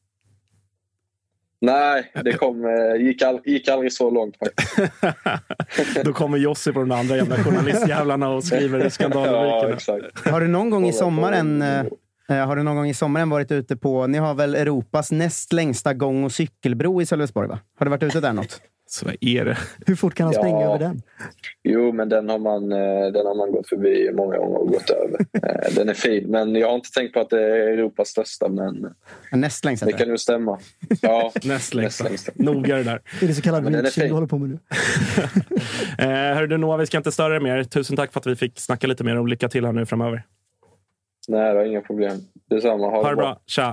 Nej, 1.60 2.12
det 2.24 2.32
kom, 2.32 2.64
eh, 2.64 3.02
gick, 3.06 3.22
all, 3.22 3.40
gick 3.44 3.68
aldrig 3.68 3.92
så 3.92 4.10
långt 4.10 4.36
faktiskt. 4.36 6.04
Då 6.04 6.12
kommer 6.12 6.38
Josip 6.38 6.76
och 6.76 6.86
de 6.86 6.98
andra 6.98 7.16
jävla 7.16 7.36
journalistjävlarna 7.36 8.28
och 8.28 8.44
skriver 8.44 8.78
ja, 8.78 9.72
exakt. 9.72 10.28
Har 10.28 10.40
du 10.40 10.48
någon 10.48 10.70
gång 10.70 10.86
i 10.86 10.92
på 10.92 10.98
sommaren 10.98 11.58
den. 11.58 11.86
eh, 12.28 12.46
har 12.46 12.56
du 12.56 12.62
någon 12.62 12.76
gång 12.76 12.88
i 12.88 12.94
sommaren 12.94 13.30
varit 13.30 13.52
ute 13.52 13.76
på, 13.76 14.06
ni 14.06 14.18
har 14.18 14.34
väl 14.34 14.54
Europas 14.54 15.12
näst 15.12 15.52
längsta 15.52 15.94
gång 15.94 16.24
och 16.24 16.32
cykelbro 16.32 17.02
i 17.02 17.06
Sölvesborg 17.06 17.48
va? 17.48 17.58
Har 17.78 17.86
du 17.86 17.90
varit 17.90 18.02
ute 18.02 18.20
där 18.20 18.32
något? 18.32 18.60
Så 18.88 19.06
vad 19.06 19.16
är 19.20 19.44
det? 19.44 19.58
Hur 19.86 19.94
fort 19.94 20.14
kan 20.14 20.24
han 20.26 20.34
Ja. 20.34 20.40
springa 20.40 20.64
över 20.64 20.78
den? 20.78 21.02
Jo, 21.64 21.92
men 21.92 22.08
den 22.08 22.28
har, 22.28 22.38
man, 22.38 22.72
eh, 22.72 23.12
den 23.12 23.26
har 23.26 23.34
man 23.36 23.52
gått 23.52 23.68
förbi 23.68 24.10
många 24.14 24.36
gånger 24.38 24.58
och 24.60 24.68
gått 24.68 24.90
över. 24.90 25.18
Eh, 25.46 25.74
Den 25.74 25.88
är 25.88 25.94
fin, 25.94 26.30
men 26.30 26.54
jag 26.56 26.68
har 26.68 26.74
inte 26.74 26.90
tänkt 26.90 27.14
på 27.14 27.20
att 27.20 27.30
det 27.30 27.42
är 27.42 27.68
Europas 27.68 28.08
största. 28.08 28.48
Men 28.48 28.94
Näst 29.32 29.64
längst 29.64 29.84
det 29.86 29.92
kan 29.92 30.08
nog 30.08 30.20
stämma. 30.20 30.58
Ja, 31.02 31.32
Näst 31.44 31.74
längsta. 31.74 32.08
Noga 32.34 32.76
det 32.76 32.82
där. 32.82 33.00
Det 33.20 33.26
är 33.26 33.28
det 33.28 33.34
så 33.34 33.42
kallade 33.42 33.62
men 33.62 33.72
den 33.72 33.80
är 33.80 33.84
reaching 33.84 34.08
du 34.08 34.14
håller 34.14 34.26
på 34.26 34.38
med 34.38 34.48
nu. 34.50 34.58
Eh, 35.98 36.08
hörru 36.34 36.46
du 36.46 36.56
Noah, 36.56 36.78
vi 36.78 36.86
ska 36.86 36.96
inte 36.96 37.12
störa 37.12 37.28
dig 37.28 37.40
mer. 37.40 37.64
Tusen 37.64 37.96
tack 37.96 38.12
för 38.12 38.20
att 38.20 38.26
vi 38.26 38.36
fick 38.36 38.60
snacka 38.60 38.86
lite 38.86 39.04
mer 39.04 39.18
och 39.18 39.28
lycka 39.28 39.48
till 39.48 39.64
här 39.64 39.72
nu 39.72 39.86
framöver. 39.86 40.22
Nej, 41.28 41.52
det 41.52 41.58
har 41.58 41.66
inga 41.66 41.80
problem. 41.80 42.16
Detsamma. 42.50 42.90
Ha, 42.90 43.02
Ha 43.02 43.10
det 43.10 43.16
bra. 43.16 43.40
Tja! 43.46 43.72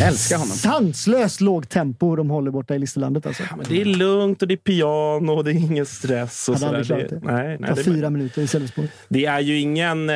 Jag 0.00 0.08
älskar 0.08 0.36
honom. 0.36 0.56
Sanslöst 0.56 1.40
lågt 1.40 1.70
tempo 1.70 2.16
de 2.16 2.30
håller 2.30 2.50
borta 2.50 2.74
i 2.74 2.78
Listerlandet. 2.78 3.26
Alltså. 3.26 3.42
Men 3.56 3.66
det 3.68 3.80
är 3.80 3.84
lugnt 3.84 4.42
och 4.42 4.48
det 4.48 4.54
är 4.54 4.56
piano 4.56 5.32
och 5.32 5.44
det 5.44 5.50
är 5.50 5.54
ingen 5.54 5.86
stress. 5.86 6.48
Och 6.48 6.54
Hade 6.58 6.78
aldrig 6.78 6.98
det. 7.10 7.20
Nej, 7.22 7.48
Det 7.48 7.56
nej, 7.60 7.68
tar 7.68 7.76
det, 7.76 7.84
fyra 7.84 8.10
minuter 8.10 8.42
i 8.42 8.46
Sölvesborg. 8.46 8.88
det 9.08 9.24
är 9.26 9.40
ju 9.40 9.58
ingen, 9.60 10.08
eh, 10.10 10.14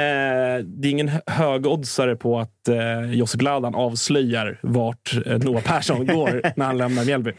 det 0.64 0.88
är 0.88 0.90
ingen 0.90 1.10
högoddsare 1.26 2.16
på 2.16 2.38
att 2.38 2.68
eh, 2.68 3.12
Josip 3.12 3.42
Ladan 3.42 3.74
avslöjar 3.74 4.58
vart 4.62 5.16
eh, 5.26 5.38
Noah 5.38 5.62
Persson 5.62 6.06
går 6.06 6.42
när 6.56 6.66
han 6.66 6.78
lämnar 6.78 7.04
Mjällby. 7.04 7.32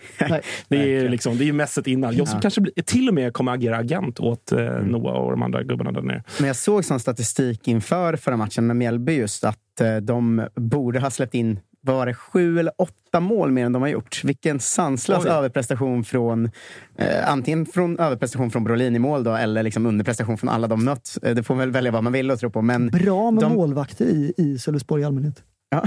Det 0.67 0.77
är 0.77 0.85
ju 0.87 1.09
liksom, 1.09 1.37
det 1.37 1.49
är 1.49 1.53
mässet 1.53 1.87
innan. 1.87 2.13
Josip 2.15 2.33
Ja. 2.35 2.41
kanske 2.41 2.61
blir, 2.61 2.73
till 2.85 3.07
och 3.07 3.13
med 3.13 3.33
kommer 3.33 3.51
agera 3.53 3.77
agent 3.77 4.19
åt 4.19 4.51
eh, 4.51 4.59
Noah 4.65 5.13
och 5.15 5.31
de 5.31 5.43
andra 5.43 5.63
gubbarna 5.63 5.91
där 5.91 6.01
nere. 6.01 6.23
Men 6.39 6.47
jag 6.47 6.55
såg 6.55 6.85
sån 6.85 6.99
statistik 6.99 7.67
inför 7.67 8.15
förra 8.15 8.37
matchen 8.37 8.67
med 8.67 8.75
Mjällby 8.75 9.13
just 9.13 9.43
att 9.43 9.57
de 10.01 10.47
borde 10.55 10.99
ha 10.99 11.09
släppt 11.09 11.33
in 11.35 11.59
vad 11.81 11.95
var 11.95 12.05
det, 12.05 12.13
sju 12.13 12.59
eller 12.59 12.73
åtta 12.77 13.19
mål 13.19 13.51
mer 13.51 13.65
än 13.65 13.73
de 13.73 13.81
har 13.81 13.89
gjort. 13.89 14.23
Vilken 14.23 14.59
sanslös 14.59 15.25
Oj. 15.25 15.31
överprestation 15.31 16.03
från 16.03 16.49
eh, 16.97 17.29
antingen 17.29 17.65
från 17.65 17.99
överprestation 17.99 18.51
från 18.51 18.63
Brolin 18.63 18.95
i 18.95 18.99
mål 18.99 19.23
då, 19.23 19.35
eller 19.35 19.63
liksom 19.63 19.85
underprestation 19.85 20.37
från 20.37 20.49
alla 20.49 20.67
de 20.67 20.85
mött. 20.85 21.17
Eh, 21.23 21.35
det 21.35 21.43
får 21.43 21.55
man 21.55 21.59
väl 21.59 21.71
välja 21.71 21.91
vad 21.91 22.03
man 22.03 22.13
vill 22.13 22.31
och 22.31 22.39
tro 22.39 22.49
på. 22.49 22.61
Men 22.61 22.87
Bra 22.87 23.31
med 23.31 23.43
de, 23.43 23.53
målvakter 23.53 24.05
i, 24.05 24.33
i 24.37 24.57
Sölvesborg 24.57 25.01
i 25.01 25.05
allmänhet. 25.05 25.43
Ja. 25.69 25.83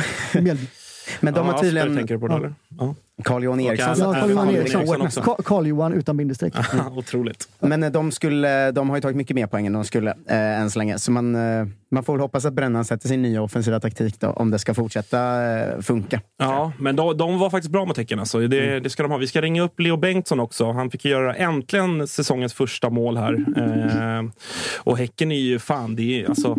Men 1.20 1.34
de 1.34 1.46
Ja, 1.46 1.52
har 1.52 1.58
tydligen... 1.60 1.88
Asper 1.88 1.96
tänker 1.98 2.14
du 2.14 2.20
på 2.20 2.28
det, 2.28 2.34
Ja. 2.34 2.38
eller? 2.38 2.54
Ja. 2.78 2.94
Carl-Johan 3.24 3.60
Eriksson. 3.60 3.94
Ja, 3.98 4.14
Carl-Johan 4.14 4.50
Eriksson. 4.50 5.36
Carl-Johan 5.44 5.92
utan 5.92 6.16
bindestreck. 6.16 6.54
Otroligt. 6.96 7.48
Men 7.60 7.82
eh, 7.82 7.90
de, 7.90 8.12
skulle, 8.12 8.70
de 8.70 8.88
har 8.90 8.96
ju 8.96 9.00
tagit 9.02 9.16
mycket 9.16 9.34
mer 9.34 9.46
poäng 9.46 9.66
än 9.66 9.72
de 9.72 9.84
skulle 9.84 10.10
eh, 10.10 10.60
än 10.60 10.70
så 10.70 10.78
länge. 10.78 10.98
Så 10.98 11.12
man, 11.12 11.34
eh, 11.34 11.66
man 11.90 12.04
får 12.04 12.12
väl 12.12 12.20
hoppas 12.20 12.44
att 12.44 12.52
Brännan 12.54 12.84
sätter 12.84 13.08
sin 13.08 13.22
nya 13.22 13.42
offensiva 13.42 13.80
taktik 13.80 14.20
då, 14.20 14.28
om 14.30 14.50
det 14.50 14.58
ska 14.58 14.74
fortsätta 14.74 15.44
eh, 15.58 15.80
funka. 15.80 16.20
Ja, 16.38 16.72
men 16.78 16.96
de, 16.96 17.16
de 17.16 17.38
var 17.38 17.50
faktiskt 17.50 17.72
bra 17.72 17.84
mot 17.84 17.96
Häcken. 17.96 18.18
Alltså. 18.18 18.38
Det, 18.38 18.80
det 18.80 18.90
ska 18.90 19.02
de 19.02 19.12
ha. 19.12 19.18
Vi 19.18 19.26
ska 19.26 19.40
ringa 19.40 19.62
upp 19.62 19.80
Leo 19.80 19.96
Bengtsson 19.96 20.40
också. 20.40 20.72
Han 20.72 20.90
fick 20.90 21.04
göra 21.04 21.34
äntligen 21.34 22.08
säsongens 22.08 22.54
första 22.54 22.90
mål 22.90 23.16
här. 23.16 23.34
Eh, 23.56 24.30
och 24.78 24.98
Häcken 24.98 25.32
är 25.32 25.40
ju 25.40 25.58
fan, 25.58 25.96
det 25.96 26.22
är, 26.22 26.28
alltså, 26.28 26.56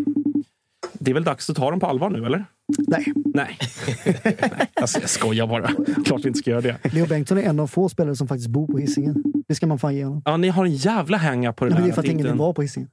det 0.93 1.11
är 1.11 1.13
väl 1.13 1.23
dags 1.23 1.49
att 1.49 1.55
ta 1.55 1.71
dem 1.71 1.79
på 1.79 1.87
allvar 1.87 2.09
nu, 2.09 2.25
eller? 2.25 2.45
Nej. 2.87 3.13
Nej. 3.33 3.57
Nej. 4.23 4.69
Alltså, 4.73 4.99
jag 4.99 5.09
skojar 5.09 5.47
bara. 5.47 5.71
Klart 6.05 6.21
vi 6.23 6.27
inte 6.27 6.39
ska 6.39 6.49
göra 6.51 6.61
det. 6.61 6.77
Leo 6.93 7.05
Bengtsson 7.07 7.37
är 7.37 7.41
en 7.41 7.59
av 7.59 7.67
få 7.67 7.89
spelare 7.89 8.15
som 8.15 8.27
faktiskt 8.27 8.49
bor 8.49 8.67
på 8.67 8.77
Hisingen. 8.77 9.23
Det 9.47 9.55
ska 9.55 9.67
man 9.67 9.79
fan 9.79 9.95
ge 9.95 10.03
honom. 10.05 10.21
Ja, 10.25 10.37
ni 10.37 10.47
har 10.49 10.65
en 10.65 10.75
jävla 10.75 11.17
hänga 11.17 11.53
på 11.53 11.65
det 11.65 11.71
Men 11.71 11.81
där. 11.81 11.87
det 11.87 11.91
är 11.91 11.93
för 11.93 12.01
att 12.01 12.05
ingen 12.05 12.17
inte- 12.19 12.29
vill 12.31 12.39
vara 12.39 12.53
på 12.53 12.61
Hisingen. 12.61 12.89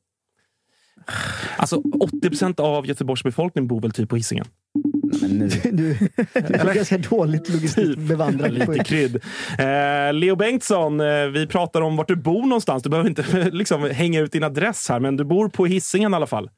Alltså 1.56 1.82
80 2.00 2.28
procent 2.28 2.60
av 2.60 2.86
Göteborgs 2.86 3.22
befolkning 3.22 3.66
bor 3.66 3.80
väl 3.80 3.90
typ 3.92 4.08
på 4.08 4.16
Hisingen? 4.16 4.44
Men 5.20 5.30
nu, 5.30 5.48
Du, 5.64 5.70
du 6.34 6.38
är 6.54 6.74
ganska 6.74 6.98
dåligt 6.98 7.48
logistiskt 7.48 7.98
bevandrad. 7.98 8.48
på- 8.66 8.72
Lite 8.72 8.84
krydd. 8.84 9.16
Eh, 9.58 10.12
Leo 10.14 10.36
Bengtsson, 10.36 11.00
eh, 11.00 11.06
vi 11.34 11.46
pratar 11.46 11.80
om 11.80 11.96
vart 11.96 12.08
du 12.08 12.16
bor 12.16 12.42
någonstans. 12.46 12.82
Du 12.82 12.90
behöver 12.90 13.08
inte 13.10 13.50
liksom, 13.52 13.82
hänga 13.90 14.20
ut 14.20 14.32
din 14.32 14.44
adress 14.44 14.88
här, 14.88 15.00
men 15.00 15.16
du 15.16 15.24
bor 15.24 15.48
på 15.48 15.66
Hisingen 15.66 16.12
i 16.12 16.16
alla 16.16 16.26
fall. 16.26 16.50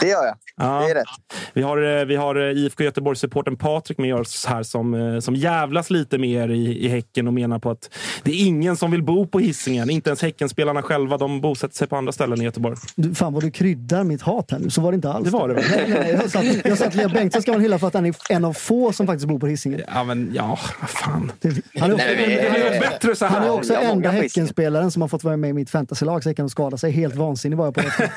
Det 0.00 0.06
gör 0.08 0.24
jag. 0.24 0.34
Ja. 0.56 0.80
Det 0.86 0.90
är 0.90 0.94
rätt. 0.94 1.04
Vi 1.52 1.62
har, 1.62 1.98
eh, 2.00 2.04
vi 2.04 2.16
har 2.16 2.36
eh, 2.36 2.42
IFK 2.58 2.84
Göteborgs-supporten 2.84 3.56
Patrik 3.56 3.98
med 3.98 4.14
oss 4.14 4.46
här 4.46 4.62
som, 4.62 4.94
eh, 4.94 5.20
som 5.20 5.34
jävlas 5.34 5.90
lite 5.90 6.18
mer 6.18 6.48
i, 6.48 6.84
i 6.84 6.88
Häcken 6.88 7.26
och 7.26 7.34
menar 7.34 7.58
på 7.58 7.70
att 7.70 7.90
det 8.22 8.30
är 8.30 8.46
ingen 8.46 8.76
som 8.76 8.90
vill 8.90 9.02
bo 9.02 9.26
på 9.26 9.40
Hisingen. 9.40 9.90
Inte 9.90 10.10
ens 10.10 10.22
Häckenspelarna 10.22 10.82
själva. 10.82 11.16
De 11.18 11.40
bosätter 11.40 11.74
sig 11.74 11.86
på 11.88 11.96
andra 11.96 12.12
ställen 12.12 12.40
i 12.40 12.44
Göteborg. 12.44 12.76
Du, 12.96 13.14
fan 13.14 13.32
vad 13.32 13.42
du 13.42 13.50
kryddar 13.50 14.04
mitt 14.04 14.22
hat 14.22 14.50
här 14.50 14.58
nu. 14.58 14.70
Så 14.70 14.80
var 14.80 14.92
det 14.92 14.96
inte 14.96 15.10
alls. 15.10 15.24
Det 15.24 15.30
var 15.30 15.48
det 15.48 15.54
väl? 15.54 15.64
Nej, 15.70 15.84
nej. 15.88 16.18
Jag 16.22 16.30
sa 16.30 16.38
att, 16.38 16.64
jag 16.64 16.78
sa 16.78 16.84
att 16.84 16.94
Leo 16.94 17.08
Bengtsson 17.08 17.42
ska 17.42 17.52
man 17.52 17.60
hylla 17.60 17.78
för 17.78 17.86
att 17.86 17.94
han 17.94 18.06
är 18.06 18.14
en 18.30 18.44
av 18.44 18.52
få 18.52 18.92
som 18.92 19.06
faktiskt 19.06 19.28
bor 19.28 19.38
på 19.38 19.46
Hisingen. 19.46 19.80
Ja, 19.94 20.04
men 20.04 20.30
ja, 20.34 20.58
vad 20.80 20.90
fan. 20.90 21.32
Han 21.78 21.90
är 21.90 21.94
också, 21.94 22.06
Nej, 22.06 22.48
han 22.50 22.60
är- 22.60 22.80
bättre 22.80 23.16
så 23.16 23.24
här. 23.26 23.34
han 23.40 23.48
är 23.48 23.50
också 23.52 23.74
enda. 23.74 24.10
Häckenspelaren 24.10 24.90
som 24.90 25.02
har 25.02 25.08
fått 25.08 25.24
vara 25.24 25.36
med 25.36 25.50
i 25.50 25.52
mitt 25.52 25.70
fantasylag 25.70 26.22
så 26.22 26.28
jag 26.28 26.36
kan 26.36 26.50
skada 26.50 26.76
sig. 26.76 26.90
Helt 26.92 27.14
vansinnig 27.14 27.56
var 27.56 27.64
jag 27.64 27.74
på 27.74 27.80
det. 27.80 28.10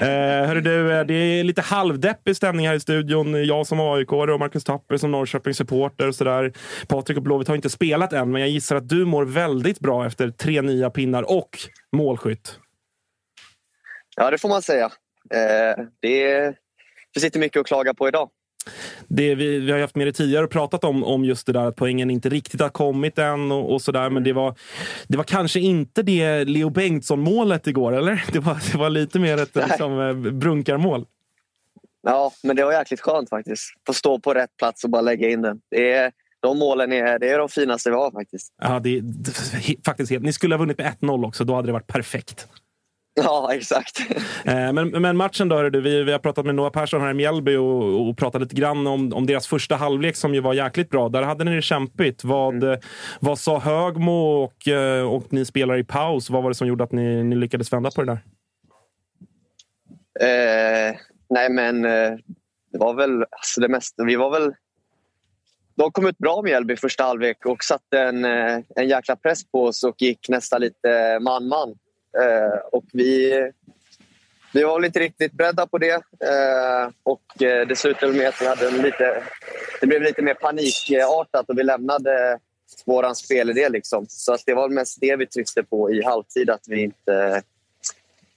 Eh, 0.06 0.46
hörru 0.46 0.60
du, 0.60 0.92
eh, 0.92 1.04
det 1.06 1.14
är 1.14 1.44
lite 1.44 1.62
halvdeppig 1.62 2.36
stämning 2.36 2.68
här 2.68 2.74
i 2.74 2.80
studion. 2.80 3.44
Jag 3.46 3.66
som 3.66 3.80
aik 3.80 4.12
och 4.12 4.40
Marcus 4.40 4.64
Tapper 4.64 4.96
som 4.96 5.10
Norrköpings 5.10 5.56
supporter 5.56 6.08
och 6.08 6.14
sådär. 6.14 6.52
Patrik 6.88 7.16
och 7.16 7.22
Blåvitt 7.22 7.48
har 7.48 7.54
inte 7.54 7.70
spelat 7.70 8.12
än, 8.12 8.30
men 8.30 8.40
jag 8.40 8.50
gissar 8.50 8.76
att 8.76 8.88
du 8.88 9.04
mår 9.04 9.24
väldigt 9.24 9.80
bra 9.80 10.06
efter 10.06 10.30
tre 10.30 10.62
nya 10.62 10.90
pinnar 10.90 11.30
och 11.30 11.58
målskytt. 11.92 12.58
Ja, 14.16 14.30
det 14.30 14.38
får 14.38 14.48
man 14.48 14.62
säga. 14.62 14.84
Eh, 15.30 15.84
det, 16.00 16.32
är, 16.32 16.54
det 17.14 17.20
sitter 17.20 17.40
mycket 17.40 17.60
att 17.60 17.66
klaga 17.66 17.94
på 17.94 18.08
idag. 18.08 18.30
Det, 19.08 19.34
vi, 19.34 19.58
vi 19.58 19.72
har 19.72 19.78
haft 19.78 19.96
med 19.96 20.06
det 20.06 20.12
tidigare 20.12 20.44
och 20.44 20.50
pratat 20.50 20.84
om, 20.84 21.04
om 21.04 21.24
just 21.24 21.46
det 21.46 21.52
där 21.52 21.64
att 21.64 21.76
poängen 21.76 22.10
inte 22.10 22.28
riktigt 22.28 22.60
har 22.60 22.68
kommit 22.68 23.18
än 23.18 23.52
och, 23.52 23.72
och 23.72 23.82
sådär. 23.82 24.10
Men 24.10 24.24
det 24.24 24.32
var, 24.32 24.54
det 25.08 25.16
var 25.16 25.24
kanske 25.24 25.60
inte 25.60 26.02
det 26.02 26.44
Leo 26.44 26.70
Bengtsson-målet 26.70 27.66
igår, 27.66 27.92
eller? 27.92 28.24
Det 28.32 28.38
var, 28.38 28.58
det 28.72 28.78
var 28.78 28.90
lite 28.90 29.18
mer 29.18 29.42
ett 29.42 29.54
Nej. 29.54 29.64
liksom, 29.68 30.00
eh, 30.00 30.32
brunkarmål. 30.32 31.06
Ja, 32.02 32.32
men 32.42 32.56
det 32.56 32.64
var 32.64 32.72
jäkligt 32.72 33.00
skönt 33.00 33.28
faktiskt. 33.28 33.64
Få 33.86 33.92
stå 33.92 34.18
på 34.18 34.34
rätt 34.34 34.56
plats 34.58 34.84
och 34.84 34.90
bara 34.90 35.02
lägga 35.02 35.28
in 35.28 35.42
den. 35.42 35.60
Det 35.70 35.92
är, 35.92 36.12
de 36.40 36.58
målen 36.58 36.92
är, 36.92 37.18
det 37.18 37.28
är 37.28 37.38
de 37.38 37.48
finaste 37.48 37.90
vi 37.90 37.96
har 37.96 38.10
faktiskt. 38.10 38.52
Ja, 38.62 38.80
det, 38.80 39.00
det, 39.00 39.32
faktiskt 39.86 40.10
helt, 40.10 40.24
ni 40.24 40.32
skulle 40.32 40.54
ha 40.54 40.58
vunnit 40.58 40.78
med 40.78 40.94
1-0 41.00 41.26
också, 41.26 41.44
då 41.44 41.54
hade 41.54 41.68
det 41.68 41.72
varit 41.72 41.86
perfekt. 41.86 42.48
Ja, 43.16 43.54
exakt. 43.54 44.00
Eh, 44.44 44.72
Men, 44.72 44.88
men 44.88 45.16
matchen 45.16 45.48
då, 45.48 45.70
du, 45.70 45.80
vi, 45.80 46.02
vi 46.02 46.12
har 46.12 46.18
pratat 46.18 46.46
med 46.46 46.54
Noah 46.54 46.70
Persson 46.70 47.00
här 47.00 47.10
i 47.10 47.14
Mjällby 47.14 47.56
och, 47.56 48.08
och 48.08 48.18
pratat 48.18 48.40
lite 48.40 48.54
grann 48.54 48.86
om, 48.86 49.12
om 49.12 49.26
deras 49.26 49.46
första 49.46 49.76
halvlek 49.76 50.16
som 50.16 50.34
ju 50.34 50.40
var 50.40 50.54
jäkligt 50.54 50.90
bra. 50.90 51.08
Där 51.08 51.22
hade 51.22 51.44
ni 51.44 51.56
det 51.56 51.62
kämpigt. 51.62 52.24
Vad, 52.24 52.64
eh, 52.64 52.78
vad 53.20 53.38
sa 53.38 53.58
Högmo 53.58 54.44
och, 54.44 54.68
eh, 54.68 55.12
och 55.12 55.32
ni 55.32 55.44
spelar 55.44 55.76
i 55.76 55.84
paus? 55.84 56.30
Vad 56.30 56.42
var 56.42 56.50
det 56.50 56.54
som 56.54 56.66
gjorde 56.66 56.84
att 56.84 56.92
ni, 56.92 57.24
ni 57.24 57.36
lyckades 57.36 57.72
vända 57.72 57.90
på 57.90 58.02
det 58.02 58.12
där? 58.12 58.20
Eh, 60.20 60.96
nej, 61.30 61.50
men 61.50 61.82
det 61.82 62.78
var 62.78 62.94
väl 62.94 63.24
alltså 63.30 63.60
det 63.60 63.68
mesta. 63.68 64.04
Vi 64.04 64.16
var 64.16 64.30
väl... 64.30 64.54
De 65.76 65.92
kom 65.92 66.06
ut 66.06 66.18
bra 66.18 66.42
med 66.42 66.50
Mjällby 66.50 66.74
i 66.74 66.76
första 66.76 67.04
halvlek 67.04 67.46
och 67.46 67.64
satte 67.64 68.00
en, 68.00 68.24
en 68.24 68.88
jäkla 68.88 69.16
press 69.16 69.50
på 69.50 69.64
oss 69.64 69.84
och 69.84 70.02
gick 70.02 70.28
nästan 70.28 70.60
lite 70.60 71.18
man-man. 71.20 71.74
Eh, 72.22 72.58
och 72.72 72.84
vi, 72.92 73.32
vi 74.54 74.62
var 74.62 74.74
väl 74.74 74.84
inte 74.84 75.00
riktigt 75.00 75.32
beredda 75.32 75.66
på 75.66 75.78
det. 75.78 75.94
Eh, 76.20 76.90
och 77.02 77.42
eh, 77.42 77.66
det 77.66 77.76
slutade 77.76 78.12
med 78.12 78.28
att 78.28 78.42
vi 78.42 78.46
hade 78.46 78.68
en 78.68 78.82
lite... 78.82 79.22
Det 79.80 79.86
blev 79.86 80.02
lite 80.02 80.22
mer 80.22 80.34
panikartat 80.34 81.50
och 81.50 81.58
vi 81.58 81.62
lämnade 81.62 82.38
vår 82.84 83.14
spelidé. 83.14 83.68
Liksom. 83.68 84.06
Så 84.08 84.32
att 84.32 84.42
det 84.46 84.54
var 84.54 84.68
mest 84.68 85.00
det 85.00 85.16
vi 85.16 85.26
tryckte 85.26 85.62
på 85.62 85.92
i 85.92 86.02
halvtid. 86.02 86.50
Att 86.50 86.68
vi 86.68 86.82
inte 86.82 87.42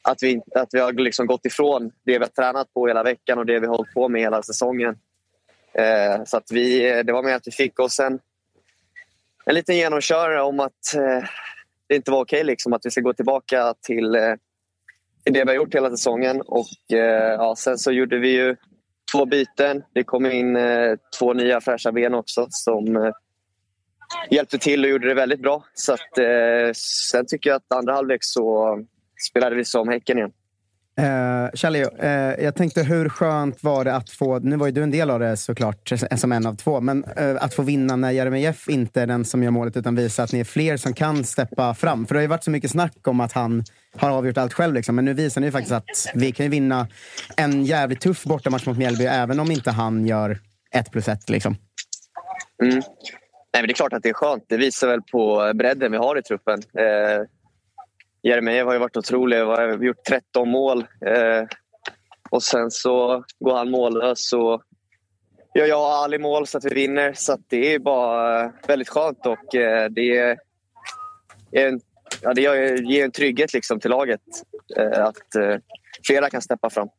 att 0.01 0.23
vi, 0.23 0.41
att 0.55 0.69
vi 0.71 0.79
har 0.79 0.93
liksom 0.93 1.27
gått 1.27 1.45
ifrån 1.45 1.91
det 2.03 2.11
vi 2.11 2.17
har 2.17 2.25
tränat 2.25 2.73
på 2.73 2.87
hela 2.87 3.03
veckan 3.03 3.39
och 3.39 3.45
det 3.45 3.59
vi 3.59 3.67
har 3.67 3.75
hållit 3.75 3.93
på 3.93 4.09
med 4.09 4.21
hela 4.21 4.43
säsongen. 4.43 4.97
Eh, 5.73 6.23
så 6.25 6.37
att 6.37 6.51
vi, 6.51 6.79
det 7.03 7.13
var 7.13 7.23
med 7.23 7.35
att 7.35 7.47
vi 7.47 7.51
fick 7.51 7.79
oss 7.79 7.99
en, 7.99 8.19
en 9.45 9.55
liten 9.55 9.75
genomkörare 9.77 10.41
om 10.41 10.59
att 10.59 10.95
eh, 10.95 11.23
det 11.89 11.95
inte 11.95 12.11
var 12.11 12.21
okej. 12.21 12.43
liksom, 12.43 12.73
att 12.73 12.85
vi 12.85 12.91
ska 12.91 13.01
gå 13.01 13.13
tillbaka 13.13 13.73
till, 13.81 14.15
eh, 14.15 14.33
till 15.23 15.33
det 15.33 15.43
vi 15.43 15.49
har 15.49 15.55
gjort 15.55 15.75
hela 15.75 15.89
säsongen. 15.89 16.41
Och, 16.41 16.93
eh, 16.93 17.33
ja, 17.33 17.55
sen 17.57 17.77
så 17.77 17.91
gjorde 17.91 18.19
vi 18.19 18.29
ju 18.29 18.55
två 19.13 19.25
byten. 19.25 19.83
Det 19.93 20.03
kom 20.03 20.25
in 20.25 20.55
eh, 20.55 20.95
två 21.19 21.33
nya 21.33 21.61
fräscha 21.61 21.91
ben 21.91 22.13
också 22.13 22.47
som 22.49 23.13
hjälpte 24.29 24.57
till 24.57 24.83
och 24.83 24.89
gjorde 24.89 25.07
det 25.07 25.13
väldigt 25.13 25.41
bra. 25.41 25.63
Så 25.73 25.93
att, 25.93 26.17
sen 26.75 27.25
tycker 27.27 27.49
jag 27.49 27.57
att 27.57 27.73
andra 27.73 27.93
halvlek 27.93 28.19
så 28.23 28.77
spelade 29.29 29.55
vi 29.55 29.65
som 29.65 29.89
Häcken 29.89 30.17
igen. 30.17 30.31
Eh, 30.99 31.49
Charlie, 31.53 31.85
eh, 31.99 32.43
jag 32.45 32.55
tänkte 32.55 32.83
hur 32.83 33.09
skönt 33.09 33.63
var 33.63 33.85
det 33.85 33.95
att 33.95 34.09
få, 34.09 34.39
nu 34.39 34.55
var 34.55 34.65
ju 34.65 34.71
du 34.71 34.83
en 34.83 34.91
del 34.91 35.09
av 35.09 35.19
det 35.19 35.37
såklart, 35.37 35.91
som 36.15 36.31
en 36.31 36.45
av 36.45 36.55
två, 36.55 36.81
men 36.81 37.03
eh, 37.03 37.35
att 37.39 37.53
få 37.53 37.61
vinna 37.61 37.95
när 37.95 38.11
Jeremejeff 38.11 38.69
inte 38.69 39.01
är 39.01 39.07
den 39.07 39.25
som 39.25 39.43
gör 39.43 39.51
målet 39.51 39.77
utan 39.77 39.95
visa 39.95 40.23
att 40.23 40.31
ni 40.31 40.39
är 40.39 40.43
fler 40.43 40.77
som 40.77 40.93
kan 40.93 41.23
steppa 41.23 41.73
fram. 41.73 42.05
För 42.05 42.15
det 42.15 42.19
har 42.19 42.21
ju 42.21 42.27
varit 42.27 42.43
så 42.43 42.51
mycket 42.51 42.71
snack 42.71 43.07
om 43.07 43.19
att 43.19 43.33
han 43.33 43.63
har 43.97 44.09
avgjort 44.09 44.37
allt 44.37 44.53
själv, 44.53 44.73
liksom. 44.73 44.95
men 44.95 45.05
nu 45.05 45.13
visar 45.13 45.41
ni 45.41 45.47
ju 45.47 45.51
faktiskt 45.51 45.71
att 45.71 46.11
vi 46.13 46.31
kan 46.31 46.45
ju 46.45 46.49
vinna 46.49 46.87
en 47.37 47.65
jävligt 47.65 48.01
tuff 48.01 48.23
bortamatch 48.23 48.65
mot 48.65 48.77
Mjällby 48.77 49.05
även 49.05 49.39
om 49.39 49.51
inte 49.51 49.71
han 49.71 50.07
gör 50.07 50.37
ett 50.71 50.91
plus 50.91 51.07
ett. 51.07 51.29
Liksom. 51.29 51.55
Mm. 52.63 52.75
Nej, 52.75 53.61
men 53.61 53.67
det 53.67 53.71
är 53.71 53.75
klart 53.75 53.93
att 53.93 54.03
det 54.03 54.09
är 54.09 54.13
skönt. 54.13 54.43
Det 54.47 54.57
visar 54.57 54.87
väl 54.87 55.01
på 55.01 55.51
bredden 55.55 55.91
vi 55.91 55.97
har 55.97 56.17
i 56.17 56.21
truppen. 56.21 56.59
Eh, 56.77 57.25
Jeremejeff 58.21 58.65
har 58.65 58.73
ju 58.73 58.79
varit 58.79 58.97
otrolig. 58.97 59.37
Vi 59.37 59.43
har 59.43 59.83
gjort 59.83 60.05
13 60.07 60.49
mål. 60.49 60.85
Eh, 61.05 61.43
och 62.29 62.43
sen 62.43 62.71
så 62.71 63.23
går 63.39 63.53
han 63.53 63.71
mållös 63.71 64.33
och 64.33 64.63
gör 65.55 65.65
jag 65.65 65.79
och 65.79 65.93
Ali 65.93 66.17
mål 66.17 66.47
så 66.47 66.57
att 66.57 66.65
vi 66.65 66.73
vinner. 66.73 67.13
Så 67.13 67.33
att 67.33 67.41
det 67.49 67.73
är 67.73 67.79
bara 67.79 68.43
eh, 68.43 68.51
väldigt 68.67 68.89
skönt 68.89 69.25
och 69.25 69.55
eh, 69.55 69.89
det 69.89 70.17
är 70.17 70.37
en, 71.51 71.81
ja, 72.21 72.33
det 72.33 72.41
ger 72.41 73.05
en 73.05 73.11
trygghet 73.11 73.53
liksom 73.53 73.79
till 73.79 73.89
laget. 73.89 74.21
Eh, 74.77 75.03
att 75.03 75.35
eh, 75.35 75.55
flera 76.07 76.29
kan 76.29 76.41
steppa 76.41 76.69
fram. 76.69 76.89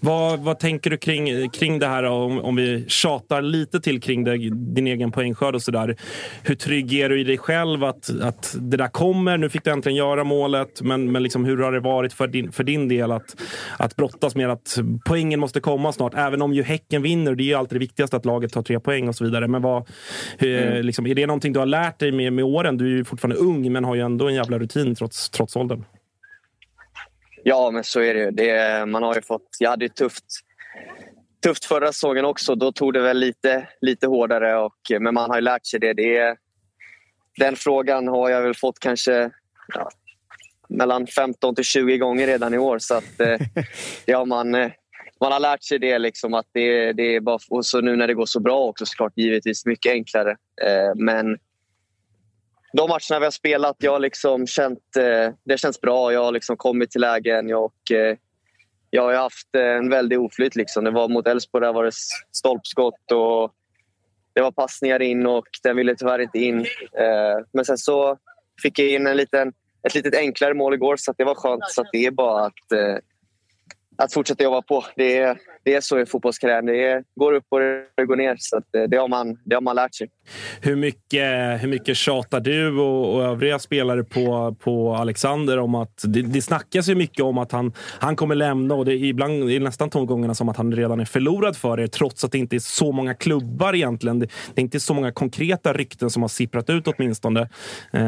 Vad, 0.00 0.40
vad 0.40 0.58
tänker 0.58 0.90
du 0.90 0.96
kring, 0.96 1.50
kring 1.50 1.78
det 1.78 1.86
här 1.86 2.02
om, 2.02 2.40
om 2.40 2.56
vi 2.56 2.84
tjatar 2.88 3.42
lite 3.42 3.80
till 3.80 4.00
kring 4.00 4.24
det, 4.24 4.36
din 4.50 4.86
egen 4.86 5.12
poängskörd 5.12 5.54
och 5.54 5.62
sådär. 5.62 5.96
Hur 6.42 6.54
trygg 6.54 6.92
är 6.92 7.08
du 7.08 7.20
i 7.20 7.24
dig 7.24 7.38
själv 7.38 7.84
att, 7.84 8.10
att 8.22 8.56
det 8.58 8.76
där 8.76 8.88
kommer? 8.88 9.38
Nu 9.38 9.48
fick 9.48 9.64
du 9.64 9.70
äntligen 9.70 9.96
göra 9.96 10.24
målet, 10.24 10.82
men, 10.82 11.12
men 11.12 11.22
liksom, 11.22 11.44
hur 11.44 11.58
har 11.58 11.72
det 11.72 11.80
varit 11.80 12.12
för 12.12 12.26
din, 12.26 12.52
för 12.52 12.64
din 12.64 12.88
del 12.88 13.12
att, 13.12 13.36
att 13.76 13.96
brottas 13.96 14.34
med 14.34 14.50
att 14.50 14.78
poängen 15.04 15.40
måste 15.40 15.60
komma 15.60 15.92
snart? 15.92 16.14
Även 16.16 16.42
om 16.42 16.54
ju 16.54 16.62
Häcken 16.62 17.02
vinner, 17.02 17.34
det 17.34 17.42
är 17.42 17.44
ju 17.44 17.54
alltid 17.54 17.76
det 17.76 17.80
viktigaste 17.80 18.16
att 18.16 18.24
laget 18.24 18.52
tar 18.52 18.62
tre 18.62 18.80
poäng 18.80 19.08
och 19.08 19.14
så 19.14 19.24
vidare. 19.24 19.48
Men 19.48 19.62
vad, 19.62 19.88
hur, 20.38 20.62
mm. 20.62 20.86
liksom, 20.86 21.06
är 21.06 21.14
det 21.14 21.26
någonting 21.26 21.52
du 21.52 21.58
har 21.58 21.66
lärt 21.66 21.98
dig 21.98 22.12
med, 22.12 22.32
med 22.32 22.44
åren? 22.44 22.76
Du 22.76 22.84
är 22.84 22.96
ju 22.96 23.04
fortfarande 23.04 23.36
ung, 23.36 23.72
men 23.72 23.84
har 23.84 23.94
ju 23.94 24.00
ändå 24.00 24.28
en 24.28 24.34
jävla 24.34 24.58
rutin 24.58 24.94
trots, 24.94 25.30
trots 25.30 25.56
åldern. 25.56 25.84
Ja, 27.42 27.70
men 27.70 27.84
så 27.84 28.00
är 28.00 28.14
det 28.14 28.20
ju. 28.20 28.30
Det, 28.30 28.86
man 28.86 29.02
har 29.02 29.14
ju 29.14 29.22
fått, 29.22 29.48
jag 29.58 29.70
hade 29.70 29.84
ju 29.84 29.88
tufft, 29.88 30.24
tufft 31.42 31.64
förra 31.64 31.92
säsongen 31.92 32.24
också. 32.24 32.54
Då 32.54 32.72
tog 32.72 32.92
det 32.92 33.00
väl 33.00 33.18
lite, 33.18 33.68
lite 33.80 34.06
hårdare, 34.06 34.56
och, 34.56 34.78
men 35.00 35.14
man 35.14 35.30
har 35.30 35.36
ju 35.36 35.42
lärt 35.42 35.66
sig 35.66 35.80
det. 35.80 35.92
det 35.92 36.36
den 37.38 37.56
frågan 37.56 38.08
har 38.08 38.30
jag 38.30 38.42
väl 38.42 38.54
fått 38.54 38.78
kanske 38.78 39.30
ja, 39.74 39.90
mellan 40.68 41.06
15 41.06 41.54
till 41.54 41.64
20 41.64 41.98
gånger 41.98 42.26
redan 42.26 42.54
i 42.54 42.58
år. 42.58 42.78
Så 42.78 42.94
att, 42.94 43.20
eh, 43.20 43.38
ja, 44.06 44.24
man, 44.24 44.54
eh, 44.54 44.70
man 45.20 45.32
har 45.32 45.40
lärt 45.40 45.62
sig 45.62 45.78
det. 45.78 45.98
Liksom, 45.98 46.34
att 46.34 46.46
det, 46.52 46.92
det 46.92 47.16
är 47.16 47.20
bara, 47.20 47.38
och 47.50 47.66
så 47.66 47.80
nu 47.80 47.96
när 47.96 48.06
det 48.06 48.14
går 48.14 48.26
så 48.26 48.40
bra 48.40 48.64
också 48.64 48.86
såklart 48.86 49.12
givetvis 49.16 49.66
mycket 49.66 49.92
enklare. 49.92 50.30
Eh, 50.62 50.94
men 50.96 51.38
de 52.72 52.88
matcherna 52.88 53.18
vi 53.18 53.26
har 53.26 53.30
spelat, 53.30 53.76
jag 53.78 53.92
har 53.92 53.98
liksom 53.98 54.46
känt, 54.46 54.96
eh, 54.96 55.34
det 55.44 55.58
känns 55.58 55.80
bra. 55.80 56.12
Jag 56.12 56.24
har 56.24 56.32
liksom 56.32 56.56
kommit 56.56 56.90
till 56.90 57.00
lägen 57.00 57.54
och 57.54 57.90
eh, 57.92 58.16
jag 58.90 59.02
har 59.02 59.14
haft 59.14 59.54
eh, 59.54 59.62
en 59.62 59.90
väldig 59.90 60.20
oflyt. 60.20 60.56
Liksom. 60.56 60.84
Det 60.84 60.90
var 60.90 61.08
mot 61.08 61.26
Elfsborg, 61.26 61.64
där 61.64 61.72
var 61.72 61.84
det 61.84 61.94
stolpskott 62.32 63.12
och 63.12 63.52
det 64.34 64.40
var 64.40 64.50
passningar 64.50 65.02
in 65.02 65.26
och 65.26 65.46
den 65.62 65.76
ville 65.76 65.94
tyvärr 65.94 66.18
inte 66.18 66.38
in. 66.38 66.66
Men 67.52 67.64
sen 67.64 67.78
så 67.78 68.18
fick 68.62 68.78
jag 68.78 68.88
in 68.88 69.06
en 69.06 69.16
liten, 69.16 69.52
ett 69.82 69.94
lite 69.94 70.18
enklare 70.18 70.54
mål 70.54 70.74
igår 70.74 70.96
så 70.96 71.14
det 71.16 71.24
var 71.24 71.34
skönt. 71.34 71.64
Så 71.68 71.84
det 71.92 72.06
är 72.06 72.10
bara 72.10 72.46
att, 72.46 73.02
att 74.02 74.12
fortsätta 74.12 74.44
jobba 74.44 74.62
på. 74.62 74.84
Det 74.96 75.18
är, 75.18 75.38
det 75.64 75.74
är 75.74 75.80
så 75.80 76.00
i 76.00 76.06
fotbollskarriären. 76.06 76.66
Det 76.66 77.02
går 77.14 77.32
upp 77.32 77.44
och 77.48 77.60
det 77.96 78.04
går 78.06 78.16
ner. 78.16 78.36
Så 78.38 78.60
det, 78.88 78.96
har 78.96 79.08
man, 79.08 79.38
det 79.44 79.54
har 79.54 79.60
man 79.60 79.76
lärt 79.76 79.94
sig. 79.94 80.08
Hur 80.60 80.76
mycket, 80.76 81.62
hur 81.62 81.68
mycket 81.68 81.96
tjatar 81.96 82.40
du 82.40 82.78
och, 82.78 83.14
och 83.14 83.22
övriga 83.22 83.58
spelare 83.58 84.04
på, 84.04 84.56
på 84.60 84.94
Alexander 84.94 85.58
om 85.58 85.74
att... 85.74 86.02
Det, 86.04 86.22
det 86.22 86.42
snackas 86.42 86.88
ju 86.88 86.94
mycket 86.94 87.24
om 87.24 87.38
att 87.38 87.52
han, 87.52 87.72
han 88.00 88.16
kommer 88.16 88.34
lämna 88.34 88.74
och 88.74 88.84
det 88.84 88.92
är 88.92 89.04
ibland 89.04 89.50
är 89.50 89.60
nästan 89.60 89.90
tongångarna 89.90 90.34
som 90.34 90.48
att 90.48 90.56
han 90.56 90.72
redan 90.72 91.00
är 91.00 91.04
förlorad 91.04 91.56
för 91.56 91.80
er 91.80 91.86
trots 91.86 92.24
att 92.24 92.32
det 92.32 92.38
inte 92.38 92.56
är 92.56 92.60
så 92.60 92.92
många 92.92 93.14
klubbar 93.14 93.74
egentligen. 93.74 94.18
Det, 94.18 94.26
det 94.26 94.60
är 94.60 94.62
inte 94.62 94.80
så 94.80 94.94
många 94.94 95.12
konkreta 95.12 95.72
rykten 95.72 96.10
som 96.10 96.22
har 96.22 96.28
sipprat 96.28 96.70
ut 96.70 96.88
åtminstone. 96.88 97.48
Eh, 97.92 98.02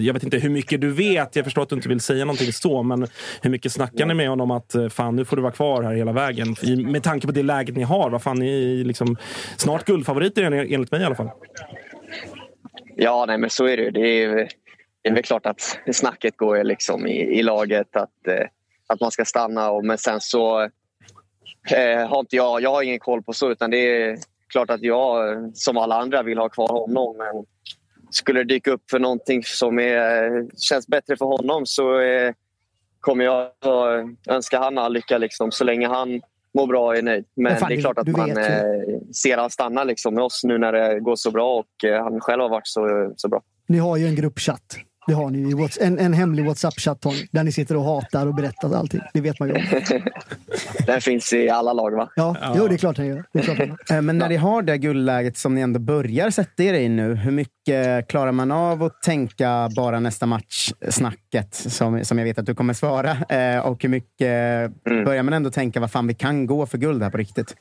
jag 0.00 0.14
vet 0.14 0.22
inte 0.22 0.38
hur 0.38 0.50
mycket 0.50 0.80
du 0.80 0.90
vet. 0.90 1.36
Jag 1.36 1.44
förstår 1.44 1.62
att 1.62 1.68
du 1.68 1.76
inte 1.76 1.88
vill 1.88 2.00
säga 2.00 2.24
någonting 2.24 2.52
så, 2.52 2.82
men 2.82 3.06
hur 3.42 3.50
mycket 3.50 3.72
snackar 3.72 4.06
ni 4.06 4.14
med 4.14 4.28
honom 4.28 4.50
att 4.50 4.74
eh, 4.74 4.88
fan, 4.88 5.23
nu 5.24 5.28
får 5.28 5.36
du 5.36 5.42
vara 5.42 5.52
kvar 5.52 5.82
här 5.82 5.94
hela 5.94 6.12
vägen? 6.12 6.54
med 6.92 7.02
tanke 7.02 7.26
på 7.26 7.32
det 7.32 7.42
läget 7.42 7.76
ni 7.76 7.82
har. 7.82 8.10
Vad 8.10 8.22
fan, 8.22 8.38
ni 8.38 8.80
är 8.80 8.84
liksom 8.84 9.16
snart 9.56 9.84
guldfavoriter 9.84 10.42
enligt 10.42 10.90
mig 10.90 11.00
i 11.00 11.04
alla 11.04 11.14
fall. 11.14 11.30
Ja, 12.96 13.24
nej, 13.28 13.38
men 13.38 13.50
så 13.50 13.66
är 13.66 13.76
det. 13.76 13.90
Det 13.90 14.22
är, 14.22 14.48
det 15.02 15.08
är 15.08 15.14
väl 15.14 15.22
klart 15.22 15.46
att 15.46 15.78
snacket 15.92 16.36
går 16.36 16.64
liksom 16.64 17.06
i, 17.06 17.38
i 17.38 17.42
laget 17.42 17.96
att, 17.96 18.26
eh, 18.28 18.46
att 18.86 19.00
man 19.00 19.10
ska 19.10 19.24
stanna. 19.24 19.70
Och, 19.70 19.84
men 19.84 19.98
sen 19.98 20.20
så 20.20 20.62
eh, 21.70 22.08
har 22.08 22.20
inte 22.20 22.36
jag, 22.36 22.62
jag 22.62 22.70
har 22.70 22.82
ingen 22.82 22.98
koll 22.98 23.22
på 23.22 23.32
så. 23.32 23.50
Utan 23.50 23.70
det 23.70 24.02
är 24.02 24.18
klart 24.48 24.70
att 24.70 24.82
jag, 24.82 25.36
som 25.54 25.76
alla 25.76 25.94
andra, 25.94 26.22
vill 26.22 26.38
ha 26.38 26.48
kvar 26.48 26.68
honom. 26.68 27.16
Men 27.16 27.44
skulle 28.10 28.40
det 28.40 28.54
dyka 28.54 28.70
upp 28.70 28.90
för 28.90 28.98
någonting 28.98 29.42
som 29.42 29.78
är, 29.78 30.46
känns 30.58 30.86
bättre 30.86 31.16
för 31.16 31.26
honom 31.26 31.66
så 31.66 32.00
eh, 32.00 32.32
kommer 33.04 33.24
jag 33.24 33.50
önska 34.28 34.58
han 34.58 34.78
all 34.78 34.92
lycka 34.92 35.18
liksom, 35.18 35.52
så 35.52 35.64
länge 35.64 35.88
han 35.88 36.20
mår 36.54 36.66
bra 36.66 36.86
och 36.86 36.96
är 36.96 37.02
nöjd. 37.02 37.24
Men, 37.34 37.44
men 37.44 37.56
fan, 37.56 37.68
det 37.68 37.74
är 37.74 37.80
klart 37.80 37.98
att 37.98 38.08
man 38.08 38.30
eh, 38.30 38.36
ser 39.22 39.36
han 39.36 39.50
stanna 39.50 39.84
liksom, 39.84 40.14
med 40.14 40.24
oss 40.24 40.44
nu 40.44 40.58
när 40.58 40.72
det 40.72 41.00
går 41.00 41.16
så 41.16 41.30
bra 41.30 41.54
och 41.54 41.84
eh, 41.84 42.02
han 42.02 42.20
själv 42.20 42.42
har 42.42 42.48
varit 42.48 42.66
så, 42.66 43.12
så 43.16 43.28
bra. 43.28 43.42
Ni 43.66 43.78
har 43.78 43.96
ju 43.96 44.06
en 44.06 44.14
gruppchatt. 44.14 44.76
Det 45.06 45.12
har 45.12 45.30
ni 45.30 45.38
ju. 45.38 45.68
En, 45.80 45.98
en 45.98 46.12
hemlig 46.12 46.46
WhatsApp-chatt 46.46 47.06
där 47.30 47.44
ni 47.44 47.52
sitter 47.52 47.76
och 47.76 47.84
hatar 47.84 48.26
och 48.26 48.34
berättar 48.34 48.74
allting. 48.74 49.00
Det 49.12 49.20
vet 49.20 49.40
man 49.40 49.48
ju 49.48 49.54
om. 49.54 49.62
den 50.86 51.00
finns 51.00 51.32
i 51.32 51.48
alla 51.48 51.72
lag 51.72 51.90
va? 51.90 52.10
Ja, 52.16 52.36
ja. 52.40 52.54
Jo, 52.56 52.68
det 52.68 52.74
är 52.74 52.78
klart 52.78 52.96
den 52.96 53.06
gör. 53.06 53.24
Det 53.32 53.38
är 53.38 53.42
klart 53.42 53.56
den 53.56 53.68
gör. 53.68 53.96
Eh, 53.96 54.02
men 54.02 54.18
när 54.18 54.28
ni 54.28 54.36
har 54.36 54.62
det 54.62 54.78
guldläget 54.78 55.36
som 55.36 55.54
ni 55.54 55.60
ändå 55.60 55.80
börjar 55.80 56.30
sätta 56.30 56.62
er 56.62 56.74
i 56.74 56.88
nu. 56.88 57.14
Hur 57.14 57.30
mycket 57.30 58.08
klarar 58.08 58.32
man 58.32 58.52
av 58.52 58.82
att 58.82 59.02
tänka 59.02 59.68
bara 59.76 60.00
nästa 60.00 60.26
match-snacket 60.26 61.54
som, 61.54 62.04
som 62.04 62.18
jag 62.18 62.24
vet 62.24 62.38
att 62.38 62.46
du 62.46 62.54
kommer 62.54 62.74
svara? 62.74 63.10
Eh, 63.28 63.58
och 63.58 63.82
hur 63.82 63.88
mycket 63.88 64.28
mm. 64.86 65.04
börjar 65.04 65.22
man 65.22 65.34
ändå 65.34 65.50
tänka 65.50 65.80
vad 65.80 65.90
fan 65.90 66.06
vi 66.06 66.14
kan 66.14 66.46
gå 66.46 66.66
för 66.66 66.78
guld 66.78 67.02
här 67.02 67.10
på 67.10 67.16
riktigt? 67.16 67.54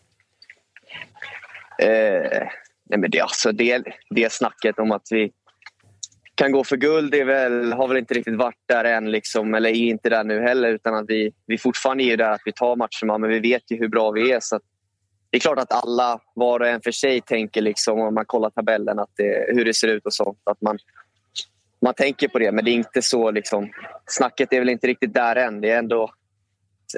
Eh, 1.80 2.48
nej 2.90 3.00
men 3.00 3.12
det, 3.12 3.20
alltså 3.20 3.52
det, 3.52 3.84
det 4.10 4.32
snacket 4.32 4.80
om 4.80 4.92
att 4.92 5.08
vi 5.12 5.32
kan 6.36 6.52
gå 6.52 6.64
för 6.64 6.78
guld 6.78 7.16
är 7.16 7.26
väl, 7.26 7.74
har 7.74 7.88
väl 7.88 7.98
inte 7.98 8.14
riktigt 8.14 8.36
varit 8.36 8.62
där 8.66 8.84
än, 8.84 9.12
liksom, 9.12 9.54
eller 9.54 9.70
är 9.70 9.74
inte 9.74 10.10
där 10.10 10.24
nu 10.24 10.42
heller. 10.42 10.70
Utan 10.70 10.96
att 10.96 11.06
vi, 11.08 11.32
vi 11.46 11.58
fortfarande 11.58 12.04
är 12.04 12.18
där 12.18 12.32
att 12.32 12.42
vi 12.46 12.52
tar 12.52 12.76
matcherna, 12.76 13.18
men 13.18 13.30
vi 13.30 13.40
vet 13.40 13.72
ju 13.72 13.78
hur 13.78 13.88
bra 13.88 14.12
vi 14.12 14.32
är. 14.32 14.40
Så 14.40 14.60
det 15.30 15.38
är 15.38 15.40
klart 15.40 15.60
att 15.60 15.84
alla, 15.84 16.20
var 16.34 16.60
och 16.60 16.68
en 16.68 16.82
för 16.82 16.92
sig, 16.92 17.22
tänker 17.22 17.62
liksom, 17.62 18.00
om 18.00 18.14
man 18.14 18.26
kollar 18.26 18.50
tabellen 18.50 19.00
att 19.00 19.10
det, 19.16 19.46
hur 19.48 19.66
det 19.66 19.74
ser 19.74 19.88
ut 19.88 20.06
och 20.06 20.14
sånt. 20.14 20.40
Att 20.44 20.62
man, 20.62 20.78
man 21.82 21.94
tänker 21.94 22.28
på 22.28 22.40
det, 22.40 22.52
men 22.52 22.66
det 22.66 22.72
är 22.72 22.76
inte 22.76 23.02
så... 23.02 23.32
Liksom, 23.32 23.70
snacket 24.06 24.54
är 24.54 24.60
väl 24.60 24.70
inte 24.70 24.88
riktigt 24.88 25.14
där 25.14 25.36
än. 25.36 25.62
Det 25.62 25.70
är 25.70 25.80
ändå 25.80 26.14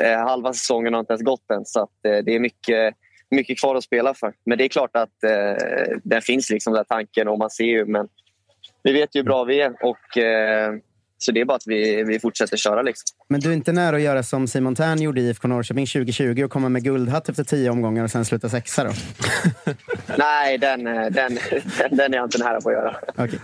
eh, 0.02 0.20
halva 0.20 0.54
säsongen 0.54 0.94
har 0.94 1.00
inte 1.00 1.14
ens 1.14 1.24
gått 1.24 1.52
än. 1.52 1.66
Så 1.66 1.82
att, 1.82 2.06
eh, 2.06 2.18
det 2.18 2.36
är 2.36 2.40
mycket, 2.40 2.96
mycket 3.30 3.60
kvar 3.60 3.76
att 3.76 3.84
spela 3.84 4.14
för. 4.14 4.34
Men 4.46 4.58
det 4.58 4.64
är 4.64 4.70
klart 4.70 4.96
att 4.96 5.24
eh, 5.24 5.98
den 6.04 6.22
finns, 6.22 6.50
liksom, 6.50 6.74
den 6.74 6.86
tanken. 6.86 7.28
och 7.28 7.40
man 7.40 7.50
ser 7.50 7.64
ju, 7.64 7.86
men 7.86 8.08
vi 8.86 8.94
vet 8.94 9.16
ju 9.16 9.20
hur 9.20 9.26
bra 9.26 9.44
vi 9.44 9.62
är. 9.62 9.76
Och, 9.86 10.18
eh, 10.18 10.74
så 11.18 11.32
det 11.32 11.42
är 11.42 11.46
bara 11.46 11.56
att 11.56 11.68
vi, 11.68 12.04
vi 12.04 12.20
fortsätter 12.20 12.58
köra. 12.58 12.82
Liksom. 12.82 13.04
Men 13.30 13.40
du 13.40 13.50
är 13.50 13.54
inte 13.54 13.72
nära 13.72 13.96
att 13.96 14.02
göra 14.02 14.24
som 14.24 14.48
Simon 14.48 14.76
Tern 14.76 15.02
gjorde 15.02 15.22
i 15.22 15.30
IFK 15.30 15.48
Norrköping 15.48 15.86
2020 15.86 16.44
och 16.44 16.52
komma 16.52 16.70
med 16.70 16.84
guldhatt 16.84 17.30
efter 17.30 17.44
tio 17.44 17.70
omgångar 17.70 18.04
och 18.04 18.12
sen 18.12 18.26
sluta 18.26 18.50
sexa 18.50 18.84
då? 18.84 18.92
Nej, 20.18 20.58
den, 20.58 20.88
eh, 20.88 21.06
den, 21.12 21.40
den, 21.92 22.14
är 22.14 22.18
jag 22.18 22.26
inte 22.26 22.38
nära 22.38 22.62
på 22.62 22.70
att 22.70 22.76
göra. 22.76 22.96
Okay. 23.18 23.40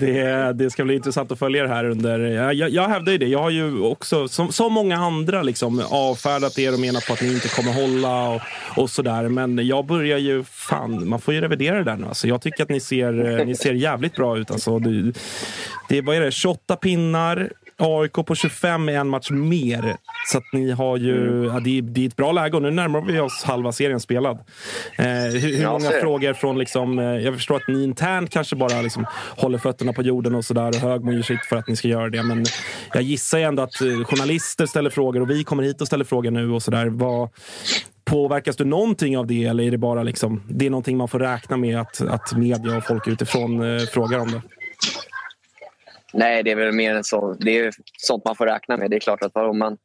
Det, 0.00 0.52
det 0.52 0.70
ska 0.70 0.84
bli 0.84 0.94
intressant 0.94 1.32
att 1.32 1.38
följa 1.38 1.62
det 1.62 1.68
här 1.68 1.84
under... 1.84 2.18
Jag, 2.18 2.54
jag, 2.54 2.70
jag 2.70 2.88
hävdar 2.88 3.12
ju 3.12 3.18
det. 3.18 3.26
Jag 3.26 3.42
har 3.42 3.50
ju 3.50 3.80
också, 3.80 4.28
som, 4.28 4.52
som 4.52 4.72
många 4.72 4.96
andra, 4.96 5.42
liksom, 5.42 5.82
avfärdat 5.90 6.58
er 6.58 6.72
och 6.72 6.80
menat 6.80 7.06
på 7.06 7.12
att 7.12 7.22
ni 7.22 7.32
inte 7.32 7.48
kommer 7.48 7.72
hålla 7.72 8.28
och, 8.28 8.40
och 8.76 8.90
sådär. 8.90 9.28
Men 9.28 9.66
jag 9.66 9.86
börjar 9.86 10.18
ju... 10.18 10.44
Fan, 10.44 11.08
man 11.08 11.20
får 11.20 11.34
ju 11.34 11.40
revidera 11.40 11.76
det 11.78 11.84
där 11.84 11.96
nu. 11.96 12.06
Alltså, 12.06 12.28
jag 12.28 12.42
tycker 12.42 12.62
att 12.62 12.68
ni 12.68 12.80
ser, 12.80 13.44
ni 13.44 13.56
ser 13.56 13.72
jävligt 13.72 14.14
bra 14.14 14.38
ut. 14.38 14.50
Alltså, 14.50 14.78
det, 14.78 15.12
det, 15.88 16.00
vad 16.00 16.16
är 16.16 16.20
det? 16.20 16.32
28 16.50 16.76
pinnar. 16.76 17.50
AIK 17.82 18.12
på 18.12 18.34
25 18.34 18.88
är 18.88 18.92
en 18.92 19.08
match 19.08 19.30
mer. 19.30 19.96
Så 20.26 20.38
att 20.38 20.44
ni 20.52 20.70
har 20.70 20.96
ju, 20.96 21.28
mm. 21.28 21.44
ja, 21.44 21.60
det, 21.60 21.78
är, 21.78 21.82
det 21.82 22.00
är 22.00 22.06
ett 22.06 22.16
bra 22.16 22.32
läge 22.32 22.56
och 22.56 22.62
nu 22.62 22.70
närmar 22.70 23.00
vi 23.00 23.20
oss 23.20 23.44
halva 23.44 23.72
serien 23.72 24.00
spelad. 24.00 24.38
Eh, 24.98 25.04
hur, 25.06 25.56
hur 25.56 25.66
många 25.66 25.90
frågor 25.90 26.32
från... 26.32 26.58
Liksom, 26.58 26.98
eh, 26.98 27.04
jag 27.04 27.34
förstår 27.34 27.56
att 27.56 27.68
ni 27.68 27.84
internt 27.84 28.30
kanske 28.30 28.56
bara 28.56 28.82
liksom, 28.82 29.06
håller 29.36 29.58
fötterna 29.58 29.92
på 29.92 30.02
jorden 30.02 30.34
och 30.34 30.44
sådär. 30.44 30.68
Och 30.68 30.74
Högmo 30.74 31.12
gör 31.12 31.22
sitt 31.22 31.44
för 31.48 31.56
att 31.56 31.68
ni 31.68 31.76
ska 31.76 31.88
göra 31.88 32.10
det. 32.10 32.22
Men 32.22 32.44
jag 32.94 33.02
gissar 33.02 33.38
ju 33.38 33.44
ändå 33.44 33.62
att 33.62 33.80
eh, 33.80 34.04
journalister 34.04 34.66
ställer 34.66 34.90
frågor 34.90 35.20
och 35.20 35.30
vi 35.30 35.44
kommer 35.44 35.62
hit 35.62 35.80
och 35.80 35.86
ställer 35.86 36.04
frågor 36.04 36.30
nu. 36.30 36.50
och 36.50 36.62
sådär. 36.62 36.90
Påverkas 38.04 38.56
du 38.56 38.64
någonting 38.64 39.18
av 39.18 39.26
det 39.26 39.44
eller 39.44 39.64
är 39.64 39.70
det 39.70 39.78
bara 39.78 40.02
liksom, 40.02 40.42
det 40.48 40.66
är 40.66 40.70
någonting 40.70 40.96
man 40.96 41.08
får 41.08 41.18
räkna 41.18 41.56
med 41.56 41.80
att, 41.80 42.00
att 42.00 42.36
media 42.36 42.76
och 42.76 42.84
folk 42.84 43.08
utifrån 43.08 43.76
eh, 43.76 43.86
frågar 43.86 44.18
om 44.18 44.30
det? 44.30 44.42
Nej, 46.12 46.42
det 46.42 46.50
är 46.50 46.56
väl 46.56 46.72
mer 46.72 46.94
än 46.94 47.04
så. 47.04 47.36
Det 47.40 47.58
är 47.58 47.72
sånt 47.98 48.24
man 48.24 48.36
får 48.36 48.46
räkna 48.46 48.76
med. 48.76 48.90
Det 48.90 48.96
är 48.96 49.00
klart 49.00 49.22
att 49.22 49.36
om 49.36 49.58
man... 49.58 49.76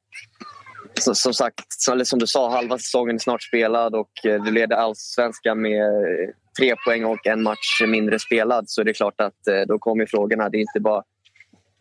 Så, 1.00 1.16
som 1.16 1.34
sagt, 1.34 1.66
som, 2.06 2.20
du 2.20 2.28
sa, 2.28 2.52
halva 2.52 2.78
säsongen 2.78 3.16
är 3.16 3.20
snart 3.20 3.44
spelad 3.44 3.96
och 3.96 4.26
eh, 4.26 4.44
du 4.44 4.52
leder 4.52 4.76
allsvenskan 4.76 5.62
med 5.62 5.92
tre 6.60 6.76
poäng 6.86 7.06
och 7.06 7.28
en 7.28 7.44
match 7.44 7.82
mindre 7.88 8.20
spelad 8.20 8.70
så 8.70 8.82
är 8.82 8.86
det 8.86 8.94
klart 8.94 9.22
att 9.22 9.48
eh, 9.48 9.62
då 9.68 9.80
kommer 9.80 10.06
frågorna. 10.06 10.50
Det 10.50 10.58
är 10.58 10.60
inte 10.60 10.80
bara 10.80 11.04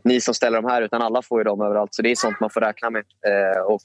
ni 0.04 0.20
som 0.20 0.34
ställer 0.34 0.62
dem 0.62 0.70
här 0.70 0.82
utan 0.82 1.02
alla 1.02 1.22
får 1.22 1.40
ju 1.40 1.44
dem 1.44 1.60
överallt. 1.60 1.94
Så 1.94 2.02
det 2.02 2.10
är 2.10 2.16
sånt 2.16 2.40
man 2.40 2.50
får 2.50 2.60
räkna 2.60 2.90
med. 2.90 3.04
Eh, 3.26 3.62
och 3.62 3.82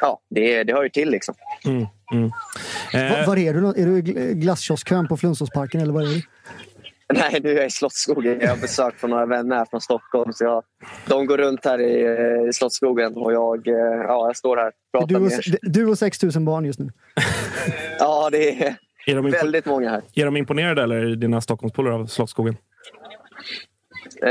ja, 0.00 0.20
det, 0.30 0.64
det 0.64 0.72
hör 0.72 0.82
ju 0.82 0.88
till 0.88 1.10
liksom. 1.10 1.34
Mm, 1.64 1.86
mm. 2.12 2.30
Eh. 2.94 3.18
Var, 3.18 3.26
var, 3.26 3.36
är 3.38 3.54
du? 3.54 3.68
Är 3.68 3.86
du 3.86 3.98
i 3.98 4.34
glasskioskkön 4.34 5.08
på 5.08 5.16
Flundsåsparken 5.16 5.80
eller 5.80 5.92
var 5.92 6.02
är 6.02 6.06
du? 6.06 6.22
Nej, 7.14 7.40
nu 7.42 7.50
är 7.50 7.56
jag 7.56 7.66
i 7.66 7.70
Slottsskogen. 7.70 8.38
Jag 8.40 8.48
har 8.48 8.56
besök 8.56 8.94
från 8.98 9.10
några 9.10 9.26
vänner 9.26 9.56
här 9.56 9.64
från 9.64 9.80
Stockholm. 9.80 10.32
Så 10.32 10.44
jag, 10.44 10.62
de 11.06 11.26
går 11.26 11.38
runt 11.38 11.64
här 11.64 11.80
i, 11.80 12.48
i 12.48 12.52
Slottsskogen 12.52 13.16
och 13.16 13.32
jag, 13.32 13.68
eh, 13.68 13.74
ja, 13.74 14.26
jag 14.26 14.36
står 14.36 14.56
här 14.56 14.66
och 14.66 14.72
pratar 14.92 15.06
Du 15.06 15.14
och, 15.16 15.22
med 15.22 15.32
er. 15.32 15.58
du 15.62 15.86
och 15.86 15.98
6 15.98 16.22
000 16.22 16.32
barn 16.40 16.64
just 16.64 16.78
nu. 16.78 16.90
Ja, 17.98 18.28
det 18.32 18.62
är, 18.66 18.76
Är 19.06 19.14
de, 19.14 19.30
väldigt 19.30 19.66
många 19.66 19.90
här. 19.90 20.02
är 20.14 20.24
de 20.24 20.36
imponerade, 20.36 20.82
eller 20.82 21.16
dina 21.16 21.40
Stockholmspolare 21.40 21.94
av 21.94 22.06
Slottsskogen? 22.06 22.56
Eh, 24.22 24.30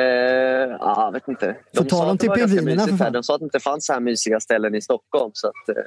ja, 0.79 1.03
jag 1.05 1.11
vet 1.11 1.27
inte. 1.27 1.55
De 1.73 1.89
sa 1.89 2.05
att 2.05 2.11
det 2.11 2.17
till 2.17 2.29
var 2.29 2.37
ganska 2.37 2.61
mysigt 2.61 2.99
här. 2.99 3.11
De 3.11 3.23
sa 3.23 3.33
att 3.35 3.39
det 3.39 3.43
inte 3.43 3.59
fanns 3.59 3.85
så 3.85 3.93
här 3.93 3.99
mysiga 3.99 4.39
ställen 4.39 4.75
i 4.75 4.81
Stockholm. 4.81 5.31
Så 5.33 5.47
att, 5.47 5.69
eh, 5.77 5.83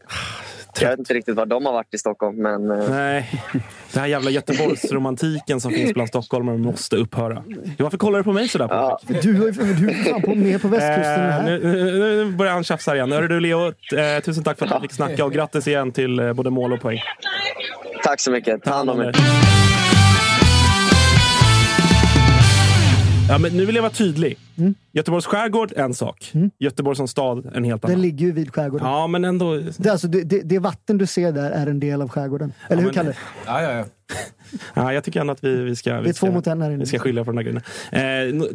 jag 0.81 0.91
vet 0.91 0.99
inte 0.99 1.15
riktigt 1.15 1.35
var 1.37 1.47
de 1.47 1.67
har 1.67 1.73
varit 1.73 1.95
i 1.95 1.99
Stockholm. 1.99 2.37
Men, 2.43 2.71
eh, 2.71 2.91
Nej, 2.91 3.43
det 3.93 4.01
här 4.01 4.07
jävla 4.07 4.31
Göteborgsromantiken 4.31 5.61
som 5.61 5.73
finns 5.73 5.93
bland 5.95 6.09
stockholmare 6.09 6.57
måste 6.59 6.97
upphöra. 6.97 7.45
Varför 7.79 7.99
kollar 7.99 8.19
du 8.19 8.25
på 8.25 8.33
mig 8.33 8.49
sådär? 8.49 8.69
Patrik? 8.69 9.23
Du, 9.23 9.33
du 9.51 9.91
är 9.91 10.11
fan 10.13 10.23
på, 10.23 10.35
mer 10.35 10.59
på 10.59 10.69
västkusten 10.69 11.25
Eh, 11.25 11.31
här. 11.31 11.43
nu, 11.43 11.59
nu, 11.65 12.33
börjar 12.33 12.53
han 12.53 12.65
tjafsa 12.65 12.95
igen. 12.95 13.13
Hörru 13.13 13.29
du 13.29 13.41
Leo, 13.41 13.67
eh, 13.67 14.23
tusen 14.25 14.45
tack 14.45 14.59
för 14.59 14.67
att 14.67 14.77
vi 14.77 14.81
fick 14.81 14.93
snacka 14.93 15.25
och 15.25 15.33
grattis 15.33 15.69
igen 15.69 15.93
till 15.93 16.19
eh, 16.19 16.33
både 16.33 16.51
mål 16.51 16.73
och 16.73 16.81
poäng. 16.81 16.99
tack 18.05 18.21
så 18.21 18.31
mycket. 18.31 18.63
Ta 18.63 18.71
hand 18.71 18.91
om 18.91 19.01
er. 19.01 19.13
Ja, 23.31 23.39
men 23.39 23.53
nu 23.57 23.67
vill 23.67 23.75
jag 23.75 23.83
vara 23.83 23.93
tydlig. 23.93 24.39
Göteborgs 24.93 25.27
skärgård, 25.27 25.73
en 25.77 25.95
sak. 25.95 26.33
Göteborg 26.59 26.97
som 26.97 27.09
stad, 27.09 27.51
en 27.55 27.65
helt 27.65 27.85
annan. 27.85 27.95
Den 27.95 28.03
ligger 28.03 28.27
ju 28.27 28.33
vid 28.33 28.55
skärgården. 28.55 28.87
Ja, 28.87 29.07
men 29.07 29.25
ändå... 29.25 29.57
Det, 29.57 29.87
är 29.87 29.91
alltså, 29.93 30.09
det, 30.09 30.25
det, 30.25 30.41
det 30.45 30.59
vatten 30.59 30.99
du 30.99 31.07
ser 31.07 31.33
där 31.33 31.51
är 31.51 31.67
en 31.67 31.81
del 31.81 32.03
av 32.03 32.09
skärgården. 32.09 32.53
Eller 32.69 32.77
hur, 32.83 32.85
men- 32.85 32.95
Kalle? 32.95 33.15
Ja, 33.47 33.63
ja, 33.63 33.73
ja. 33.73 33.85
Ja, 34.75 34.93
jag 34.93 35.05
tycker 35.05 35.21
ändå 35.21 35.33
att 35.33 35.45
vi, 35.45 35.57
vi 35.57 35.77
ska... 35.77 35.93
Det 35.95 36.01
Vi 36.03 36.09
är 36.09 36.13
två 36.13 36.27
ska, 36.27 36.31
mot 36.35 36.47
en 36.47 36.63
här 36.63 36.71
inne. 36.71 36.79
vi 36.81 36.87
ska 36.87 36.99
skilja 36.99 37.25
på 37.25 37.33
den 37.33 37.39
här 37.39 37.45
grejen. 37.45 37.63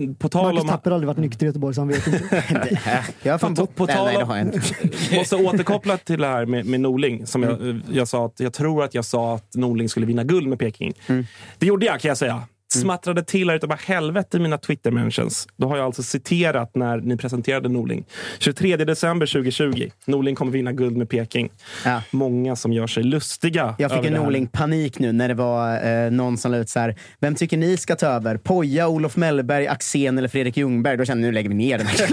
Eh, 0.09 0.13
på 0.19 0.29
tal 0.29 0.43
Marcus 0.45 0.61
om... 0.61 0.67
Tapper 0.69 0.91
har 0.91 0.95
aldrig 0.95 1.07
varit 1.07 1.17
nykter 1.17 1.45
i 1.45 1.47
Göteborg 1.47 1.75
så 1.75 1.81
han 1.81 1.87
vet 1.87 2.07
inte. 2.07 2.79
Jag 3.23 3.33
har 3.33 3.37
fan 3.37 3.55
På, 3.55 3.61
bott... 3.61 3.75
på 3.75 3.85
Nej, 3.85 3.95
tal 3.95 4.05
nej, 4.05 4.15
det 4.17 4.23
om, 4.23 4.29
har 4.29 4.37
jag 4.37 4.45
inte. 4.45 4.61
måste 5.15 5.35
återkoppla 5.35 5.97
till 5.97 6.19
det 6.19 6.27
här 6.27 6.45
med, 6.45 6.65
med 6.65 6.79
Norling. 6.81 7.25
Som 7.27 7.43
Mm. 7.43 7.81
jag, 7.87 7.97
jag 7.97 8.07
sa 8.07 8.25
att 8.25 8.39
jag 8.39 8.53
tror 8.53 8.83
att 8.83 8.93
jag 8.93 9.05
sa 9.05 9.35
att 9.35 9.55
Norling 9.55 9.89
skulle 9.89 10.05
vinna 10.05 10.23
guld 10.23 10.47
med 10.47 10.59
Peking. 10.59 10.93
Mm. 11.07 11.25
Det 11.57 11.65
gjorde 11.65 11.85
jag 11.85 11.99
kan 11.99 12.09
jag 12.09 12.17
säga. 12.17 12.43
Smattrade 12.81 13.23
till 13.23 13.49
här 13.49 13.55
utav 13.55 13.69
bara 13.69 13.79
helvete 13.85 14.37
i 14.37 14.39
mina 14.39 14.57
Twitter-mentions. 14.57 15.47
Då 15.57 15.67
har 15.67 15.77
jag 15.77 15.85
alltså 15.85 16.03
citerat 16.03 16.75
när 16.75 16.97
ni 16.97 17.17
presenterade 17.17 17.69
Norling. 17.69 18.05
23 18.39 18.75
december 18.77 19.25
2020. 19.25 19.89
Norling 20.05 20.35
kommer 20.35 20.51
vinna 20.51 20.71
guld 20.71 20.97
med 20.97 21.09
Peking. 21.09 21.49
Ja. 21.85 22.01
Många 22.11 22.55
som 22.55 22.73
gör 22.73 22.87
sig 22.87 23.03
lustiga 23.03 23.75
Jag 23.77 23.91
fick 23.91 24.05
en. 24.05 24.13
Norling-panik 24.13 24.99
nu 24.99 25.11
när 25.11 25.27
det 25.27 25.33
var 25.33 25.87
eh, 26.05 26.11
någon 26.11 26.37
som 26.37 26.51
la 26.51 26.57
ut 26.57 26.69
så 26.69 26.79
här. 26.79 26.95
Vem 27.19 27.35
tycker 27.35 27.57
ni 27.57 27.77
ska 27.77 27.95
ta 27.95 28.07
över? 28.07 28.37
Poja, 28.37 28.87
Olof 28.87 29.15
Mellberg, 29.17 29.67
Axén 29.67 30.17
eller 30.17 30.27
Fredrik 30.27 30.57
Ljungberg? 30.57 30.97
Då 30.97 31.05
kände 31.05 31.21
jag 31.23 31.27
nu 31.27 31.31
lägger 31.31 31.49
vi 31.49 31.55
ner 31.55 31.77
den 31.77 31.87
här. 31.87 32.09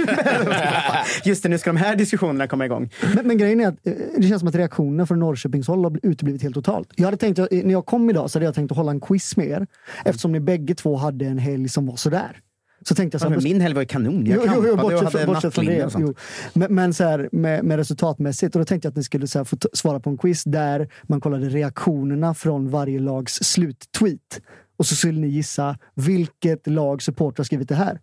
Just 1.24 1.42
det, 1.42 1.48
nu 1.48 1.58
ska 1.58 1.70
de 1.70 1.76
här 1.76 1.96
diskussionerna 1.96 2.46
komma 2.46 2.64
igång. 2.64 2.90
Men, 3.14 3.26
men 3.26 3.38
grejen 3.38 3.60
är 3.60 3.68
att 3.68 3.86
eh, 3.86 3.92
det 4.16 4.28
känns 4.28 4.40
som 4.40 4.48
att 4.48 4.54
reaktionerna 4.54 5.06
från 5.06 5.18
Norrköpings 5.20 5.68
håll 5.68 5.84
har 5.84 5.98
uteblivit 6.02 6.42
helt 6.42 6.54
totalt. 6.54 6.88
Jag 6.96 7.04
hade 7.04 7.16
tänkt, 7.16 7.38
att- 7.38 7.50
när 7.50 7.72
jag 7.72 7.86
kom 7.86 8.10
idag 8.10 8.30
så 8.30 8.38
hade 8.38 8.46
jag 8.46 8.54
tänkt 8.54 8.70
att 8.70 8.76
hålla 8.76 8.90
en 8.90 9.00
quiz 9.00 9.36
med 9.36 9.46
er. 9.46 9.66
Eftersom 10.04 10.32
ni 10.32 10.40
bägge 10.52 10.74
två 10.74 10.96
hade 10.96 11.26
en 11.26 11.38
helg 11.38 11.68
som 11.68 11.86
var 11.86 11.96
sådär. 11.96 12.40
Så 12.84 12.94
tänkte 12.94 13.14
jag 13.14 13.20
så 13.20 13.26
Ja, 13.26 13.28
här, 13.30 13.36
men 13.36 13.44
min 13.44 13.60
helg 13.60 13.74
var 13.74 13.82
ju 13.82 13.86
kanon. 13.86 14.26
Jag 14.26 14.46
Jo, 14.46 14.64
jo, 14.66 14.76
bortsett, 14.76 15.12
från, 15.12 15.26
bortsett 15.26 15.54
från 15.54 15.66
det. 15.66 15.94
Jo. 15.98 16.14
Men, 16.52 16.74
men 16.74 16.94
så 16.94 17.04
här, 17.04 17.28
med, 17.32 17.64
med 17.64 17.76
resultatmässigt. 17.76 18.54
Och 18.54 18.60
då 18.60 18.64
tänkte 18.64 18.86
jag 18.86 18.90
att 18.90 18.96
ni 18.96 19.02
skulle 19.02 19.26
så 19.26 19.38
här, 19.38 19.44
få 19.44 19.56
svara 19.72 20.00
på 20.00 20.10
en 20.10 20.18
quiz 20.18 20.44
där 20.44 20.88
man 21.02 21.20
kollade 21.20 21.48
reaktionerna 21.48 22.34
från 22.34 22.70
varje 22.70 22.98
lags 22.98 23.34
sluttweet. 23.34 24.40
Och 24.76 24.86
så 24.86 24.96
skulle 24.96 25.20
ni 25.20 25.28
gissa 25.28 25.78
vilket 25.94 26.66
lag 26.66 27.02
supportrar 27.02 27.42
har 27.42 27.44
skrivit 27.44 27.68
det 27.68 27.74
här. 27.74 28.00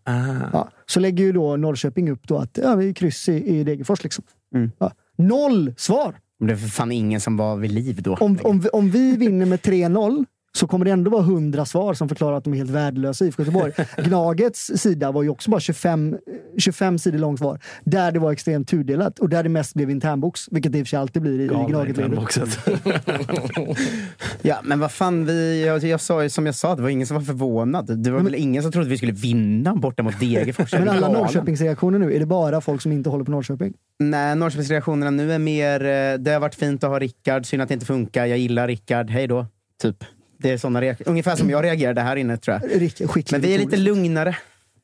Ja, 0.53 0.69
så 0.85 0.99
lägger 0.99 1.23
ju 1.23 1.31
då 1.31 1.55
Norrköping 1.55 2.11
upp 2.11 2.27
då 2.27 2.37
att 2.37 2.59
ja, 2.63 2.75
vi 2.75 2.89
är 2.89 2.93
kryss 2.93 3.29
i, 3.29 3.59
i 3.59 3.63
Degerfors. 3.63 4.03
Liksom. 4.03 4.23
Mm. 4.55 4.71
Ja. 4.79 4.91
Noll 5.17 5.73
svar! 5.77 6.15
Men 6.39 6.47
det 6.47 6.53
var 6.53 6.61
för 6.61 6.67
fan 6.67 6.91
ingen 6.91 7.21
som 7.21 7.37
var 7.37 7.55
vid 7.55 7.71
liv 7.71 8.01
då. 8.01 8.15
Om, 8.15 8.39
om, 8.43 8.63
om 8.73 8.91
vi 8.91 9.17
vinner 9.17 9.45
med 9.45 9.59
3-0 9.59 10.25
så 10.51 10.67
kommer 10.67 10.85
det 10.85 10.91
ändå 10.91 11.11
vara 11.11 11.21
100 11.21 11.65
svar 11.65 11.93
som 11.93 12.09
förklarar 12.09 12.37
att 12.37 12.43
de 12.43 12.53
är 12.53 12.57
helt 12.57 12.69
värdelösa 12.69 13.25
i 13.25 13.27
IFK 13.27 13.43
Göteborg. 13.43 13.73
Gnagets 13.97 14.71
sida 14.75 15.11
var 15.11 15.23
ju 15.23 15.29
också 15.29 15.51
bara 15.51 15.59
25, 15.59 16.17
25 16.57 16.99
sidor 16.99 17.19
långt 17.19 17.39
svar. 17.39 17.59
Där 17.83 18.11
det 18.11 18.19
var 18.19 18.31
extremt 18.31 18.67
tudelat 18.67 19.19
och 19.19 19.29
där 19.29 19.43
det 19.43 19.49
mest 19.49 19.73
blev 19.73 19.89
internbox, 19.89 20.47
vilket 20.51 20.71
det 20.71 20.77
i 20.77 20.81
och 20.81 20.85
för 20.85 20.89
sig 20.89 20.99
alltid 20.99 21.21
blir 21.21 21.39
i, 21.39 21.43
i 21.43 21.47
Galna 21.47 21.67
Gnaget-ledet. 21.67 22.05
internboxet. 22.05 22.59
Ja, 24.41 24.59
men 24.63 24.79
vad 24.79 24.91
fan, 24.91 25.25
vi, 25.25 25.65
jag, 25.65 25.83
jag 25.83 26.01
sa 26.01 26.29
som 26.29 26.45
jag 26.45 26.55
sa, 26.55 26.75
det 26.75 26.81
var 26.81 26.89
ingen 26.89 27.07
som 27.07 27.17
var 27.17 27.23
förvånad. 27.23 28.03
Det 28.03 28.11
var 28.11 28.19
väl 28.19 28.35
ingen 28.35 28.63
som 28.63 28.71
trodde 28.71 28.89
vi 28.89 28.97
skulle 28.97 29.11
vinna 29.11 29.75
borta 29.75 30.03
mot 30.03 30.19
Degerfors. 30.19 30.73
Men 30.79 30.89
alla? 30.89 31.09
Norrköpingsreaktioner 31.09 31.99
nu, 31.99 32.15
är 32.15 32.19
det 32.19 32.25
bara 32.25 32.61
folk 32.61 32.81
som 32.81 32.91
inte 32.91 33.09
håller 33.09 33.25
på 33.25 33.31
Norrköping? 33.31 33.73
Nej, 33.99 34.35
Norrköpingsreaktionerna 34.35 35.11
nu 35.11 35.33
är 35.33 35.39
mer, 35.39 35.85
eh, 35.85 36.19
det 36.19 36.31
har 36.31 36.39
varit 36.39 36.55
fint 36.55 36.83
att 36.83 36.89
ha 36.89 36.99
Rickard, 36.99 37.45
synd 37.45 37.61
att 37.61 37.67
det 37.67 37.73
inte 37.73 37.85
funkar, 37.85 38.25
jag 38.25 38.37
gillar 38.37 38.67
Rickard, 38.67 39.09
hej 39.09 39.27
då. 39.27 39.45
Typ. 39.81 40.03
Det 40.41 40.51
är 40.51 40.57
såna 40.57 40.81
reaktioner. 40.81 41.09
Ungefär 41.09 41.35
som 41.35 41.49
jag 41.49 41.63
reagerade 41.63 42.01
här 42.01 42.15
inne 42.15 42.37
tror 42.37 42.59
jag. 42.61 42.91
Skicklig 43.09 43.31
Men 43.31 43.41
vi 43.41 43.53
är 43.53 43.59
lite 43.59 43.77
lugnare 43.77 44.37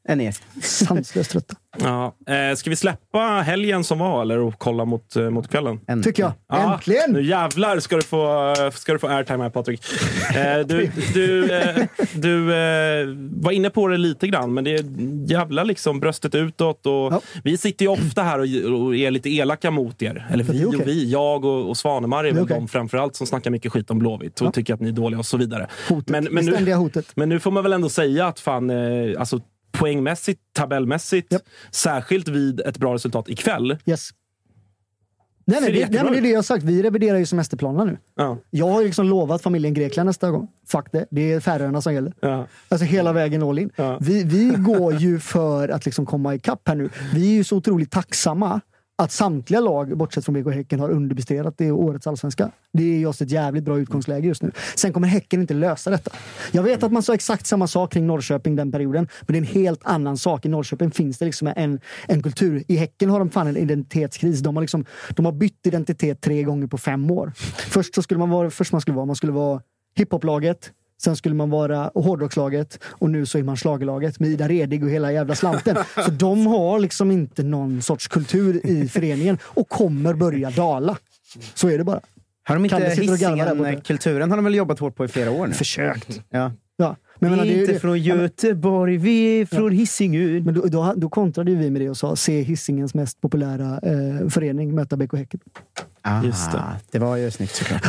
än 0.07 0.21
er. 0.21 0.35
Sanslöst 0.61 1.31
trötta. 1.31 1.55
Ja. 1.79 2.15
Eh, 2.27 2.55
ska 2.55 2.69
vi 2.69 2.75
släppa 2.75 3.19
helgen 3.19 3.83
som 3.83 3.99
var 3.99 4.21
eller 4.21 4.39
och 4.39 4.53
kolla 4.57 4.85
mot, 4.85 5.15
eh, 5.15 5.29
mot 5.29 5.49
kvällen? 5.51 6.03
Tycker 6.03 6.23
jag. 6.23 6.31
Ja, 6.49 6.73
Äntligen! 6.73 7.11
Nu 7.11 7.23
jävlar 7.23 7.79
ska 7.79 7.95
du 7.95 8.01
få, 8.01 8.55
ska 8.73 8.93
du 8.93 8.99
få 8.99 9.07
airtime 9.07 9.43
här 9.43 9.49
Patrik. 9.49 9.81
Eh, 10.35 10.59
du 10.67 10.91
du, 11.13 11.53
eh, 11.53 11.85
du 12.13 12.55
eh, 12.55 13.07
var 13.31 13.51
inne 13.51 13.69
på 13.69 13.87
det 13.87 13.97
lite 13.97 14.27
grann, 14.27 14.53
men 14.53 14.63
det 14.63 14.75
är 14.75 14.85
jävla 15.31 15.63
liksom 15.63 15.99
bröstet 15.99 16.35
utåt. 16.35 16.85
Och 16.85 17.23
Vi 17.43 17.57
sitter 17.57 17.85
ju 17.85 17.91
ofta 17.91 18.23
här 18.23 18.39
och, 18.39 18.81
och 18.81 18.95
är 18.95 19.11
lite 19.11 19.29
elaka 19.29 19.71
mot 19.71 20.01
er. 20.01 20.27
Eller 20.31 20.43
vi 20.43 20.65
och 20.65 20.69
okej. 20.69 20.85
vi. 20.85 21.11
Jag 21.11 21.45
och, 21.45 21.69
och 21.69 21.77
Svanemar 21.77 22.23
är 22.23 22.29
är 22.29 22.33
väl 22.33 22.43
okej. 22.43 22.57
de 22.57 22.67
framförallt 22.67 23.15
som 23.15 23.27
snackar 23.27 23.51
mycket 23.51 23.71
skit 23.71 23.91
om 23.91 23.99
Blåvitt 23.99 24.41
och 24.41 24.53
tycker 24.53 24.73
att 24.73 24.79
ni 24.79 24.87
är 24.89 24.93
dåliga 24.93 25.19
och 25.19 25.25
så 25.25 25.37
vidare. 25.37 25.67
Hotet. 25.89 26.09
Men, 26.09 26.23
men, 26.31 26.45
nu, 26.45 26.73
hotet. 26.73 27.05
men 27.15 27.29
nu 27.29 27.39
får 27.39 27.51
man 27.51 27.63
väl 27.63 27.73
ändå 27.73 27.89
säga 27.89 28.27
att 28.27 28.39
fan, 28.39 28.69
eh, 28.69 29.19
alltså, 29.19 29.39
poängmässigt, 29.79 30.41
tabellmässigt, 30.53 31.33
särskilt 31.71 32.27
vid 32.27 32.59
ett 32.59 32.77
bra 32.77 32.93
resultat 32.93 33.29
ikväll. 33.29 33.77
Yes. 33.85 34.09
Nej, 35.47 35.61
nej, 35.61 35.71
det 35.71 35.85
det, 35.85 35.91
nej, 35.91 36.03
men 36.03 36.13
det 36.13 36.19
är 36.19 36.21
det 36.21 36.29
jag 36.29 36.37
har 36.37 36.43
sagt. 36.43 36.63
Vi 36.63 36.83
reviderar 36.83 37.17
ju 37.17 37.25
semesterplanerna 37.25 37.83
nu. 37.83 37.97
Ja. 38.15 38.37
Jag 38.49 38.69
har 38.69 38.81
ju 38.81 38.85
liksom 38.85 39.09
lovat 39.09 39.41
familjen 39.41 39.73
Grekland 39.73 40.07
nästa 40.07 40.31
gång. 40.31 40.47
Fuck 40.67 40.91
det. 40.91 41.05
Det 41.11 41.33
är 41.33 41.39
Färöarna 41.39 41.81
som 41.81 41.93
gäller. 41.93 42.13
Ja. 42.19 42.47
Alltså 42.67 42.85
hela 42.85 43.13
vägen 43.13 43.43
all 43.43 43.59
in. 43.59 43.71
Vi, 43.99 44.23
vi 44.23 44.53
går 44.57 44.93
ju 44.93 45.19
för 45.19 45.69
att 45.69 45.85
liksom 45.85 46.05
komma 46.05 46.35
ikapp 46.35 46.67
här 46.67 46.75
nu. 46.75 46.89
Vi 47.13 47.31
är 47.31 47.33
ju 47.33 47.43
så 47.43 47.57
otroligt 47.57 47.91
tacksamma 47.91 48.61
att 48.97 49.11
samtliga 49.11 49.59
lag, 49.59 49.97
bortsett 49.97 50.25
från 50.25 50.35
BK 50.35 50.53
Häcken, 50.53 50.79
har 50.79 50.89
underpresterat 50.89 51.57
det 51.57 51.71
årets 51.71 52.07
allsvenska. 52.07 52.51
Det 52.73 52.83
är 52.83 53.07
oss 53.07 53.21
ett 53.21 53.31
jävligt 53.31 53.63
bra 53.63 53.79
utgångsläge 53.79 54.27
just 54.27 54.41
nu. 54.41 54.51
Sen 54.75 54.93
kommer 54.93 55.07
Häcken 55.07 55.41
inte 55.41 55.53
lösa 55.53 55.89
detta. 55.89 56.11
Jag 56.51 56.63
vet 56.63 56.83
att 56.83 56.91
man 56.91 57.03
sa 57.03 57.13
exakt 57.13 57.47
samma 57.47 57.67
sak 57.67 57.93
kring 57.93 58.07
Norrköping 58.07 58.55
den 58.55 58.71
perioden, 58.71 59.07
men 59.21 59.33
det 59.33 59.37
är 59.37 59.41
en 59.41 59.61
helt 59.61 59.81
annan 59.83 60.17
sak. 60.17 60.45
I 60.45 60.49
Norrköping 60.49 60.91
finns 60.91 61.17
det 61.17 61.25
liksom 61.25 61.53
en, 61.55 61.79
en 62.07 62.23
kultur. 62.23 62.63
I 62.67 62.75
Häcken 62.75 63.09
har 63.09 63.19
de 63.19 63.29
fan 63.29 63.47
en 63.47 63.57
identitetskris. 63.57 64.39
De 64.39 64.55
har, 64.55 64.61
liksom, 64.61 64.85
de 65.09 65.25
har 65.25 65.33
bytt 65.33 65.67
identitet 65.67 66.21
tre 66.21 66.43
gånger 66.43 66.67
på 66.67 66.77
fem 66.77 67.11
år. 67.11 67.31
Först 67.69 67.95
så 67.95 68.01
skulle 68.01 68.17
man 68.17 68.29
vara, 68.29 68.49
först 68.49 68.71
man 68.71 68.81
skulle 68.81 68.95
vara, 68.95 69.05
man 69.05 69.15
skulle 69.15 69.31
vara 69.31 69.61
hiphoplaget, 69.95 70.71
Sen 71.03 71.15
skulle 71.15 71.35
man 71.35 71.49
vara 71.49 71.91
hårdrockslaget 71.93 72.79
och 72.83 73.09
nu 73.09 73.25
så 73.25 73.37
är 73.37 73.43
man 73.43 73.57
schlagerlaget 73.57 74.19
med 74.19 74.29
Ida 74.29 74.47
Redig 74.47 74.83
och 74.83 74.89
hela 74.89 75.11
jävla 75.11 75.35
slanten. 75.35 75.75
Så 76.05 76.11
de 76.11 76.47
har 76.47 76.79
liksom 76.79 77.11
inte 77.11 77.43
någon 77.43 77.81
sorts 77.81 78.07
kultur 78.07 78.65
i 78.65 78.87
föreningen 78.93 79.37
och 79.43 79.69
kommer 79.69 80.13
börja 80.13 80.49
dala. 80.49 80.97
Så 81.53 81.69
är 81.69 81.77
det 81.77 81.83
bara. 81.83 81.99
Har 82.47 82.55
de 82.55 82.65
inte. 82.65 82.77
Hisingen-kulturen 82.77 84.29
har 84.29 84.37
de 84.37 84.43
väl 84.45 84.55
jobbat 84.55 84.79
hårt 84.79 84.95
på 84.95 85.05
i 85.05 85.07
flera 85.07 85.31
år 85.31 85.47
nu? 85.47 85.53
Försökt. 85.53 86.21
Ja. 86.29 86.51
Ja. 86.77 86.95
Men 87.19 87.31
menar, 87.31 87.43
vi 87.43 87.49
är 87.53 87.55
är 87.57 87.61
inte 87.61 87.73
det- 87.73 87.79
från 87.79 88.03
Ja, 88.03 88.15
Göteborg, 88.15 88.97
vi 88.97 89.41
är 89.41 89.45
från 89.45 89.71
Hisingen. 89.71 90.43
Men 90.43 90.53
då, 90.53 90.61
då, 90.65 90.93
då 90.97 91.09
kontrade 91.09 91.55
vi 91.55 91.69
med 91.69 91.81
det 91.81 91.89
och 91.89 91.97
sa 91.97 92.15
se 92.15 92.41
Hisingens 92.41 92.93
mest 92.93 93.21
populära 93.21 93.79
eh, 93.83 94.29
förening 94.29 94.75
möta 94.75 94.97
BK 94.97 95.13
Häcken. 95.17 95.39
Ah, 96.07 96.23
Just 96.23 96.51
det. 96.51 96.61
det 96.91 96.99
var 96.99 97.15
ju 97.15 97.31
snyggt 97.31 97.55
såklart. 97.55 97.81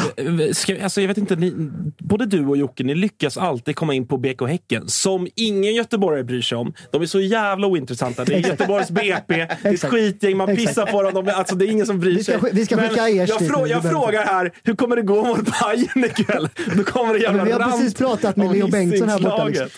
Ska, 0.57 0.83
alltså 0.83 1.01
jag 1.01 1.09
vet 1.09 1.19
inte, 1.19 1.37
ni, 1.37 1.71
både 1.99 2.27
du 2.27 2.47
och 2.47 2.57
Jocke, 2.57 2.85
ni 2.85 2.95
lyckas 2.95 3.37
alltid 3.37 3.77
komma 3.77 3.95
in 3.95 4.07
på 4.09 4.17
BK 4.19 4.43
Häcken 4.49 4.89
som 4.89 5.29
ingen 5.35 5.75
göteborgare 5.75 6.25
bryr 6.25 6.43
sig 6.43 6.59
om. 6.59 6.73
De 6.91 7.03
är 7.03 7.07
så 7.07 7.21
jävla 7.21 7.67
ointressanta. 7.67 8.25
Det 8.25 8.35
är. 8.35 8.39
Göteborgs 8.49 8.91
BP, 8.91 9.23
det 9.29 9.69
är 9.69 9.75
ett 9.75 9.85
skitgäng, 9.85 10.37
man 10.37 10.57
pissar 10.57 10.87
på 10.87 11.03
dem. 11.03 11.15
De, 11.15 11.29
är- 11.29 11.33
alltså 11.33 11.55
det 11.55 11.67
är 11.67 11.71
ingen 11.71 11.87
som 11.87 12.01
bryr 12.01 12.15
Vi 12.17 12.25
ska 12.25 12.41
sig. 12.41 12.51
vi 12.53 12.65
ska 12.67 12.77
Men 12.77 12.89
skicka 12.89 13.09
Ers 13.09 13.29
jag, 13.29 13.49
frå, 13.49 13.67
jag 13.67 13.81
vi 13.81 13.89
frågar 13.89 14.25
här, 14.25 14.53
hur 14.65 14.75
kommer 14.75 14.97
det 14.97 15.03
gå 15.03 15.25
mot 15.25 15.45
Bayern 15.45 16.05
ikväll? 16.05 16.49
Då 16.77 16.85
kommer 16.85 17.13
det 17.15 17.19
Ja, 17.19 17.23
jävla 17.25 17.45
men 17.45 17.47
vi 17.47 17.53
har 17.63 17.71
precis 17.71 17.95
pratat 17.95 18.37
med 18.37 18.47
om 18.47 18.53
Leo 18.55 18.69
Bengtsson 18.69 19.09
här 19.09 19.19
borta. 19.19 19.45
Liksom. 19.45 19.69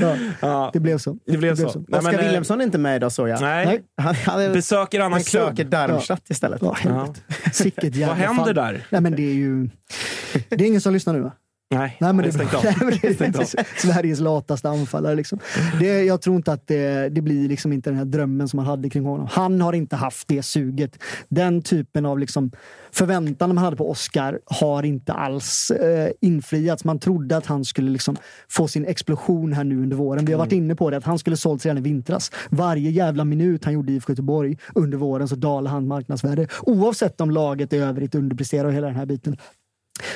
Ja, 0.00 0.16
Ja, 0.40 0.70
det 0.72 0.80
blev 0.80 0.98
så. 0.98 1.16
det 1.26 1.36
blev 1.38 1.56
så. 1.56 1.62
Nej, 1.62 1.98
Oskar 1.98 2.02
men, 2.02 2.14
eh, 2.14 2.20
Wilhelmsson 2.26 2.60
är 2.60 2.64
inte 2.64 2.78
med 2.78 2.96
idag 2.96 3.12
såg 3.12 3.28
jag. 3.28 3.40
Nej, 3.40 3.66
Nej. 3.66 3.80
Han, 3.96 4.14
han 4.14 4.52
besöker 4.52 5.00
annan 5.00 5.18
besöker 5.18 5.54
klubb. 5.54 5.68
Darmstadt 5.70 6.30
istället. 6.30 6.62
Ja, 6.62 7.14
Sicket 7.80 7.96
jävla 7.96 8.14
Vad 8.14 8.24
händer 8.26 8.44
fall. 8.44 8.54
där? 8.54 8.86
Nej, 8.90 9.00
men 9.00 9.12
det 9.16 9.22
är 9.22 9.34
ju... 9.34 9.68
Det 10.48 10.54
är 10.54 10.66
ingen 10.66 10.80
som 10.80 10.92
lyssnar 10.92 11.14
nu 11.14 11.20
va? 11.20 11.32
Nej, 11.70 11.96
Nej, 12.00 12.12
men 12.12 12.24
det 12.24 12.32
stängt 12.32 12.54
av. 12.54 12.62
Det 13.02 13.64
Sveriges 13.76 14.20
lataste 14.20 14.68
anfallare. 14.68 15.14
Liksom. 15.14 15.38
Det, 15.80 16.02
jag 16.04 16.22
tror 16.22 16.36
inte 16.36 16.52
att 16.52 16.66
det, 16.66 17.08
det 17.08 17.20
blir 17.20 17.48
liksom 17.48 17.72
inte 17.72 17.90
den 17.90 17.96
här 17.96 18.04
drömmen 18.04 18.48
som 18.48 18.56
man 18.56 18.66
hade 18.66 18.90
kring 18.90 19.04
honom. 19.04 19.28
Han 19.30 19.60
har 19.60 19.72
inte 19.72 19.96
haft 19.96 20.28
det 20.28 20.42
suget. 20.42 20.98
Den 21.28 21.62
typen 21.62 22.06
av 22.06 22.18
liksom 22.18 22.50
förväntan 22.90 23.48
man 23.48 23.64
hade 23.64 23.76
på 23.76 23.90
Oscar 23.90 24.40
har 24.46 24.82
inte 24.82 25.12
alls 25.12 25.70
eh, 25.70 26.10
infriats. 26.20 26.84
Man 26.84 26.98
trodde 26.98 27.36
att 27.36 27.46
han 27.46 27.64
skulle 27.64 27.90
liksom 27.90 28.16
få 28.48 28.68
sin 28.68 28.84
explosion 28.84 29.52
här 29.52 29.64
nu 29.64 29.82
under 29.82 29.96
våren. 29.96 30.24
Vi 30.24 30.32
har 30.32 30.38
varit 30.38 30.52
inne 30.52 30.74
på 30.74 30.90
det, 30.90 30.96
att 30.96 31.04
han 31.04 31.18
skulle 31.18 31.36
sålts 31.36 31.64
redan 31.64 31.78
i 31.78 31.80
vintras. 31.80 32.32
Varje 32.50 32.90
jävla 32.90 33.24
minut 33.24 33.64
han 33.64 33.74
gjorde 33.74 33.92
i 33.92 34.00
Göteborg 34.08 34.58
under 34.74 34.98
våren 34.98 35.28
så 35.28 35.36
dalade 35.36 35.68
han 35.68 35.86
marknadsvärde. 35.86 36.48
Oavsett 36.62 37.20
om 37.20 37.30
laget 37.30 37.72
i 37.72 37.76
övrigt 37.76 38.14
underpresterar 38.14 38.64
och 38.64 38.72
hela 38.72 38.86
den 38.86 38.96
här 38.96 39.06
biten. 39.06 39.36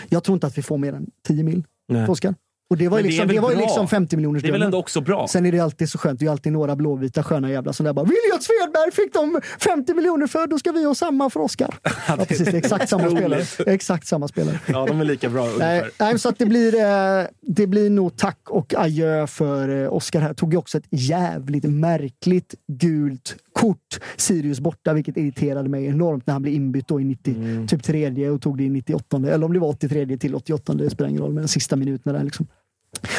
Jag 0.09 0.25
tror 0.25 0.35
inte 0.35 0.47
att 0.47 0.59
vi 0.59 0.63
får 0.63 0.79
mer 0.79 0.93
än 0.93 1.07
10 1.29 1.45
mil 1.45 1.65
Oscar. 2.09 2.35
Och 2.73 2.79
det 2.79 2.89
var 2.89 2.99
ju 2.99 3.03
det 3.03 3.09
liksom, 3.09 3.27
väl 3.27 3.37
det 3.37 3.43
var 3.43 3.51
ju 3.51 3.57
bra? 3.57 3.65
liksom 3.65 3.89
50 3.89 4.17
miljoners 4.17 4.43
Det 4.43 4.49
är 4.49 4.53
väl 4.53 4.63
ändå 4.63 4.79
också 4.79 5.01
bra? 5.01 5.29
Sen 5.29 5.47
är 5.47 5.53
det 5.53 5.61
alltid 5.61 5.91
så 5.91 5.99
skönt. 5.99 6.19
Det 6.19 6.23
är 6.23 6.27
ju 6.27 6.31
alltid 6.33 6.53
några 6.53 6.77
blåvita 6.77 7.23
sköna 7.23 7.51
jävlar 7.51 7.73
som 7.73 7.87
där 7.87 7.93
bara 7.93 8.05
“Viljot 8.05 8.43
Svedberg 8.43 8.93
fick 8.93 9.13
de 9.15 9.41
50 9.61 9.95
miljoner 9.95 10.27
för, 10.27 10.47
då 10.47 10.59
ska 10.59 10.73
vi 10.73 10.85
ha 10.85 10.95
samma 10.95 11.31
för 11.31 11.41
Oscar”. 11.41 11.75
Ja, 12.09 12.17
precis. 12.17 12.47
Det 12.47 12.53
är 12.53 12.59
exakt 12.59 12.89
samma 12.89 13.11
spelare. 13.11 13.45
Exakt 13.67 14.07
samma 14.07 14.29
spelare. 14.29 14.61
Ja, 14.67 14.87
de 14.87 15.01
är 15.01 15.05
lika 15.05 15.29
bra 15.29 15.47
ungefär. 15.47 15.91
nej, 15.99 16.19
så 16.19 16.29
att 16.29 16.39
det 16.39 16.47
blir, 16.47 16.75
eh, 16.75 17.27
det 17.41 17.67
blir 17.67 17.91
nog 17.91 18.17
tack 18.17 18.39
och 18.49 18.75
adjö 18.77 19.27
för 19.27 19.83
eh, 19.85 19.93
Oscar 19.93 20.21
här. 20.21 20.35
Tog 20.35 20.53
ju 20.53 20.59
också 20.59 20.79
ett 20.79 20.87
jävligt 20.91 21.65
märkligt 21.65 22.55
gult 22.69 23.37
kort. 23.63 24.01
Sirius 24.17 24.61
borta, 24.61 24.93
vilket 24.93 25.17
irriterade 25.17 25.69
mig 25.69 25.87
enormt 25.87 26.27
när 26.27 26.33
han 26.33 26.43
blev 26.43 26.55
inbytt 26.55 26.89
då 26.89 27.01
i 27.01 27.05
90, 27.05 27.35
Mm. 27.35 27.67
typ 27.67 27.83
tredje 27.83 28.31
och 28.31 28.43
tog 28.43 28.59
det 28.59 28.65
i 28.65 28.69
98. 28.69 29.17
Eller 29.17 29.45
om 29.45 29.53
det 29.53 29.59
var 29.59 29.69
83 29.69 30.17
till 30.17 30.35
88, 30.35 30.75
det 30.75 30.91
spelar 30.91 31.11
ingen 31.11 31.23
roll. 31.23 31.33
Men 31.33 31.43
den 31.43 31.49
sista 31.49 31.77
minuten 31.77 32.13
där 32.13 32.25
liksom. 32.25 32.47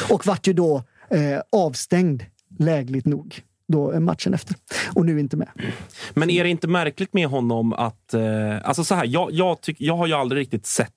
Och 0.10 0.26
vart 0.28 0.48
ju 0.48 0.54
då 0.54 0.84
eh, 1.10 1.40
avstängd, 1.52 2.24
lägligt 2.60 3.06
nog, 3.06 3.42
då 3.68 3.92
eh, 3.94 4.00
matchen 4.00 4.34
efter. 4.34 4.56
Och 4.96 5.06
nu 5.06 5.20
inte 5.20 5.38
med. 5.38 5.50
Men 6.14 6.30
är 6.30 6.44
det 6.44 6.50
inte 6.50 6.68
märkligt 6.68 7.14
med 7.14 7.28
honom 7.28 7.74
att... 7.74 8.14
Eh, 8.14 8.22
alltså 8.68 8.84
så 8.84 8.96
här, 8.96 9.06
jag, 9.06 9.32
jag, 9.32 9.62
tyck, 9.62 9.82
jag 9.82 9.98
har 9.98 10.08
ju 10.08 10.14
aldrig 10.14 10.40
riktigt 10.42 10.66
sett 10.66 10.92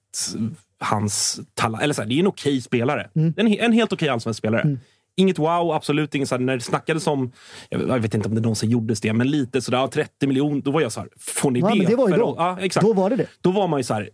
hans 0.78 1.40
talang. 1.54 1.82
Eller 1.82 1.94
så 1.94 2.02
här, 2.02 2.08
det 2.08 2.14
är 2.14 2.20
en 2.20 2.26
okej 2.26 2.60
spelare. 2.60 3.10
Mm. 3.14 3.34
En, 3.36 3.46
en 3.46 3.72
helt 3.72 3.92
okej 3.92 4.08
allsvensk 4.08 4.38
spelare. 4.38 4.78
Inget 5.18 5.38
wow, 5.38 5.72
absolut 5.72 6.14
inget. 6.14 6.28
Så 6.28 6.34
här, 6.34 6.42
när 6.42 6.54
det 6.54 6.60
snackades 6.62 7.06
om, 7.06 7.32
jag 7.70 7.98
vet 8.00 8.14
inte 8.14 8.28
om 8.28 8.34
det 8.34 8.40
någonsin 8.40 8.70
gjordes 8.70 9.00
det, 9.00 9.12
men 9.12 9.30
lite 9.30 9.60
sådär, 9.62 9.78
ja, 9.78 9.88
30 9.88 10.26
miljoner. 10.26 10.62
Då 10.62 10.70
var 10.70 10.80
jag 10.80 10.92
så 10.92 11.00
här, 11.00 11.08
får 11.18 11.50
ni 11.50 11.60
Ja, 11.60 11.68
det? 11.68 11.76
men 11.76 11.86
det 11.86 11.96
var 11.96 12.08
ju 12.08 12.16
då. 12.16 12.34
Ja, 12.38 12.58
exakt. 12.60 12.86
Då 12.86 12.92
var 12.92 13.10
det 13.10 13.16
det. 13.16 13.26
Då 13.40 13.50
var 13.50 13.68
man 13.68 13.80
ju 13.80 13.84
så 13.84 13.94
här, 13.94 14.08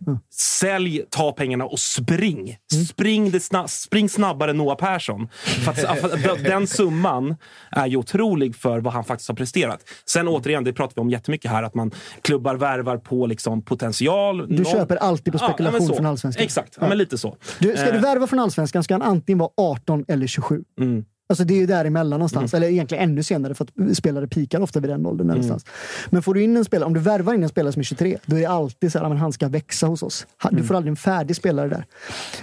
sälj, 0.59 1.03
ta 1.09 1.31
pengarna 1.31 1.65
och 1.65 1.79
spring. 1.79 2.57
Mm. 2.73 2.85
Spring, 2.85 3.31
det 3.31 3.39
sna 3.39 3.67
spring 3.67 4.09
snabbare 4.09 4.51
än 4.51 4.57
Noah 4.57 4.75
Persson. 4.77 5.27
För 5.33 5.71
att, 5.71 5.79
för 5.99 6.43
den- 6.43 6.67
summan 6.67 7.35
är 7.71 7.87
ju 7.87 7.97
otrolig 7.97 8.55
för 8.55 8.79
vad 8.79 8.93
han 8.93 9.03
faktiskt 9.03 9.27
har 9.29 9.35
presterat. 9.35 9.79
Sen 10.05 10.27
återigen, 10.27 10.63
det 10.63 10.73
pratar 10.73 10.95
vi 10.95 11.01
om 11.01 11.09
jättemycket 11.09 11.51
här, 11.51 11.63
att 11.63 11.73
man 11.75 11.91
klubbar 12.21 12.55
värvar 12.55 12.97
på 12.97 13.25
liksom 13.25 13.61
potential. 13.61 14.55
Du 14.55 14.65
köper 14.65 14.95
alltid 14.95 15.33
på 15.33 15.39
Ja, 15.41 15.47
spekulation 15.47 15.87
så. 15.87 15.95
från 15.95 16.05
Allsvenskan. 16.05 16.43
Exakt, 16.43 16.73
ja. 16.77 16.83
Ja. 16.85 16.89
men 16.89 16.97
lite 16.97 17.17
så. 17.17 17.35
Du, 17.59 17.71
ska 17.77 17.85
du 17.91 17.97
Eh, 17.97 18.01
värva 18.01 18.27
från 18.27 18.39
Allsvenskan 18.39 18.83
ska 18.83 18.93
han 18.93 19.01
antingen 19.01 19.37
vara 19.39 19.49
18 19.57 20.05
eller 20.07 20.27
27. 20.27 20.63
Mm. 20.79 20.92
Alltså 21.29 21.43
det 21.43 21.53
är 21.53 21.57
ju 21.57 21.65
däremellan 21.65 22.19
någonstans. 22.19 22.53
Eller 22.53 22.67
egentligen 22.67 23.03
ännu 23.03 23.23
senare 23.23 23.53
för 23.55 23.63
att 23.65 23.97
spelare 23.97 24.27
pikar 24.27 24.59
ofta 24.61 24.79
vid 24.79 24.89
den 24.89 25.05
åldern. 25.05 25.29
Mm. 25.29 25.41
Någonstans. 25.41 25.65
Men 26.09 26.23
får 26.23 26.33
du 26.33 26.41
in 26.43 26.57
en 26.57 26.65
spelare, 26.65 26.87
om 26.87 26.93
du 26.93 26.99
värvar 26.99 27.33
in 27.33 27.43
en 27.43 27.49
spelare 27.49 27.73
som 27.73 27.79
är 27.79 27.83
23, 27.83 28.17
då 28.25 28.35
är 28.35 28.39
det 28.39 28.45
alltid 28.45 28.91
så 28.91 28.99
här, 28.99 29.09
men 29.09 29.17
han 29.17 29.33
ska 29.33 29.47
växa 29.47 29.87
hos 29.87 30.03
oss. 30.03 30.27
Han- 30.37 30.51
Mm. 30.53 30.61
Du 30.61 30.67
får 30.67 30.75
aldrig 30.75 30.89
en 30.91 30.95
färdig 30.95 31.35
spelare 31.35 31.67
där. 31.69 31.85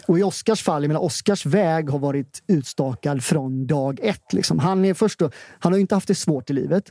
Och 0.07 0.19
i 0.19 0.23
Oscars 0.23 0.62
fall, 0.62 0.82
jag 0.82 0.89
menar 0.89 1.01
Oscars 1.01 1.47
väg 1.47 1.90
har 1.90 1.98
varit 1.98 2.43
utstakad 2.48 3.24
från 3.24 3.66
dag 3.66 4.01
ett. 4.02 4.32
Liksom. 4.32 4.59
Han 4.59 4.85
är 4.85 4.94
först 4.94 5.19
då, 5.19 5.31
han 5.59 5.73
har 5.73 5.77
ju 5.77 5.81
inte 5.81 5.94
haft 5.94 6.09
det 6.09 6.15
svårt 6.15 6.51
i 6.51 6.52
livet. 6.52 6.85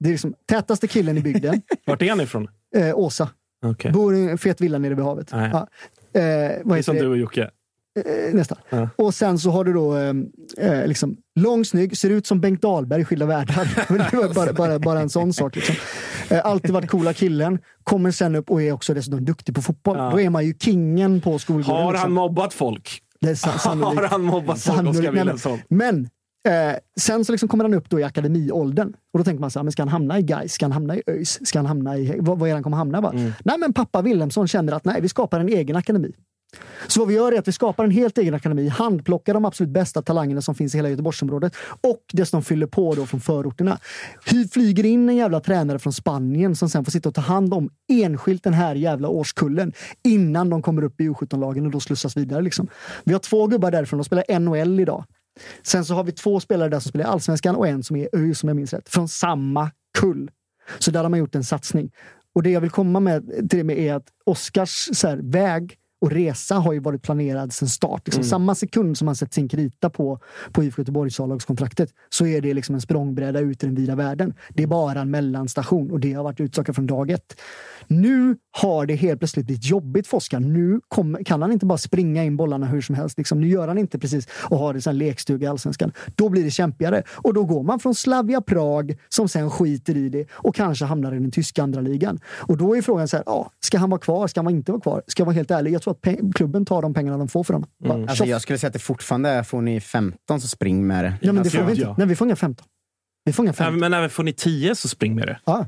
Det 0.00 0.08
är 0.08 0.12
liksom 0.12 0.34
tätaste 0.48 0.88
killen 0.88 1.18
i 1.18 1.20
bygden. 1.20 1.62
Vart 1.86 2.02
är 2.02 2.08
han 2.10 2.20
ifrån? 2.20 2.48
eh, 2.76 2.98
Åsa. 2.98 3.28
Okej. 3.64 3.92
Bor 3.92 4.14
i 4.14 4.28
en 4.30 4.38
fet 4.38 4.60
villa 4.60 4.78
nere 4.78 4.94
vid 4.94 5.04
havet. 5.04 5.28
Ja. 5.30 5.38
Eh, 5.46 5.66
Det 6.12 6.62
är 6.66 6.82
som 6.82 6.96
det? 6.96 7.02
du 7.02 7.08
och 7.08 7.16
Jocke. 7.18 7.50
Eh, 7.98 8.34
nästan. 8.34 8.58
Ja. 8.70 8.88
Och 8.96 9.14
sen 9.14 9.38
så 9.38 9.50
har 9.50 9.64
du 9.64 9.72
då 9.72 9.96
eh, 9.96 10.14
eh, 10.58 10.86
liksom, 10.86 11.16
lång, 11.40 11.64
snygg, 11.64 11.96
ser 11.98 12.10
ut 12.10 12.26
som 12.26 12.40
Bengt 12.40 12.62
Dahlberg 12.62 13.02
i 13.02 13.04
Skilda 13.04 13.26
världar. 13.26 13.86
Det 14.10 14.16
var 14.16 14.34
bara, 14.34 14.52
bara, 14.52 14.78
bara 14.78 15.00
en 15.00 15.08
sån 15.08 15.32
sak. 15.32 15.56
Liksom. 15.56 15.74
Eh, 16.28 16.46
alltid 16.46 16.70
varit 16.70 16.90
coola 16.90 17.12
killen. 17.12 17.58
Kommer 17.84 18.10
sen 18.10 18.34
upp 18.34 18.50
och 18.50 18.62
är 18.62 18.72
också 18.72 18.94
dessutom 18.94 19.24
duktig 19.24 19.54
på 19.54 19.62
fotboll. 19.62 19.98
Ja. 19.98 20.10
Då 20.10 20.20
är 20.20 20.30
man 20.30 20.46
ju 20.46 20.54
kingen 20.60 21.20
på 21.20 21.38
skolgården. 21.38 21.82
Har 21.82 21.92
liksom. 21.92 22.02
han 22.02 22.12
mobbat 22.12 22.54
folk? 22.54 23.02
Det 23.20 23.30
är 23.30 23.34
sa- 23.34 23.58
sannolikt. 23.58 24.02
Har 24.02 24.08
han 24.08 24.22
mobbat 24.22 24.62
folk. 24.62 24.88
Oskar 24.88 25.12
Wilhelmsson? 25.12 25.58
Men 25.68 26.08
eh, 26.48 26.76
sen 27.00 27.24
så 27.24 27.32
liksom 27.32 27.48
kommer 27.48 27.64
han 27.64 27.74
upp 27.74 27.90
då 27.90 28.00
i 28.00 28.04
akademiåldern. 28.04 28.92
Och 29.12 29.18
då 29.18 29.24
tänker 29.24 29.40
man 29.40 29.50
så 29.50 29.58
här, 29.58 29.64
men 29.64 29.72
ska 29.72 29.82
han 29.82 29.88
hamna 29.88 30.18
i 30.18 30.22
Gais? 30.22 30.52
Ska 30.52 30.64
han 30.64 30.72
hamna 30.72 30.96
i 30.96 31.02
ÖIS? 31.06 31.46
Ska 31.46 31.58
han 31.58 31.66
hamna 31.66 31.96
i... 31.96 32.16
Vad, 32.20 32.38
vad 32.38 32.48
är 32.48 32.54
han 32.54 32.62
kommer 32.62 32.76
hamna? 32.76 33.00
Va? 33.00 33.12
Mm. 33.14 33.32
Nej, 33.44 33.58
men 33.58 33.72
pappa 33.72 34.02
Wilhelmsson 34.02 34.48
känner 34.48 34.72
att 34.72 34.84
nej, 34.84 35.00
vi 35.00 35.08
skapar 35.08 35.40
en 35.40 35.48
egen 35.48 35.76
akademi. 35.76 36.12
Så 36.86 37.00
vad 37.00 37.08
vi 37.08 37.14
gör 37.14 37.32
är 37.32 37.38
att 37.38 37.48
vi 37.48 37.52
skapar 37.52 37.84
en 37.84 37.90
helt 37.90 38.18
egen 38.18 38.34
akademi, 38.34 38.68
handplockar 38.68 39.34
de 39.34 39.44
absolut 39.44 39.72
bästa 39.72 40.02
talangerna 40.02 40.42
som 40.42 40.54
finns 40.54 40.74
i 40.74 40.78
hela 40.78 40.88
Göteborgsområdet 40.88 41.56
och 41.80 42.04
dessutom 42.12 42.42
fyller 42.42 42.66
på 42.66 42.94
då 42.94 43.06
från 43.06 43.20
förorterna. 43.20 43.78
Vi 44.30 44.48
flyger 44.48 44.86
in 44.86 45.08
en 45.08 45.16
jävla 45.16 45.40
tränare 45.40 45.78
från 45.78 45.92
Spanien 45.92 46.56
som 46.56 46.68
sen 46.68 46.84
får 46.84 46.92
sitta 46.92 47.08
och 47.08 47.14
ta 47.14 47.20
hand 47.20 47.54
om 47.54 47.70
enskilt 47.88 48.44
den 48.44 48.54
här 48.54 48.74
jävla 48.74 49.08
årskullen 49.08 49.72
innan 50.04 50.50
de 50.50 50.62
kommer 50.62 50.84
upp 50.84 51.00
i 51.00 51.08
U17-lagen 51.08 51.66
och 51.66 51.72
då 51.72 51.80
slussas 51.80 52.16
vidare. 52.16 52.42
Liksom. 52.42 52.68
Vi 53.04 53.12
har 53.12 53.20
två 53.20 53.46
gubbar 53.46 53.70
därifrån, 53.70 53.98
de 53.98 54.04
spelar 54.04 54.38
NHL 54.38 54.80
idag. 54.80 55.04
Sen 55.62 55.84
så 55.84 55.94
har 55.94 56.04
vi 56.04 56.12
två 56.12 56.40
spelare 56.40 56.68
där 56.68 56.80
som 56.80 56.88
spelar 56.88 57.04
i 57.04 57.08
Allsvenskan 57.08 57.56
och 57.56 57.68
en 57.68 57.82
som 57.82 57.96
är 57.96 58.08
ÖIS 58.12 58.38
som 58.38 58.48
jag 58.48 58.56
minns 58.56 58.72
rätt, 58.72 58.88
från 58.88 59.08
samma 59.08 59.70
kull. 59.98 60.30
Så 60.78 60.90
där 60.90 61.02
har 61.02 61.08
man 61.08 61.18
gjort 61.18 61.34
en 61.34 61.44
satsning. 61.44 61.90
Och 62.34 62.42
det 62.42 62.50
jag 62.50 62.60
vill 62.60 62.70
komma 62.70 63.00
med 63.00 63.26
till 63.26 63.58
det 63.58 63.64
med 63.64 63.78
är 63.78 63.94
att 63.94 64.06
Oscars 64.24 64.88
så 64.92 65.08
här, 65.08 65.20
väg 65.22 65.76
och 66.00 66.10
resa 66.10 66.54
har 66.54 66.72
ju 66.72 66.80
varit 66.80 67.02
planerad 67.02 67.52
sedan 67.52 67.68
start. 67.68 68.02
Liksom, 68.04 68.20
Mm. 68.20 68.28
Samma 68.28 68.54
sekund 68.54 68.98
som 68.98 69.06
man 69.06 69.16
sett 69.16 69.34
sin 69.34 69.48
krita 69.48 69.90
på, 69.90 70.18
på 70.52 70.64
IFK 70.64 70.80
Göteborgs 70.82 71.20
A-lagskontraktet 71.20 71.90
så 72.08 72.26
är 72.26 72.40
det 72.40 72.54
liksom 72.54 72.74
en 72.74 72.80
språngbräda 72.80 73.40
ut 73.40 73.62
i 73.62 73.66
den 73.66 73.74
vida 73.74 73.94
världen. 73.94 74.34
Det 74.48 74.62
är 74.62 74.66
bara 74.66 75.00
en 75.00 75.10
mellanstation 75.10 75.90
och 75.90 76.00
det 76.00 76.12
har 76.12 76.24
varit 76.24 76.40
utstakat 76.40 76.74
från 76.74 76.86
dag 76.86 77.10
ett. 77.10 77.40
Nu 77.86 78.36
har 78.50 78.86
det 78.86 78.94
helt 78.94 79.20
plötsligt 79.20 79.46
blivit 79.46 79.64
jobbigt 79.64 80.06
för 80.06 80.16
Oskar. 80.16 80.40
Nu 80.40 80.80
kommer, 80.88 81.24
kan 81.24 81.42
han 81.42 81.52
inte 81.52 81.66
bara 81.66 81.78
springa 81.78 82.24
in 82.24 82.36
bollarna 82.36 82.66
hur 82.66 82.80
som 82.80 82.94
helst. 82.94 83.18
Liksom, 83.18 83.40
nu 83.40 83.48
gör 83.48 83.68
han 83.68 83.78
inte 83.78 83.98
precis 83.98 84.28
och 84.32 84.58
har 84.58 84.74
en 84.74 84.82
sån 84.82 84.90
här 84.90 84.98
lekstuga 84.98 85.46
i 85.46 85.50
Allsvenskan. 85.50 85.92
Då 86.14 86.28
blir 86.28 86.44
det 86.44 86.50
kämpigare 86.50 87.02
och 87.08 87.34
då 87.34 87.44
går 87.44 87.62
man 87.62 87.80
från 87.80 87.94
Slavia 87.94 88.40
Prag 88.40 88.96
som 89.08 89.28
sen 89.28 89.50
skiter 89.50 89.96
i 89.96 90.08
det 90.08 90.26
och 90.30 90.54
kanske 90.54 90.84
hamnar 90.84 91.14
i 91.14 91.18
den 91.18 91.30
tyska 91.30 91.62
andra 91.62 91.80
ligan. 91.80 92.20
Och 92.26 92.56
då 92.56 92.76
är 92.76 92.82
frågan 92.82 93.08
så 93.08 93.16
här, 93.16 93.24
ja, 93.26 93.50
ska 93.60 93.78
han 93.78 93.90
vara 93.90 94.00
kvar? 94.00 94.26
Ska 94.26 94.42
han 94.42 94.50
inte 94.50 94.72
vara 94.72 94.82
kvar? 94.82 95.02
Ska 95.06 95.20
jag 95.20 95.26
vara 95.26 95.36
helt 95.36 95.50
ärlig? 95.50 95.72
Jag 95.72 95.82
tror 95.82 95.89
att 95.90 96.06
klubben 96.34 96.64
tar 96.66 96.82
de 96.82 96.94
pengarna 96.94 97.18
de 97.18 97.28
får 97.28 97.44
för 97.44 97.54
honom. 97.54 97.70
Bara, 97.84 98.02
Alltså, 98.08 98.24
jag 98.24 98.42
skulle 98.42 98.58
säga 98.58 98.68
att 98.68 98.72
det 98.72 98.78
fortfarande 98.78 99.28
är, 99.28 99.42
får 99.42 99.60
ni 99.62 99.80
15 99.80 100.40
så 100.40 100.48
spring 100.48 100.86
med 100.86 101.04
det. 101.04 101.14
ja, 101.22 101.32
men 101.32 101.42
det 101.42 101.50
får 101.50 101.62
vi 101.64 101.72
inte. 101.72 101.94
Nej, 101.98 102.06
vi 102.06 102.16
får 102.16 102.26
inga 102.26 102.36
15. 102.36 102.66
Vi 103.24 103.32
får 103.32 103.44
inga 103.44 103.50
Ja, 103.50 103.54
15. 103.54 103.80
men 103.80 103.94
även 103.94 104.10
får 104.10 104.22
ni 104.22 104.32
10 104.32 104.74
så 104.74 104.88
spring 104.88 105.14
med 105.14 105.26
det. 105.26 105.40
Ja. 105.44 105.66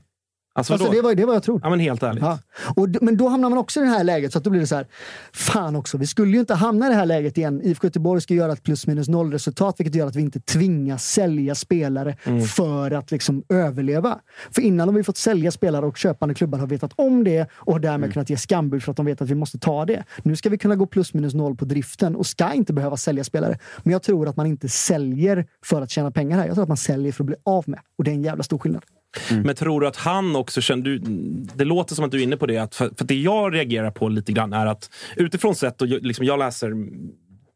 Alltså, 0.55 0.73
Alltså, 0.73 0.91
det, 0.91 1.01
var, 1.03 1.15
det 1.15 1.25
var 1.25 1.35
jag 1.35 1.43
tror. 1.43 1.61
Ja, 1.63 1.71
men 1.71 1.81
helt 1.81 2.03
ärligt. 2.03 2.23
Ja. 2.23 2.39
Och, 2.77 2.89
men 3.01 3.17
då 3.17 3.29
hamnar 3.29 3.49
man 3.51 3.59
också 3.59 3.81
i 3.81 3.83
det 3.83 3.89
här 3.89 4.05
läget, 4.05 4.33
så 4.33 4.39
att 4.39 4.45
då 4.45 4.51
blir 4.51 4.61
det 4.61 4.67
så 4.67 4.75
här, 4.77 4.87
fan 5.33 5.77
också, 5.77 5.99
vi 5.99 6.07
skulle 6.07 6.33
ju 6.33 6.41
inte 6.41 6.55
hamna 6.55 6.87
i 6.87 6.89
det 6.89 6.95
här 6.95 7.07
läget 7.07 7.39
igen. 7.39 7.61
IFK 7.65 7.87
Göteborg 7.87 8.21
ska 8.21 8.35
göra 8.35 8.53
ett 8.53 8.63
plus 8.63 8.87
minus 8.87 9.09
noll 9.09 9.33
resultat, 9.33 9.75
vilket 9.79 9.95
gör 9.95 10.07
att 10.07 10.17
vi 10.17 10.21
inte 10.21 10.41
tvingas 10.41 11.05
sälja 11.05 11.55
spelare 11.55 12.17
Mm. 12.25 12.43
för 12.43 12.91
att 12.91 13.11
liksom 13.11 13.43
överleva. 13.49 14.19
För 14.51 14.63
innan 14.63 14.89
har 14.89 14.95
vi 14.95 15.05
fått 15.05 15.17
sälja 15.17 15.51
spelare 15.51 15.87
och 15.87 15.97
köpande 15.97 16.35
klubbar 16.35 16.59
har 16.59 16.67
vetat 16.67 16.93
om 16.97 17.25
det 17.25 17.47
och 17.53 17.73
har 17.73 17.81
därmed 17.81 17.99
Mm. 18.05 18.13
kunnat 18.13 18.31
ge 18.31 18.37
skambud 18.37 18.83
för 18.83 18.91
att 18.91 18.97
de 18.97 19.07
vet 19.07 19.23
att 19.23 19.31
vi 19.31 19.35
måste 19.35 19.59
ta 19.59 19.85
det. 19.85 20.05
Nu 20.23 20.37
ska 20.37 20.49
vi 20.49 20.59
kunna 20.59 20.77
gå 20.77 20.87
plus 20.87 21.15
minus 21.15 21.35
noll 21.35 21.57
på 21.57 21.65
driften 21.65 22.17
och 22.17 22.27
ska 22.27 22.53
inte 22.53 22.73
behöva 22.73 22.97
sälja 22.97 23.25
spelare. 23.25 23.59
Men 23.83 23.93
jag 23.93 24.03
tror 24.03 24.29
att 24.29 24.37
man 24.37 24.47
inte 24.47 24.69
säljer 24.69 25.47
för 25.65 25.83
att 25.83 25.91
tjäna 25.91 26.11
pengar 26.11 26.39
här. 26.39 26.47
Jag 26.47 26.55
tror 26.55 26.63
att 26.63 26.69
man 26.69 26.77
säljer 26.77 27.13
för 27.13 27.23
att 27.25 27.27
bli 27.27 27.37
av 27.45 27.65
med. 27.67 27.81
Och 27.99 28.05
det 28.05 28.11
är 28.11 28.15
en 28.15 28.23
jävla 28.23 28.43
stor 28.43 28.59
skillnad. 28.59 28.83
Men 29.45 29.55
tror 29.55 29.81
du 29.81 29.87
att 29.87 29.97
han 29.97 30.37
också 30.37 30.61
känner... 30.61 30.83
Du, 30.83 30.99
det 31.55 31.65
låter 31.65 31.95
som 31.95 32.05
att 32.05 32.11
du 32.11 32.19
är 32.19 32.23
inne 32.23 32.37
på 32.37 32.47
det. 32.47 32.59
Att 32.59 32.75
för, 32.75 32.91
för 32.99 33.05
det 33.05 33.15
jag 33.15 33.55
reagerar 33.55 33.91
på 33.91 34.09
lite 34.09 34.33
grann 34.33 34.53
är 34.53 34.67
att 34.67 34.91
utifrån 35.17 35.55
sett, 35.55 35.83
och 35.83 35.89
jag, 35.89 36.07
liksom 36.07 36.27
jag 36.27 36.39
läser 36.39 36.73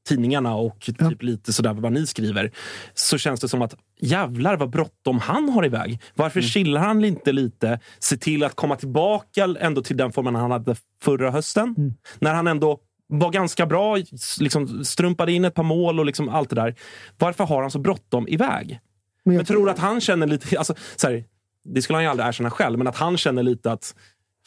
tidningarna 0.09 0.55
och 0.55 0.81
typ 0.81 1.23
lite 1.23 1.53
sådär 1.53 1.73
vad 1.73 1.93
ni 1.93 2.07
skriver, 2.07 2.53
så 2.95 3.19
känns 3.19 3.41
det 3.41 3.49
som 3.49 3.63
att 3.63 3.75
jävlar 4.01 4.57
vad 4.57 4.71
bråttom 4.71 5.19
han 5.19 5.49
har 5.49 5.67
iväg. 5.67 6.01
Varför 6.15 6.41
chillar 6.41 6.81
han 6.81 7.05
inte 7.05 7.33
lite? 7.33 7.81
Se 7.99 8.17
till 8.17 8.45
att 8.45 8.55
komma 8.55 8.77
tillbaka 8.77 9.57
ändå 9.61 9.83
till 9.83 9.97
den 9.97 10.13
formen 10.13 10.35
han 10.35 10.51
hade 10.51 10.77
förra 11.03 11.31
hösten. 11.31 11.95
När 12.19 12.35
han 12.35 12.47
ändå 12.47 12.79
var 13.09 13.31
ganska 13.31 13.67
bra, 13.67 13.97
liksom 14.41 14.85
strumpade 14.85 15.33
in 15.33 15.45
ett 15.45 15.55
par 15.55 15.63
mål 15.63 15.99
och 15.99 16.07
liksom 16.07 16.29
allt 16.29 16.51
det 16.51 16.57
där. 16.57 16.75
Varför 17.19 17.45
har 17.45 17.63
han 17.63 17.71
så 17.71 17.79
bråttom 17.79 18.29
iväg? 18.29 18.81
Men, 19.25 19.45
tror 19.45 19.65
du 19.65 19.71
att 19.71 19.79
han 19.79 20.01
känner 20.01 20.27
lite, 20.27 20.59
alltså, 20.59 20.75
så 20.97 21.09
här, 21.09 21.25
det 21.69 21.83
skulle 21.83 21.97
han 21.97 22.05
ju 22.05 22.11
aldrig 22.11 22.29
erkänna 22.29 22.51
själv, 22.51 22.79
men 22.79 22.87
att 22.87 22.97
han 22.97 23.17
känner 23.17 23.43
lite 23.43 23.73
att 23.73 23.95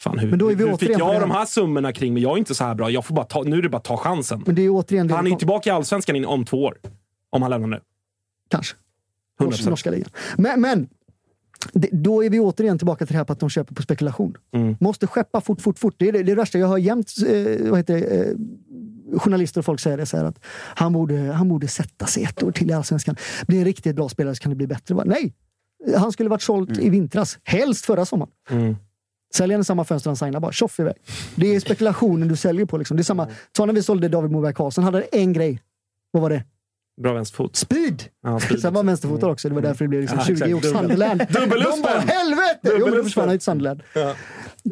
Fan, 0.00 0.18
hur, 0.18 0.30
Men 0.30 0.38
då 0.38 0.50
är 0.50 0.54
vi 0.54 0.68
hur 0.68 0.76
fick 0.76 0.90
jag 0.90 1.20
de 1.20 1.30
här 1.30 1.44
summorna 1.44 1.92
kring 1.92 2.14
mig? 2.14 2.22
Jag 2.22 2.32
är 2.32 2.38
inte 2.38 2.54
så 2.54 2.64
här 2.64 2.74
bra. 2.74 2.90
Jag 2.90 3.04
får 3.04 3.14
bara 3.14 3.24
ta, 3.24 3.42
nu 3.42 3.58
är 3.58 3.62
det 3.62 3.68
bara 3.68 3.76
att 3.76 3.84
ta 3.84 3.96
chansen. 3.96 4.42
Men 4.46 4.54
det 4.54 4.62
är 4.62 4.70
återigen 4.70 5.06
det 5.06 5.14
Han 5.14 5.24
är 5.24 5.28
ju 5.28 5.32
kom- 5.32 5.38
tillbaka 5.38 5.70
i 5.70 5.72
Allsvenskan 5.72 6.24
om 6.24 6.44
två 6.44 6.64
år. 6.64 6.78
Om 7.30 7.42
han 7.42 7.50
lämnar 7.50 7.68
nu. 7.68 7.80
Kanske. 8.50 8.76
100%. 9.40 9.70
Norska, 9.70 9.90
ligan. 9.90 10.10
Men, 10.36 10.60
men 10.60 10.88
det, 11.72 11.88
då 11.92 12.24
är 12.24 12.30
vi 12.30 12.40
återigen 12.40 12.78
tillbaka 12.78 13.06
till 13.06 13.12
det 13.14 13.18
här 13.18 13.24
på 13.24 13.32
att 13.32 13.40
de 13.40 13.50
köper 13.50 13.74
på 13.74 13.82
spekulation. 13.82 14.36
Mm. 14.52 14.76
Måste 14.80 15.06
skeppa 15.06 15.40
fort, 15.40 15.60
fort, 15.60 15.78
fort. 15.78 15.94
Det 15.98 16.08
är 16.08 16.12
det, 16.12 16.18
det, 16.18 16.32
är 16.32 16.36
det 16.36 16.40
värsta. 16.40 16.58
Jag 16.58 16.68
hör 16.68 16.78
jämt 16.78 17.12
eh, 17.28 17.70
vad 17.70 17.78
heter 17.78 17.94
det, 17.94 18.30
eh, 18.30 18.36
journalister 19.18 19.60
och 19.60 19.64
folk 19.64 19.80
säga 19.80 19.96
det. 19.96 20.06
Så 20.06 20.16
här 20.16 20.24
att 20.24 20.44
han, 20.74 20.92
borde, 20.92 21.18
han 21.18 21.48
borde 21.48 21.68
sätta 21.68 22.06
sig 22.06 22.24
ett 22.24 22.42
år 22.42 22.52
till 22.52 22.70
i 22.70 22.72
Allsvenskan. 22.72 23.16
Bli 23.46 23.58
en 23.58 23.64
riktigt 23.64 23.96
bra 23.96 24.08
spelare 24.08 24.34
så 24.34 24.42
kan 24.42 24.50
det 24.50 24.56
bli 24.56 24.66
bättre. 24.66 24.94
Bara, 24.94 25.04
Nej! 25.04 25.34
Han 25.98 26.12
skulle 26.12 26.28
varit 26.28 26.42
såld 26.42 26.78
i 26.80 26.90
vintras. 26.90 27.38
Helst 27.44 27.86
förra 27.86 28.04
sommaren. 28.04 28.32
Mm. 28.50 28.76
Säljer 29.34 29.56
han 29.56 29.60
i 29.60 29.64
samma 29.64 29.84
fönster 29.84 30.10
han 30.10 30.16
signar, 30.16 30.40
bara 30.40 30.52
tjoff 30.52 30.80
iväg. 30.80 30.94
Det 31.34 31.54
är 31.54 31.60
spekulationen 31.60 32.28
du 32.28 32.36
säljer 32.36 32.66
på. 32.66 32.76
Liksom. 32.78 32.96
Det 32.96 33.00
är 33.00 33.04
samma, 33.04 33.28
ta 33.52 33.66
när 33.66 33.72
vi 33.74 33.82
sålde 33.82 34.08
David 34.08 34.30
Moberg 34.30 34.54
Karlsson, 34.54 34.84
hade 34.84 35.02
en 35.02 35.32
grej. 35.32 35.62
Vad 36.10 36.22
var 36.22 36.30
det? 36.30 36.44
Bra 37.02 37.12
vänsterfot. 37.12 37.56
Speed! 37.56 38.02
Ja, 38.22 38.40
speed. 38.40 38.60
Sen 38.60 38.72
var 38.74 38.78
han 38.78 38.86
vänsterfotad 38.86 39.28
också. 39.28 39.48
Det 39.48 39.54
var 39.54 39.62
därför 39.62 39.84
det 39.84 39.88
blev 39.88 40.00
liksom 40.00 40.18
Ja, 40.18 40.24
20 40.24 40.32
exakt. 40.32 40.54
år 40.54 40.60
Sunderland. 40.78 41.20
Dubbelluspen! 41.30 41.72
De 41.76 41.82
bara 41.82 41.98
helvete! 42.00 42.58
Jo, 42.78 42.86
men 42.86 42.94
då 42.96 43.02
försvann 43.04 43.24
han 43.24 43.34
ju 43.34 43.38
till 43.38 43.44
Sunderland. 43.44 43.82
Ja. 43.94 44.14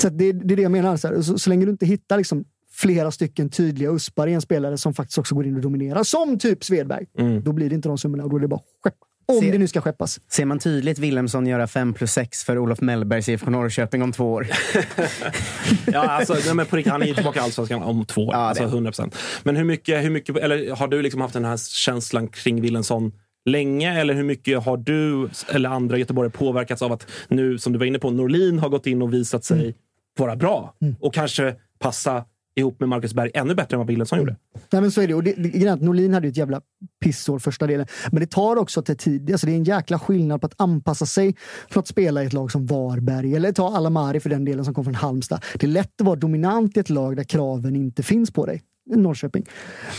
Så 0.02 0.08
det, 0.08 0.32
det 0.32 0.54
är 0.54 0.56
det 0.56 0.62
jag 0.62 0.72
menar. 0.72 0.96
Så. 0.96 1.22
Så, 1.22 1.38
så 1.38 1.50
länge 1.50 1.64
du 1.64 1.70
inte 1.70 1.86
hittar 1.86 2.16
liksom 2.16 2.44
flera 2.70 3.10
stycken 3.10 3.50
tydliga 3.50 3.90
uspar 3.90 4.26
i 4.26 4.32
en 4.32 4.40
spelare 4.40 4.78
som 4.78 4.94
faktiskt 4.94 5.18
också 5.18 5.34
går 5.34 5.46
in 5.46 5.54
och 5.56 5.60
dominerar, 5.62 6.02
som 6.02 6.38
typ 6.38 6.64
Svedberg, 6.64 7.06
Mm. 7.18 7.42
då 7.42 7.52
blir 7.52 7.68
det 7.68 7.74
inte 7.74 7.88
de 7.88 7.98
summorna 7.98 8.24
och 8.24 8.30
då 8.30 8.36
är 8.36 8.40
det 8.40 8.48
bara 8.48 8.60
skeppa. 8.84 9.06
Om 9.32 9.40
Se- 9.40 9.50
det 9.50 9.58
nu 9.58 9.68
ska 9.68 9.80
skeppas. 9.80 10.20
Ser 10.28 10.44
man 10.44 10.58
tydligt 10.58 10.98
Wilhelmsson 10.98 11.46
göra 11.46 11.66
5 11.66 11.94
plus 11.94 12.12
6 12.12 12.44
för 12.44 12.58
Olof 12.58 12.80
Mellbergs 12.80 13.28
IFK 13.28 13.50
Norrköping 13.50 14.02
om 14.02 14.12
två 14.12 14.32
år? 14.32 14.46
Ja, 15.92 16.00
alltså, 16.00 16.34
nej, 16.44 16.54
men 16.54 16.66
på 16.66 16.76
riktigt, 16.76 16.92
han 16.92 17.02
är 17.02 17.06
ju 17.06 17.14
tillbaka 17.14 17.38
i 17.40 17.42
Allsvenskan 17.42 17.82
om 17.82 18.04
två 18.06 18.26
år. 18.26 18.34
alltså, 18.34 18.64
100%. 18.64 19.14
Men 19.42 19.56
hur 19.56 19.64
mycket, 19.64 20.04
hur 20.04 20.10
mycket 20.10 20.36
eller 20.36 20.76
har 20.76 20.88
du 20.88 21.02
liksom 21.02 21.20
haft 21.20 21.34
den 21.34 21.44
här 21.44 21.56
känslan 21.56 22.28
kring 22.28 22.60
Willensson 22.62 23.12
länge? 23.44 24.00
Eller 24.00 24.14
hur 24.14 24.24
mycket 24.24 24.64
har 24.64 24.76
du 24.76 25.28
eller 25.48 25.68
andra 25.70 25.98
göteborgare 25.98 26.32
påverkats 26.32 26.82
av 26.82 26.92
att 26.92 27.06
nu, 27.28 27.58
som 27.58 27.72
du 27.72 27.78
var 27.78 27.86
inne 27.86 27.98
på, 27.98 28.10
Norlin 28.10 28.58
har 28.58 28.68
gått 28.68 28.86
in 28.86 29.02
och 29.02 29.14
visat 29.14 29.44
sig 29.44 29.60
Mm. 29.60 29.72
vara 30.18 30.36
bra 30.36 30.74
och 31.00 31.14
kanske 31.14 31.54
passa 31.78 32.24
ihop 32.58 32.80
med 32.80 32.88
Marcus 32.88 33.14
Berg 33.14 33.30
ännu 33.34 33.54
bättre 33.54 33.74
än 33.74 33.78
vad 33.78 33.86
Wilhelmsson 33.86 34.18
gjorde? 34.18 34.36
Nej, 34.70 34.82
men 34.82 34.90
så 34.90 35.00
är 35.00 35.08
det. 35.08 35.14
Och 35.14 35.22
det, 35.22 35.32
det 35.32 35.80
Norlin 35.80 36.14
hade 36.14 36.26
ju 36.26 36.30
ett 36.30 36.36
jävla 36.36 36.60
pissår 37.00 37.38
första 37.38 37.66
delen. 37.66 37.86
Men 38.12 38.20
det 38.20 38.26
tar 38.26 38.56
också 38.56 38.82
till 38.82 38.96
tid. 38.96 39.32
Alltså 39.32 39.46
det 39.46 39.52
är 39.52 39.56
en 39.56 39.64
jäkla 39.64 39.98
skillnad 39.98 40.40
på 40.40 40.46
att 40.46 40.60
anpassa 40.60 41.06
sig 41.06 41.36
för 41.70 41.80
att 41.80 41.86
spela 41.86 42.22
i 42.22 42.26
ett 42.26 42.32
lag 42.32 42.52
som 42.52 42.66
Varberg. 42.66 43.34
Eller 43.34 43.52
ta 43.52 43.76
Alamari 43.76 44.20
för 44.20 44.30
den 44.30 44.44
delen 44.44 44.64
som 44.64 44.74
kom 44.74 44.84
från 44.84 44.94
Halmstad. 44.94 45.44
Det 45.54 45.66
är 45.66 45.70
lätt 45.70 46.00
att 46.00 46.06
vara 46.06 46.16
dominant 46.16 46.76
i 46.76 46.80
ett 46.80 46.90
lag 46.90 47.16
där 47.16 47.24
kraven 47.24 47.76
inte 47.76 48.02
finns 48.02 48.30
på 48.30 48.46
dig. 48.46 48.62
Norrköping. 48.96 49.46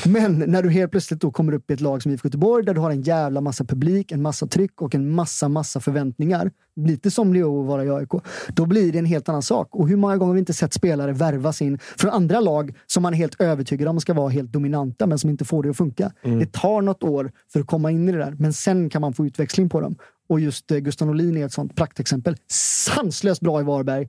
Men 0.05 0.43
när 0.47 0.63
du 0.63 0.69
helt 0.69 0.91
plötsligt 0.91 1.21
då 1.21 1.31
kommer 1.31 1.53
upp 1.53 1.71
i 1.71 1.73
ett 1.73 1.81
lag 1.81 2.03
som 2.03 2.11
IFK 2.11 2.27
Göteborg 2.27 2.65
där 2.65 2.73
du 2.73 2.79
har 2.79 2.91
en 2.91 3.01
jävla 3.01 3.41
massa 3.41 3.63
publik, 3.63 4.11
en 4.11 4.21
massa 4.21 4.47
tryck 4.47 4.81
och 4.81 4.95
en 4.95 5.09
massa, 5.09 5.49
massa 5.49 5.79
förväntningar. 5.79 6.51
Lite 6.75 7.11
som 7.11 7.33
det 7.33 7.39
är 7.39 7.61
att 7.61 7.67
vara 7.67 7.85
i 7.85 7.89
AIK. 7.89 8.09
Då 8.47 8.65
blir 8.65 8.91
det 8.91 8.99
en 8.99 9.05
helt 9.05 9.29
annan 9.29 9.41
sak. 9.41 9.75
Och 9.75 9.89
hur 9.89 9.95
många 9.95 10.17
gånger 10.17 10.29
har 10.29 10.33
vi 10.33 10.39
inte 10.39 10.53
sett 10.53 10.73
spelare 10.73 11.11
värvas 11.11 11.61
in 11.61 11.79
från 11.97 12.11
andra 12.11 12.39
lag 12.39 12.73
som 12.87 13.03
man 13.03 13.13
är 13.13 13.17
helt 13.17 13.41
övertygad 13.41 13.87
om 13.87 13.99
ska 13.99 14.13
vara 14.13 14.29
helt 14.29 14.51
dominanta 14.51 15.07
men 15.07 15.19
som 15.19 15.29
inte 15.29 15.45
får 15.45 15.63
det 15.63 15.69
att 15.69 15.77
funka. 15.77 16.11
Mm. 16.23 16.39
Det 16.39 16.51
tar 16.51 16.81
något 16.81 17.03
år 17.03 17.31
för 17.53 17.59
att 17.59 17.67
komma 17.67 17.91
in 17.91 18.09
i 18.09 18.11
det 18.11 18.17
där, 18.17 18.35
men 18.39 18.53
sen 18.53 18.89
kan 18.89 19.01
man 19.01 19.13
få 19.13 19.25
utväxling 19.25 19.69
på 19.69 19.81
dem. 19.81 19.95
Och 20.29 20.39
just 20.39 20.71
eh, 20.71 20.77
Gustav 20.77 21.07
Norlin 21.07 21.37
är 21.37 21.45
ett 21.45 21.53
sånt 21.53 21.75
praktexempel. 21.75 22.35
Sanslöst 22.47 23.41
bra 23.41 23.61
i 23.61 23.63
Varberg 23.63 24.07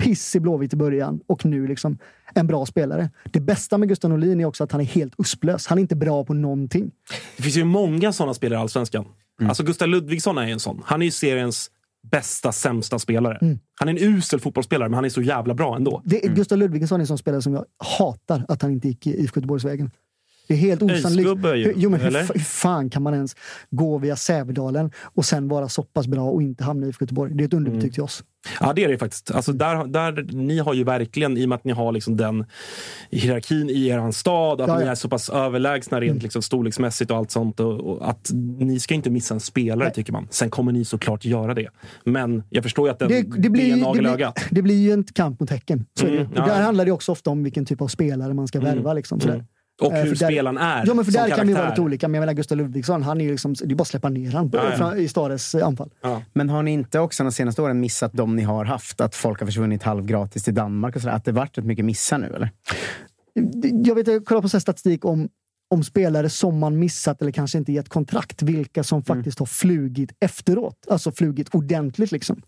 piss 0.00 0.36
i 0.36 0.40
Blåvitt 0.40 0.72
i 0.72 0.76
början 0.76 1.20
och 1.26 1.44
nu 1.44 1.66
liksom 1.66 1.98
en 2.34 2.46
bra 2.46 2.66
spelare. 2.66 3.10
Det 3.24 3.40
bästa 3.40 3.78
med 3.78 3.88
Gustav 3.88 4.10
Norlin 4.10 4.40
är 4.40 4.44
också 4.44 4.64
att 4.64 4.72
han 4.72 4.80
är 4.80 4.84
helt 4.84 5.14
usplös. 5.18 5.66
Han 5.66 5.78
är 5.78 5.82
inte 5.82 5.96
bra 5.96 6.24
på 6.24 6.34
någonting. 6.34 6.90
Det 7.36 7.42
finns 7.42 7.56
ju 7.56 7.64
många 7.64 8.12
sådana 8.12 8.34
spelare 8.34 8.58
i 8.58 8.62
Allsvenskan. 8.62 9.04
Mm. 9.40 9.48
Alltså 9.48 9.62
Gustav 9.62 9.88
Ludvigsson 9.88 10.38
är 10.38 10.46
en 10.46 10.60
sån. 10.60 10.82
Han 10.84 11.02
är 11.02 11.06
ju 11.06 11.10
seriens 11.10 11.70
bästa, 12.10 12.52
sämsta 12.52 12.98
spelare. 12.98 13.38
Mm. 13.42 13.58
Han 13.74 13.88
är 13.88 13.92
en 13.92 13.98
usel 13.98 14.40
fotbollsspelare, 14.40 14.88
men 14.88 14.94
han 14.94 15.04
är 15.04 15.08
så 15.08 15.22
jävla 15.22 15.54
bra 15.54 15.76
ändå. 15.76 16.02
Det, 16.04 16.20
Gustav 16.20 16.58
Ludvigsson 16.58 17.00
är 17.00 17.00
en 17.00 17.06
sån 17.06 17.18
spelare 17.18 17.42
som 17.42 17.54
jag 17.54 17.64
hatar 17.98 18.44
att 18.48 18.62
han 18.62 18.70
inte 18.70 18.88
gick 18.88 19.06
i 19.06 19.10
IFK 19.10 19.40
Göteborgsvägen. 19.40 19.90
Det 20.50 20.54
är 20.54 20.58
helt 20.58 20.82
osannolikt. 20.82 21.44
Ju, 21.56 21.72
Jo, 21.76 21.90
men 21.90 22.00
hur, 22.00 22.10
hur 22.10 22.40
fan 22.40 22.90
kan 22.90 23.02
man 23.02 23.14
ens 23.14 23.36
gå 23.70 23.98
via 23.98 24.16
Sävedalen 24.16 24.90
och 25.14 25.24
sen 25.24 25.48
vara 25.48 25.68
så 25.68 25.82
pass 25.82 26.06
bra 26.06 26.30
och 26.30 26.42
inte 26.42 26.64
hamna 26.64 26.86
i 26.86 26.88
IFK 26.88 27.02
Göteborg? 27.02 27.34
Det 27.34 27.44
är 27.44 27.46
ett 27.46 27.54
underbetyg 27.54 27.82
Mm. 27.84 27.92
till 27.92 28.02
oss. 28.02 28.24
Ja, 28.60 28.72
det 28.72 28.84
är 28.84 28.88
det 28.88 28.98
faktiskt. 28.98 29.30
Alltså 29.30 29.52
där, 29.52 29.86
där, 29.86 30.26
ni 30.32 30.58
har 30.58 30.74
ju 30.74 30.84
verkligen, 30.84 31.36
i 31.36 31.44
och 31.44 31.48
med 31.48 31.56
att 31.56 31.64
ni 31.64 31.72
har 31.72 31.92
liksom 31.92 32.16
den 32.16 32.44
hierarkin 33.10 33.70
i 33.70 33.86
er 33.86 34.10
stad, 34.10 34.60
att 34.60 34.68
Ja, 34.68 34.74
ni 34.74 34.80
ja. 34.80 34.82
Mm. 34.82 34.90
är 34.90 34.94
så 34.94 35.08
pass 35.08 35.28
överlägsna 35.30 36.00
rent 36.00 36.22
liksom 36.22 36.42
storleksmässigt 36.42 37.10
och 37.10 37.16
allt 37.16 37.30
sånt. 37.30 37.60
Och, 37.60 37.80
och 37.80 38.10
att 38.10 38.30
ni 38.58 38.80
ska 38.80 38.94
inte 38.94 39.10
missa 39.10 39.34
en 39.34 39.40
spelare, 39.40 39.90
tycker 39.90 40.12
man. 40.12 40.26
Sen 40.30 40.50
kommer 40.50 40.72
ni 40.72 40.84
såklart 40.84 41.24
göra 41.24 41.54
det. 41.54 41.68
Men 42.04 42.42
jag 42.50 42.62
förstår 42.62 42.88
ju 42.88 42.92
att 42.92 42.98
den, 42.98 43.08
Det, 43.08 43.22
det, 43.22 43.38
det, 43.42 43.50
blir, 43.50 43.72
en 43.72 43.78
det, 43.78 43.84
nagel 43.84 44.06
i 44.06 44.14
blir, 44.16 44.32
det 44.50 44.62
blir 44.62 44.78
ju 44.82 44.92
en 44.92 45.04
kamp 45.04 45.40
mot 45.40 45.50
Häcken. 45.50 45.84
Så 45.94 46.06
det. 46.06 46.12
Mm, 46.18 46.28
ja, 46.36 46.46
där 46.46 46.62
handlar 46.62 46.84
det 46.84 46.92
också 46.92 47.12
ofta 47.12 47.30
om 47.30 47.42
vilken 47.42 47.64
typ 47.64 47.80
av 47.80 47.88
spelare 47.88 48.34
man 48.34 48.48
ska 48.48 48.58
Mm. 48.58 48.74
värva. 48.74 48.94
Liksom, 48.94 49.20
sådär. 49.20 49.44
Mm. 49.80 49.92
Och 49.92 49.98
Eh, 49.98 50.04
hur 50.04 50.14
spelaren 50.14 50.58
är 50.58 50.86
Ja, 50.86 50.94
men 50.94 51.04
för 51.04 51.12
där 51.12 51.28
kan 51.28 51.46
vi 51.46 51.52
vara 51.52 51.62
karaktär. 51.62 51.70
lite 51.70 51.80
olika. 51.80 52.08
Men 52.08 52.14
jag 52.14 52.20
menar 52.22 52.32
Gustav 52.32 52.58
Ludvigsson, 52.58 53.02
han 53.02 53.20
är 53.20 53.24
ju 53.24 53.30
liksom, 53.30 53.54
det 53.54 53.64
är 53.64 53.74
bara 53.74 53.82
att 53.82 53.88
släppa 53.88 54.08
ner 54.08 54.30
han 54.30 54.50
Ja, 54.52 54.72
ja. 54.78 54.96
i 54.96 55.08
Stades 55.08 55.54
eh, 55.54 55.66
anfall. 55.66 55.90
Men 56.32 56.48
har 56.48 56.62
ni 56.62 56.70
inte 56.72 56.98
också 57.00 57.22
de 57.22 57.32
senaste 57.32 57.62
åren 57.62 57.80
missat 57.80 58.12
de 58.12 58.36
ni 58.36 58.42
har 58.42 58.64
haft? 58.64 59.00
Att 59.00 59.14
folk 59.14 59.40
har 59.40 59.46
försvunnit 59.46 59.82
halvgratis 59.82 60.44
till 60.44 60.54
Danmark 60.54 60.96
och 60.96 61.02
sådär? 61.02 61.14
Att 61.14 61.24
det 61.24 61.32
varit 61.32 61.58
rätt 61.58 61.64
mycket 61.64 61.84
missar 61.84 62.18
nu 62.18 62.26
eller? 62.26 62.50
Jag 63.84 63.94
vet, 63.94 64.06
jag 64.06 64.24
kollar 64.24 64.42
på 64.42 64.48
så 64.48 64.60
statistik 64.60 65.04
om, 65.04 65.28
om 65.74 65.84
spelare 65.84 66.28
som 66.30 66.58
man 66.58 66.78
missat 66.78 67.22
eller 67.22 67.32
kanske 67.32 67.58
inte 67.58 67.72
gett 67.72 67.88
kontrakt. 67.88 68.42
Vilka 68.42 68.82
som 68.84 69.02
faktiskt 69.02 69.38
har 69.38 69.46
flugit 69.46 70.12
efteråt. 70.20 70.76
Alltså 70.90 71.12
flugit 71.12 71.48
ordentligt 71.54 72.12
liksom. 72.12 72.42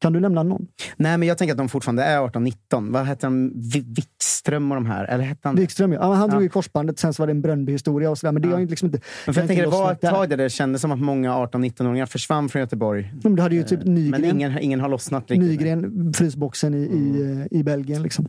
Kan 0.00 0.12
du 0.12 0.20
nämna 0.20 0.42
någon? 0.42 0.66
Nej, 0.96 1.18
men 1.18 1.28
jag 1.28 1.38
tänker 1.38 1.52
att 1.54 1.58
de 1.58 1.68
fortfarande 1.68 2.02
är 2.02 2.18
18-19. 2.20 2.92
Vad 2.92 3.04
hette 3.06 3.26
han? 3.26 3.52
Wikström 3.96 4.70
och 4.72 4.74
de 4.74 4.86
här? 4.86 5.04
Eller 5.04 5.24
hette 5.24 5.48
han? 5.48 5.56
Wikström, 5.56 5.92
ja. 5.92 6.14
Han 6.14 6.30
drog 6.30 6.42
Ja. 6.42 6.46
i 6.46 6.48
korsbandet, 6.48 6.98
sen 6.98 7.14
så 7.14 7.22
var 7.22 7.26
det 7.26 7.30
en 7.30 7.42
Brönnby-historia 7.42 8.10
och 8.10 8.18
sådär. 8.18 8.32
Men 8.32 8.42
det 8.42 8.48
Ja. 8.48 8.54
har 8.56 8.62
liksom 8.66 8.86
inte... 8.86 9.00
Men 9.26 9.34
för 9.34 9.40
jag 9.40 9.48
tänker, 9.48 9.62
det 9.64 9.70
var 9.70 9.92
ett 9.92 10.00
tag 10.00 10.28
där 10.28 10.36
det 10.36 10.50
kändes 10.50 10.82
som 10.82 10.92
att 10.92 11.00
många 11.00 11.34
18-19-åringar 11.34 12.06
försvann 12.06 12.48
från 12.48 12.60
Göteborg. 12.60 13.12
Men 13.22 13.34
du 13.36 13.42
hade 13.42 13.54
ju 13.54 13.62
typ 13.62 13.80
Eh, 13.80 13.86
Nygren. 13.92 14.10
Men 14.20 14.24
ingen, 14.36 14.58
ingen 14.58 14.80
har 14.80 14.88
lossnat 14.88 15.30
riktigt. 15.30 15.48
Nygren, 15.48 16.12
frysboxen 16.16 16.74
i, 16.74 16.78
i, 16.78 17.58
i 17.58 17.62
Belgien. 17.62 18.02
Liksom. 18.02 18.28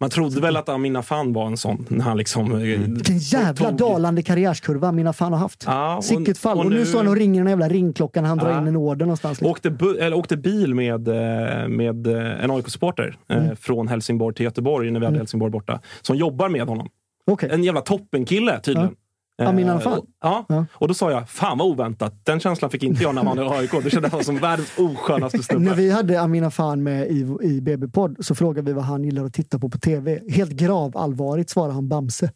Man 0.00 0.10
trodde 0.10 0.40
väl 0.40 0.56
att 0.56 0.68
Amina 0.68 1.02
Fan 1.02 1.32
var 1.32 1.46
en 1.46 1.56
sån. 1.56 1.86
När 1.88 2.04
han 2.04 2.16
liksom, 2.16 2.52
eh, 2.52 2.58
Vilken 2.58 3.18
jävla 3.18 3.70
dalande 3.70 4.22
karriärskurva 4.22 4.92
mina 4.92 5.12
fan 5.12 5.32
har 5.32 5.38
haft. 5.40 5.64
Ja, 5.66 6.00
Sicket 6.02 6.38
fall. 6.38 6.58
Och, 6.58 6.64
och 6.64 6.70
nu 6.70 6.76
nu- 6.78 6.86
står 6.86 6.98
han 6.98 7.08
och 7.08 7.16
ringer 7.16 7.40
den 7.40 7.48
jävla 7.50 7.68
ringklockan 7.68 8.24
han 8.24 8.38
drar 8.38 8.50
Ja. 8.50 8.58
in 8.60 8.66
en 8.66 8.76
order 8.76 9.06
någonstans. 9.06 9.40
Liksom. 9.40 9.50
Åkte, 9.50 9.70
bu- 9.70 9.98
eller, 10.00 10.16
åkte 10.16 10.36
bil 10.36 10.74
med, 10.74 11.08
eh, 11.08 11.68
med 11.68 12.06
eh, 12.06 12.44
en 12.44 12.50
AIK-supporter 12.50 13.16
Mm. 13.28 13.56
från 13.56 13.88
Helsingborg 13.88 14.34
till 14.34 14.44
Göteborg 14.44 14.90
när 14.90 15.00
vi 15.00 15.06
hade 15.06 15.14
Mm. 15.16 15.20
Helsingborg 15.20 15.50
borta. 15.52 15.80
Som 16.02 16.16
jobbar 16.16 16.48
med 16.48 16.62
honom. 16.68 16.88
Okay. 17.26 17.50
En 17.50 17.64
jävla 17.64 17.80
toppenkille 17.80 18.60
tydligen. 18.60 18.88
Ja. 18.90 18.96
Amin 19.42 19.68
Eh, 19.68 19.74
Alfan. 19.74 19.98
och- 19.98 20.06
Ja. 20.22 20.66
och 20.72 20.88
då 20.88 20.94
sa 20.94 21.10
jag, 21.10 21.28
fan 21.28 21.58
vad 21.58 21.68
oväntat. 21.68 22.24
Den 22.24 22.40
känslan 22.40 22.70
fick 22.70 22.82
inte 22.82 23.02
jag 23.02 23.14
när 23.14 23.22
man 23.22 23.36
var 23.36 23.54
i 23.54 23.58
AIK. 23.58 23.70
Det 23.84 23.90
kändes 23.90 24.26
som 24.26 24.38
världens 24.38 24.72
oskönaste 24.78 25.36
När 25.38 25.42
snubbe. 25.42 25.74
vi 25.74 25.90
hade 25.90 26.20
Amina 26.20 26.50
Fan 26.50 26.82
med 26.82 27.10
i, 27.10 27.36
i 27.42 27.60
BB-podd 27.60 28.16
så 28.20 28.34
frågade 28.34 28.66
vi 28.66 28.72
vad 28.72 28.84
han 28.84 29.04
gillar 29.04 29.24
att 29.24 29.34
titta 29.34 29.58
på 29.58 29.68
på 29.68 29.78
tv. 29.78 30.20
Helt 30.28 30.50
gravallvarligt 30.50 31.50
svarade 31.50 31.72
han 31.74 31.88
Bamse. 31.88 32.30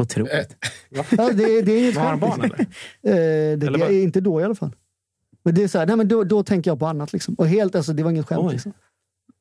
Otroligt. 0.00 0.56
Ja, 0.90 1.04
det, 1.32 1.62
det 1.62 1.72
är 1.72 1.78
inget 1.82 1.96
Var 1.96 2.02
han 2.02 2.20
barn 2.20 2.40
liksom. 2.42 2.60
Eh, 2.60 2.68
det, 3.02 3.12
Eller 3.66 3.78
det 3.78 3.94
är 3.94 4.02
inte 4.02 4.20
då 4.20 4.40
i 4.40 4.44
alla 4.44 4.54
fall. 4.54 4.70
Men 5.44 5.54
det 5.54 5.62
är 5.62 5.68
så 5.68 5.78
här, 5.78 5.86
nej, 5.86 5.96
men 5.96 6.08
då, 6.08 6.24
då 6.24 6.42
tänker 6.42 6.70
jag 6.70 6.78
på 6.78 6.86
annat. 6.86 7.12
Liksom. 7.12 7.34
Och 7.34 7.46
helt, 7.48 7.74
alltså, 7.74 7.92
det 7.92 8.02
var 8.02 8.10
inget 8.10 8.26
skämt. 8.26 8.52
Liksom. 8.52 8.72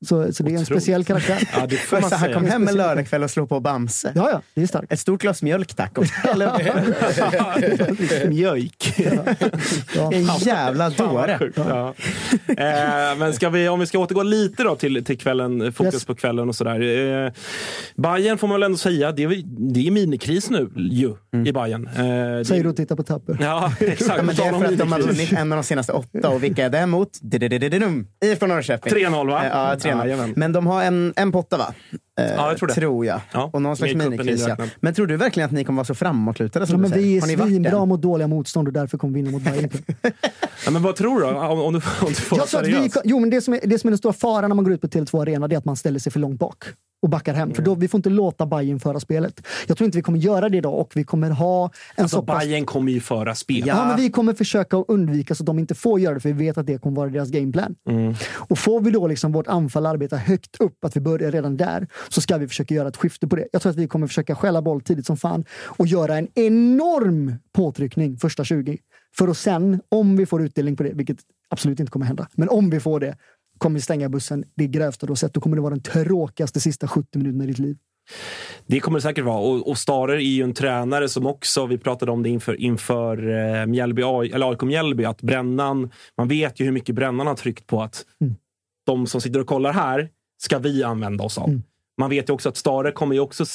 Så, 0.06 0.34
så 0.34 0.44
det 0.44 0.52
är 0.54 0.58
en 0.58 0.66
speciell 0.66 1.04
karaktär. 1.06 1.50
Ja, 1.54 1.66
det 1.68 1.76
får 1.76 2.02
man 2.02 2.10
så 2.10 2.16
han 2.16 2.26
säga. 2.26 2.34
kom 2.34 2.46
hem 2.46 2.68
en 2.68 2.76
lördagkväll 2.76 3.24
och 3.24 3.32
slog 3.32 3.50
på 3.50 3.60
Bamse. 3.60 4.12
Ja, 4.16 4.30
ja, 4.32 4.42
det 4.54 4.62
är 4.62 4.68
starkt. 4.68 4.92
Ett 4.92 5.00
stort 5.00 5.22
glas 5.22 5.42
mjölk 5.44 5.74
tack. 5.74 5.98
Eller, 6.32 8.28
Mjölk. 8.30 9.00
En 10.12 10.24
jävla 10.40 10.90
dåre. 10.90 11.40
Ja. 11.56 11.94
Eh, 12.48 13.18
men 13.18 13.34
ska 13.34 13.50
vi, 13.50 13.70
om 13.70 13.80
vi 13.80 13.86
ska 13.86 14.00
återgå 14.00 14.24
lite 14.24 14.64
då 14.64 14.76
till, 14.76 15.06
till 15.06 15.18
kvällen, 15.18 15.74
fokus 15.74 15.94
Yes. 15.94 16.06
på 16.06 16.16
kvällen 16.16 16.50
och 16.50 16.56
sådär. 16.56 16.82
Eh, 17.26 17.32
Bayern 17.96 18.38
får 18.38 18.48
man 18.48 18.56
väl 18.60 18.64
ändå 18.64 18.78
säga, 18.78 19.12
det 19.12 19.24
är, 19.24 19.44
det 19.74 19.88
är 19.88 19.92
minikris 19.92 20.50
nu 20.50 20.70
ju, 20.76 21.16
i 21.46 21.52
Bayern. 21.52 21.88
Eh, 21.88 21.94
det, 22.38 22.46
Säger 22.46 22.64
du 22.64 22.70
och 22.70 22.76
tittar 22.76 22.96
på 22.96 23.04
Tapper. 23.04 23.38
Ja, 23.42 23.74
exakt. 23.80 24.18
Ja, 24.18 24.24
men 24.24 24.36
det 24.36 24.44
är 24.44 24.50
för 24.50 24.56
om 24.58 24.64
att 24.64 24.78
de 24.78 24.92
har 24.92 25.00
vunnit 25.00 25.34
en 25.34 25.52
av 25.52 25.56
de 25.58 25.64
senaste 25.64 25.92
åtta. 25.92 26.30
Och 26.30 26.44
vilka 26.44 26.66
är 26.66 26.70
det 26.70 26.86
mot? 26.86 27.10
IFK 28.24 28.48
Norrköping. 28.48 28.94
3-0 28.94 29.28
va? 29.30 29.44
Eh, 29.46 29.50
Ja, 29.52 29.76
3-0. 29.76 29.91
Jajamän. 29.98 30.34
Men 30.36 30.52
de 30.52 30.68
har 30.68 30.84
en, 30.84 31.14
en 31.16 31.32
potta 31.32 31.58
va? 31.58 31.74
Eh, 32.26 32.36
Ja, 32.36 32.48
jag 32.50 32.58
tror 32.58 32.68
det. 32.68 32.74
Tror 32.74 33.06
jag. 33.06 33.22
Ja, 33.32 33.50
Och 33.54 33.62
någon 33.62 33.78
slags 33.78 33.94
minikris. 33.96 34.46
Ja. 34.48 34.58
Men 34.80 34.94
tror 34.94 35.08
du 35.08 35.18
verkligen 35.18 35.46
att 35.46 35.52
ni 35.54 35.64
kommer 35.64 35.78
vara 35.78 35.86
så 35.86 35.96
framåtlutade? 35.96 36.68
Som 36.68 36.74
Ja, 36.74 36.78
du 36.78 36.82
men 36.82 36.90
säger? 36.90 37.28
vi 37.28 37.44
är 37.44 37.48
svinbra 37.48 37.86
mot 37.86 38.02
dåliga 38.02 38.28
motstånd 38.28 38.68
och 38.68 38.74
därför 38.74 38.98
kommer 38.98 39.14
vi 39.14 39.22
vinna 39.22 39.32
mot 39.32 39.44
Bayern. 39.44 39.70
Ja, 40.66 40.72
men 40.72 40.82
vad 40.84 40.96
tror 40.96 41.20
du? 41.20 41.26
Om, 41.26 41.36
om, 41.62 41.74
du, 41.74 41.82
om 42.02 42.08
du 42.08 42.14
får 42.16 42.36
vara 42.38 42.42
Jag 42.42 42.50
tror 42.50 42.62
att 42.62 42.68
vi, 42.68 42.72
seriös. 42.74 42.98
jo, 43.04 43.20
men 43.20 43.30
det, 43.30 43.42
som 43.42 43.54
är, 43.54 43.60
det 43.64 43.80
som 43.80 43.88
är 43.88 43.92
den 43.92 43.98
stora 43.98 44.14
faran 44.14 44.50
när 44.50 44.56
man 44.56 44.66
går 44.66 44.74
ut 44.74 44.82
på 44.82 44.88
Tele2 44.88 45.22
Arena 45.22 45.48
det 45.48 45.56
är 45.56 45.58
att 45.58 45.66
man 45.66 45.76
ställer 45.76 46.00
sig 46.00 46.12
för 46.12 46.20
långt 46.20 46.40
bak 46.40 46.64
och 47.04 47.10
backar 47.10 47.34
hem. 47.34 47.54
För 47.54 47.62
då, 47.62 47.76
vi 47.76 47.88
får 47.88 47.98
inte 47.98 48.10
låta 48.10 48.46
Bayern 48.46 48.80
föra 48.80 49.00
spelet. 49.00 49.42
Jag 49.68 49.78
tror 49.78 49.86
inte 49.86 49.98
vi 49.98 50.02
kommer 50.02 50.20
göra 50.20 50.50
det 50.50 50.58
idag 50.58 50.80
och 50.80 50.92
vi 50.96 51.04
kommer 51.04 51.30
ha 51.30 51.64
en 51.96 52.04
Alltså, 52.04 52.18
så 52.18 52.24
pass... 52.26 52.40
Bayern 52.44 52.66
kommer 52.66 52.92
ju 52.92 53.00
föra 53.00 53.36
spel. 53.36 53.64
Ja. 53.66 53.86
men 53.86 53.98
vi 53.98 54.10
kommer 54.10 54.34
försöka 54.34 54.78
undvika 54.78 55.36
så 55.36 55.44
att 55.44 55.48
de 55.48 55.60
inte 55.60 55.76
får 55.76 56.00
göra 56.00 56.14
det, 56.14 56.20
för 56.20 56.30
vi 56.34 56.46
vet 56.46 56.58
att 56.58 56.66
det 56.68 56.78
kommer 56.78 56.96
vara 56.98 57.10
deras 57.10 57.30
gameplan. 57.30 57.76
Mm. 57.90 58.14
Och 58.34 58.58
får 58.60 58.82
vi 58.82 58.92
då 58.92 59.08
liksom 59.08 59.32
vårt 59.32 59.48
anfall 59.48 59.86
arbeta 59.86 60.16
högt 60.18 60.56
upp, 60.62 60.86
att 60.86 60.96
vi 60.96 61.00
börjar 61.02 61.32
redan 61.32 61.58
där, 61.58 61.88
så 62.14 62.22
ska 62.22 62.38
vi 62.38 62.48
försöka 62.48 62.76
göra 62.76 62.88
ett 62.88 62.98
skifte 62.98 63.28
på 63.28 63.36
det. 63.36 63.48
Jag 63.52 63.62
tror 63.62 63.70
att 63.70 63.78
vi 63.78 63.88
kommer 63.88 64.08
försöka 64.08 64.36
skälla 64.36 64.62
boll 64.62 64.82
tidigt 64.82 65.06
som 65.06 65.18
fan 65.18 65.46
och 65.64 65.88
göra 65.88 66.18
en 66.18 66.28
enorm 66.36 67.36
påtryckning 67.54 68.18
första 68.18 68.44
20. 68.44 68.78
För 69.18 69.28
att 69.28 69.38
sen, 69.38 69.82
om 69.90 70.18
vi 70.18 70.26
får 70.26 70.42
utdelning 70.42 70.76
på 70.76 70.84
det, 70.84 70.94
vilket 70.94 71.18
absolut 71.50 71.80
inte 71.80 71.92
kommer 71.92 72.06
hända, 72.06 72.28
men 72.34 72.50
om 72.50 72.70
vi 72.70 72.80
får 72.80 73.00
det, 73.00 73.18
kommer 73.58 73.74
vi 73.74 73.82
stänga 73.82 74.10
bussen 74.10 74.44
det 74.56 74.68
grövsta 74.68 75.06
du 75.06 75.12
har 75.12 75.16
sett. 75.16 75.34
Då 75.34 75.42
kommer 75.42 75.56
det 75.56 75.62
vara 75.62 75.74
den 75.74 75.84
tråkigaste 75.84 76.60
sista 76.60 76.88
70 76.88 77.18
minuterna 77.18 77.44
i 77.44 77.48
ditt 77.48 77.60
liv. 77.60 77.78
Det 78.68 78.80
kommer 78.80 78.98
det 78.98 79.02
säkert 79.02 79.26
vara. 79.26 79.40
Och, 79.40 79.70
och 79.70 79.78
Starer 79.78 80.16
är 80.16 80.20
ju 80.20 80.44
en 80.44 80.54
tränare 80.54 81.10
som 81.10 81.26
också, 81.26 81.66
vi 81.66 81.78
pratade 81.78 82.12
om 82.12 82.24
det 82.24 82.30
inför, 82.30 82.62
inför 82.62 83.30
eh, 83.30 83.66
Mjällby, 83.66 84.02
eller 84.02 84.50
AIK 84.50 84.62
Mjällby, 84.62 85.06
att 85.06 85.22
Brännan, 85.22 85.92
man 86.18 86.28
vet 86.28 86.60
ju 86.60 86.66
hur 86.66 86.72
mycket 86.72 86.96
Brännan 86.96 87.28
har 87.28 87.36
tryckt 87.36 87.68
på 87.68 87.82
att 87.82 88.06
Mm. 88.22 88.36
de 88.86 89.08
som 89.08 89.22
sitter 89.22 89.40
och 89.40 89.48
kollar 89.48 89.74
här 89.74 90.10
ska 90.42 90.60
vi 90.60 90.84
använda 90.84 91.24
oss 91.24 91.38
av. 91.38 91.50
Mm. 91.50 91.64
Man 92.02 92.10
vet 92.10 92.30
ju 92.30 92.34
också 92.34 92.50
att 92.50 92.58
Stare 92.58 92.92
kommer 92.92 93.16
ju 93.16 93.22
också, 93.22 93.46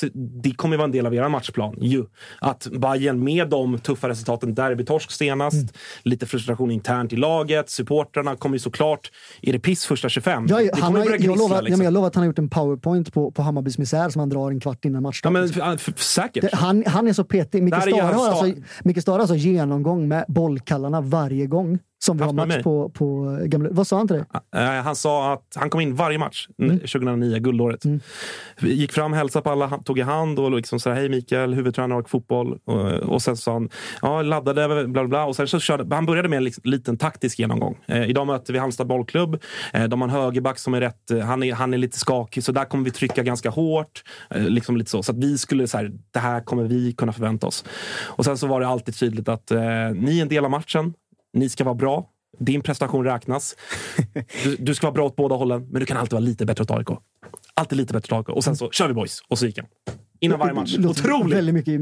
det 0.43 0.51
kommer 0.51 0.75
ju 0.75 0.79
vara 0.79 0.85
en 0.85 0.93
del 0.93 1.07
av 1.07 1.15
er 1.15 1.29
matchplan. 1.29 1.75
Ju. 1.81 2.05
Att 2.41 2.67
Bayern 2.79 3.25
med 3.25 3.49
de 3.49 3.79
tuffa 3.79 4.09
resultaten, 4.09 4.55
derbytorsk 4.55 5.11
senast, 5.11 5.55
Mm. 5.57 5.69
lite 6.03 6.27
frustration 6.27 6.71
internt 6.71 7.13
i 7.13 7.17
laget, 7.17 7.71
supportrarna 7.71 8.37
kommer 8.37 8.55
ju 8.55 8.59
såklart, 8.59 9.11
är 9.43 9.53
det 9.53 9.59
piss 9.59 9.87
första 9.87 10.09
25? 10.09 10.47
Jag, 10.49 10.63
det 10.67 10.71
han 10.81 10.95
har, 10.95 11.05
börja 11.05 11.17
jag, 11.17 11.39
lovar, 11.39 11.57
ja, 11.57 11.61
liksom. 11.61 11.85
jag 11.85 11.93
lovar 11.93 12.07
att 12.09 12.15
han 12.15 12.23
har 12.23 12.27
gjort 12.27 12.39
en 12.39 12.49
powerpoint 12.51 13.13
på, 13.13 13.31
på 13.31 13.43
Hammarbys 13.43 13.79
misär 13.79 14.09
som 14.11 14.21
han 14.21 14.29
drar 14.29 14.51
en 14.51 14.61
kvart 14.61 14.85
innan 14.85 15.03
matchstart. 15.03 15.33
ja, 15.35 15.41
men, 15.61 15.75
f- 15.75 15.85
f- 15.89 15.99
säkert. 16.03 16.43
Det, 16.43 16.57
han, 16.57 16.85
han 16.87 17.09
är 17.09 17.13
så 17.13 17.25
petig. 17.25 17.63
Micke 17.63 17.75
är 17.75 17.81
Stare 17.81 18.03
har, 18.03 18.29
alltså, 18.29 18.61
Micke 18.85 19.09
alltså 19.09 19.35
genomgång 19.35 20.09
med 20.09 20.25
bollkallarna 20.29 21.01
varje 21.01 21.47
gång 21.47 21.79
som 22.07 22.17
vi 22.17 22.25
har 22.25 22.33
match 22.33 22.63
på, 22.63 22.89
på 22.89 23.39
gamla... 23.43 23.69
Vad 23.73 23.87
sa 23.87 23.97
han 23.97 24.09
till 24.09 24.17
dig? 24.17 24.25
Eh, 24.57 24.83
Han 24.83 24.97
sa 24.97 25.33
att 25.33 25.53
han 25.55 25.71
kom 25.71 25.81
in 25.81 25.95
varje 25.95 26.19
match 26.19 26.49
Mm. 26.63 26.79
2009, 26.79 27.39
guldåret. 27.39 27.83
Vi 28.61 28.75
gick 28.75 28.93
fram, 28.93 29.13
hälsade 29.13 29.43
på 29.43 29.51
alla, 29.51 29.69
tog 29.85 29.99
i 29.99 30.03
hand 30.03 30.39
och 30.39 30.51
liksom 30.51 30.81
så 30.81 30.91
här, 30.91 30.97
hej 30.97 31.09
Mikael, 31.09 31.55
huvudtränare 31.55 31.99
och 31.99 32.11
fotboll. 32.11 32.59
Och, 32.65 32.93
och 32.93 33.23
sen 33.23 33.37
sa 33.37 33.53
han, 33.53 33.69
ja, 34.03 34.23
laddade, 34.23 34.69
bla 34.69 34.87
bla 34.87 35.05
bla. 35.09 35.25
Och 35.25 35.37
sen 35.37 35.49
så 35.49 35.61
körde, 35.61 35.95
han 35.95 36.07
började 36.07 36.29
med 36.29 36.37
en 36.37 36.51
liten 36.65 36.97
taktisk 36.99 37.39
genomgång. 37.39 37.79
Eh, 37.87 38.11
idag 38.11 38.27
möter 38.27 38.53
vi 38.53 38.59
Halmstad 38.59 38.87
bollklubb. 38.87 39.43
Eh, 39.73 39.85
de 39.85 40.01
har 40.01 40.09
en 40.09 40.15
högerback 40.15 40.59
som 40.59 40.75
är 40.75 40.81
rätt, 40.81 41.11
eh, 41.11 41.19
han 41.21 41.43
är, 41.43 41.55
han 41.55 41.75
är 41.75 41.79
lite 41.79 41.99
skakig, 41.99 42.45
så 42.45 42.53
där 42.53 42.65
kommer 42.65 42.85
vi 42.85 42.91
trycka 42.91 43.23
ganska 43.23 43.51
hårt. 43.51 44.03
Eh, 44.31 44.43
liksom 44.49 44.77
lite 44.77 44.91
så. 44.91 45.03
så 45.03 45.13
att 45.13 45.19
vi 45.19 45.39
skulle, 45.39 45.67
så 45.67 45.77
här, 45.77 45.93
det 46.11 46.19
här 46.19 46.41
kommer 46.41 46.63
vi 46.65 46.93
kunna 46.93 47.13
förvänta 47.13 47.47
oss. 47.47 47.65
Och 48.05 48.25
sen 48.25 48.39
så 48.39 48.47
var 48.47 48.61
det 48.61 48.67
alltid 48.67 48.97
tydligt 48.99 49.29
att 49.29 49.51
eh, 49.51 49.59
ni 49.95 50.19
är 50.19 50.23
en 50.23 50.29
del 50.29 50.45
av 50.45 50.51
matchen. 50.51 50.95
Ni 51.37 51.49
ska 51.49 51.65
vara 51.65 51.75
bra. 51.75 52.11
Din 52.39 52.61
prestation 52.61 53.05
räknas. 53.05 53.57
Du, 54.45 54.57
du 54.59 54.75
ska 54.75 54.87
vara 54.87 54.95
bra 54.95 55.07
åt 55.07 55.17
båda 55.17 55.35
hållen, 55.35 55.69
men 55.71 55.81
du 55.81 55.87
kan 55.87 55.97
alltid 55.97 56.13
vara 56.13 56.21
lite 56.21 56.47
bättre 56.47 56.63
åt 56.63 56.71
AIK. 56.71 56.89
Alltid 57.55 57.79
lite 57.79 57.93
bättre 57.93 58.17
åt 58.17 58.29
AIK. 58.29 58.37
Och 58.37 58.45
sen 58.45 58.57
så 58.57 58.71
kör 58.71 58.89
vi 58.89 58.95
boys. 58.95 59.21
Och 59.29 59.39
så 59.39 59.47
gick 59.47 59.59
han. 59.59 59.67
Innan 60.21 60.39
varje 60.39 60.55
match. 60.55 60.77
Otroligt! 60.79 61.37
Väldigt 61.37 61.55
mycket 61.55 61.75
är 61.75 61.79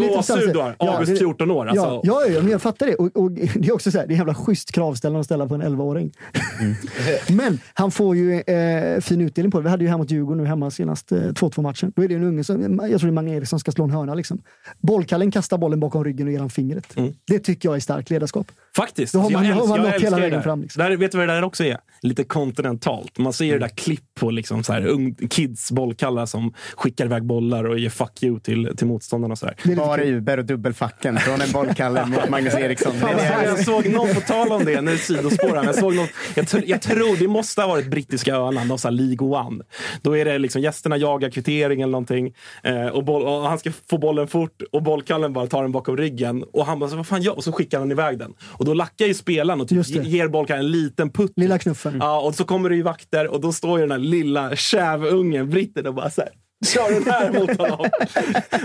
lite 0.00 0.14
gåshud 0.14 0.52
du 0.52 0.58
har. 0.58 0.76
August, 0.78 1.12
det- 1.12 1.18
14 1.18 1.50
år. 1.50 1.66
Alltså. 1.66 1.84
Ja, 1.84 2.00
ja, 2.04 2.26
ja, 2.26 2.42
men 2.42 2.50
jag 2.50 2.62
fattar 2.62 2.86
det. 2.86 2.94
Och, 2.94 3.16
och 3.16 3.30
det 3.30 3.68
är 3.68 3.72
också 3.72 3.90
så 3.90 3.98
här, 3.98 4.06
det 4.06 4.14
är 4.14 4.16
jävla 4.16 4.34
schysst 4.34 4.72
kravställande 4.72 5.20
att 5.20 5.26
ställa 5.26 5.46
på 5.46 5.54
en 5.54 5.62
11-åring. 5.62 6.12
Mm. 6.60 6.74
men 7.36 7.58
han 7.74 7.90
får 7.90 8.16
ju 8.16 8.40
eh, 8.40 9.00
fin 9.00 9.20
utdelning 9.20 9.50
på 9.50 9.58
det. 9.58 9.64
Vi 9.64 9.70
hade 9.70 9.84
ju 9.84 9.90
här 9.90 9.98
mot 9.98 10.10
Djurgården 10.10 10.42
nu 10.42 10.48
hemma 10.48 10.70
senast, 10.70 11.12
eh, 11.12 11.18
2-2 11.18 11.62
matchen. 11.62 11.92
Då 11.96 12.04
är 12.04 12.08
det 12.08 12.14
en 12.14 12.24
unge, 12.24 12.44
som, 12.44 12.60
jag 12.62 12.70
tror 12.88 12.98
det 12.98 13.06
är 13.06 13.10
Mange 13.12 13.36
Eriksson, 13.36 13.46
som 13.58 13.60
ska 13.60 13.72
slå 13.72 13.84
en 13.84 13.90
hörna. 13.90 14.14
Liksom. 14.14 14.42
Bollkallen 14.80 15.30
kastar 15.30 15.58
bollen 15.58 15.80
bakom 15.80 16.04
ryggen 16.04 16.26
och 16.26 16.32
ger 16.32 16.40
han 16.40 16.50
fingret. 16.50 16.86
Det 17.26 17.38
tycker 17.38 17.68
jag 17.68 17.76
är 17.76 17.80
starkt 17.80 18.10
ledarskap. 18.10 18.52
Faktiskt. 18.76 19.12
Då 19.12 19.18
har 19.20 19.30
man, 19.30 19.46
jag 19.46 19.54
har 19.54 19.66
man 19.66 19.78
nått 19.78 19.86
älskar 19.86 20.06
hela 20.10 20.16
vägen 20.18 20.42
fram. 20.42 20.62
Liksom. 20.62 20.82
Där, 20.82 20.96
vet 20.96 21.12
du 21.12 21.18
vad 21.18 21.28
det 21.28 21.34
där 21.34 21.44
också 21.44 21.64
är? 21.64 21.76
Lite 22.02 22.24
kontinentalt. 22.24 23.18
Man 23.18 23.32
ser 23.32 23.44
ju 23.44 23.52
det 23.52 23.58
där 23.58 23.68
klipp 23.68 24.04
på 24.20 24.30
liksom 24.30 24.64
så 24.64 24.72
här, 24.72 24.86
ung, 24.86 25.14
kids 25.14 25.72
bollkallar 25.72 26.26
som 26.26 26.54
skickar 26.76 27.04
iväg 27.04 27.24
bollar 27.24 27.64
och 27.64 27.78
ger 27.78 27.90
fuck 27.90 28.22
you 28.22 28.40
till, 28.40 28.72
till 28.76 28.86
motståndarna. 28.86 29.32
Och 29.32 29.38
så 29.38 29.46
där. 29.46 29.76
Bara 29.76 30.04
Uber 30.04 30.38
och 30.38 30.44
dubbelfacken 30.44 31.18
från 31.18 31.40
en 31.40 31.52
bollkalle 31.52 32.06
mot 32.06 32.28
Magnus 32.28 32.54
Eriksson. 32.54 32.92
Det 33.00 33.06
är 33.06 33.16
det 33.40 33.44
jag- 33.46 33.64
såg 33.64 33.86
någon, 33.88 34.14
på 34.14 34.20
tal 34.20 34.52
om 34.52 34.64
det, 34.64 34.80
nu 34.80 34.98
sidospårar 34.98 35.64
jag, 35.64 35.74
såg 35.74 35.94
någon, 35.94 36.06
jag, 36.34 36.44
tr- 36.46 36.64
jag 36.66 36.82
tror 36.82 37.16
det 37.16 37.28
måste 37.28 37.60
ha 37.60 37.68
varit 37.68 37.90
brittiska 37.90 38.34
öarna, 38.34 38.64
någon 38.64 38.78
sån 38.78 38.88
här 38.98 39.02
League 39.04 39.28
One. 39.46 39.64
Då 40.02 40.16
är 40.16 40.24
det 40.24 40.38
liksom 40.38 40.62
gästerna 40.62 40.96
jagar 40.96 41.30
kvittering 41.30 41.80
eller 41.82 41.92
någonting 41.92 42.34
eh, 42.62 42.86
och, 42.86 43.04
boll, 43.04 43.22
och 43.22 43.48
han 43.48 43.58
ska 43.58 43.70
få 43.90 43.98
bollen 43.98 44.28
fort 44.28 44.62
och 44.72 44.82
bollkallen 44.82 45.32
bara 45.32 45.46
tar 45.46 45.62
den 45.62 45.72
bakom 45.72 45.96
ryggen 45.96 46.42
och 46.52 46.66
han 46.66 46.78
bara, 46.78 46.90
så, 46.90 46.96
vad 46.96 47.06
fan 47.06 47.22
gör? 47.22 47.36
Och 47.36 47.44
så 47.44 47.52
skickar 47.52 47.78
han 47.78 47.90
iväg 47.90 48.18
den. 48.18 48.32
Och 48.60 48.66
då 48.66 48.74
lackar 48.74 49.06
ju 49.06 49.14
spelaren 49.14 49.60
och 49.60 49.68
typ 49.68 49.86
ger 50.04 50.28
bollkallen 50.28 50.64
en 50.64 50.70
liten 50.70 51.10
putt. 51.10 51.32
Lilla 51.36 51.58
knuffen. 51.58 51.96
Ja, 52.00 52.20
och 52.20 52.34
så 52.34 52.44
kommer 52.44 52.70
det 52.70 52.76
ju 52.76 52.82
vakter 52.82 53.26
och 53.28 53.40
då 53.40 53.52
står 53.52 53.78
ju 53.78 53.82
den 53.86 53.90
här 53.90 53.98
lilla 54.08 54.56
kävungen, 54.56 55.50
britten, 55.50 55.86
och 55.86 55.94
bara 55.94 56.10
så 56.10 56.20
här, 56.20 56.30
kör 56.66 56.92
den 56.94 57.12
här 57.12 57.32
mot 57.32 57.58
honom. 57.58 57.90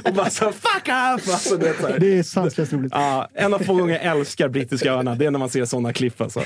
och 0.05 0.13
bara 0.13 0.29
så 0.29 0.45
fuck 0.51 0.87
off! 0.87 1.33
Alltså, 1.33 1.57
det 1.57 1.69
är 1.69 1.73
så 1.81 1.87
här. 1.87 1.99
Det 1.99 2.17
är 2.19 2.23
sanslöst 2.23 2.73
roligt. 2.73 2.91
Ja, 2.95 3.27
en 3.33 3.53
av 3.53 3.59
få 3.59 3.73
gånger 3.75 3.93
jag 3.93 4.17
älskar 4.17 4.49
brittiska 4.49 4.91
öarna. 4.93 5.15
Det 5.15 5.25
är 5.25 5.31
när 5.31 5.39
man 5.39 5.49
ser 5.49 5.65
sådana 5.65 5.93
klipp. 5.93 6.21
Alltså. 6.21 6.39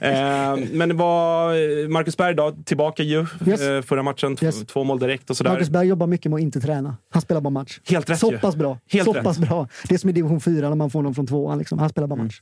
Eh, 0.00 0.56
men 0.72 0.88
det 0.88 0.94
var 0.94 1.88
Marcus 1.88 2.16
Berg 2.16 2.34
då, 2.34 2.54
tillbaka 2.64 3.02
ju 3.02 3.26
Yes. 3.46 3.60
eh, 3.60 3.82
förra 3.82 4.02
matchen. 4.02 4.36
Yes. 4.42 4.66
Två 4.66 4.84
mål 4.84 4.98
direkt 4.98 5.30
och 5.30 5.36
sådär. 5.36 5.50
Marcus 5.50 5.70
Berg 5.70 5.88
jobbar 5.88 6.06
mycket 6.06 6.30
med 6.30 6.36
att 6.36 6.42
inte 6.42 6.60
träna. 6.60 6.96
Han 7.10 7.22
spelar 7.22 7.40
bara 7.40 7.50
match. 7.50 7.80
Helt 7.88 8.10
rätt 8.10 8.18
Så 8.18 8.32
pass 8.38 8.56
bra. 8.56 8.78
Helt 8.90 9.04
så 9.04 9.12
rätt. 9.12 9.24
pass 9.24 9.38
bra. 9.38 9.68
Det 9.88 9.94
är 9.94 9.98
som 9.98 10.10
i 10.10 10.12
division 10.12 10.40
4 10.40 10.68
när 10.68 10.76
man 10.76 10.90
får 10.90 11.02
någon 11.02 11.14
från 11.14 11.26
tvåan. 11.26 11.58
Liksom. 11.58 11.78
Han 11.78 11.88
spelar 11.88 12.08
bara 12.08 12.22
match. 12.22 12.40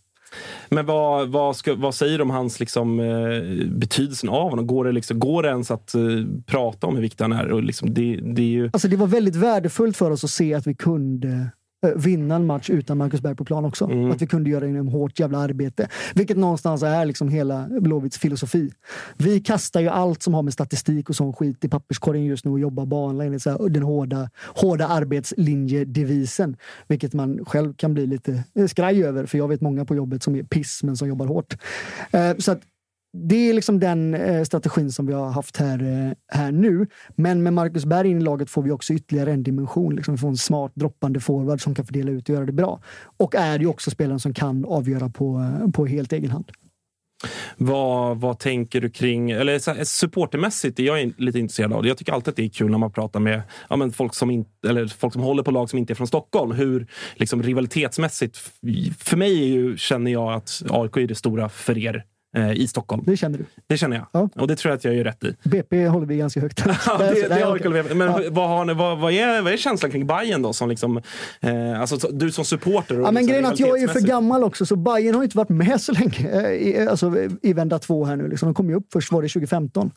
Men 0.69 0.87
vad, 0.87 1.29
vad, 1.29 1.57
ska, 1.57 1.75
vad 1.75 1.95
säger 1.95 2.19
du 2.19 2.23
om 2.23 2.31
hans 2.31 2.61
liksom, 2.61 3.01
eh, 3.01 3.67
betydelsen 3.69 4.29
av 4.29 4.51
honom? 4.51 4.67
Går 4.67 4.85
det, 4.85 4.93
liksom, 4.93 5.19
går 5.19 5.43
det 5.43 5.49
ens 5.49 5.71
att 5.71 5.95
eh, 5.95 6.01
prata 6.47 6.87
om 6.87 6.95
hur 6.95 7.03
viktig 7.03 7.25
han 7.25 7.33
är? 7.33 7.53
Och 7.53 7.63
liksom, 7.63 7.95
det, 7.95 8.21
det 8.23 8.43
är 8.43 8.47
ju... 8.47 8.71
Alltså 8.73 8.89
det 8.89 8.97
var 8.97 9.07
väldigt 9.07 9.37
värdefullt 9.37 9.97
för 9.97 10.11
oss 10.11 10.25
att 10.25 10.31
se 10.31 10.55
att 10.55 10.67
vi 10.67 10.75
kunde 10.75 11.51
vinna 11.95 12.35
en 12.35 12.47
match 12.47 12.71
utan 12.71 12.99
Marcus 12.99 13.21
Berg 13.21 13.37
på 13.37 13.45
plan 13.45 13.65
också. 13.65 13.85
Mm. 13.85 14.11
Att 14.11 14.23
vi 14.23 14.27
kunde 14.27 14.51
göra 14.51 14.61
det 14.61 14.67
genom 14.67 14.89
hårt 14.89 15.19
jävla 15.19 15.39
arbete. 15.39 15.89
Vilket 16.15 16.37
någonstans 16.37 16.83
är 16.83 17.05
liksom 17.05 17.29
hela 17.29 17.69
Blåvitts 17.81 18.19
filosofi. 18.19 18.73
Vi 19.17 19.41
kastar 19.41 19.81
ju 19.81 19.89
allt 19.89 20.23
som 20.23 20.35
har 20.35 20.43
med 20.43 20.53
statistik 20.53 21.09
och 21.09 21.17
sån 21.17 21.33
skit 21.33 21.65
i 21.65 21.69
papperskorgen 21.69 22.25
just 22.25 22.45
nu 22.45 22.51
och 22.51 22.61
jobbar 22.61 22.87
bara 22.87 23.25
enligt 23.25 23.43
så 23.43 23.51
här, 23.51 23.69
den 23.69 23.83
hårda, 23.83 24.31
hårda 24.55 24.87
arbetslinjedevisen. 24.89 26.57
Vilket 26.89 27.13
man 27.13 27.45
själv 27.45 27.75
kan 27.75 27.95
bli 27.95 28.07
lite 28.07 28.45
eh, 28.55 28.67
skraj 28.67 29.05
över. 29.05 29.27
För 29.27 29.39
jag 29.39 29.49
vet 29.49 29.61
många 29.61 29.85
på 29.85 29.95
jobbet 29.95 30.23
som 30.23 30.37
är 30.37 30.43
piss 30.43 30.83
men 30.83 30.97
som 30.97 31.09
jobbar 31.09 31.27
hårt. 31.27 31.57
Eh, 32.11 32.37
Så 32.39 32.53
att 32.53 32.61
det 33.25 33.49
är 33.49 33.53
liksom 33.53 33.81
den 33.81 34.15
eh, 34.15 34.43
strategin 34.43 34.93
som 34.93 35.07
vi 35.07 35.13
har 35.13 35.31
haft 35.31 35.57
här, 35.57 35.83
eh, 35.83 36.13
här 36.29 36.53
nu. 36.53 36.87
Men 37.15 37.43
med 37.43 37.53
Marcus 37.53 37.85
Berg 37.85 38.11
in 38.11 38.19
i 38.19 38.25
laget 38.25 38.51
får 38.51 38.63
vi 38.63 38.71
också 38.71 38.93
ytterligare 38.93 39.33
en 39.33 39.43
dimension. 39.43 39.97
Liksom. 39.97 40.15
Vi 40.15 40.19
får 40.19 40.29
en 40.29 40.37
smart 40.37 40.73
droppande 40.75 41.21
forward 41.21 41.61
som 41.61 41.75
kan 41.75 41.87
fördela 41.87 42.11
ut 42.11 42.29
och 42.29 42.35
göra 42.35 42.45
det 42.45 42.53
bra. 42.53 42.81
Och 43.17 43.35
är 43.35 43.59
ju 43.59 43.67
också 43.67 43.91
spelaren 43.91 44.21
som 44.21 44.35
kan 44.35 44.65
avgöra 44.65 45.09
på, 45.09 45.39
eh, 45.63 45.71
på 45.71 45.87
helt 45.87 46.13
egen 46.13 46.31
hand. 46.31 46.51
Vad, 47.57 48.21
vad 48.21 48.39
tänker 48.39 48.81
du 48.81 48.91
kring, 48.91 49.31
eller 49.31 49.85
supportermässigt 49.85 50.81
är 50.81 50.85
jag 50.85 51.13
lite 51.19 51.39
intresserad 51.39 51.73
av 51.73 51.83
det. 51.83 51.89
Jag 51.89 51.99
tycker 51.99 52.13
alltid 52.13 52.29
att 52.29 52.37
det 52.37 52.45
är 52.45 52.49
kul 52.49 52.71
när 52.71 52.79
man 52.79 52.93
pratar 52.93 53.21
med 53.21 53.43
ja, 53.69 53.77
men 53.77 53.93
folk, 53.93 54.15
som 54.15 54.31
in, 54.31 54.45
eller 54.67 54.87
folk 54.87 55.13
som 55.13 55.23
håller 55.23 55.43
på 55.43 55.51
lag 55.51 55.71
som 55.71 55.79
inte 55.79 55.93
är 55.93 55.95
från 55.95 56.07
Stockholm. 56.07 56.53
Hur 56.53 56.87
liksom, 57.15 57.43
rivalitetsmässigt, 57.43 58.37
för 58.99 59.17
mig 59.17 59.43
är 59.43 59.47
ju, 59.47 59.77
känner 59.77 60.11
jag 60.11 60.33
att 60.33 60.63
AIK 60.71 60.97
är 60.97 61.07
det 61.07 61.15
stora 61.15 61.49
för 61.49 61.79
er 61.79 62.05
i 62.37 62.69
Stockholm. 62.69 63.03
Det 63.07 63.17
känner 63.17 63.39
du. 63.39 63.45
Det 63.67 63.77
känner 63.79 63.97
jag. 63.97 64.07
Ja. 64.13 64.29
Och 64.35 64.49
det 64.49 64.57
tror 64.57 64.71
jag 64.71 64.77
att 64.77 64.85
jag 64.85 64.95
gör 64.95 65.05
rätt 65.05 65.25
i. 65.25 65.37
BP 65.49 65.87
håller 65.87 66.07
vi 66.07 66.17
ganska 66.17 66.41
högt. 66.41 66.63
Ja, 66.87 66.99
det, 66.99 67.29
det. 67.89 67.95
Men 67.95 68.09
Ja. 68.09 68.21
vad, 68.31 68.49
har 68.49 68.65
ni, 68.65 68.75
vad, 68.75 68.99
vad, 68.99 69.13
är, 69.13 69.43
vad 69.43 69.53
är 69.53 69.57
känslan 69.57 69.91
kring 69.91 70.07
Bayern 70.07 70.43
då? 70.43 70.53
Som 70.53 70.69
liksom, 70.69 70.97
eh, 71.41 71.81
alltså, 71.81 71.99
så- 71.99 72.11
du 72.11 72.33
som 72.33 72.45
supporter. 72.45 72.95
Ja, 72.95 73.01
men 73.01 73.15
liksom 73.15 73.29
grejen 73.29 73.45
är 73.45 73.53
att 73.53 73.59
jag 73.61 73.69
är 73.69 73.73
för 73.73 73.77
rivalitetsmässigt. 73.77 74.09
gammal 74.11 74.45
också, 74.45 74.67
så 74.67 74.77
Bayern 74.77 75.15
har 75.15 75.23
inte 75.25 75.37
varit 75.37 75.49
med 75.49 75.81
så 75.81 75.93
länge 75.93 76.31
eh, 76.31 76.51
i, 76.53 76.87
alltså, 76.91 77.15
i 77.43 77.53
vända 77.53 77.79
två 77.79 78.05
här 78.05 78.17
nu. 78.17 78.29
Liksom. 78.29 78.47
De 78.49 78.55
kom 78.55 78.69
ju 78.71 78.75
upp 78.77 78.87
först 78.93 79.13
var 79.13 79.23
det 79.23 79.29
2015. 79.29 79.91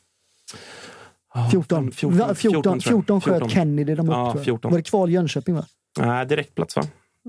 14. 1.51 1.91
14, 1.91 2.35
14, 2.35 2.35
14, 2.35 2.81
14 2.81 3.21
sköt 3.21 3.33
14. 3.33 3.49
Kennedy 3.49 3.95
dem 3.95 4.09
upp. 4.09 4.13
Ja, 4.13 4.25
tror 4.31 4.37
jag. 4.39 4.45
14. 4.45 4.71
Var 4.71 4.77
det 4.77 4.83
kval 4.83 5.11
Jönköping? 5.11 5.55
Va? 5.55 5.65
Nej, 5.99 6.25
direktplats 6.25 6.75
va? 6.75 6.83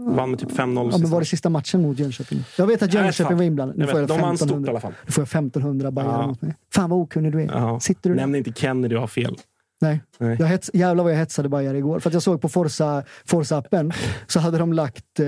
Vann 0.07 0.31
med 0.31 0.39
typ 0.39 0.51
5-0. 0.51 0.89
Ja, 0.93 0.99
men 0.99 1.11
var 1.11 1.21
det 1.21 1.27
sista 1.27 1.49
matchen 1.49 1.83
mot 1.83 1.99
Jönköping? 1.99 2.45
Jag 2.59 2.67
vet 2.67 2.83
att 2.83 2.95
Jag 2.95 3.05
Jönköping 3.05 3.37
var 3.37 3.45
inblandad. 3.45 3.79
Nu 3.79 3.85
Jag 3.85 3.91
får 3.91 4.01
jag 4.01 4.09
stort 4.09 4.21
1500, 4.21 4.69
i 4.69 4.71
alla 4.71 4.81
fall. 4.81 4.93
Nu 5.07 5.13
får 5.13 5.23
jag 5.23 5.27
1500 5.29 5.91
Bayern 5.91 6.11
Ja. 6.11 6.27
mot 6.27 6.43
mig. 6.43 6.55
Fan 6.75 6.91
vad 6.91 6.99
okunnig 6.99 7.33
du 7.33 7.43
är. 7.43 7.47
Ja. 7.47 7.81
Sitter 7.81 8.11
du? 8.11 8.17
Nämn 8.17 8.35
inte 8.35 8.53
Kennedy 8.53 8.95
och 8.95 9.01
har 9.01 9.09
fel. 9.09 9.37
Nej. 9.81 10.03
Nej. 10.19 10.37
Jag 10.41 10.47
hets, 10.47 10.71
jävlar 10.75 11.05
vad 11.05 11.13
jag 11.13 11.19
hetsade 11.19 11.49
Bajare 11.49 11.79
igår. 11.79 12.01
För 12.01 12.11
jag 12.11 12.23
såg 12.23 12.41
på 12.41 12.49
Forza, 12.49 13.03
Forza-appen 13.27 13.93
så 14.27 14.41
hade 14.41 14.59
de 14.59 14.73
lagt 14.73 15.21
eh, 15.21 15.27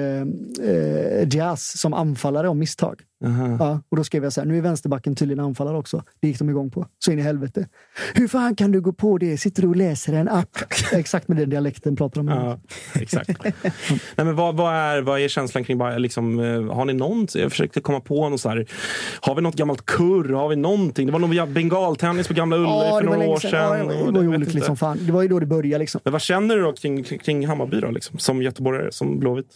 eh, 0.71 1.29
Jazz 1.37 1.79
som 1.79 1.95
anfallare 1.95 2.49
om 2.49 2.59
misstag. 2.59 3.01
Aha. 3.25 3.57
Ja, 3.61 3.81
och 3.89 3.97
då 3.97 4.05
skrev 4.05 4.23
jag 4.25 4.33
så 4.33 4.41
här, 4.41 4.49
nu 4.49 4.59
är 4.59 4.63
vänsterbacken 4.63 5.15
tydligen 5.17 5.45
anfallare 5.45 5.77
också. 5.77 6.03
Det 6.21 6.29
gick 6.29 6.39
de 6.39 6.51
igång 6.51 6.71
på. 6.71 6.87
Så 6.99 7.13
in 7.13 7.19
i 7.19 7.23
helvete. 7.23 7.69
Hur 8.15 8.29
fan 8.29 8.57
kan 8.57 8.73
du 8.73 8.81
gå 8.81 8.93
på 8.93 9.19
det? 9.19 9.39
Sitter 9.39 9.63
du 9.63 9.69
och 9.69 9.77
läser 9.77 10.13
en 10.13 10.29
app? 10.29 10.49
Exakt 10.93 11.29
med 11.29 11.37
den 11.37 11.51
dialekten 11.51 11.97
pratar 11.97 12.23
de 12.23 12.29
om. 12.29 12.35
Ja, 12.45 12.59
exakt. 13.01 13.45
Nej, 13.45 13.63
men 14.17 14.37
vad, 14.37 14.57
vad, 14.57 14.75
är, 14.75 15.03
vad 15.03 15.21
är 15.21 15.29
känslan 15.29 15.65
kring 15.65 15.79
Bayern? 15.79 16.03
Liksom, 16.03 16.41
eh, 16.41 16.75
har 16.75 16.85
ni 16.85 16.93
någon? 16.93 17.27
Jag 17.35 17.51
försökte 17.51 17.81
komma 17.81 18.01
på 18.01 18.29
något 18.29 18.41
så 18.41 18.49
här. 18.49 18.67
Har 19.21 19.35
vi 19.35 19.43
något 19.43 19.57
gammalt 19.57 19.87
kurr? 19.87 20.33
Har 20.33 20.49
vi 20.49 20.57
någonting? 20.57 21.07
Det 21.07 21.13
var 21.13 21.19
någon 21.19 21.55
bengaltennis 21.55 22.29
på 22.29 22.35
Gamla 22.35 22.57
Ullevi 22.57 22.71
Ja, 22.73 22.99
för 23.01 23.07
några 23.07 23.29
år 23.29 23.37
sedan. 23.37 23.51
sedan. 23.51 23.79
Ja, 23.89 23.95
det 23.95 24.05
var- 24.05 24.13
det 24.13 24.29
olyckligt 24.29 24.55
inte. 24.55 24.67
som 24.67 24.77
fan. 24.77 24.99
Det 25.07 25.13
var 25.13 25.23
ju 25.23 25.29
då 25.29 25.41
det 25.41 25.47
började 25.47 25.79
liksom. 25.79 26.01
Men 26.05 26.13
vad 26.13 26.23
känner 26.23 26.57
du 26.57 26.63
då 26.63 26.73
kring, 26.73 27.05
kring 27.05 27.47
Hammarby 27.47 27.81
då, 27.81 27.91
liksom, 27.91 28.19
som 28.19 28.43
göteborgare, 28.43 28.93
som 28.93 29.19
Blåvitt? 29.19 29.47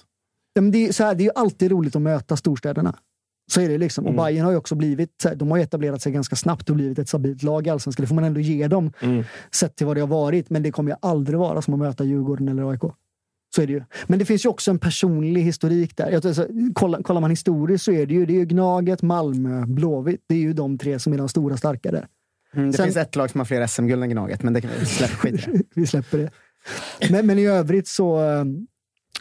Ja, 0.54 0.62
men 0.62 0.70
det, 0.70 0.86
är, 0.88 0.92
så 0.92 1.04
här, 1.04 1.14
det 1.14 1.22
är 1.22 1.24
ju 1.24 1.30
alltid 1.34 1.70
roligt 1.70 1.96
att 1.96 2.02
möta 2.02 2.36
storstäderna. 2.36 2.94
Så 3.52 3.60
är 3.60 3.68
det 3.68 3.78
liksom. 3.78 4.04
Och 4.06 4.10
Mm. 4.12 4.24
Bayern 4.24 4.44
har 4.44 4.52
ju 4.52 4.58
också 4.58 4.74
blivit, 4.74 5.26
de 5.36 5.50
har 5.50 5.58
etablerat 5.58 6.02
sig 6.02 6.12
ganska 6.12 6.36
snabbt 6.36 6.70
och 6.70 6.76
blivit 6.76 6.98
ett 6.98 7.08
stabilt 7.08 7.42
lag 7.42 7.66
i 7.66 7.70
Allsvenskan. 7.70 8.02
Det 8.02 8.06
får 8.08 8.14
man 8.14 8.24
ändå 8.24 8.40
ge 8.40 8.68
dem, 8.68 8.92
Mm. 9.00 9.24
sett 9.54 9.76
till 9.76 9.86
vad 9.86 9.96
det 9.96 10.00
har 10.00 10.08
varit. 10.08 10.50
Men 10.50 10.62
det 10.62 10.70
kommer 10.70 10.90
ju 10.90 10.96
aldrig 11.02 11.38
vara 11.38 11.62
som 11.62 11.74
att 11.74 11.80
möta 11.80 12.04
Djurgården 12.04 12.48
eller 12.48 12.70
AIK. 12.70 12.82
Så 13.54 13.62
är 13.62 13.66
det 13.66 13.72
ju. 13.72 13.82
Men 14.06 14.18
det 14.18 14.24
finns 14.24 14.44
ju 14.44 14.48
också 14.48 14.70
en 14.70 14.78
personlig 14.78 15.42
historik 15.42 15.96
där. 15.96 16.10
Jag 16.10 16.22
tror, 16.22 16.32
så, 16.32 16.46
kollar, 16.74 17.02
kollar 17.02 17.20
man 17.20 17.30
historiskt 17.30 17.84
så 17.84 17.92
är 17.92 18.06
det 18.06 18.14
ju, 18.14 18.26
det 18.26 18.32
är 18.32 18.38
ju 18.38 18.44
Gnaget, 18.44 19.02
Malmö, 19.02 19.66
Blåvitt. 19.66 20.24
Det 20.28 20.34
är 20.34 20.38
ju 20.38 20.52
de 20.52 20.78
tre 20.78 20.98
som 20.98 21.12
är 21.12 21.18
de 21.18 21.28
stora 21.28 21.56
starka 21.56 21.90
där. 21.90 22.06
Mm, 22.54 22.70
det 22.70 22.76
Sen- 22.76 22.84
finns 22.84 22.96
ett 22.96 23.16
lag 23.16 23.30
som 23.30 23.40
har 23.40 23.44
fler 23.44 23.66
SM-guld 23.66 24.02
än 24.02 24.10
Gnaget, 24.10 24.42
men 24.42 24.52
det 24.52 24.60
kan 24.60 24.70
vi 24.80 24.86
släppa 24.86 25.14
skit 25.14 25.46
vi 25.74 25.86
släpper 25.86 26.18
det. 26.18 26.30
Men, 27.10 27.26
men 27.26 27.38
i 27.38 27.46
övrigt 27.46 27.88
så, 27.88 28.16
eh, 28.24 28.44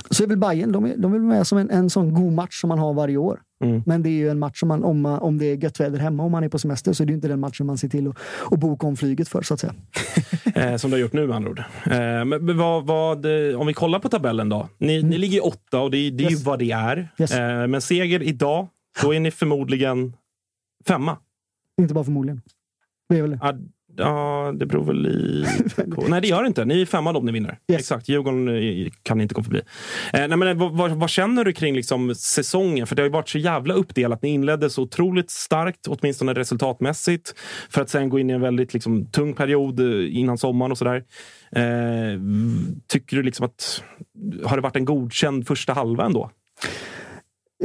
så 0.10 0.23
är 0.23 0.27
väl 0.27 0.38
Bayern 0.38 0.72
de 0.72 0.85
är, 0.85 0.97
de 0.97 1.14
är 1.14 1.19
med 1.19 1.47
som 1.47 1.57
en, 1.57 1.69
en 1.69 1.89
sån 1.89 2.14
god 2.14 2.34
match 2.34 2.61
som 2.61 2.68
man 2.68 2.80
har 2.80 2.93
varje 2.93 3.18
år. 3.18 3.41
Mm. 3.64 3.84
Men 3.86 4.03
det 4.03 4.10
är 4.10 4.11
ju 4.11 4.30
en 4.30 4.40
match 4.40 4.60
som 4.60 4.68
man, 4.68 4.84
om, 4.84 5.02
man, 5.02 5.19
om 5.19 5.38
det 5.38 5.45
är 5.45 5.56
gött 5.56 5.80
väder 5.80 5.99
hemma 5.99 6.23
om 6.23 6.32
man 6.32 6.44
är 6.44 6.49
på 6.49 6.60
semester, 6.60 6.94
så 6.94 7.03
är 7.03 7.07
det 7.07 7.11
ju 7.11 7.15
inte 7.15 7.27
den 7.27 7.40
matchen 7.40 7.65
man 7.65 7.77
ser 7.77 7.88
till 7.90 8.07
att 8.07 8.18
och 8.22 8.60
boka 8.60 8.88
om 8.88 8.95
flyget 8.98 9.27
för, 9.27 9.41
så 9.41 9.53
att 9.53 9.60
säga. 9.60 9.73
Eh, 10.56 10.76
som 10.76 10.91
du 10.91 10.95
har 10.95 11.02
gjort 11.02 11.14
nu 11.14 11.27
med 11.27 11.36
andra 11.36 11.52
ord. 11.52 11.60
Eh, 11.60 12.26
men 12.26 12.57
vad, 12.57 12.86
vad, 12.86 13.49
eh, 13.49 13.60
om 13.60 13.68
vi 13.68 13.73
kollar 13.73 13.99
på 13.99 14.10
tabellen 14.10 14.49
då. 14.49 14.69
Ni, 14.77 15.03
ni 15.03 15.18
ligger 15.18 15.45
åtta 15.45 15.80
och 15.80 15.91
det, 15.91 15.98
det 15.98 16.03
är 16.03 16.10
ju 16.10 16.26
Mm. 16.26 16.32
Yes. 16.34 16.44
vad 16.45 16.60
det 16.60 16.72
är. 16.72 17.10
Yes. 17.19 17.32
Men 17.69 17.82
seger 17.82 18.23
idag, 18.23 18.68
då 19.02 19.14
är 19.14 19.19
ni 19.19 19.32
förmodligen 19.32 20.14
femma. 20.88 21.18
Inte 21.82 21.94
bara 21.94 22.03
förmodligen. 22.03 22.41
Det 23.10 23.18
är 23.18 23.22
väl 23.22 23.32
det. 23.32 23.40
Ja, 23.98 24.54
det 24.56 24.66
beror 24.66 24.84
väl 24.84 25.02
lite 25.02 25.84
på. 25.96 26.08
Nej, 26.08 26.22
det 26.22 26.28
gör 26.28 26.42
det 26.42 26.48
inte. 26.48 26.66
Ni 26.66 26.82
är 26.82 26.86
femma 26.86 27.12
om 27.12 27.26
ni 27.26 27.32
vinner. 27.32 27.58
Exakt. 27.68 28.10
Djurgården 28.10 28.48
eh, 28.48 28.92
kan 29.04 29.22
inte 29.22 29.36
gå 29.36 29.44
förbi. 29.44 29.58
Eh, 30.14 30.28
nej, 30.28 30.38
men, 30.38 30.48
eh, 30.48 30.72
vad, 30.72 30.92
vad, 30.92 31.10
känner 31.10 31.44
du 31.44 31.54
kring 31.54 31.76
liksom, 31.76 32.16
säsongen? 32.16 32.88
För 32.88 32.96
det 32.96 33.02
har 33.02 33.10
varit 33.10 33.30
så 33.30 33.38
jävla 33.38 33.74
uppdelat. 33.74 34.22
Ni 34.22 34.30
inledde 34.30 34.70
så 34.70 34.82
otroligt 34.82 35.32
starkt, 35.32 35.88
åtminstone 35.88 36.34
resultatmässigt, 36.34 37.34
för 37.70 37.82
att 37.82 37.90
sen 37.90 38.10
gå 38.10 38.20
in 38.20 38.30
i 38.30 38.34
en 38.34 38.42
väldigt 38.42 38.74
liksom, 38.74 39.06
tung 39.06 39.34
period 39.34 39.80
eh, 39.80 40.18
innan 40.18 40.38
sommaren 40.38 40.72
och 40.72 40.78
sådär. 40.78 41.04
Eh, 41.52 42.20
tycker 42.88 43.18
du 43.18 43.24
liksom 43.24 43.46
att... 43.46 43.84
Har 44.44 44.58
det 44.58 44.62
varit 44.62 44.76
en 44.76 44.86
godkänd 44.86 45.48
första 45.48 45.74
halva 45.74 46.06
ändå? 46.06 46.32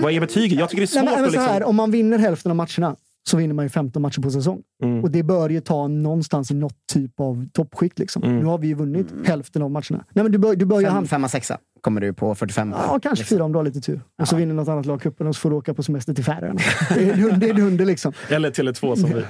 Vad 0.01 0.13
är 0.13 0.21
betyget? 0.21 0.59
Jag 0.59 0.69
tycker 0.71 0.81
det 0.81 0.85
är 0.85 0.87
svårt 0.87 1.05
Nej, 1.05 1.15
men, 1.15 1.23
men 1.23 1.31
så 1.31 1.37
liksom... 1.37 1.53
här, 1.53 1.65
om 1.65 1.77
man 1.77 1.91
vinner 1.91 2.19
hälften 2.19 2.51
av 2.51 2.57
matcherna 2.57 2.97
så 3.29 3.37
vinner 3.37 3.55
man 3.55 3.65
ju 3.65 3.69
15 3.69 4.03
matcher 4.03 4.21
på 4.21 4.31
säsong. 4.31 4.63
Mm. 4.85 5.05
Och 5.05 5.11
det 5.11 5.23
bör 5.23 5.49
ju 5.49 5.61
ta 5.61 5.89
någonstans 5.89 6.51
i 6.51 6.55
något 6.55 6.77
typ 6.93 7.21
av 7.21 7.47
toppskikt. 7.53 7.99
Liksom. 7.99 8.23
Mm. 8.23 8.39
Nu 8.39 8.45
har 8.45 8.59
vi 8.59 8.67
ju 8.67 8.75
vunnit 8.75 9.07
hälften 9.25 9.63
av 9.63 9.71
matcherna. 9.71 10.05
Nej, 10.11 10.23
men 10.23 10.33
du 10.33 10.39
bör, 10.39 10.57
du 10.57 10.67
bör 10.67 10.81
ju 10.81 10.87
Fem, 10.87 10.95
hamna... 10.95 11.09
femma, 11.09 11.29
sexa 11.29 11.59
kommer 11.81 12.01
du 12.01 12.13
på 12.13 12.35
45. 12.35 12.75
Ja, 12.89 12.99
kanske 13.03 13.25
fyra 13.25 13.45
om 13.45 13.53
du 13.53 13.59
har 13.59 13.65
lite 13.65 13.81
tur. 13.81 14.01
Och 14.21 14.29
så 14.29 14.37
vinner 14.37 14.55
något 14.55 14.69
annat 14.69 14.87
lag 14.87 15.01
cupen 15.03 15.27
och 15.27 15.35
så 15.35 15.41
får 15.41 15.51
du 15.51 15.57
åka 15.57 15.75
på 15.75 15.83
semester 15.83 16.15
till 16.15 16.25
Färöarna. 16.25 16.61
Det 16.95 17.11
är 17.11 17.17
dunder, 17.17 17.37
det 17.37 17.49
är 17.49 17.55
dunder 17.55 17.85
liksom. 17.85 18.13
Eller 18.29 18.51
Tele2 18.51 18.97
som 18.97 19.11
vi. 19.15 19.25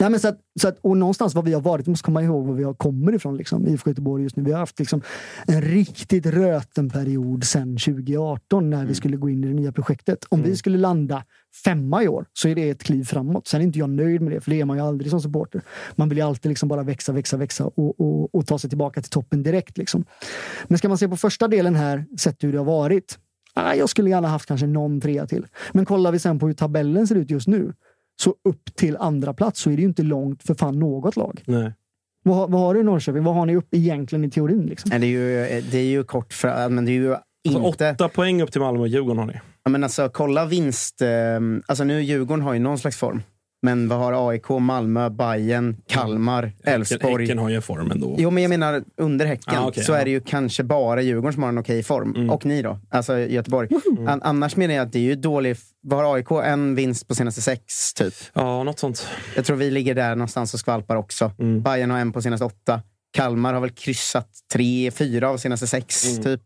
Nej, 0.00 0.10
men 0.10 0.20
så 0.20 0.28
att, 0.28 0.38
så 0.60 0.68
att, 0.68 0.78
och 0.80 0.96
någonstans 0.96 1.34
var 1.34 1.42
vi 1.42 1.52
har 1.52 1.60
varit, 1.60 1.86
vi 1.86 1.90
måste 1.90 2.04
komma 2.04 2.22
ihåg 2.22 2.46
var 2.46 2.54
vi 2.54 2.64
har, 2.64 2.74
kommer 2.74 3.12
ifrån. 3.12 3.36
Liksom, 3.36 3.66
IFK 3.66 3.90
Göteborg 3.90 4.22
just 4.22 4.36
nu. 4.36 4.42
Vi 4.42 4.52
har 4.52 4.58
haft 4.58 4.78
liksom, 4.78 5.02
en 5.46 5.62
riktigt 5.62 6.26
röten 6.26 6.90
period 6.90 7.44
sedan 7.44 7.76
2018 7.76 8.70
när 8.70 8.86
vi 8.86 8.94
skulle 8.94 9.16
gå 9.16 9.30
in 9.30 9.44
i 9.44 9.46
det 9.46 9.54
nya 9.54 9.72
projektet. 9.72 10.24
Om 10.28 10.42
vi 10.42 10.56
skulle 10.56 10.78
landa 10.78 11.24
femma 11.64 12.02
i 12.02 12.08
år 12.08 12.26
så 12.32 12.48
är 12.48 12.54
det 12.54 12.70
ett 12.70 12.82
kliv 12.82 13.04
framåt. 13.04 13.46
Sen 13.46 13.60
är 13.60 13.64
inte 13.64 13.78
jag 13.78 13.90
nöjd 13.90 14.20
med 14.20 14.32
det, 14.32 14.40
för 14.40 14.50
det 14.50 14.60
är 14.60 14.64
man 14.64 14.76
ju 14.76 14.82
aldrig 14.82 15.10
som 15.10 15.20
supporter. 15.20 15.62
Man 15.96 16.08
vill 16.08 16.18
ju 16.18 16.24
alltid 16.24 16.48
liksom 16.48 16.68
bara 16.68 16.82
växa, 16.82 17.12
växa, 17.12 17.36
växa 17.36 17.64
och, 17.64 18.00
och, 18.00 18.34
och 18.34 18.46
ta 18.46 18.58
sig 18.58 18.70
tillbaka 18.70 19.02
till 19.02 19.10
toppen 19.10 19.42
direkt. 19.42 19.78
Liksom. 19.78 20.04
Men 20.68 20.78
ska 20.78 20.88
man 20.88 20.98
se 20.98 21.08
på 21.08 21.16
första 21.16 21.48
delen 21.48 21.74
här, 21.74 22.04
sett 22.18 22.44
hur 22.44 22.52
det 22.52 22.58
har 22.58 22.64
varit. 22.64 23.18
Ah, 23.54 23.74
jag 23.74 23.88
skulle 23.88 24.10
gärna 24.10 24.28
haft 24.28 24.46
kanske 24.46 24.66
någon 24.66 25.00
trea 25.00 25.26
till. 25.26 25.46
Men 25.72 25.84
kollar 25.84 26.12
vi 26.12 26.18
sen 26.18 26.38
på 26.38 26.46
hur 26.46 26.54
tabellen 26.54 27.06
ser 27.06 27.14
ut 27.14 27.30
just 27.30 27.48
nu 27.48 27.72
så 28.22 28.30
upp 28.48 28.74
till 28.76 28.96
andra 28.96 29.34
plats 29.34 29.60
så 29.60 29.70
är 29.70 29.74
det 29.76 29.82
ju 29.82 29.88
inte 29.88 30.02
långt 30.02 30.42
för 30.42 30.54
fan 30.54 30.78
något 30.78 31.16
lag. 31.16 31.42
Nej. 31.46 31.72
Vad, 32.24 32.36
har- 32.36 32.48
vad 32.48 32.60
har 32.60 32.74
du 32.74 32.80
i 32.80 32.82
Norrköping? 32.82 33.24
Vad 33.24 33.34
har 33.34 33.46
ni 33.46 33.56
upp 33.56 33.68
egentligen 33.74 34.24
i 34.24 34.30
teorin? 34.30 34.66
Liksom? 34.66 34.88
Nej, 34.90 34.98
Det 34.98 35.06
är, 35.06 35.54
ju, 35.54 35.60
det 35.70 35.78
är 35.78 35.84
ju 35.84 36.04
kort 36.04 36.32
för... 36.32 36.68
Men 36.68 36.84
det 36.84 36.90
är 36.90 36.94
ju 36.94 37.14
Alltså, 37.48 37.66
inte... 37.66 37.90
åtta 37.90 38.08
poäng 38.08 38.42
upp 38.42 38.52
till 38.52 38.60
Malmö 38.60 38.80
och 38.80 38.88
Djurgården 38.88 39.18
har 39.18 39.26
ni. 39.26 39.40
Ja, 39.64 39.70
men 39.70 39.84
alltså, 39.84 40.08
kolla 40.08 40.44
vinst... 40.46 41.02
Eh, 41.02 41.08
alltså 41.66 41.84
nu 41.84 42.02
Djurgården 42.02 42.42
har 42.44 42.52
ju 42.52 42.58
någon 42.60 42.78
slags 42.78 42.96
form. 42.96 43.22
Men 43.64 43.88
vad 43.88 43.98
har 43.98 44.28
AIK, 44.30 44.48
Malmö, 44.48 45.10
Bayern, 45.10 45.76
Kalmar, 45.88 46.52
Elfsborg? 46.64 47.22
Häcken 47.24 47.38
har 47.38 47.48
ju 47.48 47.60
form 47.60 47.90
ändå. 47.90 48.14
Jo, 48.18 48.30
men 48.30 48.42
jag 48.42 48.50
menar 48.50 48.82
under 48.96 49.26
Häcken 49.26 49.54
Ah, 49.58 49.68
okej, 49.68 49.84
så 49.84 49.92
ja. 49.92 49.96
är 49.98 50.04
det 50.04 50.10
ju 50.10 50.20
kanske 50.20 50.62
bara 50.64 51.02
Djurgården 51.02 51.32
som 51.32 51.42
har 51.42 51.50
en 51.50 51.58
okej 51.58 51.82
form. 51.82 52.30
Och 52.30 52.46
ni 52.46 52.62
då? 52.62 52.78
Alltså 52.90 53.18
Göteborg. 53.18 53.68
An- 54.08 54.20
annars 54.22 54.56
menar 54.56 54.74
jag 54.74 54.86
att 54.86 54.92
det 54.92 54.98
är 54.98 55.02
ju 55.02 55.14
dålig... 55.14 55.56
Vad 55.84 56.04
har 56.04 56.14
AIK? 56.16 56.30
En 56.30 56.74
vinst 56.74 57.08
på 57.08 57.14
senaste 57.14 57.40
sex, 57.42 57.94
typ. 57.94 58.14
Ja, 58.32 58.62
något 58.64 58.78
sånt. 58.78 59.06
Jag 59.36 59.44
tror 59.44 59.56
vi 59.56 59.70
ligger 59.70 59.94
där 59.94 60.16
någonstans 60.16 60.54
och 60.54 60.60
skvalpar 60.60 60.96
också. 60.96 61.30
Bayern 61.64 61.90
har 61.90 61.98
en 61.98 62.12
på 62.12 62.22
senaste 62.22 62.44
åtta. 62.44 62.80
Kalmar 63.12 63.54
har 63.54 63.60
väl 63.60 63.70
kryssat 63.70 64.28
tre, 64.52 64.90
fyra 64.90 65.28
av 65.30 65.36
senaste 65.36 65.66
sex. 65.66 66.18
Typ. 66.24 66.40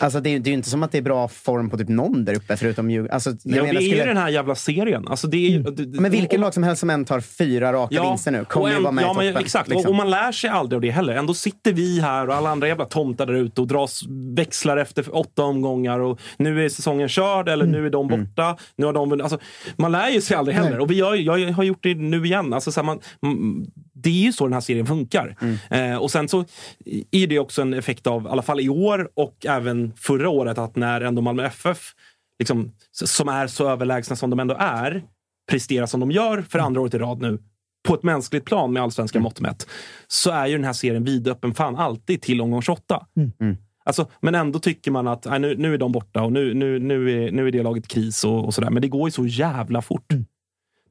Alltså, 0.00 0.20
det, 0.20 0.30
är, 0.30 0.38
det 0.38 0.48
är 0.48 0.50
ju 0.50 0.56
inte 0.56 0.70
som 0.70 0.82
att 0.82 0.92
det 0.92 0.98
är 0.98 1.02
bra 1.02 1.28
form 1.28 1.70
på 1.70 1.78
typ 1.78 1.88
någon 1.88 2.24
där 2.24 2.34
uppe 2.34 2.56
förutom 2.56 2.90
Djurgården. 2.90 3.14
Alltså, 3.14 3.30
jag 3.30 3.38
Ja, 3.44 3.60
det 3.62 3.66
menar, 3.66 3.80
är 3.80 3.84
ju 3.84 3.90
skulle- 3.90 4.04
den 4.04 4.16
här 4.16 4.28
jävla 4.28 4.54
serien. 4.54 5.08
Alltså, 5.08 5.26
det 5.26 5.36
är 5.36 5.50
ju, 5.50 5.62
det- 5.62 5.70
det- 5.86 6.00
Men 6.00 6.10
vilken 6.10 6.40
och- 6.40 6.44
lag 6.44 6.54
som 6.54 6.62
helst 6.62 6.80
som 6.80 6.90
än 6.90 7.04
tar 7.04 7.20
fyra 7.20 7.72
raka 7.72 8.02
vinster 8.02 8.30
nu 8.30 8.44
kommer 8.44 8.66
och 8.66 8.70
ju 8.70 8.76
en- 8.76 8.82
vara 8.82 8.92
med 8.92 9.02
ja, 9.04 9.06
i 9.10 9.14
toppen. 9.14 9.32
men 9.34 9.42
Exakt, 9.42 9.68
liksom. 9.68 9.84
och, 9.86 9.90
och 9.90 9.94
man 9.96 10.10
lär 10.10 10.32
sig 10.32 10.50
aldrig 10.50 10.76
av 10.76 10.80
det 10.80 10.90
heller. 10.90 11.14
Ändå 11.14 11.34
sitter 11.34 11.72
vi 11.72 12.00
här 12.00 12.28
och 12.28 12.34
alla 12.34 12.50
andra 12.50 12.68
jävla 12.68 12.84
tomtar 12.84 13.26
där 13.26 13.34
ute 13.34 13.60
och 13.60 13.66
dras 13.66 14.00
växlar 14.36 14.76
efter 14.76 15.16
åtta 15.16 15.42
omgångar. 15.42 15.98
Och 15.98 16.20
nu 16.36 16.64
är 16.64 16.68
säsongen 16.68 17.08
körd 17.08 17.48
eller 17.48 17.66
nu 17.66 17.86
är 17.86 17.90
de 17.90 18.06
Mm. 18.12 18.24
borta. 18.24 18.56
Nu 18.76 18.86
har 18.86 18.92
de, 18.92 19.20
alltså, 19.20 19.38
man 19.76 19.92
lär 19.92 20.08
ju 20.08 20.20
sig 20.20 20.36
aldrig 20.36 20.56
heller. 20.56 20.70
Nej. 20.70 20.78
Och 20.80 20.90
vi 20.90 20.94
gör, 20.94 21.14
jag 21.14 21.52
har 21.52 21.64
gjort 21.64 21.82
det 21.82 21.94
nu 21.94 22.24
igen. 22.26 22.52
Alltså, 22.52 22.72
så 22.72 22.80
här, 22.80 22.86
man, 22.86 22.98
mm, 23.22 23.66
det 23.94 24.08
är 24.08 24.12
ju 24.24 24.32
så 24.32 24.44
den 24.44 24.52
här 24.52 24.60
serien 24.60 24.86
funkar. 24.86 25.36
Mm. 25.70 25.92
Eh, 25.92 25.98
och 26.04 26.10
sen 26.10 26.28
så 26.28 26.44
är 27.10 27.26
det 27.26 27.38
också 27.38 27.62
en 27.62 27.74
effekt 27.74 28.06
av, 28.06 28.24
i 28.24 28.28
alla 28.28 28.42
fall 28.42 28.60
i 28.60 28.68
år 28.68 29.10
och 29.14 29.46
även 29.46 29.92
förra 29.96 30.28
året, 30.28 30.58
att 30.58 30.76
när 30.76 31.00
ändå 31.00 31.22
Malmö 31.22 31.46
FF, 31.46 31.92
liksom, 32.38 32.72
som 32.92 33.28
är 33.28 33.46
så 33.46 33.68
överlägsna 33.68 34.16
som 34.16 34.30
de 34.30 34.40
ändå 34.40 34.56
är, 34.58 35.04
presterar 35.50 35.86
som 35.86 36.00
de 36.00 36.10
gör 36.10 36.42
för 36.42 36.58
andra 36.58 36.80
året 36.80 36.94
i 36.94 36.98
rad 36.98 37.20
nu, 37.20 37.38
på 37.88 37.94
ett 37.94 38.02
mänskligt 38.02 38.44
plan 38.44 38.72
med 38.72 38.82
allsvenska 38.82 39.20
mått 39.20 39.40
mätt, 39.40 39.66
så 40.06 40.30
är 40.30 40.46
ju 40.46 40.56
den 40.56 40.64
här 40.64 40.72
serien 40.72 41.04
vidöppen 41.04 41.54
fan 41.54 41.76
alltid 41.76 42.22
till 42.22 42.40
omgång 42.40 42.62
28. 42.62 43.06
Alltså, 43.84 44.10
men 44.20 44.34
ändå 44.34 44.58
tycker 44.58 44.90
man 44.90 45.08
att 45.08 45.24
nej, 45.24 45.38
nu, 45.40 45.56
nu 45.56 45.74
är 45.74 45.78
de 45.78 45.92
borta 45.92 46.22
och 46.22 46.32
nu, 46.32 46.54
nu, 46.54 46.78
nu, 46.78 47.26
är, 47.26 47.32
nu 47.32 47.48
är 47.48 47.52
det 47.52 47.62
laget 47.62 47.88
kris 47.88 48.24
och, 48.24 48.44
och 48.44 48.54
sådär. 48.54 48.70
Men 48.70 48.82
det 48.82 48.88
går 48.88 49.08
ju 49.08 49.12
så 49.12 49.26
jävla 49.26 49.82
fort. 49.82 50.12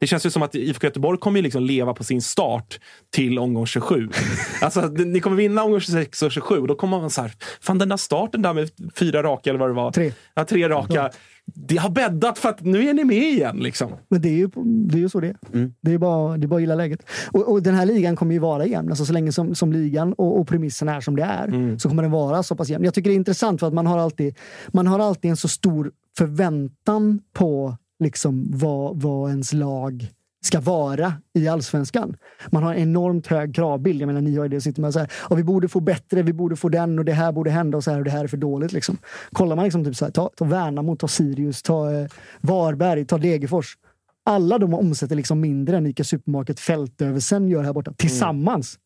Det 0.03 0.07
känns 0.07 0.25
ju 0.25 0.29
som 0.29 0.43
att 0.43 0.55
IFK 0.55 0.87
Göteborg 0.87 1.19
kommer 1.19 1.39
ju 1.39 1.43
liksom 1.43 1.63
leva 1.63 1.93
på 1.93 2.03
sin 2.03 2.21
start 2.21 2.79
till 3.09 3.39
omgång 3.39 3.65
27. 3.65 4.09
alltså, 4.61 4.81
ni 4.81 5.19
kommer 5.19 5.37
vinna 5.37 5.63
omgång 5.63 5.79
26 5.79 6.21
och 6.21 6.31
27 6.31 6.57
och 6.57 6.67
då 6.67 6.75
kommer 6.75 6.99
man 6.99 7.09
så 7.09 7.21
här, 7.21 7.31
fan 7.61 7.77
den 7.77 7.89
där 7.89 7.97
starten 7.97 8.41
där 8.41 8.53
med 8.53 8.69
fyra 8.95 9.23
raka 9.23 9.49
eller 9.49 9.59
vad 9.59 9.69
det 9.69 9.73
var. 9.73 9.91
Tre. 9.91 10.11
Ja, 10.33 10.45
tre 10.45 10.69
raka. 10.69 11.09
Det 11.45 11.77
har 11.77 11.89
bäddat 11.89 12.39
för 12.39 12.49
att 12.49 12.61
nu 12.61 12.89
är 12.89 12.93
ni 12.93 13.03
med 13.03 13.17
igen. 13.17 13.57
Liksom. 13.57 13.91
Men 14.09 14.21
det 14.21 14.29
är 14.29 14.33
ju, 14.33 14.49
det 14.63 14.97
är 14.97 14.99
ju 14.99 15.09
så 15.09 15.19
det 15.19 15.27
är. 15.27 15.71
Det 15.81 15.93
är 15.93 15.97
bara, 15.97 16.37
det 16.37 16.45
är 16.45 16.47
bara 16.47 16.55
att 16.55 16.61
gilla 16.61 16.75
läget. 16.75 17.05
Och, 17.31 17.51
och 17.51 17.63
den 17.63 17.75
här 17.75 17.85
ligan 17.85 18.15
kommer 18.15 18.33
ju 18.33 18.39
vara 18.39 18.65
jämn. 18.65 18.89
Alltså, 18.89 19.05
så 19.05 19.13
länge 19.13 19.31
som, 19.31 19.55
som 19.55 19.73
ligan 19.73 20.13
och, 20.13 20.39
och 20.39 20.47
premissen 20.47 20.89
är 20.89 21.01
som 21.01 21.15
det 21.15 21.23
är 21.23 21.77
så 21.77 21.89
kommer 21.89 22.03
den 22.03 22.11
vara 22.11 22.43
så 22.43 22.55
pass 22.55 22.69
jämn. 22.69 22.85
Jag 22.85 22.93
tycker 22.93 23.09
det 23.09 23.13
är 23.13 23.15
intressant 23.15 23.59
för 23.59 23.67
att 23.67 23.73
man 23.73 23.87
har 23.87 23.97
alltid, 23.97 24.37
man 24.67 24.87
har 24.87 24.99
alltid 24.99 25.31
en 25.31 25.37
så 25.37 25.47
stor 25.47 25.91
förväntan 26.17 27.19
på 27.33 27.77
liksom 28.03 28.51
vad, 28.53 29.01
vad 29.01 29.29
ens 29.29 29.53
lag 29.53 30.09
ska 30.45 30.59
vara 30.59 31.13
i 31.33 31.47
allsvenskan. 31.47 32.15
Man 32.51 32.63
har 32.63 32.73
en 32.73 32.81
enormt 32.81 33.27
hög 33.27 33.55
kravbild. 33.55 34.01
Jag 34.01 34.07
menar, 34.07 34.21
ni 34.21 34.35
har 34.35 34.43
ju 34.45 34.49
det, 34.49 34.61
sitter 34.61 34.81
med 34.81 34.93
så 34.93 34.99
här, 34.99 35.11
"Ja, 35.29 35.35
vi 35.35 35.43
borde 35.43 35.67
få 35.67 35.79
bättre, 35.79 36.21
vi 36.21 36.33
borde 36.33 36.55
få 36.55 36.69
den 36.69 36.99
och 36.99 37.05
det 37.05 37.11
här 37.13 37.31
borde 37.31 37.51
hända 37.51 37.77
och 37.77 37.83
så 37.83 37.91
här 37.91 37.97
och 37.97 38.03
det 38.03 38.11
här 38.11 38.23
är 38.23 38.27
för 38.27 38.37
dåligt. 38.37 38.73
Liksom. 38.73 38.97
Kollar 39.31 39.55
man 39.55 39.63
liksom 39.63 39.85
typ 39.85 39.95
så 39.95 40.05
här, 40.05 40.11
ta, 40.11 40.29
ta 40.35 40.45
Värnamo, 40.45 40.95
ta 40.95 41.07
Sirius, 41.07 41.61
ta 41.61 41.91
eh, 41.91 42.07
Varberg, 42.41 43.05
ta 43.05 43.17
Degerfors. 43.17 43.77
Alla 44.25 44.57
de 44.57 44.73
omsätter 44.73 45.15
liksom 45.15 45.41
mindre 45.41 45.77
än 45.77 45.85
Ica 45.87 46.03
Supermarket 46.03 46.59
Fältöversen 46.59 47.49
gör 47.49 47.63
här 47.63 47.73
borta 47.73 47.93
tillsammans. 47.97 48.79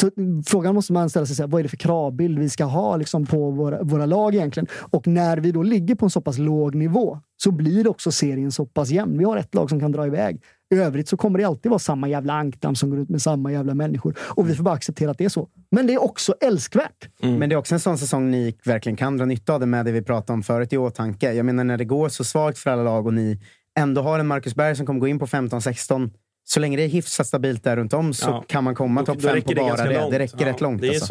Så 0.00 0.10
frågan 0.46 0.74
måste 0.74 0.92
man 0.92 1.10
ställa 1.10 1.26
sig, 1.26 1.36
så 1.36 1.42
här, 1.42 1.48
vad 1.48 1.58
är 1.58 1.62
det 1.62 1.68
för 1.68 1.76
kravbild 1.76 2.38
vi 2.38 2.48
ska 2.48 2.64
ha 2.64 2.96
liksom, 2.96 3.26
på 3.26 3.50
våra, 3.50 3.82
våra 3.82 4.06
lag 4.06 4.34
egentligen? 4.34 4.66
Och 4.90 5.06
när 5.06 5.36
vi 5.36 5.52
då 5.52 5.62
ligger 5.62 5.94
på 5.94 6.06
en 6.06 6.10
så 6.10 6.20
pass 6.20 6.38
låg 6.38 6.74
nivå 6.74 7.18
så 7.36 7.50
blir 7.50 7.88
också 7.88 8.12
serien 8.12 8.52
så 8.52 8.66
pass 8.66 8.90
jämn. 8.90 9.18
Vi 9.18 9.24
har 9.24 9.36
ett 9.36 9.54
lag 9.54 9.70
som 9.70 9.80
kan 9.80 9.92
dra 9.92 10.06
iväg. 10.06 10.42
I 10.74 10.78
övrigt 10.78 11.08
så 11.08 11.16
kommer 11.16 11.38
det 11.38 11.44
alltid 11.44 11.70
vara 11.70 11.78
samma 11.78 12.08
jävla 12.08 12.32
ankdamm 12.32 12.74
som 12.74 12.90
går 12.90 12.98
ut 12.98 13.08
med 13.08 13.22
samma 13.22 13.52
jävla 13.52 13.74
människor. 13.74 14.14
Och 14.20 14.50
vi 14.50 14.54
får 14.54 14.64
bara 14.64 14.74
acceptera 14.74 15.10
att 15.10 15.18
det 15.18 15.24
är 15.24 15.28
så. 15.28 15.48
Men 15.70 15.86
det 15.86 15.94
är 15.94 16.02
också 16.02 16.34
älskvärt. 16.40 17.08
Men 17.38 17.48
det 17.48 17.54
är 17.54 17.56
också 17.56 17.74
en 17.74 17.80
sån 17.80 17.98
säsong 17.98 18.30
ni 18.30 18.54
verkligen 18.64 18.96
kan 18.96 19.16
dra 19.16 19.24
nytta 19.24 19.54
av 19.54 19.60
det 19.60 19.66
med 19.66 19.84
det 19.84 19.92
vi 19.92 20.02
pratade 20.02 20.32
om 20.32 20.42
förut 20.42 20.72
i 20.72 20.76
åtanke. 20.76 21.32
Jag 21.32 21.46
menar 21.46 21.64
när 21.64 21.76
det 21.76 21.84
går 21.84 22.08
så 22.08 22.24
svagt 22.24 22.58
för 22.58 22.70
alla 22.70 22.82
lag 22.82 23.06
och 23.06 23.14
ni 23.14 23.40
ändå 23.78 24.02
har 24.02 24.18
en 24.18 24.26
Marcus 24.26 24.54
Berg 24.54 24.76
som 24.76 24.86
kommer 24.86 25.00
gå 25.00 25.08
in 25.08 25.18
på 25.18 25.26
15-16. 25.26 26.10
Så 26.50 26.60
länge 26.60 26.76
det 26.76 26.82
är 26.82 26.88
hyfsat 26.88 27.26
stabilt 27.26 27.64
där 27.64 27.76
runt 27.76 27.92
om 27.92 28.14
så 28.14 28.30
Ja. 28.30 28.44
kan 28.48 28.64
man 28.64 28.74
komma 28.74 29.04
topp 29.04 29.22
fem 29.22 29.42
på 29.42 29.54
bara 29.54 29.76
det. 29.84 29.98
långt. 30.00 30.10
Det 30.12 30.18
räcker 30.18 30.36
Ja, 30.46 30.52
rätt 30.52 30.60
långt. 30.60 30.80
Det 30.80 30.86
är 30.88 30.90
alltså. 30.90 31.06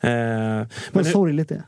så. 0.00 0.06
Eh, 0.06 0.10
men 0.12 0.66
Vad 0.92 1.04
hur- 1.04 1.12
sorgligt 1.12 1.48
det 1.48 1.54
är. 1.54 1.62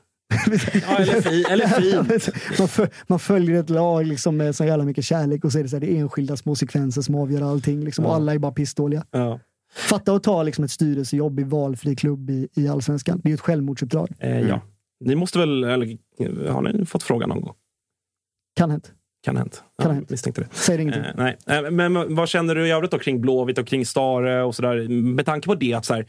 Ja, 0.89 0.97
eller, 0.99 1.21
fi, 1.21 1.45
eller 1.51 1.67
fint. 1.67 2.35
man, 2.59 2.69
föl, 2.69 2.89
man 3.07 3.19
följer 3.19 3.61
ett 3.61 3.71
lag 3.71 4.07
liksom 4.07 4.37
med 4.37 4.57
så 4.57 4.65
jävla 4.65 4.85
mycket 4.85 5.05
kärlek 5.05 5.45
och 5.45 5.53
så 5.53 5.59
är 5.59 5.63
det, 5.63 5.69
så 5.69 5.77
här, 5.77 5.81
det 5.81 5.93
är 5.93 6.01
enskilda 6.01 6.37
små 6.37 6.55
sekvenser 6.57 7.03
som 7.03 7.15
avgör 7.15 7.43
allting. 7.43 7.85
Liksom, 7.85 8.05
Och 8.05 8.11
Ja. 8.11 8.15
alla 8.17 8.35
är 8.35 8.39
bara 8.39 8.53
pissdåliga. 8.53 9.05
Ja. 9.11 9.41
Fatta 9.75 10.13
att 10.13 10.23
ta 10.23 10.43
liksom, 10.43 10.65
ett 10.65 10.71
styrelsejobb 10.71 11.41
i 11.41 11.43
valfri 11.43 11.97
klubb 11.97 12.31
i, 12.31 12.49
i 12.55 12.69
Allsvenskan. 12.69 13.21
Det 13.23 13.29
är 13.29 13.31
ju 13.31 13.35
ett 13.35 13.41
självmordsuppdrag. 13.41 14.09
Eh, 14.19 14.41
ja. 14.41 14.61
Ni 15.05 15.15
måste 15.15 15.39
väl, 15.39 15.65
eller 15.65 15.99
har 16.49 16.63
ni 16.63 16.87
fått 16.87 17.03
frågan 17.03 17.29
någon 17.29 17.41
gång? 17.41 17.55
Kan 18.57 18.71
hänt. 18.71 18.93
Kan 19.25 19.37
ha 19.37 19.41
hänt. 19.43 19.63
Kan 19.83 19.91
Ja, 19.91 19.95
hänt. 19.95 20.11
misstänkte 20.11 20.43
det. 20.43 20.49
Säger 20.53 20.79
ingenting. 20.79 21.03
Eh, 21.03 21.11
nej. 21.17 21.37
Eh, 21.47 21.71
men 21.71 22.15
vad 22.15 22.29
känner 22.29 22.55
du 22.55 22.67
i 22.67 22.71
övrigt 22.71 22.91
då 22.91 22.99
kring 22.99 23.21
Blåvitt 23.21 23.59
och 23.59 23.67
kring 23.67 23.87
Stare 23.87 24.43
och 24.43 24.55
sådär? 24.55 24.89
Med 24.89 25.27
tanke 25.27 25.47
på 25.49 25.55
det 25.55 25.75
att 25.75 25.85
så 25.85 25.95
här, 25.95 26.07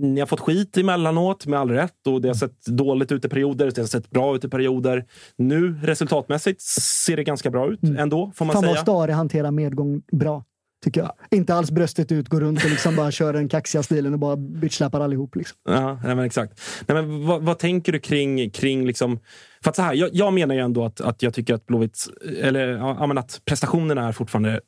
ni 0.00 0.20
har 0.20 0.26
fått 0.26 0.40
skit 0.40 0.76
emellanåt 0.76 1.46
med 1.46 1.60
all 1.60 1.70
rätt 1.70 2.06
och 2.06 2.20
det 2.20 2.28
har 2.28 2.34
sett 2.34 2.66
dåligt 2.66 3.12
ut 3.12 3.24
i 3.24 3.28
perioder, 3.28 3.70
det 3.74 3.80
har 3.80 3.86
sett 3.86 4.10
bra 4.10 4.36
ut 4.36 4.44
i 4.44 4.48
perioder. 4.48 5.04
Nu 5.36 5.78
resultatmässigt 5.82 6.60
ser 6.62 7.16
det 7.16 7.24
ganska 7.24 7.50
bra 7.50 7.72
ut 7.72 7.82
ändå, 7.98 8.32
får 8.34 8.44
man 8.44 8.54
Mm. 8.54 8.62
Fan 8.62 8.68
vad 8.68 8.74
säga. 8.74 8.82
Stare 8.82 9.12
hanterar 9.12 9.50
medgång 9.50 10.02
bra. 10.12 10.44
Tycker 10.84 11.00
jag. 11.00 11.12
Inte 11.30 11.54
alls 11.54 11.70
bröstet 11.70 12.12
ut, 12.12 12.28
går 12.28 12.40
runt 12.40 12.64
och 12.64 12.70
liksom 12.70 12.96
bara 12.96 13.10
kör 13.10 13.32
den 13.32 13.48
kaxiga 13.48 13.82
stilen 13.82 14.12
och 14.12 14.18
bara 14.18 14.36
bitchlappar 14.36 15.00
allihop. 15.00 15.36
Liksom. 15.36 15.58
Ja, 15.68 16.00
nej, 16.04 16.14
men 16.14 16.24
exakt. 16.24 16.60
Nej, 16.86 17.02
men 17.02 17.26
vad, 17.26 17.42
vad 17.42 17.58
tänker 17.58 17.92
du 17.92 17.98
kring, 17.98 18.50
kring 18.50 18.86
liksom... 18.86 19.18
För 19.64 19.72
så 19.72 19.82
här, 19.82 19.94
jag, 19.94 20.10
jag 20.12 20.32
menar 20.32 20.54
ju 20.54 20.60
ändå 20.60 20.84
att, 20.84 21.00
att 21.00 21.22
jag 21.22 21.34
tycker 21.34 21.54
att 21.54 21.66
Blåvitt, 21.66 22.06
eller 22.40 22.68
ja, 22.68 23.18
att 23.18 23.40
prestationerna 23.44 24.08
är 24.08 24.12
fortfarande 24.12 24.60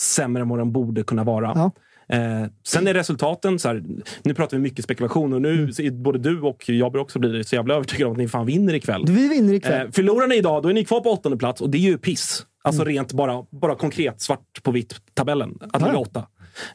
sämre 0.00 0.42
än 0.42 0.48
vad 0.48 0.58
de 0.58 0.72
borde 0.72 1.02
kunna 1.02 1.24
vara. 1.24 1.52
Ja. 1.54 1.70
Eh, 2.16 2.46
sen 2.66 2.86
är 2.86 2.94
resultaten, 2.94 3.58
så 3.58 3.68
här, 3.68 3.84
nu 4.22 4.34
pratar 4.34 4.56
vi 4.56 4.62
mycket 4.62 4.84
spekulation 4.84 5.32
och 5.32 5.42
nu 5.42 5.62
är 5.62 5.90
både 5.90 6.18
du 6.18 6.40
och 6.40 6.68
jag 6.68 6.92
blir 6.92 7.02
också 7.02 7.18
blir 7.18 7.42
så 7.42 7.54
jävla 7.54 7.74
övertygad 7.74 8.06
om 8.06 8.12
att 8.12 8.18
ni 8.18 8.28
fan 8.28 8.46
vinner 8.46 8.74
ikväll. 8.74 9.04
Vi 9.08 9.28
vinner 9.28 9.54
ikväll. 9.54 9.86
Eh, 9.86 9.92
förlorar 9.92 10.26
ni 10.26 10.36
idag, 10.36 10.62
då 10.62 10.68
är 10.68 10.72
ni 10.72 10.84
kvar 10.84 11.00
på 11.00 11.10
åttonde 11.10 11.38
plats 11.38 11.60
och 11.60 11.70
det 11.70 11.78
är 11.78 11.82
ju 11.82 11.98
piss. 11.98 12.46
Alltså 12.68 12.82
Mm. 12.82 12.94
rent 12.94 13.12
bara, 13.12 13.44
bara 13.50 13.74
konkret, 13.74 14.20
svart 14.20 14.62
på 14.62 14.70
vitt, 14.70 14.94
tabellen. 15.14 15.58
Att 15.72 15.82
ligga 15.82 15.98
åtta. 15.98 16.26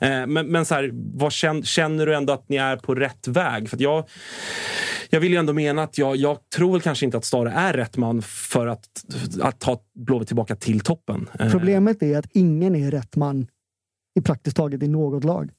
Eh, 0.02 0.28
men 0.28 0.48
men 0.48 0.66
så 0.66 0.76
här, 0.76 0.90
vad 0.94 1.32
känner, 1.32 1.62
känner 1.62 2.06
du 2.06 2.16
ändå 2.16 2.34
att 2.34 2.50
ni 2.50 2.56
är 2.58 2.78
på 2.78 2.96
rätt 2.96 3.28
väg? 3.28 3.70
För 3.70 3.82
jag, 3.82 4.10
jag 5.10 5.20
vill 5.20 5.32
ju 5.32 5.38
ändå 5.38 5.54
mena 5.54 5.84
att 5.84 5.98
jag, 5.98 6.16
jag 6.16 6.38
tror 6.56 6.72
väl 6.72 6.82
kanske 6.82 7.06
inte 7.06 7.18
att 7.18 7.26
Stare 7.26 7.52
är 7.52 7.74
rätt 7.74 7.98
man 7.98 8.22
för 8.22 8.68
att, 8.68 8.88
att 9.42 9.60
ta 9.60 9.80
Blåvitt 9.96 10.28
tillbaka 10.28 10.56
till 10.56 10.80
toppen. 10.80 11.30
Eh, 11.40 11.52
Problemet 11.52 12.04
är 12.04 12.18
att 12.20 12.26
ingen 12.34 12.76
är 12.76 12.92
rätt 12.92 13.16
man 13.16 13.48
i 14.20 14.22
praktiskt 14.22 14.58
taget 14.58 14.84
i 14.84 14.88
något 14.88 15.24
lag. 15.24 15.50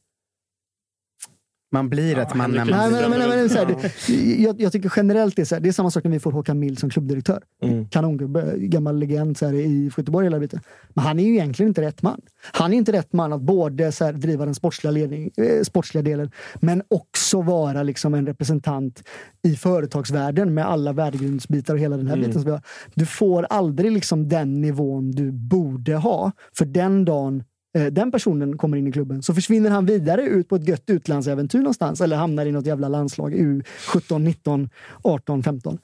Man 1.75 1.89
blir 1.89 2.15
rätt 2.15 2.35
man 2.35 2.51
när 2.51 2.65
man... 2.65 2.69
Nej, 2.69 2.91
men, 2.91 3.11
men, 3.11 3.19
men, 3.21 3.29
men, 3.29 3.49
så 3.49 3.59
här, 3.59 3.67
Ja. 3.83 3.89
det, 4.07 4.43
jag, 4.43 4.61
jag 4.61 4.73
tycker 4.73 4.93
generellt 4.97 5.37
det 5.37 5.43
är, 5.43 5.47
så 5.47 5.55
här, 5.55 5.63
det 5.63 5.69
är 5.69 5.73
samma 5.73 5.91
sak 5.91 6.05
när 6.05 6.11
vi 6.11 6.21
får 6.21 6.33
Håkan 6.33 6.59
Mild 6.59 6.79
som 6.79 6.91
klubbdirektör. 6.91 7.43
Mm. 7.63 7.89
Kanongubbe, 7.89 8.55
gammal 8.59 8.99
legend 8.99 9.37
så 9.37 9.47
här, 9.47 9.55
i 9.55 9.91
Göteborg 9.97 10.27
hela 10.27 10.39
biten. 10.39 10.61
Men 10.95 11.05
han 11.05 11.19
är 11.19 11.25
ju 11.25 11.33
egentligen 11.33 11.71
inte 11.71 11.83
rätt 11.83 12.03
man. 12.03 12.21
Han 12.53 12.73
är 12.73 12.77
inte 12.77 12.93
rätt 12.93 13.13
man 13.13 13.33
att 13.33 13.41
både 13.41 13.93
så 13.93 14.05
här, 14.05 14.13
driva 14.13 14.45
den 14.45 14.55
sportsliga, 14.55 14.91
ledning, 14.91 15.31
eh, 15.37 15.63
sportsliga 15.63 16.03
delen, 16.03 16.31
men 16.61 16.83
också 16.91 17.43
vara 17.43 17.83
liksom, 17.83 18.15
en 18.15 18.27
representant 18.27 19.03
i 19.43 19.57
företagsvärlden 19.57 20.55
med 20.55 20.67
alla 20.67 20.93
värdegrundsbitar 20.93 21.75
och 21.75 21.81
hela 21.81 21.97
den 21.97 22.07
här 22.07 22.15
Mm. 22.15 22.27
biten. 22.27 22.43
Som 22.43 22.45
vi 22.45 22.51
har. 22.51 22.63
Du 22.95 23.07
får 23.07 23.43
aldrig 23.43 23.93
liksom, 23.93 24.29
den 24.29 24.61
nivån 24.61 25.11
du 25.11 25.33
borde 25.33 25.95
ha. 25.97 26.33
För 26.59 26.65
den 26.65 27.05
dagen 27.05 27.45
den 27.91 28.13
personen 28.13 28.59
kommer 28.59 28.77
in 28.77 28.87
i 28.87 28.93
klubben 28.93 29.23
så 29.23 29.35
försvinner 29.35 29.71
han 29.71 29.87
vidare 29.87 30.23
ut 30.23 30.49
på 30.49 30.57
ett 30.57 30.69
gött 30.69 30.91
utlandsäventyr 30.91 31.59
någonstans 31.59 32.01
eller 32.01 32.17
hamnar 32.17 32.47
i 32.47 32.53
något 32.53 32.67
jävla 32.67 32.89
landslag 32.89 33.35
U17, 33.35 34.19
19, 34.19 34.71
18, 35.03 35.43
15. 35.43 35.79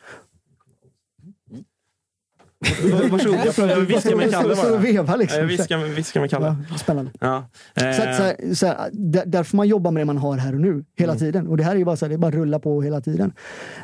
Varsågod, 3.10 3.38
jag 4.04 4.16
med 4.16 4.30
Kalle 4.30 4.54
bara. 4.56 4.76
veva, 4.76 5.16
liksom. 5.16 5.46
Viskar, 5.46 6.20
med 6.20 6.30
Kalle. 6.30 6.56
Ja, 6.70 6.78
spännande. 6.78 7.10
Ja. 7.20 7.44
Så, 7.74 7.84
att, 7.86 7.94
så, 7.96 8.02
Eh, 8.02 8.06
här, 8.08 8.54
så 8.54 8.66
här, 8.66 8.90
där, 9.26 9.42
får 9.42 9.56
man 9.56 9.68
jobba 9.68 9.90
med 9.90 10.00
det 10.00 10.04
man 10.04 10.18
har 10.18 10.36
här 10.36 10.54
och 10.54 10.60
nu, 10.60 10.84
hela 10.96 11.12
Mm. 11.12 11.18
tiden. 11.20 11.46
Och 11.46 11.56
det 11.56 11.64
här 11.64 11.72
är 11.72 11.76
ju 11.76 11.84
bara 11.84 11.96
så 11.96 12.04
här, 12.04 12.10
det 12.10 12.18
bara 12.18 12.30
rulla 12.30 12.58
på 12.58 12.82
hela 12.82 13.00
tiden. 13.00 13.32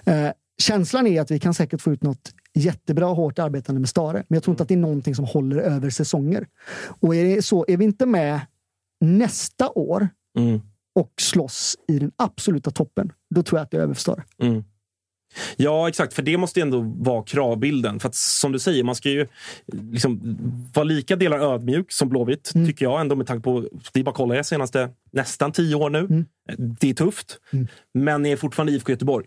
Eh, 0.04 0.28
känslan 0.58 1.06
är 1.06 1.20
att 1.20 1.30
vi 1.30 1.40
kan 1.40 1.54
säkert 1.54 1.80
få 1.80 1.92
ut 1.92 2.02
något 2.02 2.32
jättebra 2.54 3.06
hårt 3.06 3.38
arbetande 3.38 3.80
med 3.80 3.88
Stare. 3.88 4.24
Men 4.28 4.36
jag 4.36 4.42
tror 4.42 4.52
inte 4.52 4.62
att 4.62 4.68
det 4.68 4.74
är 4.74 4.78
någonting 4.78 5.14
som 5.14 5.24
håller 5.24 5.56
över 5.56 5.90
säsonger. 5.90 6.46
Och 7.00 7.14
är 7.14 7.24
det 7.24 7.42
så, 7.42 7.64
är 7.68 7.76
vi 7.76 7.84
inte 7.84 8.06
med 8.06 8.40
nästa 9.00 9.70
år 9.70 10.08
mm. 10.38 10.60
och 10.94 11.12
slåss 11.20 11.76
i 11.88 11.98
den 11.98 12.12
absoluta 12.16 12.70
toppen, 12.70 13.12
då 13.34 13.42
tror 13.42 13.58
jag 13.58 13.64
att 13.64 13.70
det 13.70 13.76
är 13.76 13.80
över 13.80 13.94
för 13.94 14.00
Stare. 14.00 14.24
Mm. 14.42 14.64
Ja, 15.56 15.88
exakt. 15.88 16.14
För 16.14 16.22
det 16.22 16.36
måste 16.36 16.60
ju 16.60 16.62
ändå 16.62 16.80
vara 16.96 17.22
kravbilden. 17.22 18.00
För 18.00 18.08
att 18.08 18.14
som 18.14 18.52
du 18.52 18.58
säger, 18.58 18.84
man 18.84 18.94
ska 18.94 19.10
ju 19.10 19.26
liksom 19.66 20.38
vara 20.74 20.84
lika 20.84 21.16
delar 21.16 21.38
ödmjuk 21.38 21.92
som 21.92 22.08
Blåvitt, 22.08 22.52
Mm. 22.54 22.66
tycker 22.66 22.84
jag 22.84 23.00
ändå 23.00 23.16
med 23.16 23.26
tanke 23.26 23.42
på... 23.42 23.60
Det 23.92 24.00
är 24.00 24.04
bara 24.04 24.10
att 24.10 24.16
kolla 24.16 24.36
er 24.36 24.42
senaste 24.42 24.90
nästan 25.12 25.52
tio 25.52 25.74
år 25.74 25.90
nu. 25.90 25.98
Mm. 25.98 26.24
Det 26.80 26.90
är 26.90 26.94
tufft, 26.94 27.38
men 27.94 28.22
ni 28.22 28.30
är 28.30 28.36
fortfarande 28.36 28.72
IFK 28.72 28.92
Göteborg. 28.92 29.26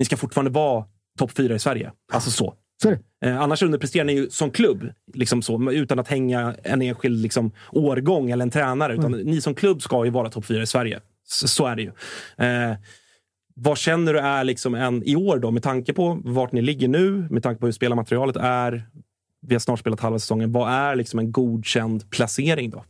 Ni 0.00 0.04
ska 0.04 0.16
fortfarande 0.16 0.50
vara 0.50 0.84
topp 1.18 1.32
fyra 1.32 1.54
i 1.54 1.58
Sverige. 1.58 1.92
Alltså 2.12 2.30
så. 2.30 2.54
Så. 2.82 2.90
Eh, 3.24 3.40
annars 3.40 3.62
underpresterar 3.62 4.04
ni 4.04 4.12
ju 4.12 4.30
som 4.30 4.50
klubb, 4.50 4.88
liksom 5.14 5.42
så, 5.42 5.72
utan 5.72 5.98
att 5.98 6.08
hänga 6.08 6.54
en 6.62 6.82
enskild 6.82 7.22
liksom, 7.22 7.52
årgång 7.72 8.30
eller 8.30 8.42
en 8.42 8.50
tränare. 8.50 8.94
Utan 8.94 9.14
Mm. 9.14 9.26
Ni 9.26 9.40
som 9.40 9.54
klubb 9.54 9.82
ska 9.82 10.04
ju 10.04 10.10
vara 10.10 10.30
topp 10.30 10.44
fyra 10.44 10.62
i 10.62 10.66
Sverige. 10.66 11.00
Så, 11.26 11.48
så 11.48 11.66
är 11.66 11.76
det 11.76 11.82
ju. 11.82 11.92
Eh, 12.46 12.76
vad 13.54 13.78
känner 13.78 14.12
du 14.12 14.18
är 14.18 14.44
liksom 14.44 14.74
en, 14.74 15.02
i 15.02 15.16
år 15.16 15.38
då, 15.38 15.50
med 15.50 15.62
tanke 15.62 15.92
på 15.92 16.20
vart 16.24 16.52
ni 16.52 16.62
ligger 16.62 16.88
nu, 16.88 17.26
med 17.30 17.42
tanke 17.42 17.60
på 17.60 17.66
hur 17.66 17.72
spelarmaterialet 17.72 18.36
är? 18.36 18.86
Vi 19.46 19.54
har 19.54 19.60
snart 19.60 19.80
spelat 19.80 20.00
halva 20.00 20.18
säsongen. 20.18 20.52
Vad 20.52 20.72
är 20.72 20.96
liksom 20.96 21.18
en 21.18 21.32
godkänd 21.32 22.10
placering 22.10 22.70
då? 22.70 22.84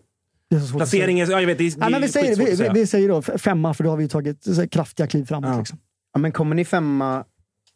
Det 0.50 0.56
är 0.56 0.60
så 0.60 0.66
svårt 0.66 0.82
att 0.82 0.88
säga. 0.88 1.00
Placering 1.00 1.20
är, 1.20 1.30
ja, 1.30 1.40
jag 1.40 1.46
vet, 1.46 1.58
det 1.58 1.66
är, 1.66 1.72
Ja, 1.80 1.88
men 1.88 2.00
vi, 2.00 2.08
säger, 2.08 2.36
vi, 2.36 2.54
vi, 2.56 2.68
vi 2.80 2.86
säger 2.86 3.08
då 3.08 3.22
femma, 3.22 3.74
för 3.74 3.84
då 3.84 3.90
har 3.90 3.96
vi 3.96 4.08
tagit 4.08 4.70
kraftiga 4.70 5.06
kliv 5.06 5.24
framåt. 5.24 5.50
Ja. 5.52 5.58
Liksom. 5.58 5.78
Ja, 6.12 6.20
men 6.20 6.32
kommer 6.32 6.54
ni 6.56 6.64
femma, 6.64 7.24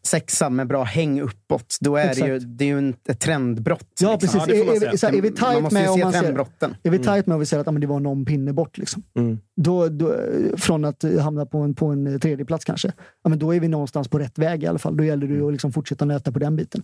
sexa 0.06 0.50
med 0.50 0.66
bra 0.66 0.82
häng 0.82 1.20
uppåt, 1.20 1.76
då 1.80 1.96
är 1.96 2.14
det 2.14 2.26
ju, 2.26 2.36
Exakt. 2.36 2.58
det 2.58 2.64
är 2.64 2.68
ju 2.68 2.78
en, 2.78 2.94
ett 3.08 3.20
trendbrott. 3.20 3.88
Ja, 4.00 4.18
liksom. 4.22 4.40
precis. 4.40 4.48
Ja, 4.48 4.72
är, 4.72 4.86
är, 4.86 4.90
vi- 4.92 4.98
så 4.98 5.06
här, 5.06 5.14
är 5.14 5.20
vi 5.22 5.32
Man 5.40 5.62
måste 5.62 5.78
ju 5.78 6.04
med 6.04 6.14
se 6.14 6.20
trendbrotten. 6.20 6.74
är 6.82 6.90
vi 6.90 6.98
tajt 6.98 7.26
med 7.26 7.34
om 7.34 7.40
vi 7.40 7.46
säger 7.46 7.60
att 7.60 7.66
ja, 7.66 7.72
men 7.72 7.80
det 7.80 7.86
var 7.86 8.00
någon 8.00 8.24
pinne 8.24 8.52
bort, 8.52 8.78
liksom. 8.78 9.02
Mm. 9.18 9.38
då, 9.56 9.88
då, 9.88 10.16
från 10.56 10.84
att 10.84 11.04
hamna 11.20 11.46
på 11.46 11.58
en, 11.58 11.74
på 11.74 11.86
en 11.86 12.20
tredje 12.20 12.44
plats 12.44 12.64
kanske, 12.64 12.92
ja, 13.22 13.30
men 13.30 13.38
då 13.38 13.54
är 13.54 13.60
vi 13.60 13.68
någonstans 13.68 14.08
på 14.08 14.18
rätt 14.18 14.38
väg 14.38 14.62
i 14.62 14.66
alla 14.66 14.78
fall. 14.78 14.96
Då 14.96 15.04
gäller 15.04 15.26
det 15.26 15.46
att 15.46 15.52
liksom 15.52 15.72
fortsätta 15.72 16.04
nöta 16.04 16.32
på 16.32 16.38
den 16.38 16.56
biten. 16.56 16.82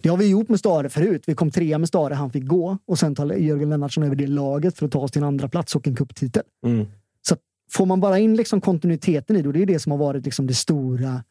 Det 0.00 0.08
har 0.08 0.16
vi 0.16 0.28
gjort 0.30 0.48
med 0.48 0.58
Stare 0.58 0.88
förut. 0.88 1.22
Vi 1.26 1.34
kom 1.34 1.50
trea 1.50 1.78
med 1.78 1.88
Stare, 1.88 2.14
han 2.14 2.30
fick 2.30 2.46
gå 2.46 2.78
och 2.86 2.98
sen 2.98 3.14
tar 3.14 3.32
Jörgen 3.32 3.70
Lennartsson 3.70 4.04
över 4.04 4.16
det 4.16 4.26
laget 4.26 4.78
för 4.78 4.86
att 4.86 4.92
ta 4.92 4.98
oss 4.98 5.10
till 5.10 5.22
en 5.22 5.28
andra 5.28 5.48
plats 5.48 5.76
och 5.76 5.88
en 5.88 5.96
cuptitel. 5.96 6.42
Mm. 6.66 6.86
Får 7.74 7.86
man 7.86 8.00
bara 8.00 8.18
in 8.18 8.36
liksom 8.36 8.60
kontinuiteten 8.60 9.36
i 9.36 9.42
det, 9.42 9.48
och 9.48 9.52
det 9.52 9.62
är 9.62 9.66
det 9.66 9.78
som 9.78 9.92
har 9.92 9.98
varit 9.98 10.24
liksom 10.24 10.46
det 10.46 10.54
stora 10.54 11.24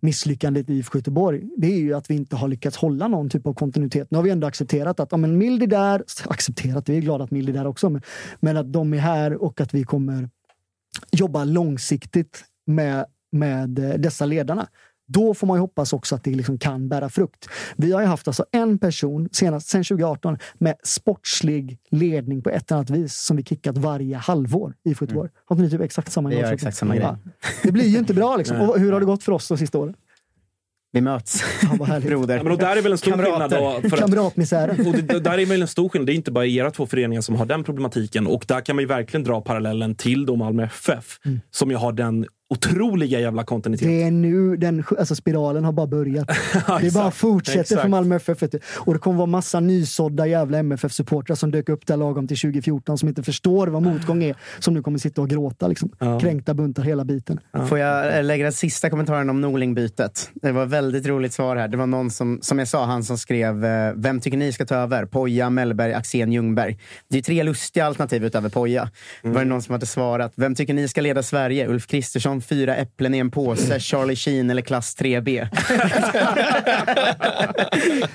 misslyckandet 0.00 0.70
i 0.70 0.74
IFK 0.74 0.98
Göteborg, 0.98 1.42
det 1.56 1.66
är 1.66 1.78
ju 1.78 1.94
att 1.94 2.10
vi 2.10 2.14
inte 2.14 2.36
har 2.36 2.48
lyckats 2.48 2.76
hålla 2.76 3.08
någon 3.08 3.30
typ 3.30 3.46
av 3.46 3.54
kontinuitet. 3.54 4.10
Nu 4.10 4.18
har 4.18 4.22
vi 4.22 4.30
ändå 4.30 4.46
accepterat 4.46 5.00
att 5.00 5.12
ja, 5.12 5.16
men 5.16 5.38
Mild 5.38 5.62
är 5.62 5.66
där, 5.66 6.04
accepterat, 6.24 6.88
vi 6.88 6.96
är 6.96 7.00
glada 7.00 7.24
att 7.24 7.30
Mild 7.30 7.48
är 7.48 7.52
där 7.52 7.66
också, 7.66 7.90
men, 7.90 8.02
men 8.40 8.56
att 8.56 8.72
de 8.72 8.94
är 8.94 8.98
här 8.98 9.42
och 9.42 9.60
att 9.60 9.74
vi 9.74 9.84
kommer 9.84 10.30
jobba 11.12 11.44
långsiktigt 11.44 12.44
med, 12.66 13.06
med 13.32 13.78
eh, 13.78 13.94
dessa 13.94 14.26
ledarna. 14.26 14.68
Då 15.08 15.34
får 15.34 15.46
man 15.46 15.56
ju 15.56 15.60
hoppas 15.60 15.92
också 15.92 16.14
att 16.14 16.24
det 16.24 16.30
liksom 16.30 16.58
kan 16.58 16.88
bära 16.88 17.08
frukt. 17.08 17.48
Vi 17.76 17.92
har 17.92 18.00
ju 18.00 18.06
haft 18.06 18.28
alltså 18.28 18.44
en 18.52 18.78
person 18.78 19.28
senast 19.32 19.68
sen 19.68 19.84
2018 19.84 20.38
med 20.58 20.74
sportslig 20.84 21.78
ledning 21.90 22.42
på 22.42 22.50
ett 22.50 22.70
eller 22.70 22.78
annat 22.78 22.90
vis 22.90 23.14
som 23.14 23.36
vi 23.36 23.42
kickat 23.42 23.78
varje 23.78 24.16
halvår 24.16 24.74
i 24.84 24.88
Göteborg. 24.88 25.30
Har 25.44 25.56
inte 25.56 25.64
ni 25.64 25.70
typ 25.70 25.80
exakt 25.80 26.12
samma 26.12 26.28
Norrköping? 26.28 26.54
exakt 26.54 26.76
samma 26.76 26.96
grej. 26.96 27.06
Ja. 27.06 27.18
Det 27.62 27.72
blir 27.72 27.88
ju 27.88 27.98
inte 27.98 28.14
bra 28.14 28.36
liksom. 28.36 28.60
Och 28.60 28.78
hur 28.78 28.92
har 28.92 29.00
det 29.00 29.06
gått 29.06 29.22
för 29.22 29.32
oss 29.32 29.48
de 29.48 29.58
sista 29.58 29.78
åren? 29.78 29.94
Vi 30.92 31.00
möts, 31.00 31.44
broder. 32.02 32.36
Ja, 32.36 32.42
men 32.42 32.52
och 32.52 32.58
där 32.58 32.76
är 32.76 32.82
väl 32.82 32.92
en 32.92 32.98
stor 32.98 33.12
skillnad 33.12 33.50
då. 33.50 33.80
För 33.80 33.92
att, 33.92 34.00
Kamratmisären. 34.00 34.86
och 34.86 34.92
det, 34.92 35.20
där 35.20 35.38
är 35.38 35.46
väl 35.46 35.62
en 35.62 35.68
stor 35.68 35.88
skillnad. 35.88 36.06
Det 36.06 36.12
är 36.12 36.14
inte 36.14 36.30
bara 36.30 36.46
era 36.46 36.70
två 36.70 36.86
föreningar 36.86 37.20
som 37.20 37.34
har 37.34 37.46
den 37.46 37.64
problematiken. 37.64 38.26
Och 38.26 38.44
där 38.48 38.60
kan 38.60 38.76
man 38.76 38.82
ju 38.82 38.86
verkligen 38.86 39.24
dra 39.24 39.40
parallellen 39.40 39.94
till 39.94 40.26
då 40.26 40.36
Malmö 40.36 40.64
FF. 40.64 41.18
Mm. 41.24 41.40
Som 41.50 41.70
ju 41.70 41.76
har 41.76 41.92
den 41.92 42.26
otroliga 42.48 43.20
jävla 43.20 43.44
kontinuitet. 43.44 43.88
Det 43.88 44.02
är 44.02 44.10
nu 44.10 44.56
den 44.56 44.84
alltså 44.98 45.14
spiralen 45.14 45.64
har 45.64 45.72
bara 45.72 45.86
börjat. 45.86 46.28
det 46.80 46.94
bara 46.94 47.10
fortsätter 47.10 47.60
exakt. 47.60 47.80
för 47.80 47.88
Malmö 47.88 48.16
FF. 48.16 48.42
Och 48.74 48.92
det 48.92 48.98
kommer 48.98 49.16
vara 49.16 49.26
massa 49.26 49.60
nysådda 49.60 50.26
jävla 50.26 50.58
MFF-supportrar 50.58 51.34
som 51.34 51.50
dök 51.50 51.68
upp 51.68 51.86
där 51.86 51.96
lagom 51.96 52.28
till 52.28 52.36
2014 52.36 52.98
som 52.98 53.08
inte 53.08 53.22
förstår 53.22 53.66
vad 53.66 53.82
motgång 53.82 54.24
är. 54.24 54.36
Som 54.58 54.74
nu 54.74 54.82
kommer 54.82 54.98
sitta 54.98 55.22
och 55.22 55.28
gråta. 55.28 55.68
Liksom. 55.68 55.90
Ja. 55.98 56.20
Kränkta 56.20 56.54
buntar 56.54 56.82
hela 56.82 57.04
biten. 57.04 57.40
Får 57.68 57.78
jag 57.78 58.18
eh, 58.18 58.24
lägga 58.24 58.44
den 58.44 58.52
sista 58.52 58.90
kommentaren 58.90 59.30
om 59.30 59.40
Norling-bytet? 59.40 60.30
Det 60.34 60.52
var 60.52 60.66
väldigt 60.66 61.06
roligt 61.06 61.32
svar 61.32 61.56
här. 61.56 61.68
Det 61.68 61.76
var 61.76 61.86
någon 61.86 62.10
som, 62.10 62.38
som 62.42 62.58
jag 62.58 62.68
sa, 62.68 62.84
han 62.84 63.04
som 63.04 63.18
skrev 63.18 63.64
eh, 63.64 63.92
Vem 63.96 64.20
tycker 64.20 64.38
ni 64.38 64.52
ska 64.52 64.66
ta 64.66 64.74
över? 64.74 65.06
Poja, 65.06 65.50
Mellberg, 65.50 65.92
Axén, 65.92 66.32
Ljungberg. 66.32 66.78
Det 67.08 67.18
är 67.18 67.22
tre 67.22 67.42
lustiga 67.42 67.86
alternativ 67.86 68.24
utöver 68.24 68.48
Poja. 68.48 68.90
Mm. 69.22 69.34
Var 69.34 69.42
det 69.42 69.48
någon 69.48 69.62
som 69.62 69.72
hade 69.72 69.86
svarat? 69.86 70.32
Vem 70.36 70.54
tycker 70.54 70.74
ni 70.74 70.88
ska 70.88 71.00
leda 71.00 71.22
Sverige? 71.22 71.68
Ulf 71.68 71.86
Kristersson, 71.86 72.35
fyra 72.40 72.76
äpplen 72.76 73.14
i 73.14 73.18
en 73.18 73.30
påse, 73.30 73.80
Charlie 73.80 74.16
Sheen 74.16 74.50
eller 74.50 74.62
klass 74.62 74.96
3B? 74.98 75.48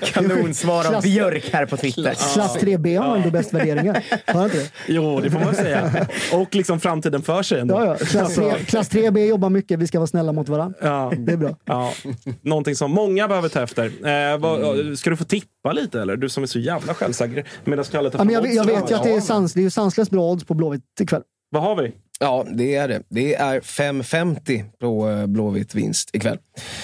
Kanonsvar 0.00 0.94
av 0.94 1.02
Björk 1.02 1.50
här 1.52 1.66
på 1.66 1.76
Twitter. 1.76 2.14
Klass 2.34 2.56
3B 2.58 2.98
har 2.98 3.16
ändå 3.16 3.30
bäst 3.30 3.52
värderingar. 3.54 4.04
Har 4.26 4.44
inte 4.44 4.56
det? 4.58 4.70
Jo, 4.86 5.20
det 5.20 5.30
får 5.30 5.40
man 5.40 5.54
säga. 5.54 6.06
Och 6.32 6.54
liksom 6.54 6.80
framtiden 6.80 7.22
för 7.22 7.42
sig 7.42 7.60
ändå. 7.60 7.74
Ja, 7.74 7.86
ja. 7.86 8.06
Klass, 8.06 8.34
3, 8.34 8.52
klass 8.66 8.90
3B 8.90 9.26
jobbar 9.26 9.50
mycket. 9.50 9.78
Vi 9.78 9.86
ska 9.86 9.98
vara 9.98 10.06
snälla 10.06 10.32
mot 10.32 10.48
varandra. 10.48 10.78
Ja. 10.82 11.12
Det 11.18 11.32
är 11.32 11.36
bra. 11.36 11.56
Ja, 11.64 11.92
någonting 12.42 12.76
som 12.76 12.90
många 12.90 13.28
behöver 13.28 13.48
ta 13.48 13.62
efter. 13.62 13.84
Eh, 13.84 14.38
vad, 14.38 14.62
Mm. 14.62 14.96
Ska 14.96 15.10
du 15.10 15.16
få 15.16 15.24
tippa 15.24 15.72
lite 15.72 16.00
eller? 16.00 16.16
Du 16.16 16.28
som 16.28 16.42
är 16.42 16.46
så 16.46 16.58
jävla 16.58 16.94
självsäker. 16.94 17.44
Medan 17.64 17.84
Kalle 17.84 18.10
tar 18.10 18.18
Ja, 18.18 18.24
men 18.24 18.34
jag, 18.34 18.54
jag 18.54 18.64
vet 18.64 18.90
ju 18.90 18.94
att 18.94 19.02
det 19.02 19.12
är, 19.14 19.20
sans, 19.20 19.54
det 19.54 19.64
är 19.64 19.70
sanslöst 19.70 20.10
bra 20.10 20.30
odds 20.30 20.44
på 20.44 20.54
Blåvitt 20.54 20.82
ikväll. 21.00 21.22
Vad 21.50 21.62
har 21.62 21.76
vi? 21.82 21.92
Ja, 22.20 22.46
det 22.54 22.74
är 22.74 22.88
det. 22.88 23.02
Det 23.08 23.34
är 23.34 23.60
5,50 23.60 24.64
på 24.80 25.10
eh, 25.10 25.26
Blåvitt 25.26 25.74
vinst 25.74 26.10
ikväll. 26.12 26.38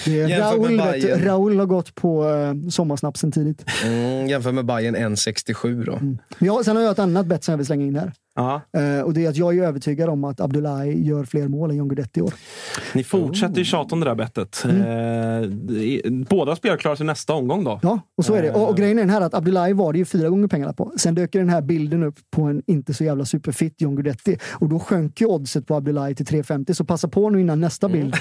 Raul. 0.05 0.79
Raul 1.19 1.59
har 1.59 1.65
gått 1.65 1.95
på 1.95 2.23
uh, 2.23 2.69
sommarsnapsen 2.69 3.31
tidigt. 3.31 3.65
Mm, 3.83 4.27
jämför 4.27 4.51
med 4.51 4.65
Bayern 4.65 4.95
1,67 4.95 5.85
då. 5.85 5.99
Men 6.01 6.19
jag, 6.39 6.65
sen 6.65 6.75
har 6.75 6.83
jag 6.83 6.91
ett 6.91 6.99
annat 6.99 7.25
bett 7.25 7.43
som 7.43 7.51
jag 7.51 7.57
vill 7.57 7.65
slänga 7.65 7.85
in 7.85 7.95
här. 7.95 8.13
Ja. 8.39 8.61
Eh, 8.81 9.01
och 9.01 9.13
det 9.13 9.25
är 9.25 9.29
att 9.29 9.35
jag 9.37 9.57
är 9.57 9.63
övertygad 9.63 10.09
om 10.09 10.23
att 10.23 10.39
Abdullahi 10.41 11.07
gör 11.07 11.23
fler 11.23 11.47
mål 11.47 11.69
än 11.71 11.77
John 11.77 11.87
Guidetti 11.87 12.19
i 12.19 12.23
år. 12.23 12.33
Ni 12.93 13.03
fortsätter 13.03 13.57
ju 13.57 13.63
tjata 13.65 13.95
om 13.95 13.99
det 13.99 14.05
där 14.05 14.15
bettet. 14.15 14.63
Mm. 14.65 14.81
Eh, 15.43 16.25
båda 16.29 16.55
spelare 16.55 16.77
klarar 16.77 16.95
sig 16.95 17.05
nästa 17.05 17.33
omgång 17.33 17.63
då. 17.63 17.79
Ja, 17.83 17.99
och 18.17 18.25
så 18.25 18.33
är 18.33 18.41
det. 18.41 18.51
Och, 18.51 18.63
och 18.63 18.69
Eh. 18.69 18.75
grejen 18.75 18.97
är 18.97 19.01
den 19.01 19.09
här 19.09 19.21
att 19.21 19.33
Abdullahi 19.33 19.73
var 19.73 19.93
det 19.93 19.99
ju 19.99 20.05
fyra 20.05 20.29
gånger 20.29 20.47
pengarna 20.47 20.73
på. 20.73 20.91
Sen 20.97 21.15
dök 21.15 21.31
den 21.33 21.49
här 21.49 21.61
bilden 21.61 22.03
upp 22.03 22.15
på 22.31 22.41
en 22.41 22.61
inte 22.67 22.93
så 22.93 23.03
jävla 23.03 23.25
superfit 23.25 23.75
John 23.81 23.95
Guidetti. 23.95 24.37
Och 24.51 24.69
då 24.69 24.79
sjönk 24.79 25.21
ju 25.21 25.27
oddset 25.27 25.67
på 25.67 25.75
Abdullahi 25.75 26.15
till 26.15 26.25
3,50. 26.25 26.73
Så 26.73 26.85
passa 26.85 27.07
på 27.07 27.29
nu 27.29 27.41
innan 27.41 27.61
nästa 27.61 27.89
bild 27.89 28.15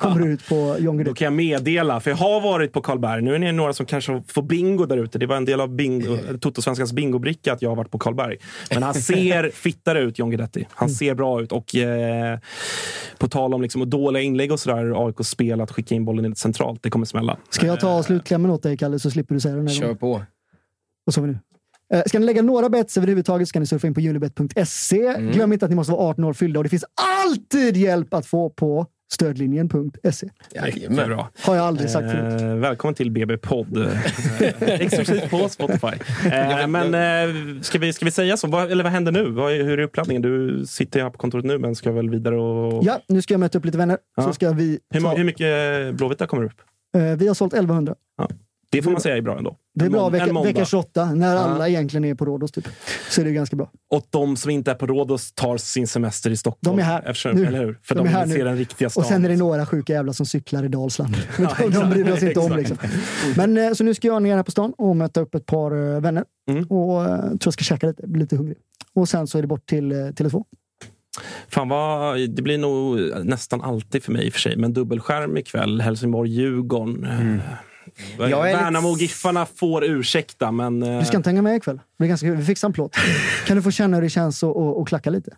kommer 0.00 0.26
ut 0.28 0.48
på 0.48 0.54
John 0.78 0.78
Då 0.84 0.92
Guidetti. 0.92 1.14
kan 1.18 1.24
jag 1.24 1.32
meddela, 1.32 2.00
för 2.00 2.10
jag 2.10 2.16
har 2.16 2.40
varit 2.40 2.72
på 2.72 2.80
Karlberg. 2.80 3.22
Nu 3.22 3.34
är 3.34 3.38
ni 3.38 3.52
några 3.52 3.72
som 3.72 3.86
kanske 3.86 4.22
får 4.28 4.42
bingo 4.42 4.86
där 4.86 4.96
ute. 4.96 5.18
Det 5.18 5.26
var 5.26 5.36
en 5.36 5.44
del 5.44 5.60
av 5.60 5.68
bingo, 5.76 6.16
Toto-svenskans 6.40 6.92
bingobricka 6.92 7.52
att 7.52 7.62
jag 7.62 7.68
har 7.70 7.76
varit 7.76 7.90
på 7.90 7.98
Karlberg. 7.98 8.36
Men 8.74 8.82
han 8.82 8.94
ser 8.94 9.50
fittare 9.64 10.00
ut, 10.00 10.18
John 10.18 10.30
Guidetti. 10.30 10.66
Han 10.70 10.90
ser 10.90 11.14
bra 11.14 11.42
ut. 11.42 11.52
Och 11.52 11.74
eh, 11.76 12.38
på 13.18 13.28
tal 13.28 13.54
om 13.54 13.62
liksom 13.62 13.90
dåliga 13.90 14.22
inlägg 14.22 14.52
och 14.52 14.60
sådär, 14.60 15.06
AIKs 15.06 15.28
spel 15.28 15.60
att 15.60 15.70
skicka 15.72 15.94
in 15.94 16.04
bollen 16.04 16.34
centralt. 16.36 16.82
Det 16.82 16.90
kommer 16.90 17.06
smälla. 17.06 17.36
Ska 17.50 17.66
jag 17.66 17.80
ta 17.80 18.02
slutklämmen 18.02 18.50
åt 18.50 18.62
dig, 18.62 18.76
Kalle, 18.76 18.98
så 18.98 19.10
slipper 19.10 19.34
du 19.34 19.40
säga 19.40 19.54
den 19.56 19.68
här 19.68 19.74
Kör 19.74 19.82
gången. 19.82 19.96
på. 19.98 20.22
Vad 21.04 21.14
sa 21.14 21.20
vi 21.20 21.26
nu? 21.26 21.38
Eh, 21.94 22.02
Ska 22.06 22.18
ni 22.18 22.26
lägga 22.26 22.42
några 22.42 22.68
bets 22.68 22.96
överhuvudtaget 22.96 23.48
ska 23.48 23.60
ni 23.60 23.66
surfa 23.66 23.86
in 23.86 23.94
på 23.94 24.00
unibet.se. 24.00 25.06
Mm. 25.06 25.32
Glöm 25.32 25.52
inte 25.52 25.64
att 25.64 25.70
ni 25.70 25.76
måste 25.76 25.92
vara 25.92 26.02
18 26.10 26.24
år 26.24 26.32
fyllda 26.32 26.60
och 26.60 26.64
det 26.64 26.70
finns 26.70 26.84
alltid 27.24 27.76
hjälp 27.76 28.14
att 28.14 28.26
få 28.26 28.50
på 28.50 28.86
stödlinjen.se. 29.12 30.28
Mycket 30.64 30.90
bra. 31.06 31.30
Har 31.40 31.54
jag 31.56 31.64
aldrig 31.66 31.90
sagt 31.90 32.10
förut. 32.10 32.40
Eh, 32.42 32.54
välkommen 32.54 32.94
till 32.94 33.10
BB-podd. 33.10 33.76
Eh, 33.76 33.92
Exklusivt 34.80 35.30
på 35.30 35.48
Spotify. 35.48 35.86
Eh, 36.32 36.66
men 36.66 36.94
eh, 36.94 37.60
ska, 37.62 37.78
vi, 37.78 37.92
ska 37.92 38.04
vi 38.04 38.10
säga 38.10 38.36
så? 38.36 38.46
Vad, 38.46 38.72
eller 38.72 38.84
vad 38.84 38.92
händer 38.92 39.12
nu? 39.12 39.30
Vad, 39.30 39.52
hur 39.52 39.78
är 39.78 39.82
uppladdningen? 39.82 40.22
Du 40.22 40.64
sitter 40.66 41.02
här 41.02 41.10
på 41.10 41.18
kontoret 41.18 41.44
nu, 41.44 41.58
men 41.58 41.74
ska 41.74 41.92
väl 41.92 42.10
vidare 42.10 42.36
och... 42.40 42.84
Ja, 42.84 43.00
nu 43.08 43.22
ska 43.22 43.34
jag 43.34 43.38
möta 43.40 43.58
upp 43.58 43.64
lite 43.64 43.78
vänner. 43.78 43.98
Ja. 44.16 44.22
Så 44.22 44.32
ska 44.32 44.50
vi, 44.52 44.78
Hur, 44.90 45.00
ta, 45.00 45.06
mo- 45.12 45.16
hur 45.16 45.24
mycket 45.24 45.94
Blåvita 45.94 46.26
kommer 46.26 46.44
upp? 46.44 46.60
eh, 46.96 47.02
vi 47.02 47.26
har 47.26 47.34
sålt 47.34 47.52
1100. 47.54 47.94
Det 48.76 48.82
får 48.82 48.90
man 48.90 49.00
säga 49.00 49.16
är 49.16 49.20
bra 49.20 49.38
ändå. 49.38 49.56
Det 49.74 49.84
är 49.84 49.90
bra 49.90 50.08
vecka, 50.08 50.42
vecka 50.42 50.64
28, 50.64 51.04
när 51.14 51.34
Ja. 51.34 51.40
alla 51.40 51.68
egentligen 51.68 52.04
är 52.04 52.14
på 52.14 52.24
Rhodos. 52.24 52.52
Typ. 52.52 52.68
Så 53.10 53.20
är 53.20 53.24
det 53.24 53.32
ganska 53.32 53.56
bra. 53.56 53.70
Och 53.90 54.06
de 54.10 54.36
som 54.36 54.50
inte 54.50 54.70
är 54.70 54.74
på 54.74 54.86
Rhodos 54.86 55.32
tar 55.32 55.56
sin 55.56 55.86
semester 55.86 56.30
i 56.30 56.36
Stockholm. 56.36 56.76
De 56.76 56.82
är 56.82 56.86
här. 56.86 57.02
Eftersom, 57.06 57.32
nu. 57.32 57.46
Eller 57.46 57.58
hur? 57.58 57.78
För 57.82 57.94
de, 57.94 58.06
är 58.06 58.10
här 58.10 58.24
vill 58.26 58.32
se 58.32 58.38
nu. 58.38 58.44
den 58.44 58.56
riktiga 58.56 58.90
stan. 58.90 59.00
Och 59.02 59.06
sen 59.08 59.24
är 59.24 59.28
det 59.28 59.36
några 59.36 59.66
sjuka 59.66 59.92
jävlar 59.92 60.12
som 60.12 60.26
cyklar 60.26 60.64
i 60.64 60.68
Dalsland. 60.68 61.16
Ja, 61.38 61.50
de, 61.58 61.70
de 61.70 61.90
bryr 61.90 62.12
oss 62.12 62.22
inte 62.22 62.40
om. 62.40 62.56
Liksom. 62.56 62.76
Men, 63.36 63.58
eh, 63.58 63.72
så 63.72 63.84
nu 63.84 63.94
ska 63.94 64.08
jag 64.08 64.22
ner 64.22 64.36
här 64.36 64.42
på 64.42 64.50
stan 64.50 64.72
och 64.78 64.96
möta 64.96 65.20
upp 65.20 65.34
ett 65.34 65.46
par 65.46 65.94
eh, 65.94 66.00
vänner. 66.00 66.24
Mm. 66.50 66.64
Och 66.64 67.04
eh, 67.04 67.18
tror 67.20 67.38
jag 67.44 67.52
ska 67.52 67.64
käka 67.64 67.86
lite, 67.86 68.06
bli 68.06 68.20
lite 68.20 68.36
hungrig. 68.36 68.56
Och 68.94 69.08
sen 69.08 69.26
så 69.26 69.38
är 69.38 69.42
det 69.42 69.48
bort 69.48 69.66
till 69.66 69.92
eh, 69.92 69.96
Tele2. 69.96 70.44
Fan 71.48 71.68
vad, 71.68 72.18
det 72.30 72.42
blir 72.42 72.58
nog 72.58 72.98
nästan 73.24 73.60
alltid 73.60 74.02
för 74.02 74.12
mig 74.12 74.26
i 74.26 74.28
och 74.28 74.32
för 74.32 74.40
sig, 74.40 74.56
men 74.56 74.72
dubbelskärm 74.72 75.36
ikväll. 75.36 75.80
Helsingborg-Djurgården. 75.80 77.04
Mm. 77.04 77.40
Jag 78.18 78.30
är 78.30 78.52
lite- 78.52 78.64
Värnamo-Giffarna 78.64 79.46
får 79.56 79.84
ursäkta, 79.84 80.50
men... 80.52 80.82
eh, 80.82 80.98
Du 80.98 81.04
ska 81.04 81.16
inte 81.16 81.28
hänga 81.30 81.42
med 81.42 81.56
ikväll. 81.56 81.76
Det 81.76 81.82
blir 81.98 82.08
ganska 82.08 82.26
kul. 82.26 82.36
Vi 82.36 82.44
fixar 82.44 82.68
en 82.68 82.72
plåt. 82.72 82.96
Kan 83.46 83.56
du 83.56 83.62
få 83.62 83.70
känna 83.70 83.96
hur 83.96 84.02
det 84.02 84.10
känns 84.10 84.42
att 84.44 84.56
att- 84.56 84.76
att 84.76 84.88
klacka 84.88 85.10
lite? 85.10 85.30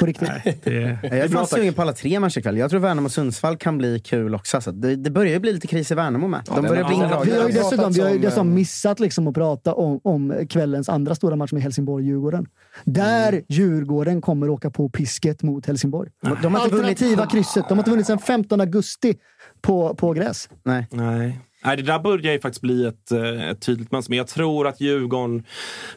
På 0.00 0.06
riktigt. 0.06 0.28
det, 0.64 0.98
Jag 1.02 1.12
är 1.12 1.28
fan 1.28 1.46
sugen 1.46 1.74
på 1.74 1.82
alla 1.82 1.92
tre 1.92 2.20
matcher 2.20 2.38
ikväll. 2.38 2.56
Jag 2.56 2.70
tror 2.70 2.80
Värnamo 2.80 3.06
och 3.06 3.12
Sundsvall 3.12 3.56
kan 3.56 3.78
bli 3.78 3.98
kul 4.00 4.34
också. 4.34 4.56
Alltså, 4.56 4.72
det, 4.72 4.96
det 4.96 5.10
börjar 5.10 5.32
ju 5.32 5.38
bli 5.38 5.52
lite 5.52 5.66
kris 5.66 5.90
i 5.90 5.94
Värnamo 5.94 6.28
med. 6.28 6.42
De 6.46 6.62
börjar 6.66 6.82
har- 6.84 7.24
bli 7.24 7.32
Vi 7.32 7.38
har 7.40 7.48
ju 7.48 7.54
dessutom, 7.54 7.92
vi 7.92 8.00
har 8.00 8.08
ju 8.08 8.14
som, 8.14 8.22
dessutom 8.22 8.48
eh, 8.48 8.54
missat 8.54 9.00
liksom 9.00 9.28
att 9.28 9.34
prata 9.34 9.74
om, 9.74 10.00
om 10.04 10.46
kvällens 10.50 10.88
andra 10.88 11.14
stora 11.14 11.36
match 11.36 11.52
med 11.52 11.62
Helsingborg-Djurgården. 11.62 12.46
Där 12.84 13.28
Mm. 13.32 13.44
Djurgården 13.48 14.20
kommer 14.20 14.48
åka 14.48 14.70
på 14.70 14.88
pisket 14.88 15.42
mot 15.42 15.66
Helsingborg. 15.66 16.10
De 16.22 16.28
har 16.28 16.36
inte 16.36 16.76
vunnit- 16.76 16.90
Alternativa 16.90 17.26
krysset. 17.26 17.64
De 17.68 17.74
har 17.74 17.78
inte 17.82 17.90
vunnit 17.90 18.06
sedan 18.06 18.18
15 18.18 18.60
augusti 18.60 19.14
på, 19.62 19.94
på 19.94 20.12
gräs. 20.12 20.48
Nej. 20.64 20.86
Nej. 20.90 21.38
Nej, 21.64 21.76
det 21.76 21.82
där 21.82 21.98
börjar 21.98 22.32
ju 22.32 22.40
faktiskt 22.40 22.60
bli 22.62 22.86
ett, 22.86 23.12
eh, 23.12 23.48
ett 23.50 23.60
tydligt 23.60 23.92
mönster. 23.92 24.10
Men 24.10 24.18
jag 24.18 24.26
tror 24.26 24.66
att 24.68 24.80
Djurgården, 24.80 25.44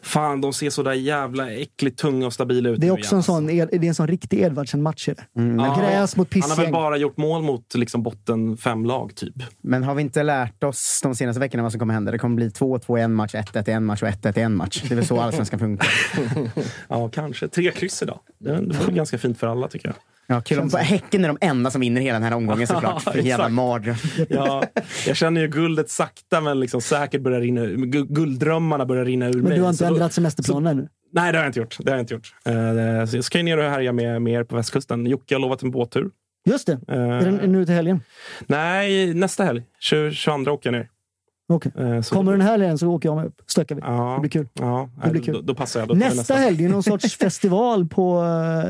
fan 0.02 0.40
de 0.40 0.52
ser 0.52 0.70
så 0.70 0.82
där 0.82 0.92
jävla 0.92 1.50
äckligt 1.52 1.98
tunga 1.98 2.26
och 2.26 2.32
stabila 2.32 2.68
ut 2.68 2.80
Det 2.80 2.86
är 2.86 2.90
också 2.90 3.16
en 3.16 3.22
sån, 3.22 3.50
Ed- 3.50 3.68
det 3.72 3.76
är 3.86 3.88
en 3.88 3.94
sån 3.94 4.08
riktig 4.08 4.40
Edvardsen-match. 4.40 5.08
Mm. 5.36 5.58
Ja. 5.58 5.76
Gräs 5.80 6.16
mot 6.16 6.34
Han 6.34 6.42
har 6.42 6.48
väl 6.48 6.56
pissgäng. 6.56 6.72
bara 6.72 6.96
gjort 6.96 7.16
mål 7.16 7.42
mot 7.42 7.74
liksom, 7.74 8.02
botten 8.02 8.56
fem 8.56 8.84
lag 8.84 9.14
typ. 9.14 9.34
Men 9.62 9.82
har 9.82 9.94
vi 9.94 10.02
inte 10.02 10.22
lärt 10.22 10.64
oss 10.64 11.00
de 11.02 11.14
senaste 11.14 11.40
veckorna 11.40 11.62
vad 11.62 11.72
som 11.72 11.78
kommer 11.78 11.94
hända? 11.94 12.12
Det 12.12 12.18
kommer 12.18 12.36
bli 12.36 12.48
2-2 12.48 12.98
i 12.98 13.02
en 13.02 13.14
match, 13.14 13.34
1-1 13.34 13.68
i 13.68 13.72
en 13.72 13.84
match 13.84 14.02
och 14.02 14.08
1-1 14.08 14.38
i 14.38 14.42
en 14.42 14.56
match. 14.56 14.82
Det 14.88 14.94
är 14.94 14.96
väl 14.96 15.06
så 15.06 15.20
allsvenskan 15.20 15.58
funkar. 15.58 15.88
Ja, 16.88 17.08
kanske. 17.08 17.48
Tre 17.48 17.70
kryss 17.70 18.02
idag. 18.02 18.18
Det 18.38 18.52
väl 18.52 18.94
ganska 18.94 19.18
fint 19.18 19.38
för 19.38 19.46
alla 19.46 19.68
tycker 19.68 19.88
jag. 19.88 19.94
Ja, 20.26 20.40
kul 20.40 20.58
om 20.60 20.70
häcken 20.78 21.24
är 21.24 21.28
de 21.28 21.38
enda 21.40 21.70
som 21.70 21.80
vinner 21.80 22.00
hela 22.00 22.12
den 22.18 22.22
här 22.22 22.34
omgången 22.34 22.66
såklart. 22.66 23.02
För 23.02 23.18
jävla 23.18 23.48
mardröm. 23.48 23.96
Ja, 24.28 24.62
jag 25.06 25.16
känner 25.16 25.40
ju 25.40 25.48
guldet 25.48 25.90
sakta 25.90 26.40
men 26.40 26.60
liksom 26.60 26.80
säkert 26.80 27.20
börjar 27.22 27.40
rinna 27.40 27.60
ur. 27.60 27.76
gu- 27.76 28.06
Gulddrömmarna 28.14 28.86
börjar 28.86 29.04
rinna 29.04 29.26
ur 29.28 29.32
Men 29.34 29.42
mig. 29.42 29.54
du 29.56 29.62
har 29.62 29.68
inte 29.68 29.78
Så 29.78 29.84
då- 29.88 29.94
ändrat 29.94 30.12
semesterplanen? 30.12 30.88
Nej, 31.12 31.32
det 31.32 31.38
har 31.38 31.44
jag 31.44 31.48
inte 31.48 31.60
gjort. 31.60 31.76
Det 31.80 31.90
har 31.90 31.96
jag 31.96 32.02
inte 32.02 32.14
gjort. 32.14 32.34
Eh, 32.46 33.06
så 33.06 33.16
jag 33.16 33.24
ska 33.24 33.38
ju 33.38 33.44
ner 33.44 33.58
och 33.58 33.64
härja 33.64 33.92
med, 33.92 34.22
med 34.22 34.32
er 34.32 34.44
på 34.44 34.56
västkusten. 34.56 35.06
Jocke 35.06 35.34
har 35.34 35.40
lovat 35.40 35.62
en 35.62 35.70
båttur. 35.70 36.10
Just 36.46 36.66
det. 36.66 36.72
Eh, 36.88 36.98
Är 36.98 37.20
den 37.20 37.52
nu 37.52 37.64
till 37.66 37.74
helgen? 37.74 38.00
Nej, 38.46 39.14
nästa 39.14 39.44
helg. 39.44 39.62
20, 39.80 40.10
22 40.10 40.50
åker 40.52 40.72
jag 40.72 40.78
ner. 40.78 40.88
Okej. 41.48 41.72
Eh, 41.78 42.00
så- 42.00 42.14
Kommer 42.14 42.32
den 42.32 42.40
här 42.40 42.50
helgen 42.50 42.78
så 42.78 42.88
åker 42.88 43.08
jag 43.08 43.16
med 43.16 43.26
upp. 43.26 43.34
Stökar 43.46 43.74
vi. 43.74 43.80
Ja, 43.84 44.12
Det 44.14 44.20
blir 44.20 44.30
kul. 44.30 44.48
Ja, 44.54 44.90
Det 45.04 45.10
blir 45.10 45.22
kul. 45.22 45.34
Då, 45.34 45.40
då 45.40 45.54
passar 45.54 45.80
jag. 45.80 45.88
Då 45.88 45.94
jag 45.94 45.98
Nästa 46.00 46.34
helg, 46.34 46.56
det 46.56 46.64
är 46.64 46.68
någon 46.68 46.82
sorts 46.82 47.16
festival 47.18 47.88
på, 47.88 48.24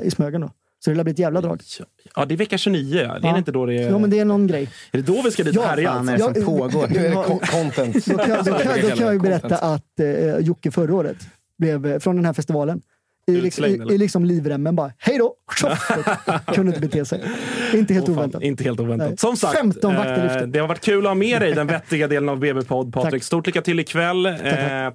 i 0.05 0.11
Smögen 0.11 0.41
då. 0.41 0.51
Så 0.85 0.91
det 0.91 0.97
lär 0.97 1.05
bli 1.05 1.13
ett 1.13 1.19
jävla 1.19 1.41
drag. 1.41 1.63
Ja, 2.17 2.25
det 2.25 2.35
är 2.35 2.37
vecka 2.37 2.59
29. 2.59 2.97
Ja. 3.01 3.19
Det 3.19 3.29
är 3.29 3.33
Ja. 3.33 3.39
inte 3.39 3.53
då 3.53 3.67
det 3.67 3.75
är... 3.75 3.91
Ja, 3.91 3.99
men 3.99 4.11
det 4.11 4.19
är 4.19 4.25
någon 4.25 4.47
grej. 4.47 4.63
Är 4.93 4.99
det 4.99 5.03
då 5.07 5.23
vi 5.23 5.31
ska 5.31 5.43
dit 5.45 5.57
och 5.57 5.63
Ja, 5.63 5.69
härja? 5.69 5.93
fan, 5.93 6.09
är 6.09 6.13
det 6.13 6.19
som 6.35 6.45
pågår? 6.45 6.89
Nu 6.91 7.07
är 7.07 7.09
det 7.09 7.15
co- 7.15 7.39
content. 7.39 8.07
Då 8.07 8.17
kan, 8.19 8.45
då 8.45 8.53
kan, 8.53 8.81
då 8.83 8.89
kan 8.89 8.99
jag 8.99 9.13
ju 9.13 9.19
berätta 9.21 9.57
att 9.59 10.01
eh, 10.01 10.39
Jocke 10.39 10.71
förra 10.71 10.95
året 10.95 11.17
blev, 11.59 11.87
eh, 11.87 11.99
från 11.99 12.17
den 12.17 12.25
här 12.25 12.33
festivalen, 12.33 12.81
i, 13.27 13.33
liksom, 13.33 13.65
i, 13.65 13.69
i 13.69 13.99
liksom 13.99 14.25
livremmen 14.25 14.77
bara, 14.77 14.93
hej 14.99 15.19
då! 15.19 15.35
Kunde 16.55 16.69
inte 16.69 16.81
bete 16.81 17.05
sig. 17.05 17.23
Inte 17.75 17.95
helt 17.95 18.07
fan, 18.07 18.15
oväntat. 18.15 18.43
Inte 18.43 18.65
helt 18.65 18.81
oväntat. 18.81 19.09
Nej. 19.09 19.19
Som 19.19 19.37
sagt, 19.37 19.59
15 19.59 19.95
vakter 19.95 20.43
eh, 20.43 20.47
det 20.47 20.59
har 20.59 20.69
varit 20.69 20.81
kul 20.81 21.07
att 21.07 21.11
ha 21.11 21.15
med 21.15 21.43
dig 21.43 21.51
i 21.51 21.55
den 21.55 21.67
vettiga 21.67 22.09
delen 22.09 22.29
av 22.29 22.39
BB-podd. 22.39 22.93
Patrik, 22.93 23.13
Tack. 23.13 23.23
stort 23.23 23.47
lycka 23.47 23.63
till 23.63 23.81
ikväll. 23.81 24.27
Eh, 24.27 24.33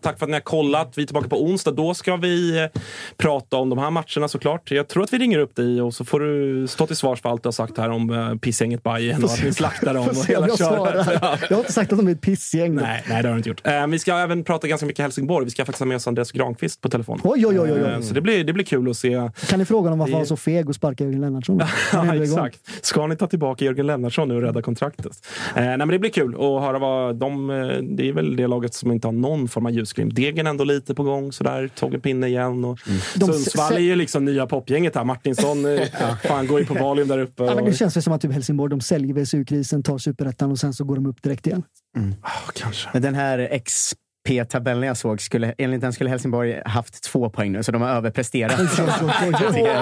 tack 0.02 0.20
för 0.20 0.26
att 0.26 0.30
ni 0.30 0.34
har 0.34 0.40
kollat. 0.40 0.94
Vi 0.96 1.02
är 1.02 1.06
tillbaka 1.06 1.30
på 1.30 1.44
onsdag. 1.44 1.72
Då 1.72 1.94
ska 1.94 2.16
vi 2.16 2.64
eh, 2.64 2.82
prata 3.18 3.58
om 3.58 3.70
de 3.70 3.80
här 3.80 3.90
matcherna 3.90 4.28
såklart. 4.28 4.72
Jag 4.72 4.88
tror 4.88 5.04
att 5.04 5.14
vi 5.14 5.18
ringer 5.18 5.40
upp 5.40 5.56
dig 5.56 5.82
och 5.82 5.94
så 5.94 6.06
får 6.06 6.20
du 6.20 6.68
stå 6.68 6.88
till 6.88 6.96
svars 6.96 7.22
för 7.22 7.30
allt 7.30 7.44
du 7.44 7.48
har 7.48 7.52
sagt 7.52 7.78
här 7.78 7.90
om 7.90 8.10
uh, 8.10 8.36
pissgänget 8.36 8.84
Bajen 8.84 9.24
och 9.24 9.32
att 9.32 9.44
ni 9.44 9.54
slaktar 9.54 9.94
dem 9.94 10.08
och 10.08 10.26
hela 10.26 10.48
jag 10.48 10.58
köret. 10.58 11.08
Jag 11.50 11.56
har 11.56 11.60
inte 11.60 11.74
sagt 11.74 11.92
att 11.92 12.00
de 12.00 12.08
är 12.08 12.12
ett 12.12 12.22
pissgäng. 12.22 12.76
Nej, 12.76 13.04
nej, 13.10 13.22
det 13.22 13.28
har 13.28 13.34
du 13.34 13.38
inte 13.38 13.50
gjort. 13.50 13.68
Eh, 13.68 13.88
vi 13.88 14.00
ska 14.00 14.18
även 14.18 14.44
prata 14.44 14.68
ganska 14.68 14.86
mycket 14.86 15.04
Helsingborg. 15.04 15.46
Vi 15.46 15.52
ska 15.52 15.66
faktiskt 15.66 15.80
ha 15.80 15.86
med 15.86 15.96
oss 15.96 16.08
Andreas 16.08 16.32
Granqvist 16.32 16.82
på 16.82 16.90
telefon. 16.90 17.20
Oj, 17.24 17.48
oj, 17.48 17.60
oj, 17.60 17.72
oj, 17.72 17.82
oj. 17.98 18.04
Det 18.20 18.24
blir, 18.24 18.44
det 18.44 18.54
blir 18.54 18.66
kul 18.66 18.90
att 18.90 18.98
se. 18.98 19.30
Kan 19.50 19.60
ni 19.60 19.66
fråga 19.66 19.86
honom 19.86 20.00
varför 20.00 20.12
Det- 20.12 20.16
han 20.16 20.22
var 20.22 20.26
så 20.26 20.38
feg 20.38 20.70
och 20.70 20.76
sparkade 20.76 21.04
Jörgen 21.04 21.22
Lennartsson? 21.22 21.60
Ja, 21.94 22.16
exakt. 22.16 22.60
Ska 22.86 23.08
ni 23.08 23.16
ta 23.16 23.28
tillbaka 23.28 23.66
Jörgen 23.66 23.88
Lennartsson 23.88 24.28
nu 24.28 24.36
och 24.36 24.42
rädda 24.42 24.62
kontraktet? 24.62 25.26
Eh, 25.56 25.64
nej, 25.64 25.78
men 25.78 25.88
det 25.88 26.00
blir 26.00 26.10
kul 26.10 26.34
att 26.36 26.40
höra 26.42 26.80
vad 26.80 27.16
de... 27.16 27.50
Eh, 27.50 27.56
det 27.82 28.10
är 28.10 28.14
väl 28.14 28.36
det 28.36 28.48
laget 28.48 28.74
som 28.74 28.92
inte 28.92 29.08
har 29.08 29.12
någon 29.12 29.48
form 29.48 29.66
av 29.66 29.72
ljusglimt. 29.72 30.16
Degen 30.16 30.48
ändå 30.48 30.64
lite 30.64 30.96
på 30.96 31.04
gång 31.04 31.32
sådär. 31.32 31.70
Togge 31.76 32.00
Pinne 32.00 32.28
igen. 32.28 32.66
Och 32.66 32.80
Mm. 32.88 33.00
Sundsvall 33.34 33.74
är 33.74 33.80
ju 33.80 33.96
liksom 33.96 34.26
nya 34.26 34.48
popgänget 34.48 34.96
här. 34.96 35.04
Martinsson 35.04 35.66
eh, 35.66 35.82
fan, 36.24 36.48
går 36.48 36.60
ju 36.60 36.66
på 36.66 36.74
Valium 36.74 37.08
där 37.08 37.20
uppe. 37.20 37.44
Ja, 37.44 37.56
men 37.56 37.64
det 37.66 37.70
och- 37.72 37.78
känns 37.78 37.98
ju 37.98 38.02
som 38.02 38.14
att 38.14 38.22
typ 38.22 38.32
Helsingborg 38.32 38.70
de 38.70 38.82
säljer 38.82 39.14
VSU-krisen, 39.14 39.84
tar 39.84 39.98
superettan 39.98 40.52
och 40.52 40.60
sen 40.60 40.74
så 40.74 40.84
går 40.84 40.96
de 40.96 41.06
upp 41.06 41.24
direkt 41.24 41.48
igen. 41.48 41.64
kanske. 42.56 42.90
Men 42.94 43.02
den 43.02 43.16
här 43.16 43.40
XP-tabellen 44.30 44.88
jag 44.88 44.98
såg, 44.98 45.22
skulle, 45.22 45.54
enligt 45.58 45.82
den 45.82 45.94
skulle 45.94 46.10
Helsingborg 46.10 46.62
haft 46.66 47.04
två 47.04 47.30
poäng 47.30 47.52
nu, 47.52 47.64
så 47.64 47.72
de 47.72 47.82
har 47.82 47.90
överpresterat. 47.90 48.60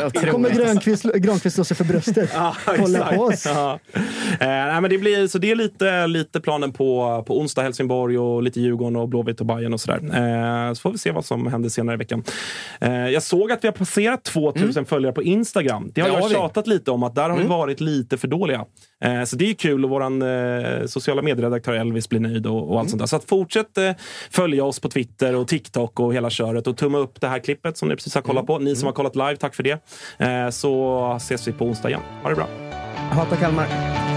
Otroligt. 0.08 0.32
Kommer 0.32 0.50
Grönqvist, 0.50 1.04
Granqvist 1.04 1.56
slå 1.56 1.64
sig 1.64 1.78
för 1.78 1.84
bröstet? 1.84 2.30
Kolla 2.66 3.14
på 3.16 3.22
oss! 3.22 3.46
Ja. 3.46 3.80
Eh, 3.94 4.02
nej, 4.40 4.82
men 4.82 4.90
det, 4.90 4.98
blir, 4.98 5.28
så 5.28 5.38
det 5.38 5.52
är 5.52 5.56
lite, 5.56 6.08
lite 6.08 6.42
planen 6.42 6.74
på, 6.74 7.24
på 7.28 7.40
onsdag, 7.40 7.62
Helsingborg 7.62 8.18
och 8.18 8.44
lite 8.44 8.60
Djurgården 8.60 8.96
och 8.96 9.10
Blåvitt 9.10 9.40
och 9.40 9.46
Bayern 9.46 9.74
och 9.74 9.82
sådär. 9.82 9.98
Eh, 9.98 10.74
så 10.74 10.82
får 10.82 10.92
vi 10.92 10.98
se 10.98 11.12
vad 11.12 11.26
som 11.26 11.48
händer 11.48 11.70
senare 11.70 11.94
i 11.94 11.98
veckan. 11.98 12.24
Eh, 12.82 12.92
jag 12.92 13.24
såg 13.24 13.52
att 13.52 13.64
vi 13.64 13.68
har 13.68 13.74
passerat 13.74 14.24
2000 14.24 14.86
följare 14.86 15.14
på 15.14 15.24
Instagram. 15.24 15.92
Det 15.94 16.02
har 16.02 16.10
jag 16.10 16.28
vi. 16.28 16.34
tjatat 16.36 16.68
lite 16.68 16.92
om 16.92 17.04
att 17.04 17.16
där 17.16 17.30
har 17.30 17.38
vi 17.38 17.44
varit 17.44 17.80
lite 17.80 18.18
för 18.18 18.28
dåliga. 18.28 18.66
Eh, 19.04 19.24
så 19.24 19.36
det 19.36 19.50
är 19.50 19.54
kul 19.54 19.84
och 19.84 19.90
vår 19.90 20.02
eh, 20.02 20.86
sociala 20.86 21.22
medieredaktör 21.22 21.74
Elvis 21.74 22.10
blir 22.10 22.20
nöjd 22.20 22.48
och, 22.48 22.72
och 22.72 22.80
allt 22.80 22.90
sånt 22.90 23.00
där. 23.00 23.08
Så 23.08 23.16
att 23.16 23.24
fortsätt 23.24 23.78
eh, 23.78 23.92
följa 24.30 24.64
oss 24.64 24.80
på 24.80 24.90
Twitter 24.90 25.36
och 25.36 25.48
TikTok 25.48 26.00
och 26.00 26.14
hela 26.14 26.30
köret 26.30 26.68
och 26.68 26.78
tumma 26.78 26.98
upp 26.98 27.22
det 27.22 27.28
här 27.28 27.40
klippet 27.40 27.78
som 27.78 27.90
ni 27.90 27.96
precis 27.96 28.16
har 28.16 28.22
kollat 28.22 28.48
på. 28.48 28.60
Ni 28.60 28.76
som 28.76 28.86
har 28.86 28.94
kollat 28.94 29.16
live, 29.16 29.36
tack 29.36 29.56
för 29.56 29.64
det. 29.64 29.80
Så 30.54 31.14
ses 31.18 31.48
vi 31.48 31.52
på 31.52 31.66
onsdag 31.66 31.90
igen. 31.90 32.02
Ha 32.24 32.30
det 32.30 32.36
bra. 32.36 32.48
Hata 33.12 33.36
Kalmar. 33.36 34.17